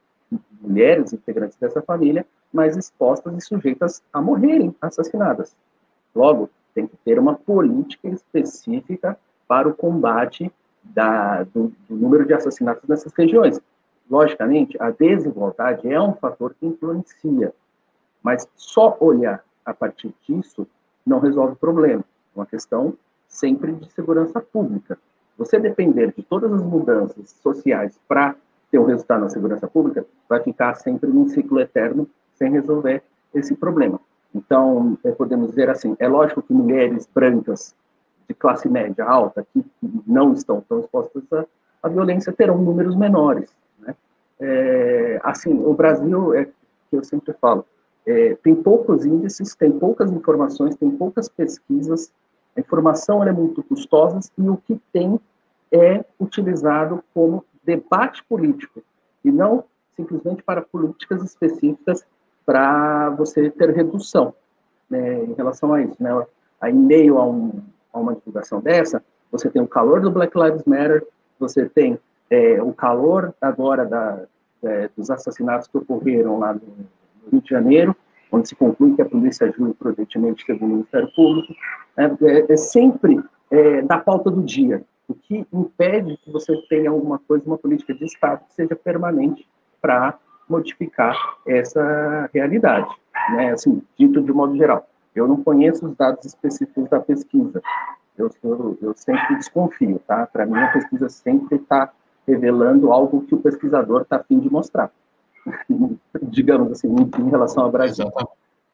mulheres 0.61 1.13
integrantes 1.13 1.57
dessa 1.57 1.81
família 1.81 2.25
mais 2.51 2.75
expostas 2.75 3.33
e 3.37 3.41
sujeitas 3.41 4.01
a 4.11 4.21
morrerem 4.21 4.75
assassinadas. 4.81 5.55
Logo, 6.13 6.49
tem 6.73 6.87
que 6.87 6.97
ter 6.97 7.17
uma 7.17 7.35
política 7.35 8.07
específica 8.09 9.17
para 9.47 9.67
o 9.67 9.73
combate 9.73 10.51
da, 10.83 11.43
do, 11.43 11.71
do 11.87 11.95
número 11.95 12.25
de 12.25 12.33
assassinatos 12.33 12.87
nessas 12.87 13.13
regiões. 13.13 13.59
Logicamente, 14.09 14.77
a 14.79 14.89
desigualdade 14.89 15.91
é 15.91 15.99
um 15.99 16.13
fator 16.13 16.55
que 16.59 16.65
influencia, 16.65 17.53
mas 18.23 18.47
só 18.55 18.95
olhar 18.99 19.43
a 19.65 19.73
partir 19.73 20.13
disso 20.27 20.65
não 21.05 21.19
resolve 21.19 21.53
o 21.53 21.57
problema. 21.57 22.03
É 22.35 22.39
uma 22.39 22.45
questão 22.45 22.93
sempre 23.27 23.73
de 23.73 23.91
segurança 23.91 24.39
pública. 24.39 24.97
Você 25.37 25.59
depender 25.59 26.13
de 26.15 26.23
todas 26.23 26.51
as 26.51 26.61
mudanças 26.61 27.29
sociais 27.43 27.99
para 28.07 28.35
ter 28.71 28.79
um 28.79 28.85
resultado 28.85 29.21
na 29.21 29.29
segurança 29.29 29.67
pública, 29.67 30.05
vai 30.27 30.41
ficar 30.41 30.75
sempre 30.75 31.09
num 31.09 31.27
ciclo 31.27 31.59
eterno 31.59 32.07
sem 32.35 32.51
resolver 32.51 33.03
esse 33.33 33.55
problema. 33.55 33.99
Então, 34.33 34.97
é, 35.03 35.11
podemos 35.11 35.49
dizer 35.49 35.69
assim, 35.69 35.95
é 35.99 36.07
lógico 36.07 36.41
que 36.41 36.53
mulheres 36.53 37.07
brancas 37.13 37.73
de 38.27 38.33
classe 38.33 38.67
média 38.67 39.05
alta, 39.05 39.45
que 39.53 39.63
não 40.05 40.33
estão 40.33 40.61
tão 40.61 40.79
expostas 40.79 41.23
à, 41.31 41.45
à 41.81 41.89
violência, 41.89 42.33
terão 42.33 42.57
números 42.57 42.95
menores. 42.95 43.49
É, 44.39 45.19
assim, 45.23 45.53
o 45.63 45.73
Brasil, 45.73 46.33
é 46.33 46.45
que 46.45 46.51
eu 46.91 47.03
sempre 47.03 47.33
falo, 47.33 47.65
é, 48.05 48.35
tem 48.35 48.55
poucos 48.55 49.05
índices, 49.05 49.55
tem 49.55 49.71
poucas 49.71 50.11
informações, 50.11 50.75
tem 50.75 50.89
poucas 50.89 51.27
pesquisas, 51.27 52.11
a 52.55 52.59
informação 52.59 53.23
é 53.23 53.31
muito 53.31 53.61
custosa 53.61 54.19
e 54.37 54.49
o 54.49 54.57
que 54.57 54.79
tem 54.91 55.19
é 55.71 56.03
utilizado 56.19 57.03
como 57.13 57.45
debate 57.63 58.23
político 58.23 58.81
e 59.23 59.31
não 59.31 59.65
simplesmente 59.95 60.41
para 60.41 60.61
políticas 60.61 61.23
específicas 61.23 62.05
para 62.45 63.09
você 63.09 63.49
ter 63.49 63.71
redução 63.71 64.33
né, 64.89 65.25
em 65.25 65.33
relação 65.33 65.73
a 65.73 65.81
isso. 65.81 66.01
Né? 66.01 66.09
Aí, 66.61 66.73
em 66.73 66.79
meio 66.79 67.17
a, 67.17 67.25
um, 67.25 67.61
a 67.91 67.99
uma 67.99 68.15
divulgação 68.15 68.61
dessa, 68.61 69.03
você 69.31 69.49
tem 69.49 69.61
o 69.61 69.67
calor 69.67 69.99
do 69.99 70.09
Black 70.09 70.37
Lives 70.39 70.63
Matter, 70.65 71.05
você 71.37 71.67
tem 71.67 71.99
é, 72.29 72.61
o 72.61 72.73
calor 72.73 73.33
agora 73.41 73.85
da, 73.85 74.23
é, 74.63 74.89
dos 74.95 75.09
assassinatos 75.09 75.67
que 75.67 75.77
ocorreram 75.77 76.39
lá 76.39 76.53
no, 76.53 76.61
no, 76.61 77.31
Rio 77.31 77.41
de 77.41 77.49
Janeiro, 77.49 77.95
onde 78.31 78.49
se 78.49 78.55
conclui 78.55 78.95
que 78.95 79.01
a 79.01 79.05
polícia 79.05 79.47
agiu 79.47 79.67
imprudentemente 79.67 80.45
segundo 80.45 80.71
o 80.71 80.73
Ministério 80.75 81.09
Público, 81.15 81.53
é, 81.95 82.05
é, 82.05 82.53
é 82.53 82.57
sempre 82.57 83.21
é, 83.49 83.81
da 83.81 83.97
pauta 83.97 84.29
do 84.29 84.41
dia, 84.41 84.83
o 85.07 85.13
que 85.13 85.47
impede 85.53 86.17
que 86.17 86.31
você 86.31 86.55
tenha 86.69 86.89
alguma 86.89 87.19
coisa, 87.19 87.45
uma 87.45 87.57
política 87.57 87.93
de 87.93 88.05
Estado 88.05 88.41
que 88.47 88.53
seja 88.53 88.75
permanente 88.75 89.47
para 89.81 90.17
modificar 90.49 91.15
essa 91.45 92.29
realidade, 92.33 92.89
né? 93.31 93.51
Assim, 93.51 93.81
dito 93.97 94.21
de 94.21 94.31
modo 94.31 94.55
geral. 94.57 94.87
Eu 95.15 95.27
não 95.27 95.43
conheço 95.43 95.85
os 95.85 95.95
dados 95.95 96.25
específicos 96.25 96.89
da 96.89 96.99
pesquisa. 96.99 97.61
Eu, 98.17 98.29
eu, 98.43 98.77
eu 98.81 98.93
sempre 98.95 99.35
desconfio, 99.35 99.99
tá? 100.07 100.27
Para 100.27 100.45
mim, 100.45 100.57
a 100.57 100.71
pesquisa 100.71 101.09
sempre 101.09 101.55
está 101.55 101.91
revelando 102.27 102.91
algo 102.91 103.21
que 103.21 103.33
o 103.33 103.39
pesquisador 103.39 104.01
está 104.01 104.17
a 104.17 104.23
fim 104.23 104.39
de 104.39 104.51
mostrar, 104.51 104.91
digamos 106.21 106.71
assim, 106.71 106.93
em 106.93 107.29
relação 107.29 107.63
ao 107.63 107.71
Brasil. 107.71 108.11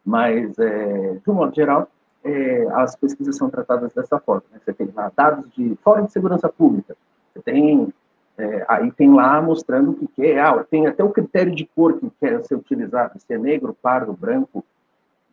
Mas, 0.04 0.58
é, 0.58 1.20
de 1.24 1.30
um 1.30 1.36
modo 1.36 1.56
geral, 1.56 1.88
é, 2.24 2.68
as 2.72 2.96
pesquisas 2.96 3.38
são 3.38 3.50
tratadas 3.50 3.94
dessa 3.94 4.20
forma. 4.20 4.44
Né? 4.52 4.60
Você 4.64 4.74
tem 4.74 4.90
lá 4.94 5.12
dados 5.16 5.50
de 5.52 5.78
Fórum 5.84 6.06
de 6.06 6.12
Segurança 6.12 6.50
Pública, 6.50 6.98
você 7.32 7.42
tem, 7.42 7.94
é, 8.38 8.66
aí 8.68 8.92
tem 8.92 9.14
lá 9.14 9.42
mostrando 9.42 9.92
o 9.92 9.94
que, 9.94 10.08
que 10.08 10.26
é, 10.26 10.42
ah, 10.42 10.66
tem 10.70 10.88
até 10.88 11.04
o 11.04 11.12
critério 11.12 11.54
de 11.54 11.66
cor 11.66 12.00
que 12.00 12.10
quer 12.20 12.44
ser 12.44 12.56
utilizado, 12.56 13.20
se 13.20 13.34
é 13.34 13.38
negro, 13.38 13.78
pardo, 13.80 14.14
branco, 14.14 14.66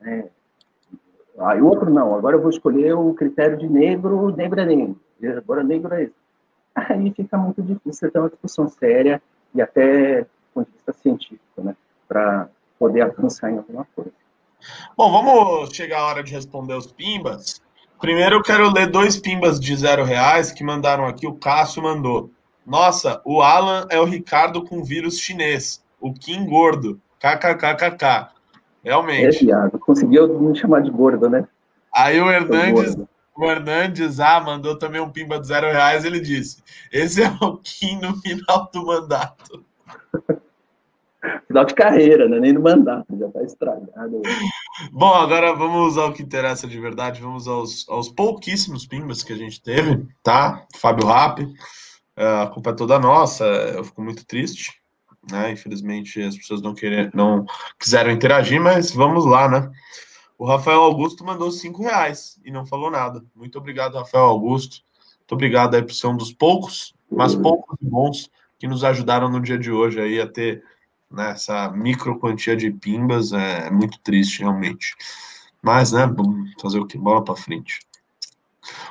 né? 0.01 0.29
Aí 1.39 1.63
outro 1.63 1.89
não, 1.89 2.15
agora 2.15 2.37
eu 2.37 2.41
vou 2.41 2.51
escolher 2.51 2.93
o 2.93 3.15
critério 3.15 3.57
de 3.57 3.67
negro, 3.67 4.35
negro 4.37 4.61
é 4.61 4.67
negro, 4.67 4.97
agora 5.39 5.63
negro 5.63 5.95
é 5.95 6.03
esse 6.03 6.15
aí 6.75 7.13
fica 7.13 7.37
muito 7.37 7.63
difícil 7.63 8.11
ter 8.11 8.19
uma 8.19 8.29
discussão 8.29 8.69
séria 8.69 9.23
e 9.55 9.61
até 9.61 10.23
do 10.23 10.27
ponto 10.55 10.67
de 10.67 10.73
vista 10.77 10.93
científico, 10.93 11.63
né, 11.63 11.75
para 12.09 12.49
poder 12.79 13.03
avançar 13.03 13.51
em 13.51 13.59
alguma 13.59 13.87
coisa. 13.95 14.13
Bom, 14.97 15.11
vamos 15.11 15.75
chegar 15.75 16.01
a 16.01 16.07
hora 16.07 16.23
de 16.23 16.33
responder 16.33 16.75
os 16.75 16.87
pimbas. 16.93 17.63
Primeiro 18.01 18.37
eu 18.37 18.43
quero 18.43 18.73
ler 18.73 18.91
dois 18.91 19.17
pimbas 19.17 19.61
de 19.61 19.77
zero 19.77 20.05
reais 20.05 20.51
que 20.51 20.65
mandaram 20.65 21.07
aqui, 21.07 21.27
o 21.27 21.35
Cássio 21.35 21.83
mandou. 21.83 22.31
Nossa, 22.67 23.21
o 23.25 23.43
Alan 23.43 23.87
é 23.91 23.99
o 23.99 24.05
Ricardo 24.05 24.65
com 24.65 24.85
vírus 24.85 25.19
chinês, 25.19 25.83
o 26.01 26.13
Kim 26.13 26.47
gordo, 26.47 27.01
kkkk. 27.19 28.29
Realmente. 28.83 29.37
É, 29.37 29.41
viado, 29.41 29.79
conseguiu 29.79 30.41
me 30.41 30.57
chamar 30.57 30.81
de 30.81 30.91
gordo, 30.91 31.29
né? 31.29 31.47
Aí 31.95 32.21
o 32.21 32.31
Hernandes 32.31 32.97
o 33.47 33.51
Hernandes 33.51 34.21
ah, 34.21 34.41
mandou 34.41 34.77
também 34.77 35.01
um 35.01 35.11
pimba 35.11 35.39
de 35.39 35.47
zero 35.47 35.67
reais. 35.67 36.05
Ele 36.05 36.21
disse: 36.21 36.63
Esse 36.93 37.23
é 37.23 37.29
o 37.41 37.57
Kim 37.59 38.01
no 38.01 38.17
final 38.21 38.71
do 38.73 38.87
mandato. 38.87 39.65
Final 41.47 41.65
de 41.65 41.75
carreira, 41.75 42.29
né? 42.29 42.41
Nem 42.41 42.53
no 42.53 42.63
mandato, 42.63 43.07
já 43.19 43.29
tá 43.29 43.43
estragado. 43.43 44.23
Bom, 44.91 45.15
agora 45.15 45.55
vamos 45.55 45.99
ao 45.99 46.13
que 46.13 46.23
interessa 46.23 46.67
de 46.67 46.81
verdade. 46.81 47.21
Vamos 47.21 47.47
aos, 47.47 47.87
aos 47.89 48.09
pouquíssimos 48.09 48.87
pimbas 48.87 49.23
que 49.23 49.33
a 49.33 49.37
gente 49.37 49.63
teve, 49.63 50.07
tá? 50.23 50.67
Fábio 50.77 51.07
Rap, 51.07 51.47
é, 52.17 52.43
a 52.43 52.47
culpa 52.47 52.71
é 52.71 52.75
toda 52.75 52.99
nossa. 52.99 53.45
Eu 53.45 53.85
fico 53.85 54.01
muito 54.01 54.25
triste, 54.25 54.81
né? 55.31 55.53
Infelizmente 55.53 56.23
as 56.23 56.37
pessoas 56.37 56.63
não, 56.63 56.75
querer, 56.75 57.11
não 57.15 57.45
quiseram 57.79 58.11
interagir, 58.11 58.61
mas 58.61 58.91
vamos 58.91 59.27
lá, 59.27 59.49
né? 59.49 59.71
O 60.41 60.47
Rafael 60.47 60.81
Augusto 60.81 61.23
mandou 61.23 61.53
cinco 61.53 61.83
reais 61.83 62.41
e 62.43 62.51
não 62.51 62.65
falou 62.65 62.91
nada. 62.91 63.23
Muito 63.37 63.59
obrigado, 63.59 63.99
Rafael 63.99 64.25
Augusto. 64.25 64.79
Muito 65.19 65.33
obrigado 65.33 65.75
aí 65.75 65.83
por 65.83 65.93
ser 65.93 66.07
um 66.07 66.17
dos 66.17 66.33
poucos, 66.33 66.95
mas 67.11 67.35
poucos 67.35 67.77
e 67.79 67.85
bons 67.85 68.31
que 68.59 68.67
nos 68.67 68.83
ajudaram 68.83 69.29
no 69.29 69.39
dia 69.39 69.59
de 69.59 69.71
hoje 69.71 70.01
aí 70.01 70.19
a 70.19 70.27
ter 70.27 70.65
né, 71.11 71.33
essa 71.33 71.69
micro 71.69 72.19
quantia 72.19 72.57
de 72.57 72.71
pimbas. 72.71 73.35
É 73.35 73.69
muito 73.71 73.99
triste, 73.99 74.41
realmente. 74.41 74.97
Mas, 75.61 75.93
né, 75.93 76.11
fazer 76.59 76.79
o 76.79 76.87
que? 76.87 76.97
Bola 76.97 77.23
para 77.23 77.37
frente. 77.37 77.81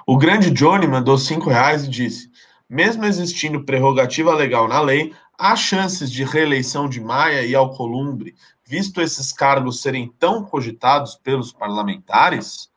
O 0.06 0.20
grande 0.20 0.52
Johnny 0.52 0.86
mandou 0.86 1.18
cinco 1.18 1.50
reais 1.50 1.86
e 1.86 1.90
disse: 1.90 2.30
mesmo 2.70 3.06
existindo 3.06 3.64
prerrogativa 3.64 4.36
legal 4.36 4.68
na 4.68 4.82
lei, 4.82 5.16
há 5.36 5.56
chances 5.56 6.12
de 6.12 6.24
reeleição 6.24 6.88
de 6.88 7.02
Maia 7.02 7.44
e 7.44 7.56
Alcolumbre, 7.56 8.36
visto 8.70 9.02
esses 9.02 9.32
cargos 9.32 9.82
serem 9.82 10.14
tão 10.20 10.46
cogitados 10.46 11.16
pelos 11.16 11.52
parlamentares? 11.52 12.70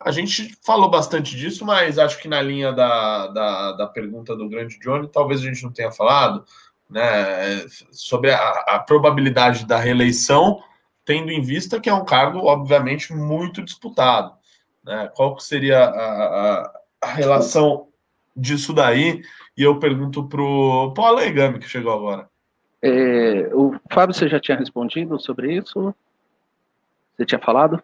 A 0.00 0.10
gente 0.10 0.58
falou 0.64 0.90
bastante 0.90 1.36
disso, 1.36 1.64
mas 1.64 1.98
acho 1.98 2.18
que 2.18 2.26
na 2.26 2.42
linha 2.42 2.72
da, 2.72 3.28
da, 3.28 3.72
da 3.72 3.86
pergunta 3.86 4.34
do 4.34 4.48
grande 4.48 4.80
Johnny, 4.80 5.06
talvez 5.06 5.40
a 5.40 5.44
gente 5.44 5.62
não 5.62 5.70
tenha 5.70 5.92
falado 5.92 6.44
né, 6.88 7.64
sobre 7.92 8.32
a, 8.32 8.50
a 8.66 8.78
probabilidade 8.80 9.66
da 9.66 9.78
reeleição, 9.78 10.60
tendo 11.04 11.30
em 11.30 11.40
vista 11.40 11.78
que 11.78 11.88
é 11.88 11.94
um 11.94 12.04
cargo, 12.04 12.40
obviamente, 12.40 13.12
muito 13.12 13.62
disputado. 13.62 14.34
Né? 14.82 15.08
Qual 15.14 15.38
seria 15.38 15.84
a, 15.84 16.24
a, 16.24 16.72
a 17.02 17.06
relação 17.06 17.86
disso 18.34 18.72
daí? 18.72 19.22
E 19.56 19.62
eu 19.62 19.78
pergunto 19.78 20.26
para 20.26 20.42
o 20.42 20.94
Alegami, 21.04 21.60
que 21.60 21.68
chegou 21.68 21.92
agora. 21.92 22.29
É, 22.82 23.50
o 23.54 23.74
Fábio, 23.90 24.14
você 24.14 24.28
já 24.28 24.40
tinha 24.40 24.56
respondido 24.56 25.18
sobre 25.20 25.54
isso? 25.54 25.94
Você 27.16 27.26
tinha 27.26 27.38
falado? 27.38 27.82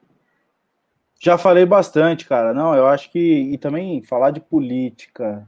Já 1.20 1.36
falei 1.36 1.64
bastante, 1.64 2.26
cara. 2.26 2.52
Não, 2.52 2.74
eu 2.74 2.86
acho 2.86 3.10
que. 3.10 3.18
E 3.18 3.58
também 3.58 4.02
falar 4.02 4.30
de 4.30 4.40
política 4.40 5.46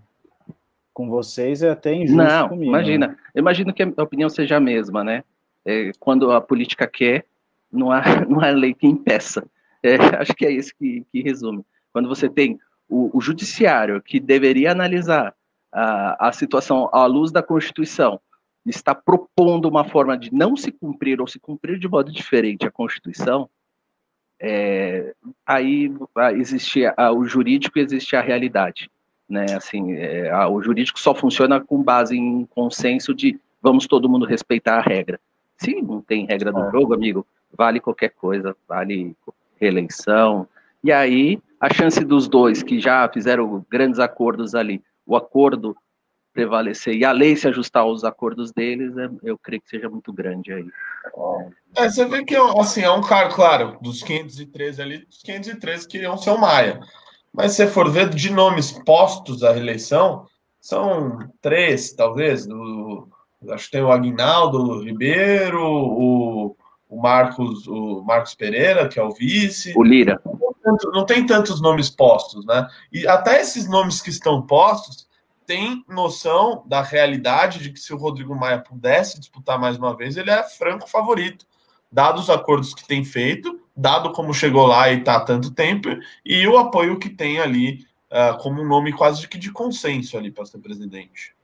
com 0.92 1.08
vocês 1.08 1.62
é 1.62 1.70
até 1.70 1.94
injusto 1.94 2.16
Não, 2.16 2.48
comigo. 2.48 2.70
Imagina. 2.70 3.08
Né? 3.08 3.16
Imagino 3.34 3.72
que 3.72 3.82
a 3.82 4.02
opinião 4.02 4.28
seja 4.28 4.56
a 4.56 4.60
mesma, 4.60 5.04
né? 5.04 5.22
É, 5.64 5.92
quando 5.98 6.32
a 6.32 6.40
política 6.40 6.86
quer, 6.86 7.24
não 7.70 7.92
há, 7.92 8.02
não 8.28 8.40
há 8.40 8.50
lei 8.50 8.74
que 8.74 8.86
impeça. 8.86 9.46
É, 9.82 9.96
acho 10.18 10.34
que 10.34 10.44
é 10.44 10.50
isso 10.50 10.72
que, 10.76 11.04
que 11.12 11.22
resume. 11.22 11.64
Quando 11.92 12.08
você 12.08 12.28
tem 12.28 12.58
o, 12.88 13.16
o 13.16 13.20
judiciário 13.20 14.02
que 14.02 14.18
deveria 14.18 14.72
analisar 14.72 15.34
a, 15.70 16.28
a 16.28 16.32
situação 16.32 16.88
à 16.92 17.06
luz 17.06 17.30
da 17.30 17.42
Constituição, 17.42 18.20
está 18.70 18.94
propondo 18.94 19.68
uma 19.68 19.84
forma 19.84 20.16
de 20.16 20.32
não 20.32 20.56
se 20.56 20.70
cumprir 20.70 21.20
ou 21.20 21.26
se 21.26 21.38
cumprir 21.38 21.78
de 21.78 21.88
modo 21.88 22.12
diferente 22.12 22.66
a 22.66 22.70
Constituição, 22.70 23.48
é, 24.40 25.14
aí 25.46 25.92
existe 26.34 26.84
a, 26.96 27.12
o 27.12 27.24
jurídico 27.24 27.78
e 27.78 27.82
existe 27.82 28.14
a 28.14 28.20
realidade. 28.20 28.90
Né? 29.28 29.46
Assim, 29.54 29.92
é, 29.92 30.30
a, 30.30 30.48
o 30.48 30.62
jurídico 30.62 30.98
só 30.98 31.14
funciona 31.14 31.60
com 31.60 31.82
base 31.82 32.16
em 32.16 32.46
consenso 32.46 33.14
de 33.14 33.38
vamos 33.60 33.86
todo 33.86 34.08
mundo 34.08 34.24
respeitar 34.24 34.78
a 34.78 34.82
regra. 34.82 35.20
Se 35.56 35.82
não 35.82 36.00
tem 36.00 36.24
regra 36.24 36.52
do 36.52 36.64
é. 36.64 36.70
jogo, 36.70 36.94
amigo, 36.94 37.26
vale 37.52 37.80
qualquer 37.80 38.10
coisa, 38.10 38.56
vale 38.66 39.16
reeleição. 39.60 40.46
E 40.82 40.92
aí, 40.92 41.40
a 41.60 41.72
chance 41.72 42.04
dos 42.04 42.28
dois 42.28 42.62
que 42.62 42.78
já 42.78 43.08
fizeram 43.08 43.66
grandes 43.68 43.98
acordos 43.98 44.54
ali, 44.54 44.80
o 45.04 45.16
acordo 45.16 45.76
prevalecer 46.38 46.94
e 46.94 47.04
a 47.04 47.10
lei 47.10 47.34
se 47.34 47.48
ajustar 47.48 47.82
aos 47.82 48.04
acordos 48.04 48.52
deles, 48.52 48.96
é, 48.96 49.08
eu 49.24 49.36
creio 49.36 49.60
que 49.60 49.68
seja 49.68 49.90
muito 49.90 50.12
grande 50.12 50.52
aí. 50.52 50.66
É, 51.76 51.88
você 51.88 52.04
vê 52.04 52.24
que 52.24 52.36
assim, 52.36 52.82
é 52.82 52.90
um 52.90 53.00
cara, 53.00 53.28
claro, 53.28 53.76
dos 53.82 54.04
513 54.04 54.80
ali, 54.80 55.06
os 55.10 55.20
513 55.20 55.88
queriam 55.88 56.16
ser 56.16 56.30
o 56.30 56.38
Maia. 56.38 56.78
Mas 57.32 57.52
se 57.52 57.56
você 57.56 57.66
for 57.66 57.90
ver 57.90 58.08
de 58.10 58.30
nomes 58.30 58.70
postos 58.70 59.42
à 59.42 59.52
reeleição, 59.52 60.26
são 60.60 61.18
três, 61.42 61.92
talvez. 61.92 62.46
Do, 62.46 63.08
acho 63.50 63.66
que 63.66 63.72
tem 63.72 63.82
o 63.82 63.90
Aguinaldo 63.90 64.80
Ribeiro, 64.84 65.60
o, 65.60 66.56
o 66.88 67.02
Marcos, 67.02 67.66
o 67.66 68.02
Marcos 68.04 68.34
Pereira, 68.34 68.88
que 68.88 68.98
é 68.98 69.02
o 69.02 69.10
vice. 69.10 69.72
O 69.76 69.82
Lira. 69.82 70.20
Não 70.92 71.04
tem 71.04 71.26
tantos 71.26 71.60
nomes 71.60 71.90
postos, 71.90 72.46
né? 72.46 72.68
E 72.92 73.08
até 73.08 73.40
esses 73.40 73.68
nomes 73.68 74.00
que 74.00 74.10
estão 74.10 74.42
postos 74.42 75.07
tem 75.48 75.82
noção 75.88 76.62
da 76.66 76.82
realidade 76.82 77.58
de 77.58 77.72
que 77.72 77.80
se 77.80 77.94
o 77.94 77.96
Rodrigo 77.96 78.36
Maia 78.36 78.58
pudesse 78.58 79.18
disputar 79.18 79.58
mais 79.58 79.78
uma 79.78 79.96
vez, 79.96 80.18
ele 80.18 80.30
é 80.30 80.42
franco 80.42 80.86
favorito, 80.86 81.46
dados 81.90 82.24
os 82.24 82.30
acordos 82.30 82.74
que 82.74 82.86
tem 82.86 83.02
feito, 83.02 83.58
dado 83.74 84.12
como 84.12 84.34
chegou 84.34 84.66
lá 84.66 84.90
e 84.90 84.98
está 84.98 85.16
há 85.16 85.20
tanto 85.20 85.50
tempo, 85.50 85.88
e 86.22 86.46
o 86.46 86.58
apoio 86.58 86.98
que 86.98 87.08
tem 87.08 87.40
ali 87.40 87.86
uh, 88.12 88.36
como 88.42 88.60
um 88.60 88.68
nome 88.68 88.92
quase 88.92 89.26
que 89.26 89.38
de 89.38 89.50
consenso 89.50 90.18
ali 90.18 90.30
para 90.30 90.44
ser 90.44 90.58
presidente. 90.58 91.34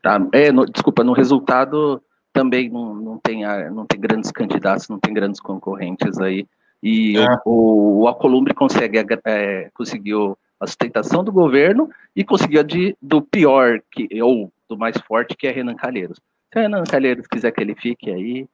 Tá, 0.00 0.24
é, 0.32 0.52
no, 0.52 0.64
desculpa, 0.64 1.02
no 1.02 1.12
resultado 1.12 2.00
também 2.32 2.70
não, 2.70 2.94
não, 2.94 3.18
tem, 3.18 3.42
não 3.72 3.84
tem 3.84 4.00
grandes 4.00 4.30
candidatos, 4.30 4.88
não 4.88 5.00
tem 5.00 5.12
grandes 5.12 5.40
concorrentes 5.40 6.20
aí, 6.20 6.46
e 6.80 7.18
é. 7.18 7.26
o, 7.44 8.02
o, 8.02 8.08
Acolumbre 8.08 8.54
consegue, 8.54 9.04
é, 9.24 9.68
conseguiu 9.74 10.38
a 10.60 10.66
sustentação 10.66 11.24
do 11.24 11.32
governo 11.32 11.90
e 12.14 12.22
conseguiu 12.22 12.62
de, 12.62 12.96
do 13.00 13.22
pior, 13.22 13.80
que, 13.90 14.22
ou 14.22 14.52
do 14.68 14.76
mais 14.76 14.96
forte, 14.98 15.34
que 15.34 15.46
é 15.46 15.50
Renan 15.50 15.74
Calheiros. 15.74 16.18
Se 16.52 16.58
o 16.58 16.62
Renan 16.62 16.84
Calheiros 16.84 17.26
quiser 17.26 17.50
que 17.50 17.60
ele 17.60 17.74
fique 17.74 18.10
aí, 18.10 18.46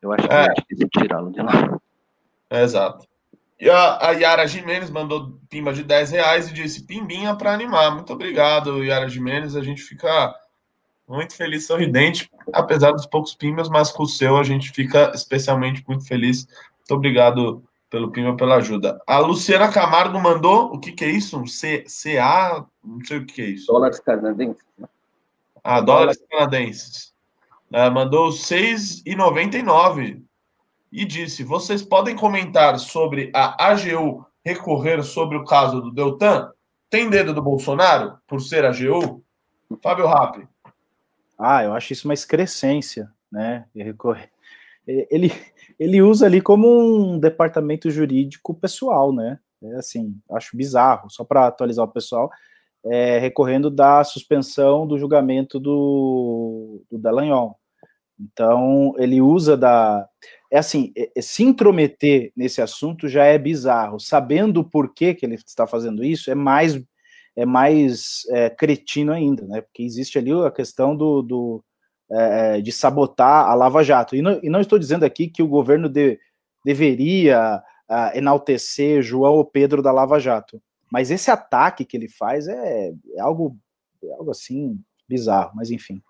eu 0.00 0.12
acho 0.12 0.28
que 0.28 0.34
é, 0.34 0.44
é 0.44 0.54
difícil 0.54 0.88
tirá-lo 0.88 1.30
de 1.32 1.42
lá. 1.42 1.80
É, 2.48 2.62
exato. 2.62 3.06
E 3.58 3.68
a, 3.68 4.08
a 4.08 4.10
Yara 4.12 4.46
Jimenez 4.46 4.90
mandou 4.90 5.38
pimba 5.50 5.72
de 5.72 5.82
10 5.82 6.12
reais 6.12 6.48
e 6.48 6.54
disse 6.54 6.86
pimbinha 6.86 7.34
para 7.34 7.52
animar. 7.52 7.94
Muito 7.94 8.12
obrigado, 8.12 8.82
Yara 8.82 9.08
Jimenez. 9.08 9.54
A 9.54 9.62
gente 9.62 9.82
fica 9.82 10.34
muito 11.06 11.36
feliz, 11.36 11.66
sorridente, 11.66 12.30
apesar 12.52 12.92
dos 12.92 13.04
poucos 13.04 13.34
pimbas, 13.34 13.68
mas 13.68 13.90
com 13.90 14.04
o 14.04 14.08
seu 14.08 14.38
a 14.38 14.44
gente 14.44 14.70
fica 14.70 15.12
especialmente 15.14 15.84
muito 15.86 16.06
feliz. 16.06 16.46
Muito 16.78 16.94
obrigado 16.94 17.62
pelo 17.90 18.12
Pima 18.12 18.36
pela 18.36 18.56
ajuda. 18.56 19.02
A 19.06 19.18
Luciana 19.18 19.70
Camargo 19.70 20.18
mandou, 20.20 20.72
o 20.72 20.78
que, 20.78 20.92
que 20.92 21.04
é 21.04 21.10
isso? 21.10 21.36
Um 21.36 21.46
C, 21.46 21.84
CA, 21.84 22.64
não 22.82 23.04
sei 23.04 23.18
o 23.18 23.26
que, 23.26 23.34
que 23.34 23.42
é 23.42 23.46
isso. 23.46 23.66
Dólares 23.66 23.98
canadenses. 23.98 24.64
Né? 24.78 24.88
Ah, 25.62 25.80
dólares 25.80 26.22
canadenses. 26.30 27.12
Uh, 27.70 27.90
mandou 27.92 28.30
6,99 28.30 30.22
e 30.90 31.04
disse: 31.04 31.44
vocês 31.44 31.82
podem 31.82 32.16
comentar 32.16 32.78
sobre 32.78 33.30
a 33.34 33.70
AGU 33.70 34.24
recorrer 34.44 35.02
sobre 35.02 35.36
o 35.36 35.44
caso 35.44 35.80
do 35.80 35.90
Deltan? 35.90 36.50
Tem 36.88 37.10
dedo 37.10 37.34
do 37.34 37.42
Bolsonaro 37.42 38.18
por 38.26 38.40
ser 38.40 38.64
AGU? 38.64 39.22
Fábio 39.82 40.06
Rapp. 40.06 40.48
Ah, 41.38 41.62
eu 41.62 41.72
acho 41.72 41.92
isso 41.92 42.08
uma 42.08 42.14
excrescência, 42.14 43.10
né? 43.30 43.66
Ele, 43.74 45.32
ele 45.80 46.02
usa 46.02 46.26
ali 46.26 46.42
como 46.42 46.68
um 46.68 47.18
departamento 47.18 47.90
jurídico 47.90 48.54
pessoal, 48.54 49.14
né? 49.14 49.38
É 49.62 49.76
assim, 49.76 50.14
acho 50.30 50.54
bizarro, 50.54 51.08
só 51.08 51.24
para 51.24 51.46
atualizar 51.46 51.86
o 51.86 51.92
pessoal, 51.92 52.30
é, 52.84 53.18
recorrendo 53.18 53.70
da 53.70 54.04
suspensão 54.04 54.86
do 54.86 54.98
julgamento 54.98 55.58
do, 55.58 56.82
do 56.90 56.98
Dallagnol. 56.98 57.58
Então, 58.18 58.94
ele 58.98 59.22
usa 59.22 59.56
da. 59.56 60.06
É 60.52 60.58
assim, 60.58 60.92
é, 60.94 61.10
é, 61.16 61.22
se 61.22 61.42
intrometer 61.42 62.30
nesse 62.36 62.60
assunto 62.60 63.08
já 63.08 63.24
é 63.24 63.38
bizarro. 63.38 63.98
Sabendo 63.98 64.62
por 64.62 64.92
que, 64.92 65.14
que 65.14 65.24
ele 65.24 65.36
está 65.36 65.66
fazendo 65.66 66.04
isso, 66.04 66.30
é 66.30 66.34
mais 66.34 66.78
é 67.36 67.46
mais 67.46 68.26
é, 68.30 68.50
cretino 68.50 69.12
ainda, 69.12 69.46
né? 69.46 69.62
Porque 69.62 69.82
existe 69.82 70.18
ali 70.18 70.30
a 70.32 70.50
questão 70.50 70.94
do, 70.94 71.22
do 71.22 71.64
é, 72.12 72.56
é, 72.56 72.60
de 72.60 72.72
sabotar 72.72 73.48
a 73.48 73.54
Lava 73.54 73.84
Jato. 73.84 74.16
E 74.16 74.22
não, 74.22 74.40
e 74.42 74.50
não, 74.50 74.60
estou 74.60 74.78
dizendo 74.78 75.04
aqui 75.04 75.28
que 75.28 75.42
o 75.42 75.48
governo 75.48 75.88
de, 75.88 76.18
deveria 76.64 77.62
uh, 77.88 78.16
enaltecer 78.16 79.02
João 79.02 79.34
ou 79.34 79.44
Pedro 79.44 79.82
da 79.82 79.92
Lava 79.92 80.18
Jato, 80.18 80.60
mas 80.90 81.10
esse 81.10 81.30
ataque 81.30 81.84
que 81.84 81.96
ele 81.96 82.08
faz 82.08 82.48
é, 82.48 82.92
é 83.14 83.20
algo, 83.20 83.56
é 84.02 84.12
algo 84.12 84.30
assim 84.30 84.78
bizarro, 85.08 85.52
mas 85.54 85.70
enfim. 85.70 86.02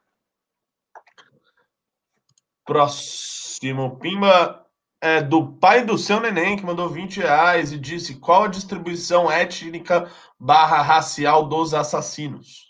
Próximo, 2.64 3.96
Pimba 3.96 4.64
é 5.00 5.22
do 5.22 5.52
pai 5.54 5.84
do 5.84 5.98
seu 5.98 6.20
neném, 6.20 6.56
que 6.56 6.64
mandou 6.64 6.88
20 6.88 7.20
reais 7.20 7.72
e 7.72 7.78
disse 7.78 8.16
qual 8.16 8.44
a 8.44 8.48
distribuição 8.48 9.30
étnica 9.30 10.10
barra 10.38 10.80
racial 10.82 11.48
dos 11.48 11.74
assassinos. 11.74 12.69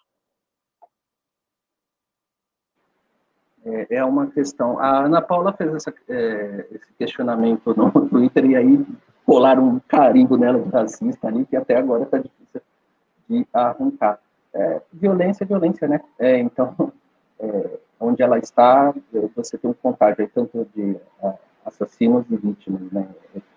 É, 3.72 3.96
é 3.96 4.04
uma 4.04 4.26
questão. 4.26 4.78
A 4.78 5.04
Ana 5.04 5.22
Paula 5.22 5.52
fez 5.52 5.74
essa, 5.74 5.92
é, 6.08 6.66
esse 6.72 6.92
questionamento 6.98 7.74
no 7.76 7.90
Twitter 8.08 8.44
e 8.46 8.56
aí 8.56 8.86
colaram 9.24 9.68
um 9.68 9.80
carimbo 9.86 10.36
nela 10.36 10.58
de 10.60 10.68
racista 10.70 11.28
ali, 11.28 11.44
que 11.46 11.56
até 11.56 11.76
agora 11.76 12.02
está 12.02 12.18
difícil 12.18 12.60
de 13.28 13.46
arrancar. 13.52 14.18
É, 14.52 14.80
violência 14.92 15.44
é 15.44 15.46
violência, 15.46 15.86
né? 15.86 16.00
É, 16.18 16.38
então, 16.38 16.92
é, 17.38 17.78
onde 18.00 18.22
ela 18.22 18.38
está, 18.38 18.92
você 19.36 19.56
tem 19.56 19.70
um 19.70 19.74
contágio 19.74 20.28
tanto 20.34 20.66
de 20.74 20.96
assassinos 21.64 22.24
e 22.30 22.36
vítimas, 22.36 22.90
né? 22.90 23.06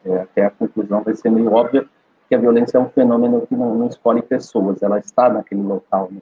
É, 0.05 0.21
até 0.21 0.45
a 0.45 0.51
conclusão 0.51 1.01
vai 1.01 1.15
ser 1.15 1.29
meio 1.29 1.51
óbvia 1.51 1.87
que 2.29 2.35
a 2.35 2.37
violência 2.37 2.77
é 2.77 2.81
um 2.81 2.89
fenômeno 2.89 3.45
que 3.47 3.55
não, 3.55 3.75
não 3.75 3.87
escolhe 3.87 4.21
pessoas, 4.21 4.81
ela 4.81 4.99
está 4.99 5.29
naquele 5.29 5.61
local, 5.61 6.09
né? 6.11 6.21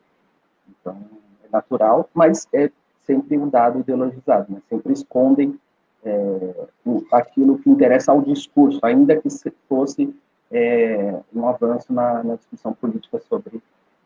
Então, 0.70 0.98
é 1.44 1.48
natural, 1.52 2.10
mas 2.14 2.48
é 2.54 2.72
sempre 3.06 3.38
um 3.38 3.50
dado 3.50 3.80
ideologizado, 3.80 4.52
né? 4.52 4.62
sempre 4.70 4.94
escondem 4.94 5.60
é, 6.04 6.68
aquilo 7.12 7.58
que 7.60 7.70
interessa 7.70 8.12
ao 8.12 8.22
discurso, 8.22 8.80
ainda 8.84 9.16
que 9.16 9.30
fosse 9.68 10.16
é, 10.52 11.20
um 11.34 11.48
avanço 11.48 11.94
na, 11.94 12.24
na, 12.24 12.36
discussão 12.36 12.74
política 12.74 13.20
sobre 13.20 13.62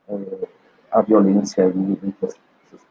é, 0.07 0.47
a 0.91 1.01
violência 1.01 1.63
entre 1.63 2.13
essas 2.21 2.39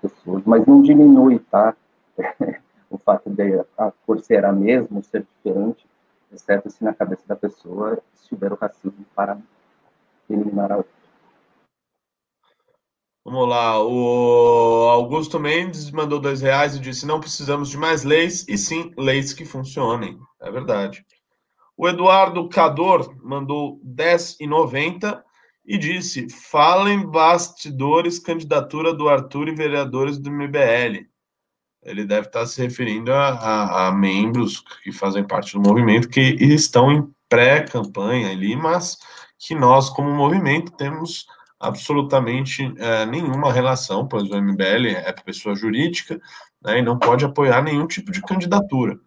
pessoas, 0.01 0.43
mas 0.45 0.67
não 0.67 0.83
diminui, 0.83 1.39
tá? 1.39 1.75
o 2.91 2.99
fato 2.99 3.31
de 3.31 3.65
a 3.77 3.93
cor 4.07 4.21
ser 4.21 4.45
a 4.45 4.53
mesma, 4.53 5.03
ser 5.03 5.27
diferente, 5.37 5.87
exceto 6.33 6.71
se 6.71 6.83
na 6.83 6.95
cabeça 6.95 7.23
da 7.27 7.37
pessoa 7.37 7.99
estiver 8.15 8.53
o 8.53 8.57
racismo 8.57 9.05
para 9.15 9.39
eliminar 10.29 10.73
a 10.73 10.77
outra. 10.79 11.04
Vamos 13.25 13.49
lá, 13.49 13.83
o 13.83 14.87
Augusto 14.91 15.41
Mendes 15.41 15.91
mandou 15.91 16.21
dois 16.21 16.43
reais 16.43 16.77
e 16.77 16.79
disse: 16.79 17.07
não 17.07 17.19
precisamos 17.19 17.71
de 17.71 17.79
mais 17.79 18.05
leis, 18.05 18.45
e 18.47 18.59
sim 18.59 18.93
leis 18.99 19.33
que 19.33 19.47
funcionem. 19.47 20.19
É 20.43 20.51
verdade. 20.51 21.03
O 21.75 21.89
Eduardo 21.89 22.47
Cador 22.51 23.17
mandou 23.23 23.81
10,90 23.83 25.23
e 25.65 25.79
disse: 25.79 26.29
falem 26.29 27.07
bastidores, 27.07 28.19
candidatura 28.19 28.93
do 28.93 29.09
Arthur 29.09 29.49
e 29.49 29.55
vereadores 29.55 30.19
do 30.19 30.31
MBL. 30.31 31.07
Ele 31.83 32.05
deve 32.05 32.27
estar 32.27 32.45
se 32.45 32.61
referindo 32.61 33.11
a, 33.11 33.29
a, 33.29 33.89
a 33.89 33.93
membros 33.93 34.63
que 34.83 34.93
fazem 34.93 35.27
parte 35.27 35.55
do 35.55 35.63
movimento 35.63 36.11
que 36.11 36.21
estão 36.21 36.93
em 36.93 37.11
pré-campanha 37.27 38.31
ali, 38.31 38.55
mas 38.55 38.99
que 39.39 39.55
nós, 39.55 39.89
como 39.89 40.11
movimento, 40.11 40.73
temos 40.73 41.27
absolutamente 41.65 42.73
é, 42.77 43.07
nenhuma 43.07 43.51
relação, 43.51 44.07
pois 44.07 44.31
o 44.31 44.41
MBL 44.41 44.89
é 44.97 45.13
pessoa 45.13 45.55
jurídica 45.55 46.21
né, 46.63 46.79
e 46.79 46.83
não 46.83 46.99
pode 46.99 47.25
apoiar 47.25 47.63
nenhum 47.63 47.87
tipo 47.87 48.13
de 48.13 48.21
candidatura, 48.21 48.99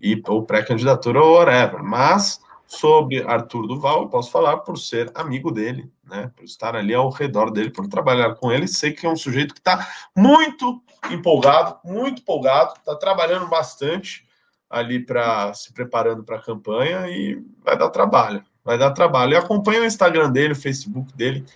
e, 0.00 0.20
ou 0.26 0.44
pré-candidatura 0.44 1.22
ou 1.22 1.36
whatever. 1.36 1.82
Mas 1.82 2.40
sobre 2.66 3.22
Arthur 3.22 3.68
Duval, 3.68 4.02
eu 4.02 4.08
posso 4.08 4.32
falar 4.32 4.58
por 4.58 4.76
ser 4.76 5.10
amigo 5.14 5.52
dele, 5.52 5.88
né, 6.04 6.30
por 6.34 6.44
estar 6.44 6.74
ali 6.74 6.92
ao 6.92 7.08
redor 7.08 7.50
dele, 7.50 7.70
por 7.70 7.86
trabalhar 7.86 8.34
com 8.34 8.50
ele, 8.50 8.66
sei 8.66 8.92
que 8.92 9.06
é 9.06 9.08
um 9.08 9.16
sujeito 9.16 9.54
que 9.54 9.60
está 9.60 9.88
muito 10.16 10.82
empolgado, 11.08 11.78
muito 11.84 12.20
empolgado, 12.20 12.74
está 12.76 12.96
trabalhando 12.96 13.46
bastante 13.46 14.26
ali 14.68 14.98
para 14.98 15.54
se 15.54 15.72
preparando 15.72 16.24
para 16.24 16.38
a 16.38 16.42
campanha 16.42 17.08
e 17.08 17.40
vai 17.64 17.78
dar 17.78 17.90
trabalho, 17.90 18.42
vai 18.64 18.76
dar 18.76 18.90
trabalho. 18.90 19.34
E 19.34 19.36
acompanha 19.36 19.82
o 19.82 19.84
Instagram 19.84 20.32
dele, 20.32 20.52
o 20.52 20.56
Facebook 20.56 21.14
dele, 21.14 21.46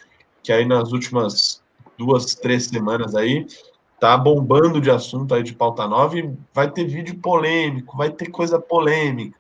que 0.43 0.53
aí 0.53 0.65
nas 0.65 0.93
últimas 0.93 1.63
duas, 1.99 2.35
três 2.35 2.67
semanas 2.67 3.15
aí 3.15 3.47
tá 4.01 4.17
bombando 4.17 4.81
de 4.81 4.91
assunto 4.91 5.35
aí 5.35 5.43
de 5.43 5.55
pauta 5.55 5.87
nova 5.87 6.19
e 6.19 6.33
vai 6.55 6.71
ter 6.71 6.87
vídeo 6.87 7.19
polêmico, 7.21 7.97
vai 7.97 8.11
ter 8.11 8.31
coisa 8.31 8.59
polêmica. 8.59 9.39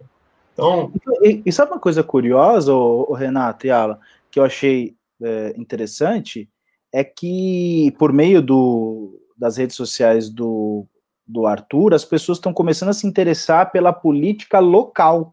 Então. 0.52 0.92
E, 1.22 1.42
e 1.46 1.50
sabe 1.50 1.72
uma 1.72 1.80
coisa 1.80 2.04
curiosa, 2.04 2.74
o, 2.74 3.14
Renato 3.14 3.66
e 3.66 3.70
Alan, 3.70 3.98
que 4.30 4.38
eu 4.38 4.44
achei 4.44 4.94
é, 5.22 5.54
interessante? 5.56 6.48
É 6.92 7.02
que 7.02 7.94
por 7.98 8.12
meio 8.12 8.42
do, 8.42 9.18
das 9.34 9.56
redes 9.56 9.76
sociais 9.76 10.28
do, 10.28 10.86
do 11.26 11.46
Arthur, 11.46 11.94
as 11.94 12.04
pessoas 12.04 12.36
estão 12.36 12.52
começando 12.52 12.90
a 12.90 12.94
se 12.94 13.06
interessar 13.06 13.72
pela 13.72 13.92
política 13.92 14.58
local. 14.58 15.32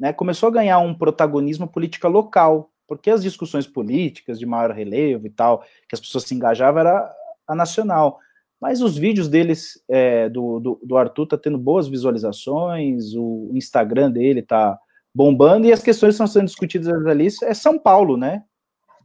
Né? 0.00 0.12
Começou 0.12 0.48
a 0.48 0.52
ganhar 0.52 0.80
um 0.80 0.94
protagonismo 0.94 1.68
política 1.68 2.08
local 2.08 2.71
porque 2.92 3.10
as 3.10 3.22
discussões 3.22 3.66
políticas 3.66 4.38
de 4.38 4.44
maior 4.44 4.70
relevo 4.70 5.26
e 5.26 5.30
tal, 5.30 5.60
que 5.88 5.94
as 5.94 6.00
pessoas 6.00 6.24
se 6.24 6.34
engajavam, 6.34 6.80
era 6.80 7.10
a 7.48 7.54
nacional. 7.54 8.18
Mas 8.60 8.82
os 8.82 8.98
vídeos 8.98 9.30
deles, 9.30 9.82
é, 9.88 10.28
do, 10.28 10.60
do, 10.60 10.80
do, 10.84 10.96
Arthur, 10.98 11.26
tá 11.26 11.38
tendo 11.38 11.56
boas 11.56 11.88
visualizações, 11.88 13.14
o 13.14 13.50
Instagram 13.54 14.10
dele 14.10 14.42
tá 14.42 14.78
bombando, 15.14 15.66
e 15.66 15.72
as 15.72 15.82
questões 15.82 16.10
que 16.10 16.22
estão 16.22 16.26
sendo 16.26 16.44
discutidas 16.44 17.06
ali 17.06 17.28
é 17.44 17.54
São 17.54 17.78
Paulo, 17.78 18.18
né? 18.18 18.44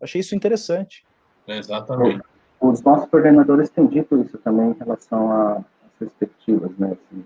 Achei 0.01 0.19
isso 0.19 0.35
interessante. 0.35 1.05
Exatamente. 1.47 2.21
Os 2.59 2.81
nossos 2.81 3.09
coordenadores 3.09 3.69
têm 3.69 3.87
dito 3.87 4.21
isso 4.21 4.37
também 4.39 4.71
em 4.71 4.77
relação 4.77 5.31
às 5.31 5.63
perspectivas, 5.97 6.71
né? 6.77 6.91
Assim, 6.91 7.25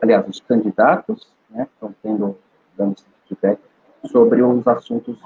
aliás, 0.00 0.28
os 0.28 0.38
candidatos, 0.42 1.26
né, 1.50 1.66
estão 1.74 1.92
tendo, 2.00 2.38
dando 2.76 2.94
sobre 4.08 4.42
os 4.42 4.66
assuntos 4.66 5.16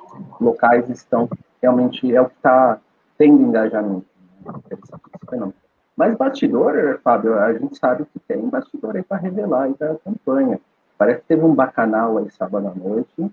locais 0.40 0.88
estão 0.88 1.28
realmente 1.62 2.14
é 2.14 2.20
o 2.20 2.26
que 2.26 2.34
está 2.34 2.78
tendo 3.16 3.42
engajamento. 3.42 4.06
Né? 4.44 5.52
Mas 5.96 6.16
bastidor, 6.16 7.00
Fábio, 7.04 7.38
a 7.38 7.52
gente 7.52 7.78
sabe 7.78 8.04
que 8.12 8.18
tem 8.18 8.48
bastidor 8.48 8.96
aí 8.96 9.02
para 9.02 9.18
revelar 9.18 9.64
aí 9.64 9.74
da 9.78 9.94
campanha. 9.96 10.60
Parece 10.98 11.20
que 11.20 11.28
teve 11.28 11.44
um 11.44 11.54
bacanal 11.54 12.18
aí 12.18 12.30
sábado 12.30 12.68
à 12.68 12.74
noite, 12.74 13.30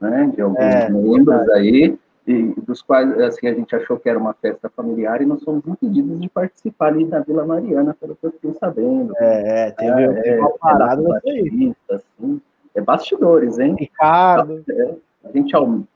né, 0.00 0.30
de 0.34 0.40
alguns 0.40 0.58
é, 0.58 0.88
membros 0.88 1.48
aí, 1.50 1.98
e 2.26 2.54
dos 2.62 2.82
quais 2.82 3.20
assim, 3.20 3.46
a 3.46 3.54
gente 3.54 3.74
achou 3.76 3.98
que 3.98 4.08
era 4.08 4.18
uma 4.18 4.34
festa 4.34 4.68
familiar 4.70 5.20
e 5.20 5.26
nós 5.26 5.42
fomos 5.42 5.66
impedidos 5.66 6.20
de 6.20 6.28
participar 6.28 6.88
ali 6.88 7.04
da 7.04 7.20
Vila 7.20 7.44
Mariana, 7.44 7.94
pelo 8.00 8.16
que 8.16 8.26
eu 8.26 8.32
fiquei 8.32 8.54
sabendo. 8.54 9.12
É, 9.18 9.70
teve, 9.72 10.02
é, 10.02 10.22
teve 10.22 10.40
uma 10.40 10.50
parada 10.58 11.20
é, 11.24 11.94
assim, 11.94 12.40
é 12.74 12.80
bastidores, 12.80 13.58
hein? 13.58 13.76
Ricardo. 13.78 14.64
É, 14.68 14.94
a 15.24 15.32
gente 15.32 15.52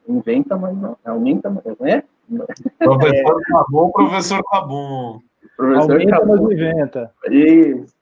inventa, 0.09 0.57
mas 0.57 0.77
não 0.77 0.97
aumenta, 1.05 1.51
né? 1.51 2.03
Professor 2.79 3.41
tá 3.51 3.65
bom, 3.69 3.91
professor 3.91 4.43
tá 4.51 4.61
bom. 4.61 5.21
Professor 5.57 5.93
aumenta, 5.93 6.25
mas 6.25 6.41
inventa. 6.41 7.13
Isso. 7.31 7.95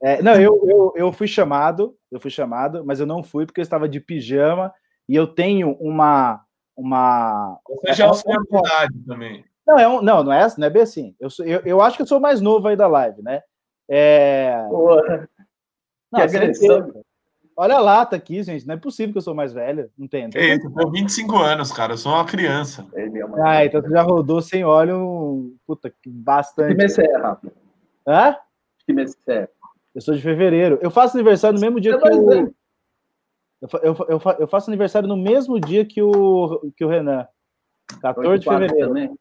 É, 0.00 0.20
não, 0.20 0.34
eu, 0.34 0.60
eu, 0.68 0.92
eu 0.96 1.12
fui 1.12 1.28
chamado, 1.28 1.96
eu 2.10 2.18
fui 2.18 2.30
chamado, 2.30 2.84
mas 2.84 2.98
eu 2.98 3.06
não 3.06 3.22
fui 3.22 3.46
porque 3.46 3.60
eu 3.60 3.62
estava 3.62 3.88
de 3.88 4.00
pijama 4.00 4.72
e 5.08 5.14
eu 5.14 5.26
tenho 5.26 5.76
uma. 5.80 6.44
uma 6.76 7.58
Você 7.82 7.94
já 7.94 8.06
é 8.06 8.08
uma 8.08 8.88
também. 9.06 9.44
Não, 9.64 9.78
é 9.78 9.88
um, 9.88 10.02
não, 10.02 10.24
não 10.24 10.32
é, 10.32 10.46
não 10.58 10.66
é 10.66 10.70
bem 10.70 10.82
assim. 10.82 11.14
Eu, 11.20 11.30
sou, 11.30 11.46
eu, 11.46 11.60
eu 11.64 11.80
acho 11.80 11.96
que 11.96 12.02
eu 12.02 12.06
sou 12.06 12.18
mais 12.18 12.40
novo 12.40 12.66
aí 12.66 12.76
da 12.76 12.88
live, 12.88 13.22
né? 13.22 13.42
É. 13.88 14.66
Porra. 14.68 15.28
Não, 16.10 16.20
que 16.20 16.36
agressão. 16.36 17.04
Olha 17.56 17.76
a 17.76 17.80
lata 17.80 18.16
aqui, 18.16 18.42
gente. 18.42 18.66
Não 18.66 18.74
é 18.74 18.78
possível 18.78 19.12
que 19.12 19.18
eu 19.18 19.22
sou 19.22 19.34
mais 19.34 19.52
velho. 19.52 19.90
Não 19.96 20.08
tem. 20.08 20.28
Ei, 20.34 20.58
tu 20.58 20.70
tem 20.70 20.90
25 20.90 21.36
anos, 21.36 21.70
cara. 21.70 21.92
Eu 21.92 21.98
sou 21.98 22.12
uma 22.12 22.24
criança. 22.24 22.86
Ah, 23.44 23.64
então 23.64 23.82
tu 23.82 23.90
já 23.90 24.02
rodou 24.02 24.40
sem 24.40 24.64
óleo. 24.64 25.54
Puta, 25.66 25.92
bastante. 26.06 26.68
Que 26.68 26.74
mês 26.74 26.98
é, 26.98 27.16
Rafa? 27.16 27.52
Hã? 28.06 28.36
Que 28.86 28.92
mês 28.92 29.16
é? 29.28 29.48
Eu 29.94 30.00
sou 30.00 30.14
de 30.14 30.22
fevereiro. 30.22 30.78
Eu 30.80 30.90
faço 30.90 31.16
aniversário 31.16 31.58
no 31.58 31.60
mesmo 31.60 31.80
dia 31.80 31.98
que 31.98 32.08
o. 32.08 32.32
Eu, 32.32 33.68
eu, 33.82 33.96
eu, 34.08 34.20
eu, 34.40 34.48
faço 34.48 34.70
aniversário 34.70 35.06
no 35.06 35.16
mesmo 35.16 35.60
dia 35.60 35.84
que 35.84 36.02
o, 36.02 36.72
que 36.76 36.84
o 36.84 36.88
Renan. 36.88 37.28
14 38.00 38.38
de 38.38 38.48
fevereiro. 38.48 38.88
Também. 38.88 39.14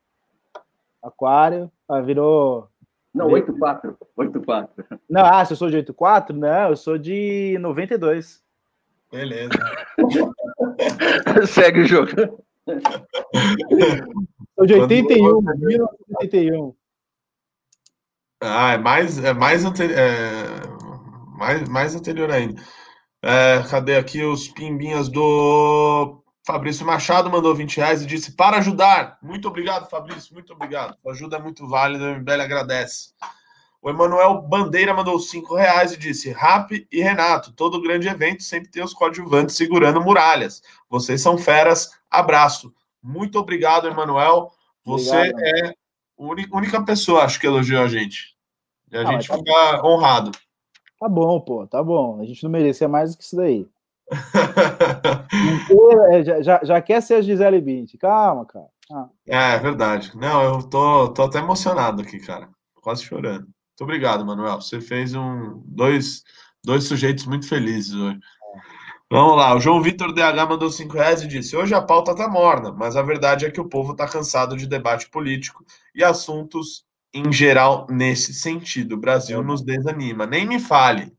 Aquário. 1.04 1.72
Ah, 1.88 2.00
virou 2.00 2.71
não, 3.14 3.28
84. 3.28 3.98
84. 4.16 4.86
Não, 5.10 5.26
ah, 5.26 5.44
se 5.44 5.54
eu 5.54 5.58
sou 5.58 5.70
de 5.70 5.78
84? 5.78 6.36
Não, 6.36 6.70
eu 6.70 6.78
sou 6.78 6.98
de 6.98 7.58
92. 7.60 8.42
Beleza. 9.12 9.52
Segue 11.48 11.82
o 11.82 11.86
jogo. 11.86 12.12
Sou 14.56 14.66
de 14.66 14.74
81, 14.76 15.42
1981. 15.42 16.74
Ah, 18.42 18.74
é 18.74 18.78
mais, 18.78 19.24
é 19.24 19.34
mais, 19.34 19.66
anteri 19.66 19.94
é, 19.94 20.12
mais, 21.38 21.68
mais 21.68 21.96
anterior 21.96 22.32
ainda. 22.32 22.62
É, 23.22 23.62
cadê 23.70 23.98
aqui 23.98 24.24
os 24.24 24.48
pimbinhas 24.48 25.10
do 25.10 26.21
Fabrício 26.52 26.86
Machado 26.86 27.30
mandou 27.30 27.56
20 27.56 27.78
reais 27.78 28.02
e 28.02 28.06
disse 28.06 28.34
para 28.34 28.58
ajudar. 28.58 29.18
Muito 29.22 29.48
obrigado, 29.48 29.90
Fabrício. 29.90 30.34
Muito 30.34 30.52
obrigado. 30.52 30.98
A 31.06 31.12
ajuda 31.12 31.38
é 31.38 31.42
muito 31.42 31.66
válida. 31.66 32.12
O 32.12 32.16
MBL 32.20 32.42
agradece. 32.42 33.14
O 33.82 33.90
Emanuel 33.90 34.42
Bandeira 34.42 34.94
mandou 34.94 35.18
5 35.18 35.56
reais 35.56 35.94
e 35.94 35.98
disse: 35.98 36.30
Rap 36.30 36.86
e 36.92 37.02
Renato, 37.02 37.54
todo 37.54 37.82
grande 37.82 38.10
evento 38.10 38.44
sempre 38.44 38.70
tem 38.70 38.84
os 38.84 38.94
coadjuvantes 38.94 39.56
segurando 39.56 40.02
muralhas. 40.02 40.62
Vocês 40.90 41.22
são 41.22 41.38
feras. 41.38 41.92
Abraço. 42.10 42.74
Muito 43.02 43.40
obrigado, 43.40 43.88
Emanuel. 43.88 44.52
Você 44.84 45.16
obrigado, 45.16 45.42
é 45.42 45.74
a 46.20 46.58
única 46.58 46.84
pessoa, 46.84 47.24
acho 47.24 47.40
que 47.40 47.48
elogiou 47.48 47.82
a 47.82 47.88
gente. 47.88 48.36
E 48.92 48.98
a 48.98 49.02
ah, 49.02 49.06
gente 49.06 49.26
tá 49.26 49.38
fica 49.38 49.82
bom. 49.82 49.88
honrado. 49.88 50.32
Tá 51.00 51.08
bom, 51.08 51.40
pô, 51.40 51.66
tá 51.66 51.82
bom. 51.82 52.20
A 52.20 52.26
gente 52.26 52.44
não 52.44 52.52
merecia 52.52 52.90
mais 52.90 53.12
do 53.12 53.18
que 53.18 53.24
isso 53.24 53.38
daí. 53.38 53.66
É, 56.12 56.24
já, 56.24 56.42
já, 56.42 56.60
já, 56.64 56.82
quer 56.82 57.02
ser 57.02 57.16
a 57.16 57.22
Gisele 57.22 57.62
Bint. 57.62 57.96
Calma, 57.98 58.46
cara. 58.46 58.68
Ah. 58.92 59.08
É, 59.28 59.56
é 59.56 59.60
verdade. 59.60 60.12
Não, 60.16 60.44
eu 60.44 60.64
tô, 60.64 61.08
tô 61.10 61.24
até 61.24 61.40
emocionado 61.40 62.02
aqui, 62.02 62.20
cara. 62.20 62.50
Quase 62.82 63.04
chorando. 63.04 63.44
Muito 63.44 63.82
obrigado, 63.82 64.26
Manuel. 64.26 64.60
Você 64.60 64.82
fez 64.82 65.16
um, 65.16 65.62
dois, 65.66 66.24
dois 66.64 66.84
sujeitos 66.84 67.26
muito 67.26 67.48
felizes 67.48 67.94
hoje. 67.94 68.20
Vamos 69.10 69.36
lá, 69.36 69.54
o 69.54 69.60
João 69.60 69.82
Vitor 69.82 70.14
DH 70.14 70.48
mandou 70.48 70.72
5 70.72 70.94
reais 70.94 71.22
e 71.22 71.28
disse: 71.28 71.56
Hoje 71.56 71.74
a 71.74 71.82
pauta 71.82 72.16
tá 72.16 72.30
morna, 72.30 72.72
mas 72.72 72.96
a 72.96 73.02
verdade 73.02 73.46
é 73.46 73.52
que 73.52 73.60
o 73.60 73.68
povo 73.68 73.94
tá 73.94 74.08
cansado 74.08 74.56
de 74.56 74.66
debate 74.66 75.10
político 75.10 75.66
e 75.94 76.02
assuntos 76.02 76.86
em 77.14 77.30
geral 77.32 77.86
nesse 77.90 78.34
sentido. 78.34 78.96
O 78.96 79.00
Brasil 79.00 79.44
nos 79.44 79.62
desanima. 79.62 80.26
Nem 80.26 80.48
me 80.48 80.60
fale. 80.60 81.14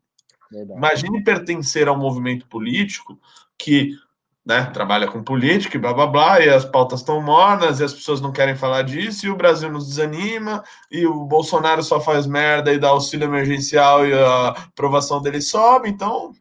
Verdade. 0.53 0.79
Imagine 0.79 1.25
pertencer 1.25 1.89
a 1.89 1.93
um 1.93 1.99
movimento 1.99 2.47
político 2.47 3.19
que 3.57 3.97
né, 4.45 4.67
trabalha 4.67 5.07
com 5.07 5.23
política 5.23 5.77
e 5.77 5.81
blá 5.81 5.95
blá 5.95 6.07
blá, 6.07 6.41
e 6.41 6.49
as 6.49 6.65
pautas 6.65 7.01
estão 7.01 7.23
mornas, 7.23 7.81
e 7.81 7.85
as 7.85 7.95
pessoas 7.95 8.21
não 8.21 8.33
querem 8.33 8.57
falar 8.57 8.83
disso, 8.83 9.25
e 9.25 9.31
o 9.31 9.37
Brasil 9.37 9.71
nos 9.71 9.87
desanima, 9.87 10.65
e 10.91 11.07
o 11.07 11.25
Bolsonaro 11.25 11.83
só 11.83 12.01
faz 12.01 12.27
merda 12.27 12.73
e 12.73 12.79
dá 12.79 12.89
auxílio 12.89 13.27
emergencial 13.27 14.07
e 14.07 14.13
a 14.13 14.49
aprovação 14.49 15.23
dele 15.23 15.41
sobe, 15.41 15.89
então 15.89 16.35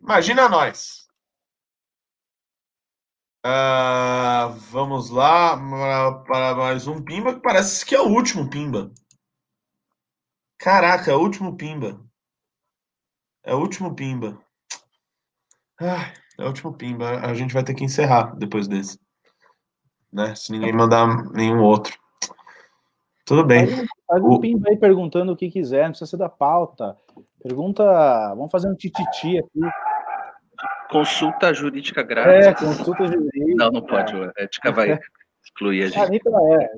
imagina 0.00 0.48
nós. 0.48 1.06
Uh, 3.46 4.50
vamos 4.70 5.10
lá 5.10 5.56
para 6.24 6.54
mais 6.56 6.86
um 6.86 7.02
Pimba, 7.02 7.34
que 7.34 7.40
parece 7.40 7.84
que 7.84 7.94
é 7.94 8.00
o 8.00 8.08
último 8.08 8.48
Pimba. 8.50 8.90
Caraca, 10.58 11.12
é 11.12 11.14
o 11.14 11.20
último 11.20 11.56
Pimba. 11.56 12.07
É 13.44 13.54
o 13.54 13.58
último 13.58 13.94
Pimba. 13.94 14.38
Ai. 15.80 16.12
É 16.38 16.44
o 16.44 16.46
último 16.46 16.72
pimba. 16.72 17.20
A 17.20 17.34
gente 17.34 17.52
vai 17.52 17.64
ter 17.64 17.74
que 17.74 17.84
encerrar 17.84 18.36
depois 18.36 18.68
desse. 18.68 18.98
Né? 20.12 20.34
Se 20.34 20.52
ninguém 20.52 20.72
mandar 20.72 21.30
nenhum 21.32 21.62
outro. 21.62 21.98
Tudo 23.26 23.44
bem. 23.44 23.66
Faz, 24.06 24.22
um 24.22 24.28
o... 24.32 24.40
pimba 24.40 24.70
aí 24.70 24.76
perguntando 24.76 25.32
o 25.32 25.36
que 25.36 25.50
quiser, 25.50 25.82
não 25.82 25.90
precisa 25.90 26.10
ser 26.10 26.16
da 26.16 26.28
pauta. 26.28 26.96
Pergunta. 27.42 27.84
Vamos 28.34 28.52
fazer 28.52 28.68
um 28.68 28.74
tititi 28.74 29.38
aqui. 29.38 29.60
Consulta 30.90 31.52
jurídica 31.52 32.02
grátis. 32.02 32.46
É, 32.46 32.54
consulta 32.54 33.06
jurídica. 33.06 33.54
Não, 33.56 33.70
não 33.70 33.82
pode. 33.82 34.14
A 34.14 34.32
ética 34.38 34.72
vai 34.72 34.98
excluir 35.44 35.82
a 35.82 35.88
gente. 35.88 36.16
É. 36.16 36.70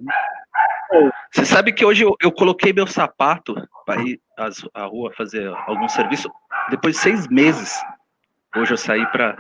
Você 1.33 1.45
sabe 1.45 1.73
que 1.73 1.85
hoje 1.85 2.03
eu, 2.03 2.17
eu 2.21 2.33
coloquei 2.33 2.73
meu 2.73 2.87
sapato 2.87 3.55
para 3.87 4.03
ir 4.03 4.21
à 4.75 4.85
rua 4.85 5.13
fazer 5.13 5.47
algum 5.67 5.89
serviço 5.89 6.31
depois 6.71 6.97
de 6.97 7.03
seis 7.03 7.29
meses 7.29 7.81
hoje 8.57 8.73
eu 8.73 8.79
saí 8.79 9.07
para 9.07 9.37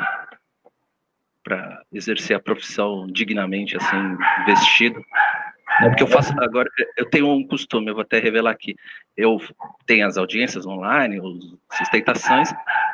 para 1.43 1.83
exercer 1.91 2.37
a 2.37 2.41
profissão 2.41 3.07
dignamente, 3.07 3.75
assim, 3.77 4.19
vestido. 4.45 5.03
É 5.81 5.89
porque 5.89 6.03
eu 6.03 6.07
faço 6.07 6.35
agora, 6.39 6.69
eu 6.97 7.09
tenho 7.09 7.29
um 7.29 7.47
costume, 7.47 7.89
eu 7.89 7.95
vou 7.95 8.03
até 8.03 8.19
revelar 8.19 8.51
aqui. 8.51 8.77
Eu 9.17 9.41
tenho 9.87 10.07
as 10.07 10.19
audiências 10.19 10.67
online, 10.67 11.19
as 11.19 11.79
sustentações, 11.79 12.53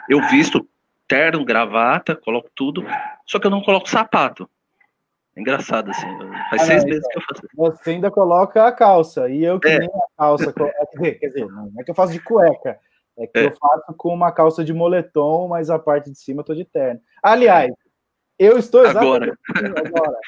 eu 0.08 0.22
visto 0.28 0.66
terno, 1.08 1.44
gravata, 1.44 2.14
coloco 2.14 2.48
tudo, 2.54 2.86
só 3.26 3.38
que 3.38 3.46
eu 3.46 3.50
não 3.50 3.62
coloco 3.62 3.90
sapato. 3.90 4.48
É 5.36 5.40
engraçado, 5.40 5.90
assim. 5.90 6.06
Faz 6.50 6.62
ah, 6.62 6.64
seis 6.64 6.84
meses 6.84 7.04
então, 7.04 7.10
que 7.10 7.18
eu 7.18 7.22
faço 7.22 7.80
Você 7.80 7.90
ainda 7.90 8.10
coloca 8.10 8.66
a 8.66 8.72
calça, 8.72 9.28
e 9.28 9.44
eu 9.44 9.60
que 9.60 9.68
é. 9.68 9.78
nem 9.78 9.88
a 9.88 10.16
calça. 10.16 10.52
Quer 10.98 11.28
dizer, 11.28 11.46
não 11.46 11.70
é 11.78 11.84
que 11.84 11.90
eu 11.90 11.94
faço 11.94 12.12
de 12.12 12.20
cueca. 12.20 12.78
É 13.18 13.26
que 13.26 13.38
é. 13.38 13.46
eu 13.46 13.52
faço 13.54 13.94
com 13.96 14.12
uma 14.12 14.32
calça 14.32 14.64
de 14.64 14.72
moletom, 14.72 15.48
mas 15.48 15.70
a 15.70 15.78
parte 15.78 16.10
de 16.10 16.18
cima 16.18 16.40
eu 16.40 16.44
tô 16.44 16.54
de 16.54 16.64
terno. 16.64 17.00
Aliás, 17.22 17.72
eu 18.38 18.58
estou 18.58 18.84
exatamente 18.84 19.32
agora. 19.48 19.74
agora. 19.86 20.18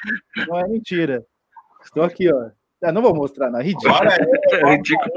Não 0.47 0.59
é 0.59 0.67
mentira. 0.67 1.25
Estou 1.83 2.03
aqui, 2.03 2.31
ó. 2.31 2.49
Ah, 2.81 2.91
não 2.91 3.01
vou 3.01 3.13
mostrar, 3.13 3.51
não. 3.51 3.59
É 3.59 3.63
ridículo. 3.63 3.93
é 4.53 4.71
ridículo. 4.71 5.11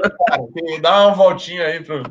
Dá 0.81 1.07
uma 1.07 1.15
voltinha 1.15 1.65
aí 1.65 1.83
pro. 1.83 2.03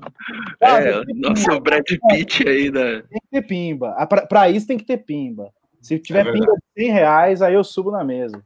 É, 0.60 1.02
nossa, 1.14 1.54
o 1.54 1.60
Brad 1.60 1.84
Pitt 2.08 2.48
aí 2.48 2.70
da. 2.70 3.02
Tem 3.02 3.20
que 3.20 3.28
ter 3.30 3.42
pimba. 3.42 3.94
Ah, 3.98 4.06
Para 4.06 4.48
isso 4.48 4.66
tem 4.66 4.78
que 4.78 4.84
ter 4.84 4.98
pimba. 4.98 5.52
Se 5.82 5.98
tiver 5.98 6.26
é 6.26 6.32
pimba 6.32 6.52
de 6.54 6.84
100 6.84 6.92
reais, 6.92 7.42
aí 7.42 7.54
eu 7.54 7.64
subo 7.64 7.90
na 7.90 8.04
mesa. 8.04 8.42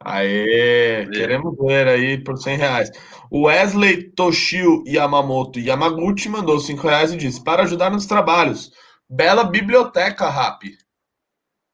Aê, 0.00 1.08
queremos 1.08 1.56
ver 1.56 1.86
aí 1.86 2.22
por 2.22 2.36
100 2.36 2.58
reais. 2.58 2.90
O 3.30 3.46
Wesley 3.46 4.10
Toshio 4.10 4.82
Yamamoto 4.86 5.58
Yamaguchi 5.58 6.28
mandou 6.28 6.58
5 6.58 6.86
reais 6.86 7.12
e 7.12 7.16
disse: 7.16 7.42
Para 7.42 7.62
ajudar 7.62 7.90
nos 7.90 8.06
trabalhos. 8.06 8.70
Bela 9.08 9.44
biblioteca, 9.44 10.28
Rap. 10.28 10.76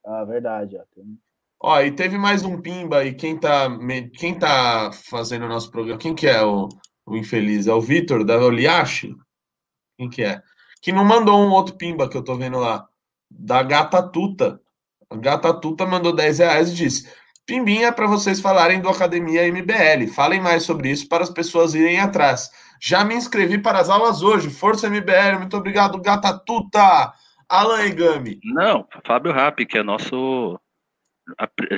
Ah, 0.05 0.24
verdade. 0.24 0.77
Ó, 0.77 1.72
ó, 1.72 1.81
e 1.81 1.90
teve 1.90 2.18
mais 2.18 2.44
um 2.44 2.60
pimba 2.60 2.98
aí. 2.98 3.14
Quem 3.14 3.36
tá, 3.36 3.68
quem 4.16 4.39
tá 4.39 4.90
fazendo 4.93 5.47
o 5.47 5.48
nosso 5.48 5.70
programa? 5.70 5.98
Quem 5.98 6.14
que 6.14 6.27
é 6.27 6.43
o, 6.43 6.68
o 7.06 7.16
infeliz? 7.16 7.66
É 7.66 7.72
o 7.72 7.81
Vitor 7.81 8.24
da 8.24 8.39
Oliashi? 8.39 9.16
Quem 9.98 10.10
que 10.10 10.22
é? 10.22 10.43
Que 10.82 10.93
não 10.93 11.05
mandou 11.05 11.40
um 11.40 11.51
outro 11.51 11.77
pimba 11.77 12.09
que 12.09 12.16
eu 12.16 12.22
tô 12.22 12.36
vendo 12.36 12.59
lá. 12.59 12.86
Da 13.31 13.62
Gata 13.62 14.02
Tuta. 14.02 14.60
A 15.11 15.16
Gata 15.16 15.53
Tuta 15.53 15.85
mandou 15.85 16.15
10 16.15 16.39
reais 16.39 16.70
e 16.70 16.74
disse: 16.74 17.12
Pimbinha 17.45 17.93
para 17.93 18.07
vocês 18.07 18.41
falarem 18.41 18.81
do 18.81 18.89
Academia 18.89 19.51
MBL. 19.51 20.07
Falem 20.15 20.41
mais 20.41 20.62
sobre 20.62 20.89
isso 20.89 21.09
para 21.09 21.24
as 21.24 21.31
pessoas 21.31 21.74
irem 21.74 21.99
atrás. 21.99 22.49
Já 22.81 23.05
me 23.05 23.16
inscrevi 23.16 23.59
para 23.59 23.81
as 23.81 23.91
aulas 23.91 24.23
hoje. 24.23 24.49
Força 24.49 24.89
MBL, 24.89 25.39
muito 25.39 25.57
obrigado, 25.57 26.01
Gata 26.01 26.39
Tuta. 26.39 27.12
Alan 27.49 27.82
Egami. 27.82 28.39
Não, 28.45 28.87
Fábio 29.05 29.32
Rapp, 29.32 29.66
que 29.66 29.78
é 29.78 29.82
nosso. 29.82 30.61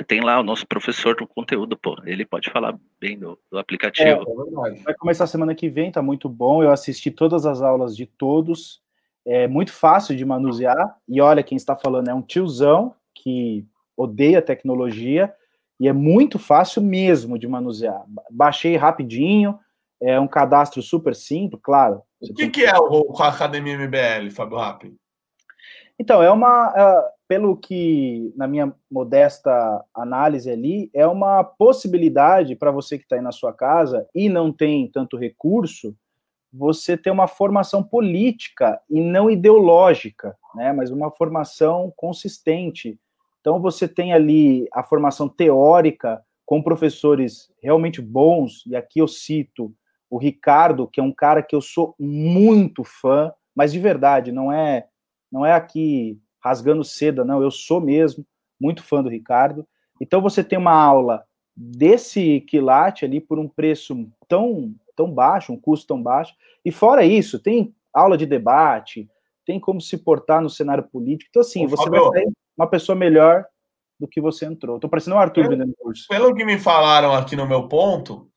Tem 0.07 0.21
lá 0.21 0.39
o 0.39 0.43
nosso 0.43 0.67
professor 0.67 1.15
do 1.15 1.27
conteúdo, 1.27 1.75
pô. 1.75 1.95
Ele 2.05 2.25
pode 2.25 2.51
falar 2.51 2.77
bem 2.99 3.17
do, 3.17 3.39
do 3.51 3.57
aplicativo. 3.57 4.23
É, 4.67 4.83
vai 4.83 4.93
começar 4.93 5.25
semana 5.25 5.55
que 5.55 5.69
vem, 5.69 5.91
tá 5.91 6.03
muito 6.03 6.29
bom. 6.29 6.61
Eu 6.61 6.71
assisti 6.71 7.09
todas 7.09 7.47
as 7.47 7.63
aulas 7.63 7.97
de 7.97 8.05
todos. 8.05 8.79
É 9.25 9.47
muito 9.47 9.73
fácil 9.73 10.15
de 10.15 10.23
manusear. 10.23 10.97
E 11.07 11.19
olha, 11.19 11.41
quem 11.41 11.55
está 11.55 11.75
falando 11.75 12.09
é 12.09 12.13
um 12.13 12.21
tiozão 12.21 12.95
que 13.23 13.65
odeia 13.95 14.41
tecnologia 14.41 15.33
e 15.79 15.87
é 15.87 15.93
muito 15.93 16.37
fácil 16.37 16.81
mesmo 16.81 17.37
de 17.37 17.47
manusear. 17.47 18.03
Baixei 18.29 18.75
rapidinho, 18.75 19.57
é 20.01 20.19
um 20.19 20.27
cadastro 20.27 20.81
super 20.81 21.15
simples, 21.15 21.61
claro. 21.63 22.01
O 22.21 22.33
que, 22.33 22.49
que 22.49 22.65
é 22.65 22.77
o, 22.77 23.13
Academia 23.21 23.77
MBL, 23.77 24.29
Fábio 24.31 24.57
Rapp? 24.57 24.93
Então, 25.97 26.21
é 26.21 26.29
uma, 26.29 26.73
é, 26.75 27.11
pelo 27.27 27.55
que, 27.55 28.33
na 28.35 28.47
minha 28.47 28.73
modesta 28.91 29.83
análise 29.93 30.49
ali, 30.49 30.89
é 30.93 31.07
uma 31.07 31.43
possibilidade 31.43 32.55
para 32.55 32.71
você 32.71 32.97
que 32.97 33.03
está 33.03 33.15
aí 33.15 33.21
na 33.21 33.31
sua 33.31 33.53
casa 33.53 34.07
e 34.13 34.27
não 34.27 34.51
tem 34.51 34.87
tanto 34.89 35.17
recurso, 35.17 35.95
você 36.51 36.95
ter 36.95 37.09
uma 37.09 37.27
formação 37.27 37.81
política 37.81 38.79
e 38.89 39.01
não 39.01 39.29
ideológica, 39.29 40.37
né, 40.53 40.71
mas 40.71 40.91
uma 40.91 41.09
formação 41.09 41.91
consistente, 41.95 42.99
então, 43.43 43.59
você 43.59 43.89
tem 43.89 44.13
ali 44.13 44.69
a 44.71 44.81
formação 44.81 45.27
teórica 45.27 46.23
com 46.45 46.63
professores 46.63 47.51
realmente 47.61 48.01
bons, 48.01 48.65
e 48.65 48.73
aqui 48.73 48.99
eu 48.99 49.07
cito 49.07 49.75
o 50.09 50.17
Ricardo, 50.17 50.87
que 50.87 51.01
é 51.01 51.03
um 51.03 51.11
cara 51.11 51.43
que 51.43 51.53
eu 51.53 51.59
sou 51.59 51.93
muito 51.99 52.85
fã, 52.85 53.33
mas 53.53 53.73
de 53.73 53.79
verdade, 53.79 54.31
não 54.31 54.49
é 54.49 54.87
não 55.29 55.45
é 55.45 55.51
aqui 55.51 56.17
rasgando 56.41 56.85
seda, 56.85 57.25
não, 57.25 57.43
eu 57.43 57.51
sou 57.51 57.81
mesmo 57.81 58.25
muito 58.57 58.81
fã 58.81 59.03
do 59.03 59.09
Ricardo. 59.09 59.67
Então 59.99 60.21
você 60.21 60.41
tem 60.41 60.57
uma 60.57 60.73
aula 60.73 61.25
desse 61.53 62.39
quilate 62.47 63.03
ali 63.03 63.19
por 63.19 63.37
um 63.37 63.49
preço 63.49 64.07
tão 64.25 64.73
tão 64.95 65.11
baixo, 65.11 65.51
um 65.51 65.59
custo 65.59 65.87
tão 65.87 66.01
baixo. 66.01 66.33
E 66.63 66.71
fora 66.71 67.03
isso, 67.03 67.39
tem 67.39 67.75
aula 67.93 68.17
de 68.17 68.25
debate, 68.25 69.09
tem 69.45 69.59
como 69.59 69.81
se 69.81 69.97
portar 69.97 70.41
no 70.41 70.49
cenário 70.49 70.83
político. 70.83 71.29
Então 71.29 71.41
assim, 71.41 71.65
Ô, 71.65 71.69
você 71.69 71.83
Fabio, 71.83 72.09
vai 72.09 72.21
sair 72.21 72.31
uma 72.57 72.67
pessoa 72.67 72.95
melhor 72.95 73.45
do 73.99 74.07
que 74.07 74.21
você 74.21 74.45
entrou. 74.45 74.79
Tô 74.79 74.89
parecendo 74.89 75.15
o 75.15 75.19
Arthur 75.19 75.43
pelo, 75.43 75.49
vendendo 75.49 75.75
curso. 75.77 76.07
Pelo 76.07 76.33
que 76.35 76.45
me 76.45 76.57
falaram 76.59 77.13
aqui 77.13 77.35
no 77.35 77.47
meu 77.47 77.67
ponto, 77.67 78.29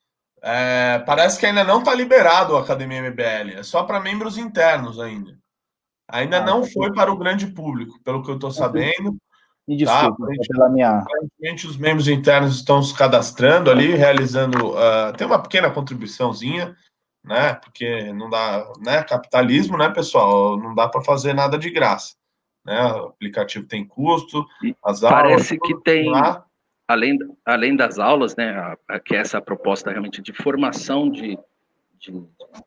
é, 0.42 1.02
parece 1.06 1.38
que 1.38 1.46
ainda 1.46 1.64
não 1.64 1.80
está 1.80 1.94
liberado 1.94 2.56
a 2.56 2.60
Academia 2.60 3.02
MBL. 3.02 3.58
É 3.58 3.62
só 3.62 3.82
para 3.82 4.00
membros 4.00 4.38
internos 4.38 5.00
ainda. 5.00 5.36
Ainda 6.08 6.38
ah, 6.38 6.44
não 6.44 6.64
foi 6.64 6.92
para 6.92 7.10
o 7.10 7.18
grande 7.18 7.48
público, 7.48 8.00
pelo 8.04 8.22
que 8.22 8.30
eu 8.30 8.36
estou 8.36 8.50
sabendo. 8.50 9.16
Me 9.66 9.76
desculpa, 9.76 10.24
tá? 10.24 10.32
pela 10.48 10.68
minha... 10.68 10.98
Aparentemente, 11.00 11.66
os 11.66 11.76
membros 11.76 12.06
internos 12.06 12.54
estão 12.54 12.80
se 12.80 12.96
cadastrando 12.96 13.68
ali, 13.68 13.96
realizando. 13.96 14.68
Uh, 14.70 15.12
tem 15.16 15.26
uma 15.26 15.42
pequena 15.42 15.68
contribuiçãozinha, 15.68 16.76
né? 17.27 17.55
Porque 17.55 18.12
não 18.12 18.31
dá, 18.31 18.73
né? 18.78 19.03
Capitalismo, 19.03 19.77
né, 19.77 19.90
pessoal? 19.90 20.57
Não 20.57 20.74
dá 20.74 20.89
para 20.89 21.03
fazer 21.03 21.35
nada 21.35 21.59
de 21.59 21.70
graça 21.70 22.15
né? 22.66 22.85
O 22.94 23.07
aplicativo 23.07 23.65
tem 23.65 23.86
custo, 23.86 24.44
as 24.85 25.05
aulas. 25.05 25.23
Parece 25.23 25.59
que 25.59 25.74
tem, 25.82 26.11
lá. 26.11 26.44
além, 26.89 27.16
além 27.44 27.77
das 27.77 27.98
aulas, 27.98 28.35
né? 28.35 28.51
A, 28.51 28.77
a, 28.89 28.98
que 28.98 29.15
é 29.15 29.20
essa 29.20 29.40
proposta 29.40 29.90
realmente 29.90 30.20
de 30.20 30.32
formação 30.32 31.09
de, 31.09 31.39
de, 31.98 32.12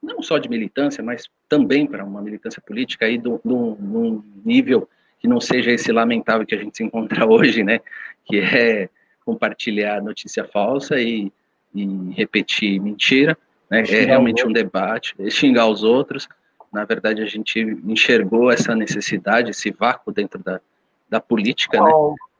não 0.02 0.24
só 0.24 0.38
de 0.38 0.48
militância, 0.48 1.04
mas 1.04 1.30
também 1.50 1.86
para 1.86 2.06
uma 2.06 2.22
militância 2.22 2.62
política 2.66 3.06
aí 3.06 3.18
do, 3.18 3.42
do, 3.44 3.76
num 3.80 4.24
nível 4.46 4.90
que 5.20 5.28
não 5.28 5.42
seja 5.42 5.72
esse 5.72 5.92
lamentável 5.92 6.48
que 6.48 6.56
a 6.56 6.58
gente 6.58 6.78
se 6.78 6.84
encontra 6.84 7.28
hoje, 7.28 7.62
né? 7.62 7.82
Que 8.24 8.40
é 8.40 8.90
compartilhar 9.26 10.02
notícia 10.02 10.46
falsa 10.46 11.00
e, 11.00 11.32
e 11.76 12.14
repetir 12.14 12.80
mentira. 12.80 13.38
Né? 13.70 13.82
É 13.82 14.06
realmente 14.06 14.46
um 14.46 14.52
debate, 14.52 15.16
xingar 15.30 15.68
os 15.68 15.84
outros 15.84 16.28
na 16.72 16.86
verdade, 16.86 17.22
a 17.22 17.26
gente 17.26 17.60
enxergou 17.60 18.52
essa 18.52 18.76
necessidade, 18.76 19.50
esse 19.50 19.72
vácuo 19.72 20.12
dentro 20.12 20.42
da, 20.42 20.62
da 21.10 21.20
política, 21.20 21.82
né? 21.82 21.92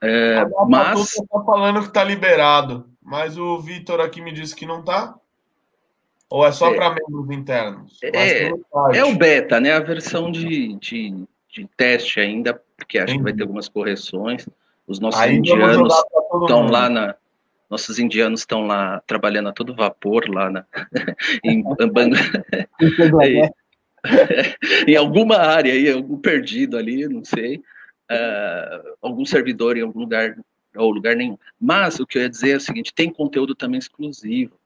É, 0.02 0.46
mas... 0.68 1.16
Está 1.16 1.44
falando 1.44 1.82
que 1.82 1.88
está 1.88 2.04
liberado, 2.04 2.88
mas 3.02 3.38
o 3.38 3.60
Vitor 3.60 4.00
aqui 4.00 4.22
me 4.22 4.32
disse 4.32 4.56
que 4.56 4.66
não 4.66 4.80
está. 4.80 5.16
Ou 6.30 6.46
é 6.46 6.52
só 6.52 6.72
é, 6.72 6.76
para 6.76 6.92
membros 6.92 7.36
internos? 7.36 8.00
É, 8.04 8.52
é 8.94 9.04
o 9.04 9.16
beta, 9.16 9.60
né? 9.60 9.74
A 9.74 9.80
versão 9.80 10.32
de, 10.32 10.76
de, 10.76 11.26
de 11.50 11.68
teste 11.76 12.20
ainda, 12.20 12.62
porque 12.78 13.00
acho 13.00 13.18
que 13.18 13.24
vai 13.24 13.34
ter 13.34 13.42
algumas 13.42 13.68
correções. 13.68 14.48
Os 14.88 15.00
nossos 15.00 15.20
Aí 15.20 15.38
indianos 15.38 15.92
estão 16.42 16.68
lá 16.68 16.88
na. 16.88 17.16
Nossos 17.70 18.00
indianos 18.00 18.42
estão 18.42 18.66
lá 18.66 19.02
trabalhando 19.06 19.50
a 19.50 19.54
todo 19.54 19.76
vapor 19.76 20.30
lá 20.30 20.50
na, 20.50 20.66
em, 21.44 21.60
em, 21.60 21.64
em 24.88 24.96
alguma 24.96 25.38
área 25.38 25.74
aí, 25.74 25.92
algum 25.92 26.18
perdido 26.18 26.78
ali, 26.78 27.08
não 27.08 27.24
sei. 27.24 27.58
Uh, 28.12 28.96
algum 29.02 29.26
servidor 29.26 29.78
em 29.78 29.82
algum 29.82 30.00
lugar 30.00 30.36
ou 30.76 30.90
lugar 30.90 31.16
nenhum. 31.16 31.38
Mas 31.60 32.00
o 32.00 32.08
que 32.08 32.18
eu 32.18 32.24
ia 32.24 32.30
dizer 32.30 32.52
é 32.52 32.58
o 32.58 32.62
seguinte: 32.62 32.94
tem 32.94 33.12
conteúdo 33.12 33.54
também 33.54 33.78
exclusivo 33.78 34.60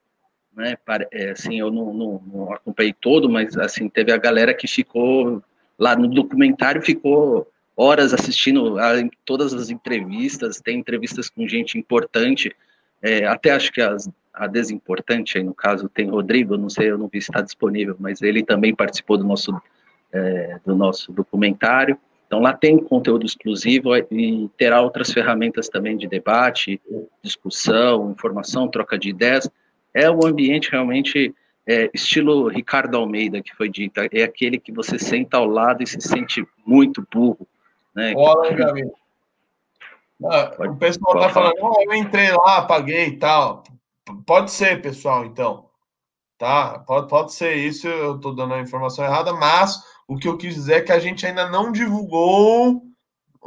né? 0.56 0.78
É, 1.12 1.32
assim, 1.32 1.60
eu 1.60 1.72
não, 1.72 1.94
não, 1.94 2.22
não, 2.26 2.54
acompanhei 2.54 2.94
todo, 2.94 3.30
mas 3.30 3.58
assim 3.58 3.90
teve 3.90 4.12
a 4.12 4.18
galera 4.18 4.54
que 4.54 4.68
ficou 4.68 5.44
lá 5.78 5.96
no 5.96 6.08
documentário, 6.08 6.82
ficou 6.82 7.48
horas 7.76 8.14
assistindo 8.14 8.78
a, 8.78 8.94
todas 9.26 9.54
as 9.54 9.70
entrevistas, 9.70 10.62
tem 10.62 10.80
entrevistas 10.80 11.30
com 11.30 11.48
gente 11.48 11.78
importante, 11.78 12.56
é, 13.04 13.26
até 13.26 13.52
acho 13.52 13.72
que 13.72 13.82
as, 13.82 14.10
a 14.34 14.48
desimportante 14.48 15.38
aí 15.38 15.44
no 15.44 15.54
caso 15.54 15.88
tem 15.90 16.10
Rodrigo, 16.10 16.58
não 16.58 16.70
sei, 16.70 16.90
eu 16.90 16.98
não 16.98 17.08
vi 17.08 17.22
se 17.22 17.30
está 17.30 17.42
disponível, 17.42 17.96
mas 18.00 18.22
ele 18.22 18.42
também 18.44 18.74
participou 18.74 19.18
do 19.18 19.24
nosso 19.24 19.54
é, 20.12 20.60
do 20.66 20.76
nosso 20.76 21.12
documentário. 21.12 21.98
Então 22.26 22.40
lá 22.40 22.54
tem 22.54 22.78
conteúdo 22.78 23.26
exclusivo 23.26 23.96
e 23.96 24.50
terá 24.58 24.82
outras 24.82 25.12
ferramentas 25.12 25.70
também 25.70 25.98
de 25.98 26.08
debate, 26.08 26.82
discussão, 27.22 28.12
informação, 28.12 28.68
troca 28.68 28.98
de 28.98 29.10
ideias 29.10 29.50
é 29.94 30.10
um 30.10 30.26
ambiente 30.26 30.72
realmente 30.72 31.34
é, 31.68 31.90
estilo 31.94 32.48
Ricardo 32.48 32.98
Almeida, 32.98 33.42
que 33.42 33.56
foi 33.56 33.70
dito, 33.70 34.00
é 34.12 34.24
aquele 34.24 34.60
que 34.60 34.72
você 34.72 34.98
senta 34.98 35.38
ao 35.38 35.46
lado 35.46 35.84
e 35.84 35.88
se 35.88 36.02
sente 36.02 36.46
muito 36.66 37.06
burro. 37.12 37.48
Né? 37.96 38.14
Amigo. 38.70 38.94
Ah, 40.26 40.52
o 40.60 40.76
pessoal 40.78 41.16
está 41.16 41.30
falando, 41.30 41.56
oh, 41.62 41.82
eu 41.82 41.94
entrei 41.94 42.32
lá, 42.32 42.62
paguei 42.62 43.08
e 43.08 43.18
tal. 43.18 43.64
Pode 44.26 44.52
ser, 44.52 44.82
pessoal, 44.82 45.26
então. 45.26 45.70
Tá? 46.38 46.80
Pode, 46.80 47.08
pode 47.08 47.34
ser 47.34 47.56
isso, 47.56 47.88
eu 47.88 48.16
estou 48.16 48.36
dando 48.36 48.54
a 48.54 48.62
informação 48.62 49.06
errada, 49.06 49.34
mas 49.34 49.82
o 50.08 50.18
que 50.18 50.28
eu 50.28 50.38
quis 50.38 50.56
dizer 50.56 50.74
é 50.76 50.82
que 50.82 50.91
a 50.91 51.00
gente 51.00 51.26
ainda 51.26 51.50
não 51.50 51.72
divulgou, 51.72 52.82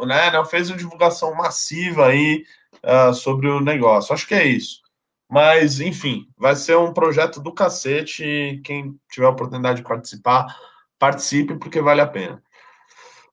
né? 0.04 0.30
Não 0.30 0.44
fez 0.44 0.70
uma 0.70 0.76
divulgação 0.76 1.34
massiva 1.34 2.06
aí 2.06 2.44
uh, 2.84 3.12
sobre 3.14 3.48
o 3.48 3.60
negócio. 3.60 4.14
Acho 4.14 4.26
que 4.26 4.34
é 4.34 4.46
isso. 4.46 4.80
Mas, 5.28 5.80
enfim, 5.80 6.28
vai 6.36 6.54
ser 6.54 6.76
um 6.76 6.92
projeto 6.92 7.40
do 7.40 7.52
cacete. 7.52 8.60
Quem 8.64 8.98
tiver 9.10 9.26
a 9.26 9.30
oportunidade 9.30 9.78
de 9.78 9.88
participar, 9.88 10.46
participe, 10.98 11.56
porque 11.56 11.80
vale 11.80 12.00
a 12.00 12.06
pena. 12.06 12.42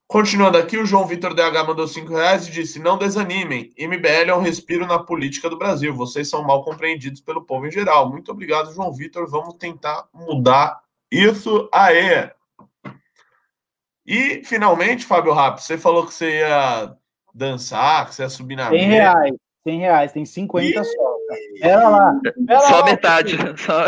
Continuando 0.08 0.58
aqui, 0.58 0.78
o 0.78 0.86
João 0.86 1.08
Vitor 1.08 1.34
DH 1.34 1.66
mandou 1.66 1.88
5 1.88 2.14
reais 2.14 2.48
e 2.48 2.52
disse: 2.52 2.80
Não 2.80 2.98
desanimem, 2.98 3.72
MBL 3.80 4.30
é 4.30 4.36
um 4.36 4.42
respiro 4.42 4.86
na 4.86 5.00
política 5.00 5.50
do 5.50 5.58
Brasil. 5.58 5.96
Vocês 5.96 6.30
são 6.30 6.44
mal 6.44 6.64
compreendidos 6.64 7.22
pelo 7.22 7.46
povo 7.46 7.66
em 7.66 7.72
geral. 7.72 8.10
Muito 8.10 8.32
obrigado, 8.32 8.74
João 8.74 8.94
Vitor. 8.94 9.28
Vamos 9.30 9.56
tentar 9.56 10.08
mudar 10.14 10.82
isso 11.10 11.70
aí. 11.74 12.30
E, 14.06 14.44
finalmente, 14.44 15.06
Fábio 15.06 15.32
Rapp, 15.32 15.64
você 15.64 15.78
falou 15.78 16.06
que 16.06 16.14
você 16.14 16.40
ia 16.40 16.94
dançar, 17.34 18.08
que 18.08 18.16
você 18.16 18.24
ia 18.24 18.30
subir 18.30 18.58
na 18.58 18.70
100 18.70 18.88
reais, 18.90 19.34
100 19.64 19.80
reais, 19.80 20.12
tem 20.12 20.26
50 20.26 20.68
e... 20.68 20.84
só. 20.84 21.14
Pera 21.62 21.88
lá. 21.88 22.20
Pera 22.46 22.60
só 22.60 22.80
lá, 22.80 22.86
metade. 22.86 23.38
Só... 23.58 23.86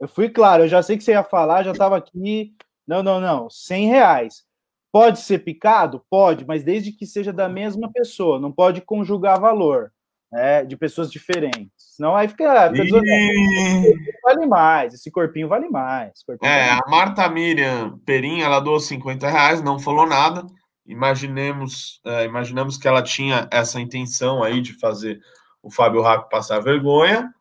Eu 0.00 0.08
fui 0.08 0.28
claro, 0.28 0.64
eu 0.64 0.68
já 0.68 0.82
sei 0.82 0.96
que 0.96 1.04
você 1.04 1.12
ia 1.12 1.22
falar, 1.22 1.62
já 1.62 1.72
estava 1.72 1.96
aqui. 1.96 2.54
Não, 2.90 3.02
não, 3.02 3.20
não. 3.20 3.48
100 3.48 3.86
reais. 3.86 4.44
Pode 4.92 5.20
ser 5.20 5.38
picado? 5.38 6.04
Pode, 6.10 6.44
mas 6.44 6.64
desde 6.64 6.90
que 6.90 7.06
seja 7.06 7.32
da 7.32 7.48
mesma 7.48 7.90
pessoa. 7.92 8.40
Não 8.40 8.50
pode 8.50 8.80
conjugar 8.80 9.40
valor 9.40 9.92
né, 10.32 10.64
de 10.64 10.76
pessoas 10.76 11.10
diferentes. 11.12 11.70
Senão 11.76 12.16
aí 12.16 12.26
fica. 12.26 12.68
fica 12.72 13.00
e... 13.04 13.94
Vale 14.24 14.46
mais, 14.46 14.94
esse 14.94 15.10
corpinho 15.10 15.46
vale 15.46 15.68
mais. 15.68 16.24
Corpinho 16.24 16.50
é, 16.50 16.70
vale 16.70 16.80
a 16.84 16.90
Marta 16.90 17.28
Miriam 17.28 17.98
Perim, 18.04 18.40
ela 18.40 18.58
doou 18.58 18.80
50 18.80 19.30
reais, 19.30 19.62
não 19.62 19.78
falou 19.78 20.06
nada 20.06 20.44
imaginemos, 20.90 22.00
é, 22.04 22.24
imaginamos 22.24 22.76
que 22.76 22.88
ela 22.88 23.02
tinha 23.02 23.48
essa 23.50 23.80
intenção 23.80 24.42
aí 24.42 24.60
de 24.60 24.72
fazer 24.72 25.20
o 25.62 25.70
Fábio 25.70 26.02
Rapp 26.02 26.28
passar 26.28 26.58
vergonha, 26.60 27.32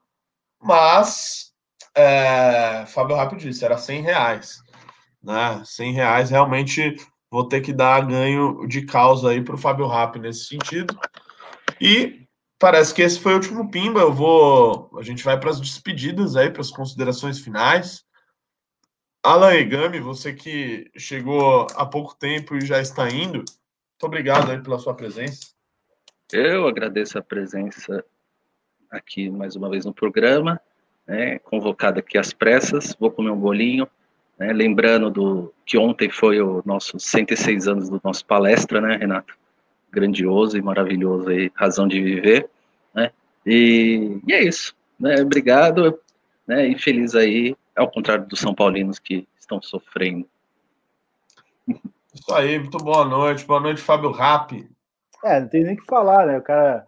mas 0.61 1.51
é, 1.95 2.85
Fábio 2.87 3.15
Rapp 3.15 3.35
disse, 3.35 3.65
era 3.65 3.77
100 3.77 4.01
reais, 4.01 4.61
né? 5.21 5.61
100 5.65 5.93
reais 5.93 6.29
realmente 6.29 6.95
vou 7.31 7.47
ter 7.47 7.61
que 7.61 7.73
dar 7.73 8.05
ganho 8.07 8.65
de 8.67 8.85
causa 8.85 9.29
aí 9.29 9.43
para 9.43 9.55
o 9.55 9.57
Fábio 9.57 9.87
Rapp 9.87 10.17
nesse 10.17 10.45
sentido. 10.45 10.97
E 11.79 12.27
parece 12.57 12.93
que 12.93 13.01
esse 13.01 13.19
foi 13.19 13.33
o 13.33 13.35
último 13.35 13.69
pimba. 13.69 14.01
Eu 14.01 14.13
vou, 14.13 14.89
a 14.97 15.03
gente 15.03 15.23
vai 15.23 15.39
para 15.39 15.49
as 15.49 15.59
despedidas 15.59 16.35
aí, 16.35 16.49
para 16.49 16.61
as 16.61 16.71
considerações 16.71 17.39
finais. 17.39 18.03
Alan 19.23 19.53
Egami, 19.53 19.99
você 19.99 20.33
que 20.33 20.89
chegou 20.97 21.67
há 21.75 21.85
pouco 21.85 22.15
tempo 22.15 22.55
e 22.55 22.65
já 22.65 22.79
está 22.79 23.09
indo, 23.09 23.39
muito 23.39 24.03
obrigado 24.03 24.49
aí 24.49 24.61
pela 24.61 24.79
sua 24.79 24.95
presença. 24.95 25.53
Eu 26.31 26.67
agradeço 26.67 27.17
a 27.17 27.21
presença 27.21 28.03
aqui 28.89 29.29
mais 29.29 29.55
uma 29.55 29.69
vez 29.69 29.83
no 29.83 29.93
programa, 29.93 30.59
né, 31.05 31.37
convocado 31.39 31.99
aqui 31.99 32.17
às 32.17 32.31
pressas, 32.31 32.95
vou 32.99 33.11
comer 33.11 33.31
um 33.31 33.39
bolinho, 33.39 33.89
né, 34.39 34.53
lembrando 34.53 35.09
do 35.09 35.53
que 35.65 35.77
ontem 35.77 36.09
foi 36.09 36.41
o 36.41 36.63
nosso 36.65 36.99
106 36.99 37.67
anos 37.67 37.89
do 37.89 37.99
nosso 38.03 38.25
palestra, 38.25 38.79
né, 38.79 38.95
Renato? 38.95 39.37
Grandioso 39.91 40.57
e 40.57 40.61
maravilhoso 40.61 41.29
aí, 41.29 41.51
razão 41.53 41.87
de 41.87 42.01
viver, 42.01 42.49
né? 42.93 43.11
E, 43.45 44.19
e 44.25 44.33
é 44.33 44.43
isso, 44.43 44.75
né? 44.99 45.21
Obrigado, 45.21 45.99
né? 46.47 46.67
E 46.67 46.79
feliz 46.79 47.15
aí 47.15 47.55
ao 47.75 47.89
contrário 47.89 48.25
dos 48.27 48.39
São 48.39 48.53
Paulinos 48.53 48.99
que 48.99 49.27
estão 49.37 49.61
sofrendo. 49.61 50.27
Isso 52.13 52.33
aí, 52.33 52.59
muito 52.59 52.77
boa 52.77 53.05
noite. 53.05 53.45
Boa 53.45 53.59
noite, 53.59 53.81
Fábio 53.81 54.11
Rapp. 54.11 54.67
É, 55.23 55.39
não 55.39 55.47
tem 55.47 55.63
nem 55.63 55.75
o 55.75 55.77
que 55.77 55.85
falar, 55.85 56.25
né? 56.27 56.37
O 56.37 56.41
cara. 56.41 56.85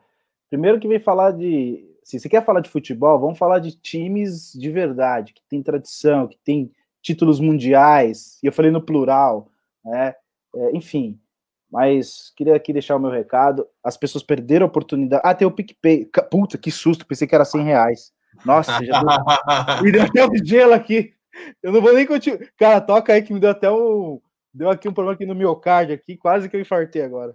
Primeiro 0.49 0.79
que 0.79 0.87
vem 0.87 0.99
falar 0.99 1.31
de. 1.31 1.87
Se 2.03 2.19
você 2.19 2.27
quer 2.27 2.43
falar 2.43 2.59
de 2.59 2.69
futebol, 2.69 3.19
vamos 3.19 3.37
falar 3.37 3.59
de 3.59 3.75
times 3.75 4.51
de 4.53 4.69
verdade, 4.69 5.33
que 5.33 5.41
tem 5.47 5.61
tradição, 5.61 6.27
que 6.27 6.37
tem 6.43 6.71
títulos 7.01 7.39
mundiais, 7.39 8.37
e 8.43 8.47
eu 8.47 8.53
falei 8.53 8.71
no 8.71 8.81
plural, 8.81 9.49
né? 9.83 10.13
É, 10.55 10.75
enfim, 10.75 11.19
mas 11.71 12.33
queria 12.35 12.55
aqui 12.55 12.73
deixar 12.73 12.97
o 12.97 12.99
meu 12.99 13.09
recado. 13.09 13.65
As 13.83 13.95
pessoas 13.95 14.23
perderam 14.23 14.65
a 14.65 14.69
oportunidade. 14.69 15.21
Ah, 15.25 15.33
tem 15.33 15.47
o 15.47 15.51
PicPay. 15.51 16.09
Puta, 16.29 16.57
que 16.57 16.69
susto, 16.69 17.05
pensei 17.05 17.25
que 17.25 17.33
era 17.33 17.45
100 17.45 17.63
reais. 17.63 18.11
Nossa, 18.45 18.83
já 18.83 19.01
deu... 19.01 19.81
me 19.81 19.91
deu 19.91 20.03
até 20.03 20.25
um 20.25 20.45
gelo 20.45 20.73
aqui. 20.73 21.13
Eu 21.63 21.71
não 21.71 21.81
vou 21.81 21.93
nem 21.93 22.05
continuar. 22.05 22.39
Cara, 22.57 22.81
toca 22.81 23.13
aí 23.13 23.21
que 23.21 23.33
me 23.33 23.39
deu 23.39 23.51
até 23.51 23.71
um. 23.71 24.19
Deu 24.53 24.69
aqui 24.69 24.89
um 24.89 24.93
problema 24.93 25.15
aqui 25.15 25.25
no 25.25 25.33
miocárdio 25.33 25.95
aqui, 25.95 26.17
quase 26.17 26.49
que 26.49 26.57
eu 26.57 26.61
infartei 26.61 27.03
agora. 27.03 27.33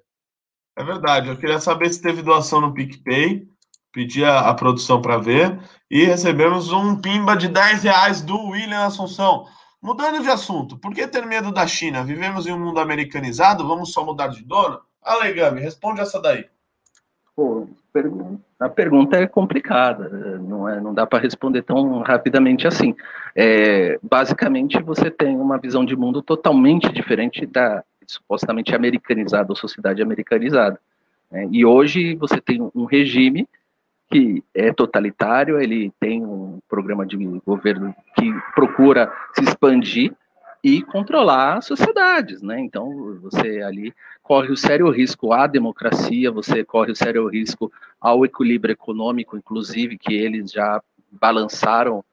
É 0.77 0.85
verdade. 0.85 1.29
Eu 1.31 1.39
queria 1.39 1.59
saber 1.59 1.89
se 1.89 2.03
teve 2.03 2.21
doação 2.21 2.61
no 2.61 2.75
PicPay. 2.75 3.49
Pedi 3.97 4.23
a, 4.23 4.41
a 4.41 4.53
produção 4.53 5.01
para 5.01 5.17
ver. 5.17 5.59
E 5.91 6.05
recebemos 6.05 6.71
um 6.71 7.01
pimba 7.01 7.35
de 7.35 7.49
10 7.49 7.83
reais 7.83 8.21
do 8.21 8.39
William 8.51 8.85
Assunção. 8.85 9.47
Mudando 9.81 10.21
de 10.21 10.29
assunto, 10.29 10.77
por 10.77 10.93
que 10.93 11.07
ter 11.07 11.25
medo 11.25 11.51
da 11.51 11.67
China? 11.67 12.05
Vivemos 12.05 12.47
em 12.47 12.53
um 12.53 12.59
mundo 12.59 12.79
americanizado, 12.79 13.67
vamos 13.67 13.95
só 13.95 14.05
mudar 14.05 14.27
de 14.27 14.45
dono? 14.45 14.81
Alegame, 15.03 15.63
responde 15.63 16.03
essa 16.03 16.21
daí. 16.21 16.45
Pô, 17.35 17.67
a 18.61 18.69
pergunta 18.69 19.17
é 19.17 19.27
complicada, 19.27 20.11
não, 20.41 20.69
é, 20.69 20.79
não 20.79 20.93
dá 20.93 21.07
para 21.07 21.23
responder 21.23 21.63
tão 21.63 22.01
rapidamente 22.01 22.67
assim. 22.67 22.95
É, 23.35 23.99
basicamente, 24.03 24.79
você 24.83 25.11
tem 25.11 25.39
uma 25.39 25.57
visão 25.57 25.87
de 25.87 25.97
mundo 25.97 26.21
totalmente 26.21 26.93
diferente 26.93 27.47
da 27.47 27.83
supostamente 28.07 28.75
americanizada, 28.75 29.51
ou 29.51 29.57
sociedade 29.57 30.03
americanizada. 30.03 30.79
Né? 31.31 31.49
E 31.51 31.65
hoje 31.65 32.15
você 32.17 32.43
tem 32.43 32.61
um 32.75 32.85
regime 32.85 33.49
que 34.11 34.43
é 34.55 34.73
totalitário, 34.73 35.61
ele 35.61 35.93
tem 35.99 36.25
um 36.25 36.59
programa 36.69 37.05
de 37.05 37.17
governo 37.45 37.95
que 38.15 38.33
procura 38.55 39.13
se 39.35 39.43
expandir 39.43 40.15
e 40.63 40.83
controlar 40.83 41.59
as 41.59 41.67
sociedades, 41.67 42.43
né? 42.43 42.59
Então 42.61 43.19
você 43.21 43.63
ali 43.63 43.95
corre 44.23 44.51
o 44.51 44.57
sério 44.57 44.91
risco 44.91 45.33
à 45.33 45.47
democracia, 45.47 46.31
você 46.31 46.65
corre 46.65 46.93
o 46.93 46.97
sério 46.97 47.29
risco 47.29 47.71
ao 48.01 48.25
equilíbrio 48.25 48.73
econômico, 48.73 49.37
inclusive 49.37 49.99
que 49.99 50.15
eles 50.15 50.51
já 50.51 50.83
balançaram 51.11 52.05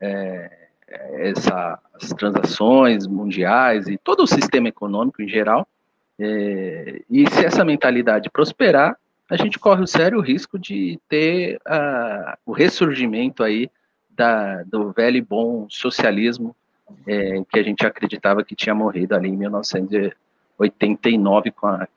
é, 0.00 0.68
essa, 0.88 1.78
as 1.94 2.10
transações 2.10 3.06
mundiais 3.06 3.88
e 3.88 3.98
todo 3.98 4.22
o 4.22 4.26
sistema 4.26 4.68
econômico 4.68 5.22
em 5.22 5.28
geral. 5.28 5.66
É, 6.18 7.02
e 7.10 7.28
se 7.30 7.44
essa 7.44 7.64
mentalidade 7.64 8.30
prosperar, 8.30 8.96
a 9.28 9.36
gente 9.36 9.58
corre 9.58 9.82
o 9.82 9.86
sério 9.86 10.20
risco 10.20 10.58
de 10.58 11.00
ter 11.08 11.56
uh, 11.66 12.36
o 12.44 12.52
ressurgimento 12.52 13.42
aí 13.42 13.70
da, 14.10 14.62
do 14.62 14.92
velho 14.92 15.16
e 15.16 15.22
bom 15.22 15.66
socialismo 15.68 16.54
é, 17.06 17.42
que 17.50 17.58
a 17.58 17.62
gente 17.62 17.84
acreditava 17.84 18.44
que 18.44 18.54
tinha 18.54 18.74
morrido 18.74 19.14
ali 19.14 19.28
em 19.28 19.36
1989 19.36 21.50
com, 21.50 21.66
a, 21.66 21.88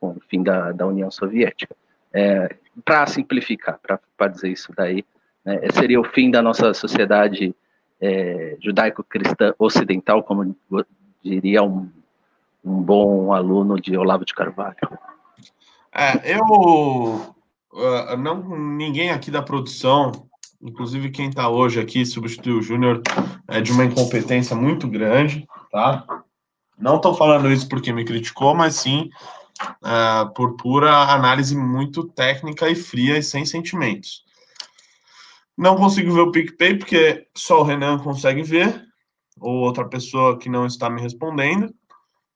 com 0.00 0.10
o 0.10 0.20
fim 0.28 0.42
da, 0.42 0.72
da 0.72 0.86
União 0.86 1.10
Soviética. 1.10 1.74
É, 2.12 2.56
para 2.84 3.06
simplificar, 3.06 3.78
para 4.16 4.28
dizer 4.28 4.50
isso 4.50 4.72
daí, 4.74 5.04
né, 5.44 5.60
seria 5.72 6.00
o 6.00 6.04
fim 6.04 6.30
da 6.30 6.42
nossa 6.42 6.72
sociedade 6.72 7.54
é, 8.00 8.56
judaico-cristã 8.60 9.54
ocidental, 9.58 10.22
como 10.22 10.56
diria 11.22 11.62
um, 11.62 11.90
um 12.64 12.80
bom 12.80 13.32
aluno 13.32 13.78
de 13.78 13.96
Olavo 13.96 14.24
de 14.24 14.34
Carvalho. 14.34 14.76
É, 15.94 16.36
eu 16.36 16.44
uh, 16.44 18.16
não 18.18 18.56
ninguém 18.56 19.10
aqui 19.10 19.30
da 19.30 19.42
produção, 19.42 20.12
inclusive 20.62 21.10
quem 21.10 21.28
está 21.28 21.48
hoje 21.48 21.80
aqui 21.80 22.06
substituiu 22.06 22.58
o 22.58 22.62
Júnior, 22.62 23.02
é 23.48 23.60
de 23.60 23.72
uma 23.72 23.84
incompetência 23.84 24.54
muito 24.54 24.86
grande, 24.86 25.46
tá? 25.70 26.04
Não 26.78 26.96
estou 26.96 27.14
falando 27.14 27.50
isso 27.50 27.68
porque 27.68 27.92
me 27.92 28.04
criticou, 28.04 28.54
mas 28.54 28.76
sim 28.76 29.10
uh, 29.82 30.32
por 30.34 30.56
pura 30.56 31.12
análise 31.12 31.56
muito 31.56 32.04
técnica 32.04 32.68
e 32.68 32.74
fria 32.74 33.18
e 33.18 33.22
sem 33.22 33.44
sentimentos. 33.44 34.24
Não 35.56 35.76
consigo 35.76 36.12
ver 36.12 36.20
o 36.20 36.32
PicPay 36.32 36.78
porque 36.78 37.26
só 37.36 37.60
o 37.60 37.64
Renan 37.64 37.98
consegue 37.98 38.42
ver, 38.42 38.82
ou 39.38 39.56
outra 39.56 39.86
pessoa 39.86 40.38
que 40.38 40.48
não 40.48 40.66
está 40.66 40.88
me 40.88 41.02
respondendo. 41.02 41.74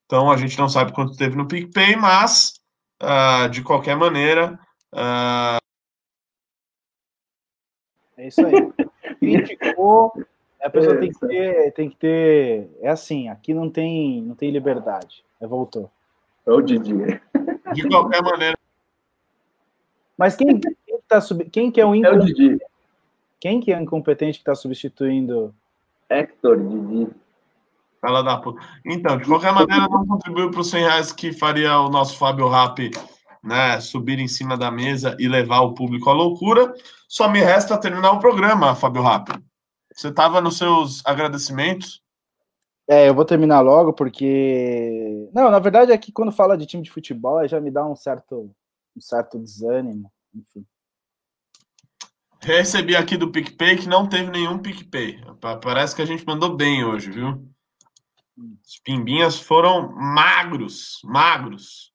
Então 0.04 0.30
a 0.30 0.36
gente 0.36 0.58
não 0.58 0.68
sabe 0.68 0.92
quanto 0.92 1.16
teve 1.16 1.36
no 1.36 1.48
PicPay, 1.48 1.96
mas 1.96 2.52
uh, 3.04 3.48
de 3.48 3.62
qualquer 3.62 3.96
maneira. 3.96 4.58
Uh... 4.92 5.58
É 8.16 8.28
isso 8.28 8.44
aí. 8.44 8.72
Criticou, 9.20 10.12
a 10.62 10.70
pessoa 10.70 10.98
tem 10.98 11.12
que 11.12 11.20
ter, 11.20 11.72
tem 11.72 11.90
que 11.90 11.96
ter. 11.96 12.70
É 12.80 12.88
assim, 12.88 13.28
aqui 13.28 13.52
não 13.52 13.68
tem, 13.68 14.22
não 14.22 14.34
tem 14.34 14.50
liberdade. 14.50 15.24
É, 15.40 15.46
voltou. 15.46 15.90
É 16.46 16.50
o 16.50 16.60
Didi. 16.60 16.94
De 17.74 17.88
qualquer 17.88 18.22
maneira. 18.22 18.56
Mas 20.16 20.36
quem, 20.36 20.60
quem, 20.60 20.76
tá 21.08 21.20
sub... 21.20 21.44
quem 21.50 21.70
que 21.70 21.80
é 21.80 21.86
o 21.86 21.94
incompetente? 21.94 22.62
É 22.62 22.66
o 22.66 22.70
Quem 23.40 23.60
que 23.60 23.72
é 23.72 23.78
o 23.78 23.82
incompetente 23.82 24.38
que 24.38 24.42
está 24.42 24.54
substituindo? 24.54 25.54
Hector 26.08 26.56
Didi. 26.56 27.10
Fala 28.04 28.22
da 28.22 28.36
puta. 28.36 28.60
Então, 28.84 29.16
de 29.16 29.24
qualquer 29.24 29.50
maneira, 29.50 29.88
não 29.88 30.06
contribuiu 30.06 30.50
para 30.50 30.60
os 30.60 30.68
100 30.68 30.82
reais 30.82 31.10
que 31.10 31.32
faria 31.32 31.80
o 31.80 31.88
nosso 31.88 32.18
Fábio 32.18 32.50
Rap 32.50 32.90
né, 33.42 33.80
subir 33.80 34.18
em 34.18 34.28
cima 34.28 34.58
da 34.58 34.70
mesa 34.70 35.16
e 35.18 35.26
levar 35.26 35.62
o 35.62 35.72
público 35.72 36.10
à 36.10 36.12
loucura. 36.12 36.74
Só 37.08 37.30
me 37.30 37.40
resta 37.40 37.80
terminar 37.80 38.12
o 38.12 38.18
programa, 38.18 38.74
Fábio 38.74 39.02
Rap. 39.02 39.30
Você 39.94 40.08
estava 40.08 40.38
nos 40.42 40.58
seus 40.58 41.00
agradecimentos? 41.06 42.02
É, 42.86 43.08
eu 43.08 43.14
vou 43.14 43.24
terminar 43.24 43.60
logo 43.62 43.94
porque. 43.94 45.30
Não, 45.32 45.50
na 45.50 45.58
verdade 45.58 45.90
é 45.90 45.96
que 45.96 46.12
quando 46.12 46.30
fala 46.30 46.58
de 46.58 46.66
time 46.66 46.82
de 46.82 46.90
futebol 46.90 47.48
já 47.48 47.58
me 47.58 47.70
dá 47.70 47.86
um 47.86 47.96
certo, 47.96 48.54
um 48.94 49.00
certo 49.00 49.38
desânimo, 49.38 50.12
enfim. 50.34 50.62
Recebi 52.42 52.94
aqui 52.94 53.16
do 53.16 53.32
PicPay 53.32 53.78
que 53.78 53.88
não 53.88 54.06
teve 54.06 54.30
nenhum 54.30 54.58
PicPay. 54.58 55.24
Parece 55.62 55.96
que 55.96 56.02
a 56.02 56.06
gente 56.06 56.26
mandou 56.26 56.54
bem 56.54 56.84
hoje, 56.84 57.10
viu? 57.10 57.53
Os 58.36 58.80
pimbinhas 58.84 59.38
foram 59.38 59.92
magros, 59.92 61.00
magros. 61.04 61.92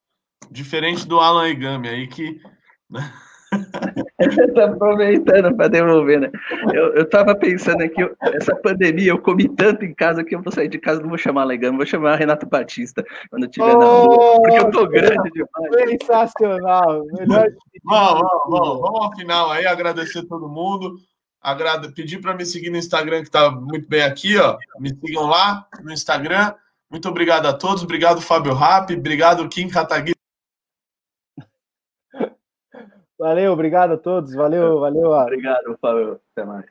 Diferente 0.50 1.08
do 1.08 1.20
Alan 1.20 1.50
Egami 1.50 1.90
aí 1.90 2.08
que. 2.08 2.42
Né? 2.90 3.12
tá 4.56 4.66
aproveitando 4.66 5.56
para 5.56 5.68
devolver, 5.68 6.20
né? 6.22 6.32
Eu, 6.74 6.94
eu 6.94 7.10
tava 7.10 7.36
pensando 7.36 7.82
aqui, 7.84 8.02
essa 8.22 8.56
pandemia, 8.56 9.12
eu 9.12 9.20
comi 9.20 9.50
tanto 9.50 9.84
em 9.84 9.94
casa 9.94 10.24
que 10.24 10.36
eu 10.36 10.42
vou 10.42 10.52
sair 10.52 10.70
de 10.70 10.78
casa, 10.78 11.02
não 11.02 11.10
vou 11.10 11.18
chamar 11.18 11.44
Legano, 11.46 11.78
vou 11.78 11.86
chamar 11.86 12.16
Renato 12.16 12.46
Batista 12.46 13.04
quando 13.30 13.44
eu 13.44 13.50
estiver 13.50 13.76
oh, 13.76 13.80
na 13.80 13.86
rua, 13.86 14.42
porque 14.42 14.60
eu 14.60 14.72
tô 14.72 14.88
grande 14.88 15.30
demais. 15.32 16.00
Sensacional! 16.00 17.06
Melhor. 17.06 17.48
vamos, 17.84 18.14
vamos, 18.14 18.50
vamos, 18.50 18.82
vamos 18.82 19.02
ao 19.02 19.16
final 19.16 19.52
aí, 19.52 19.66
agradecer 19.66 20.24
todo 20.24 20.48
mundo. 20.48 20.96
Agrada, 21.42 21.92
pedir 21.92 22.20
para 22.22 22.36
me 22.36 22.46
seguir 22.46 22.70
no 22.70 22.78
Instagram, 22.78 23.22
que 23.22 23.30
está 23.30 23.50
muito 23.50 23.88
bem 23.88 24.02
aqui, 24.02 24.38
ó. 24.38 24.58
Me 24.80 24.90
sigam 24.90 25.28
lá 25.28 25.68
no 25.82 25.92
Instagram. 25.92 26.54
Muito 26.90 27.08
obrigado 27.08 27.46
a 27.46 27.54
todos. 27.54 27.84
Obrigado, 27.84 28.20
Fábio 28.22 28.54
Rap. 28.54 28.92
Obrigado, 28.94 29.48
Kim 29.48 29.70
Kataguiri. 29.70 30.18
Valeu, 33.18 33.52
obrigado 33.52 33.94
a 33.94 33.98
todos. 33.98 34.34
Valeu, 34.34 34.80
valeu. 34.80 35.12
Obrigado, 35.12 35.78
Fábio. 35.82 36.22
Até 36.32 36.46
mais. 36.46 36.66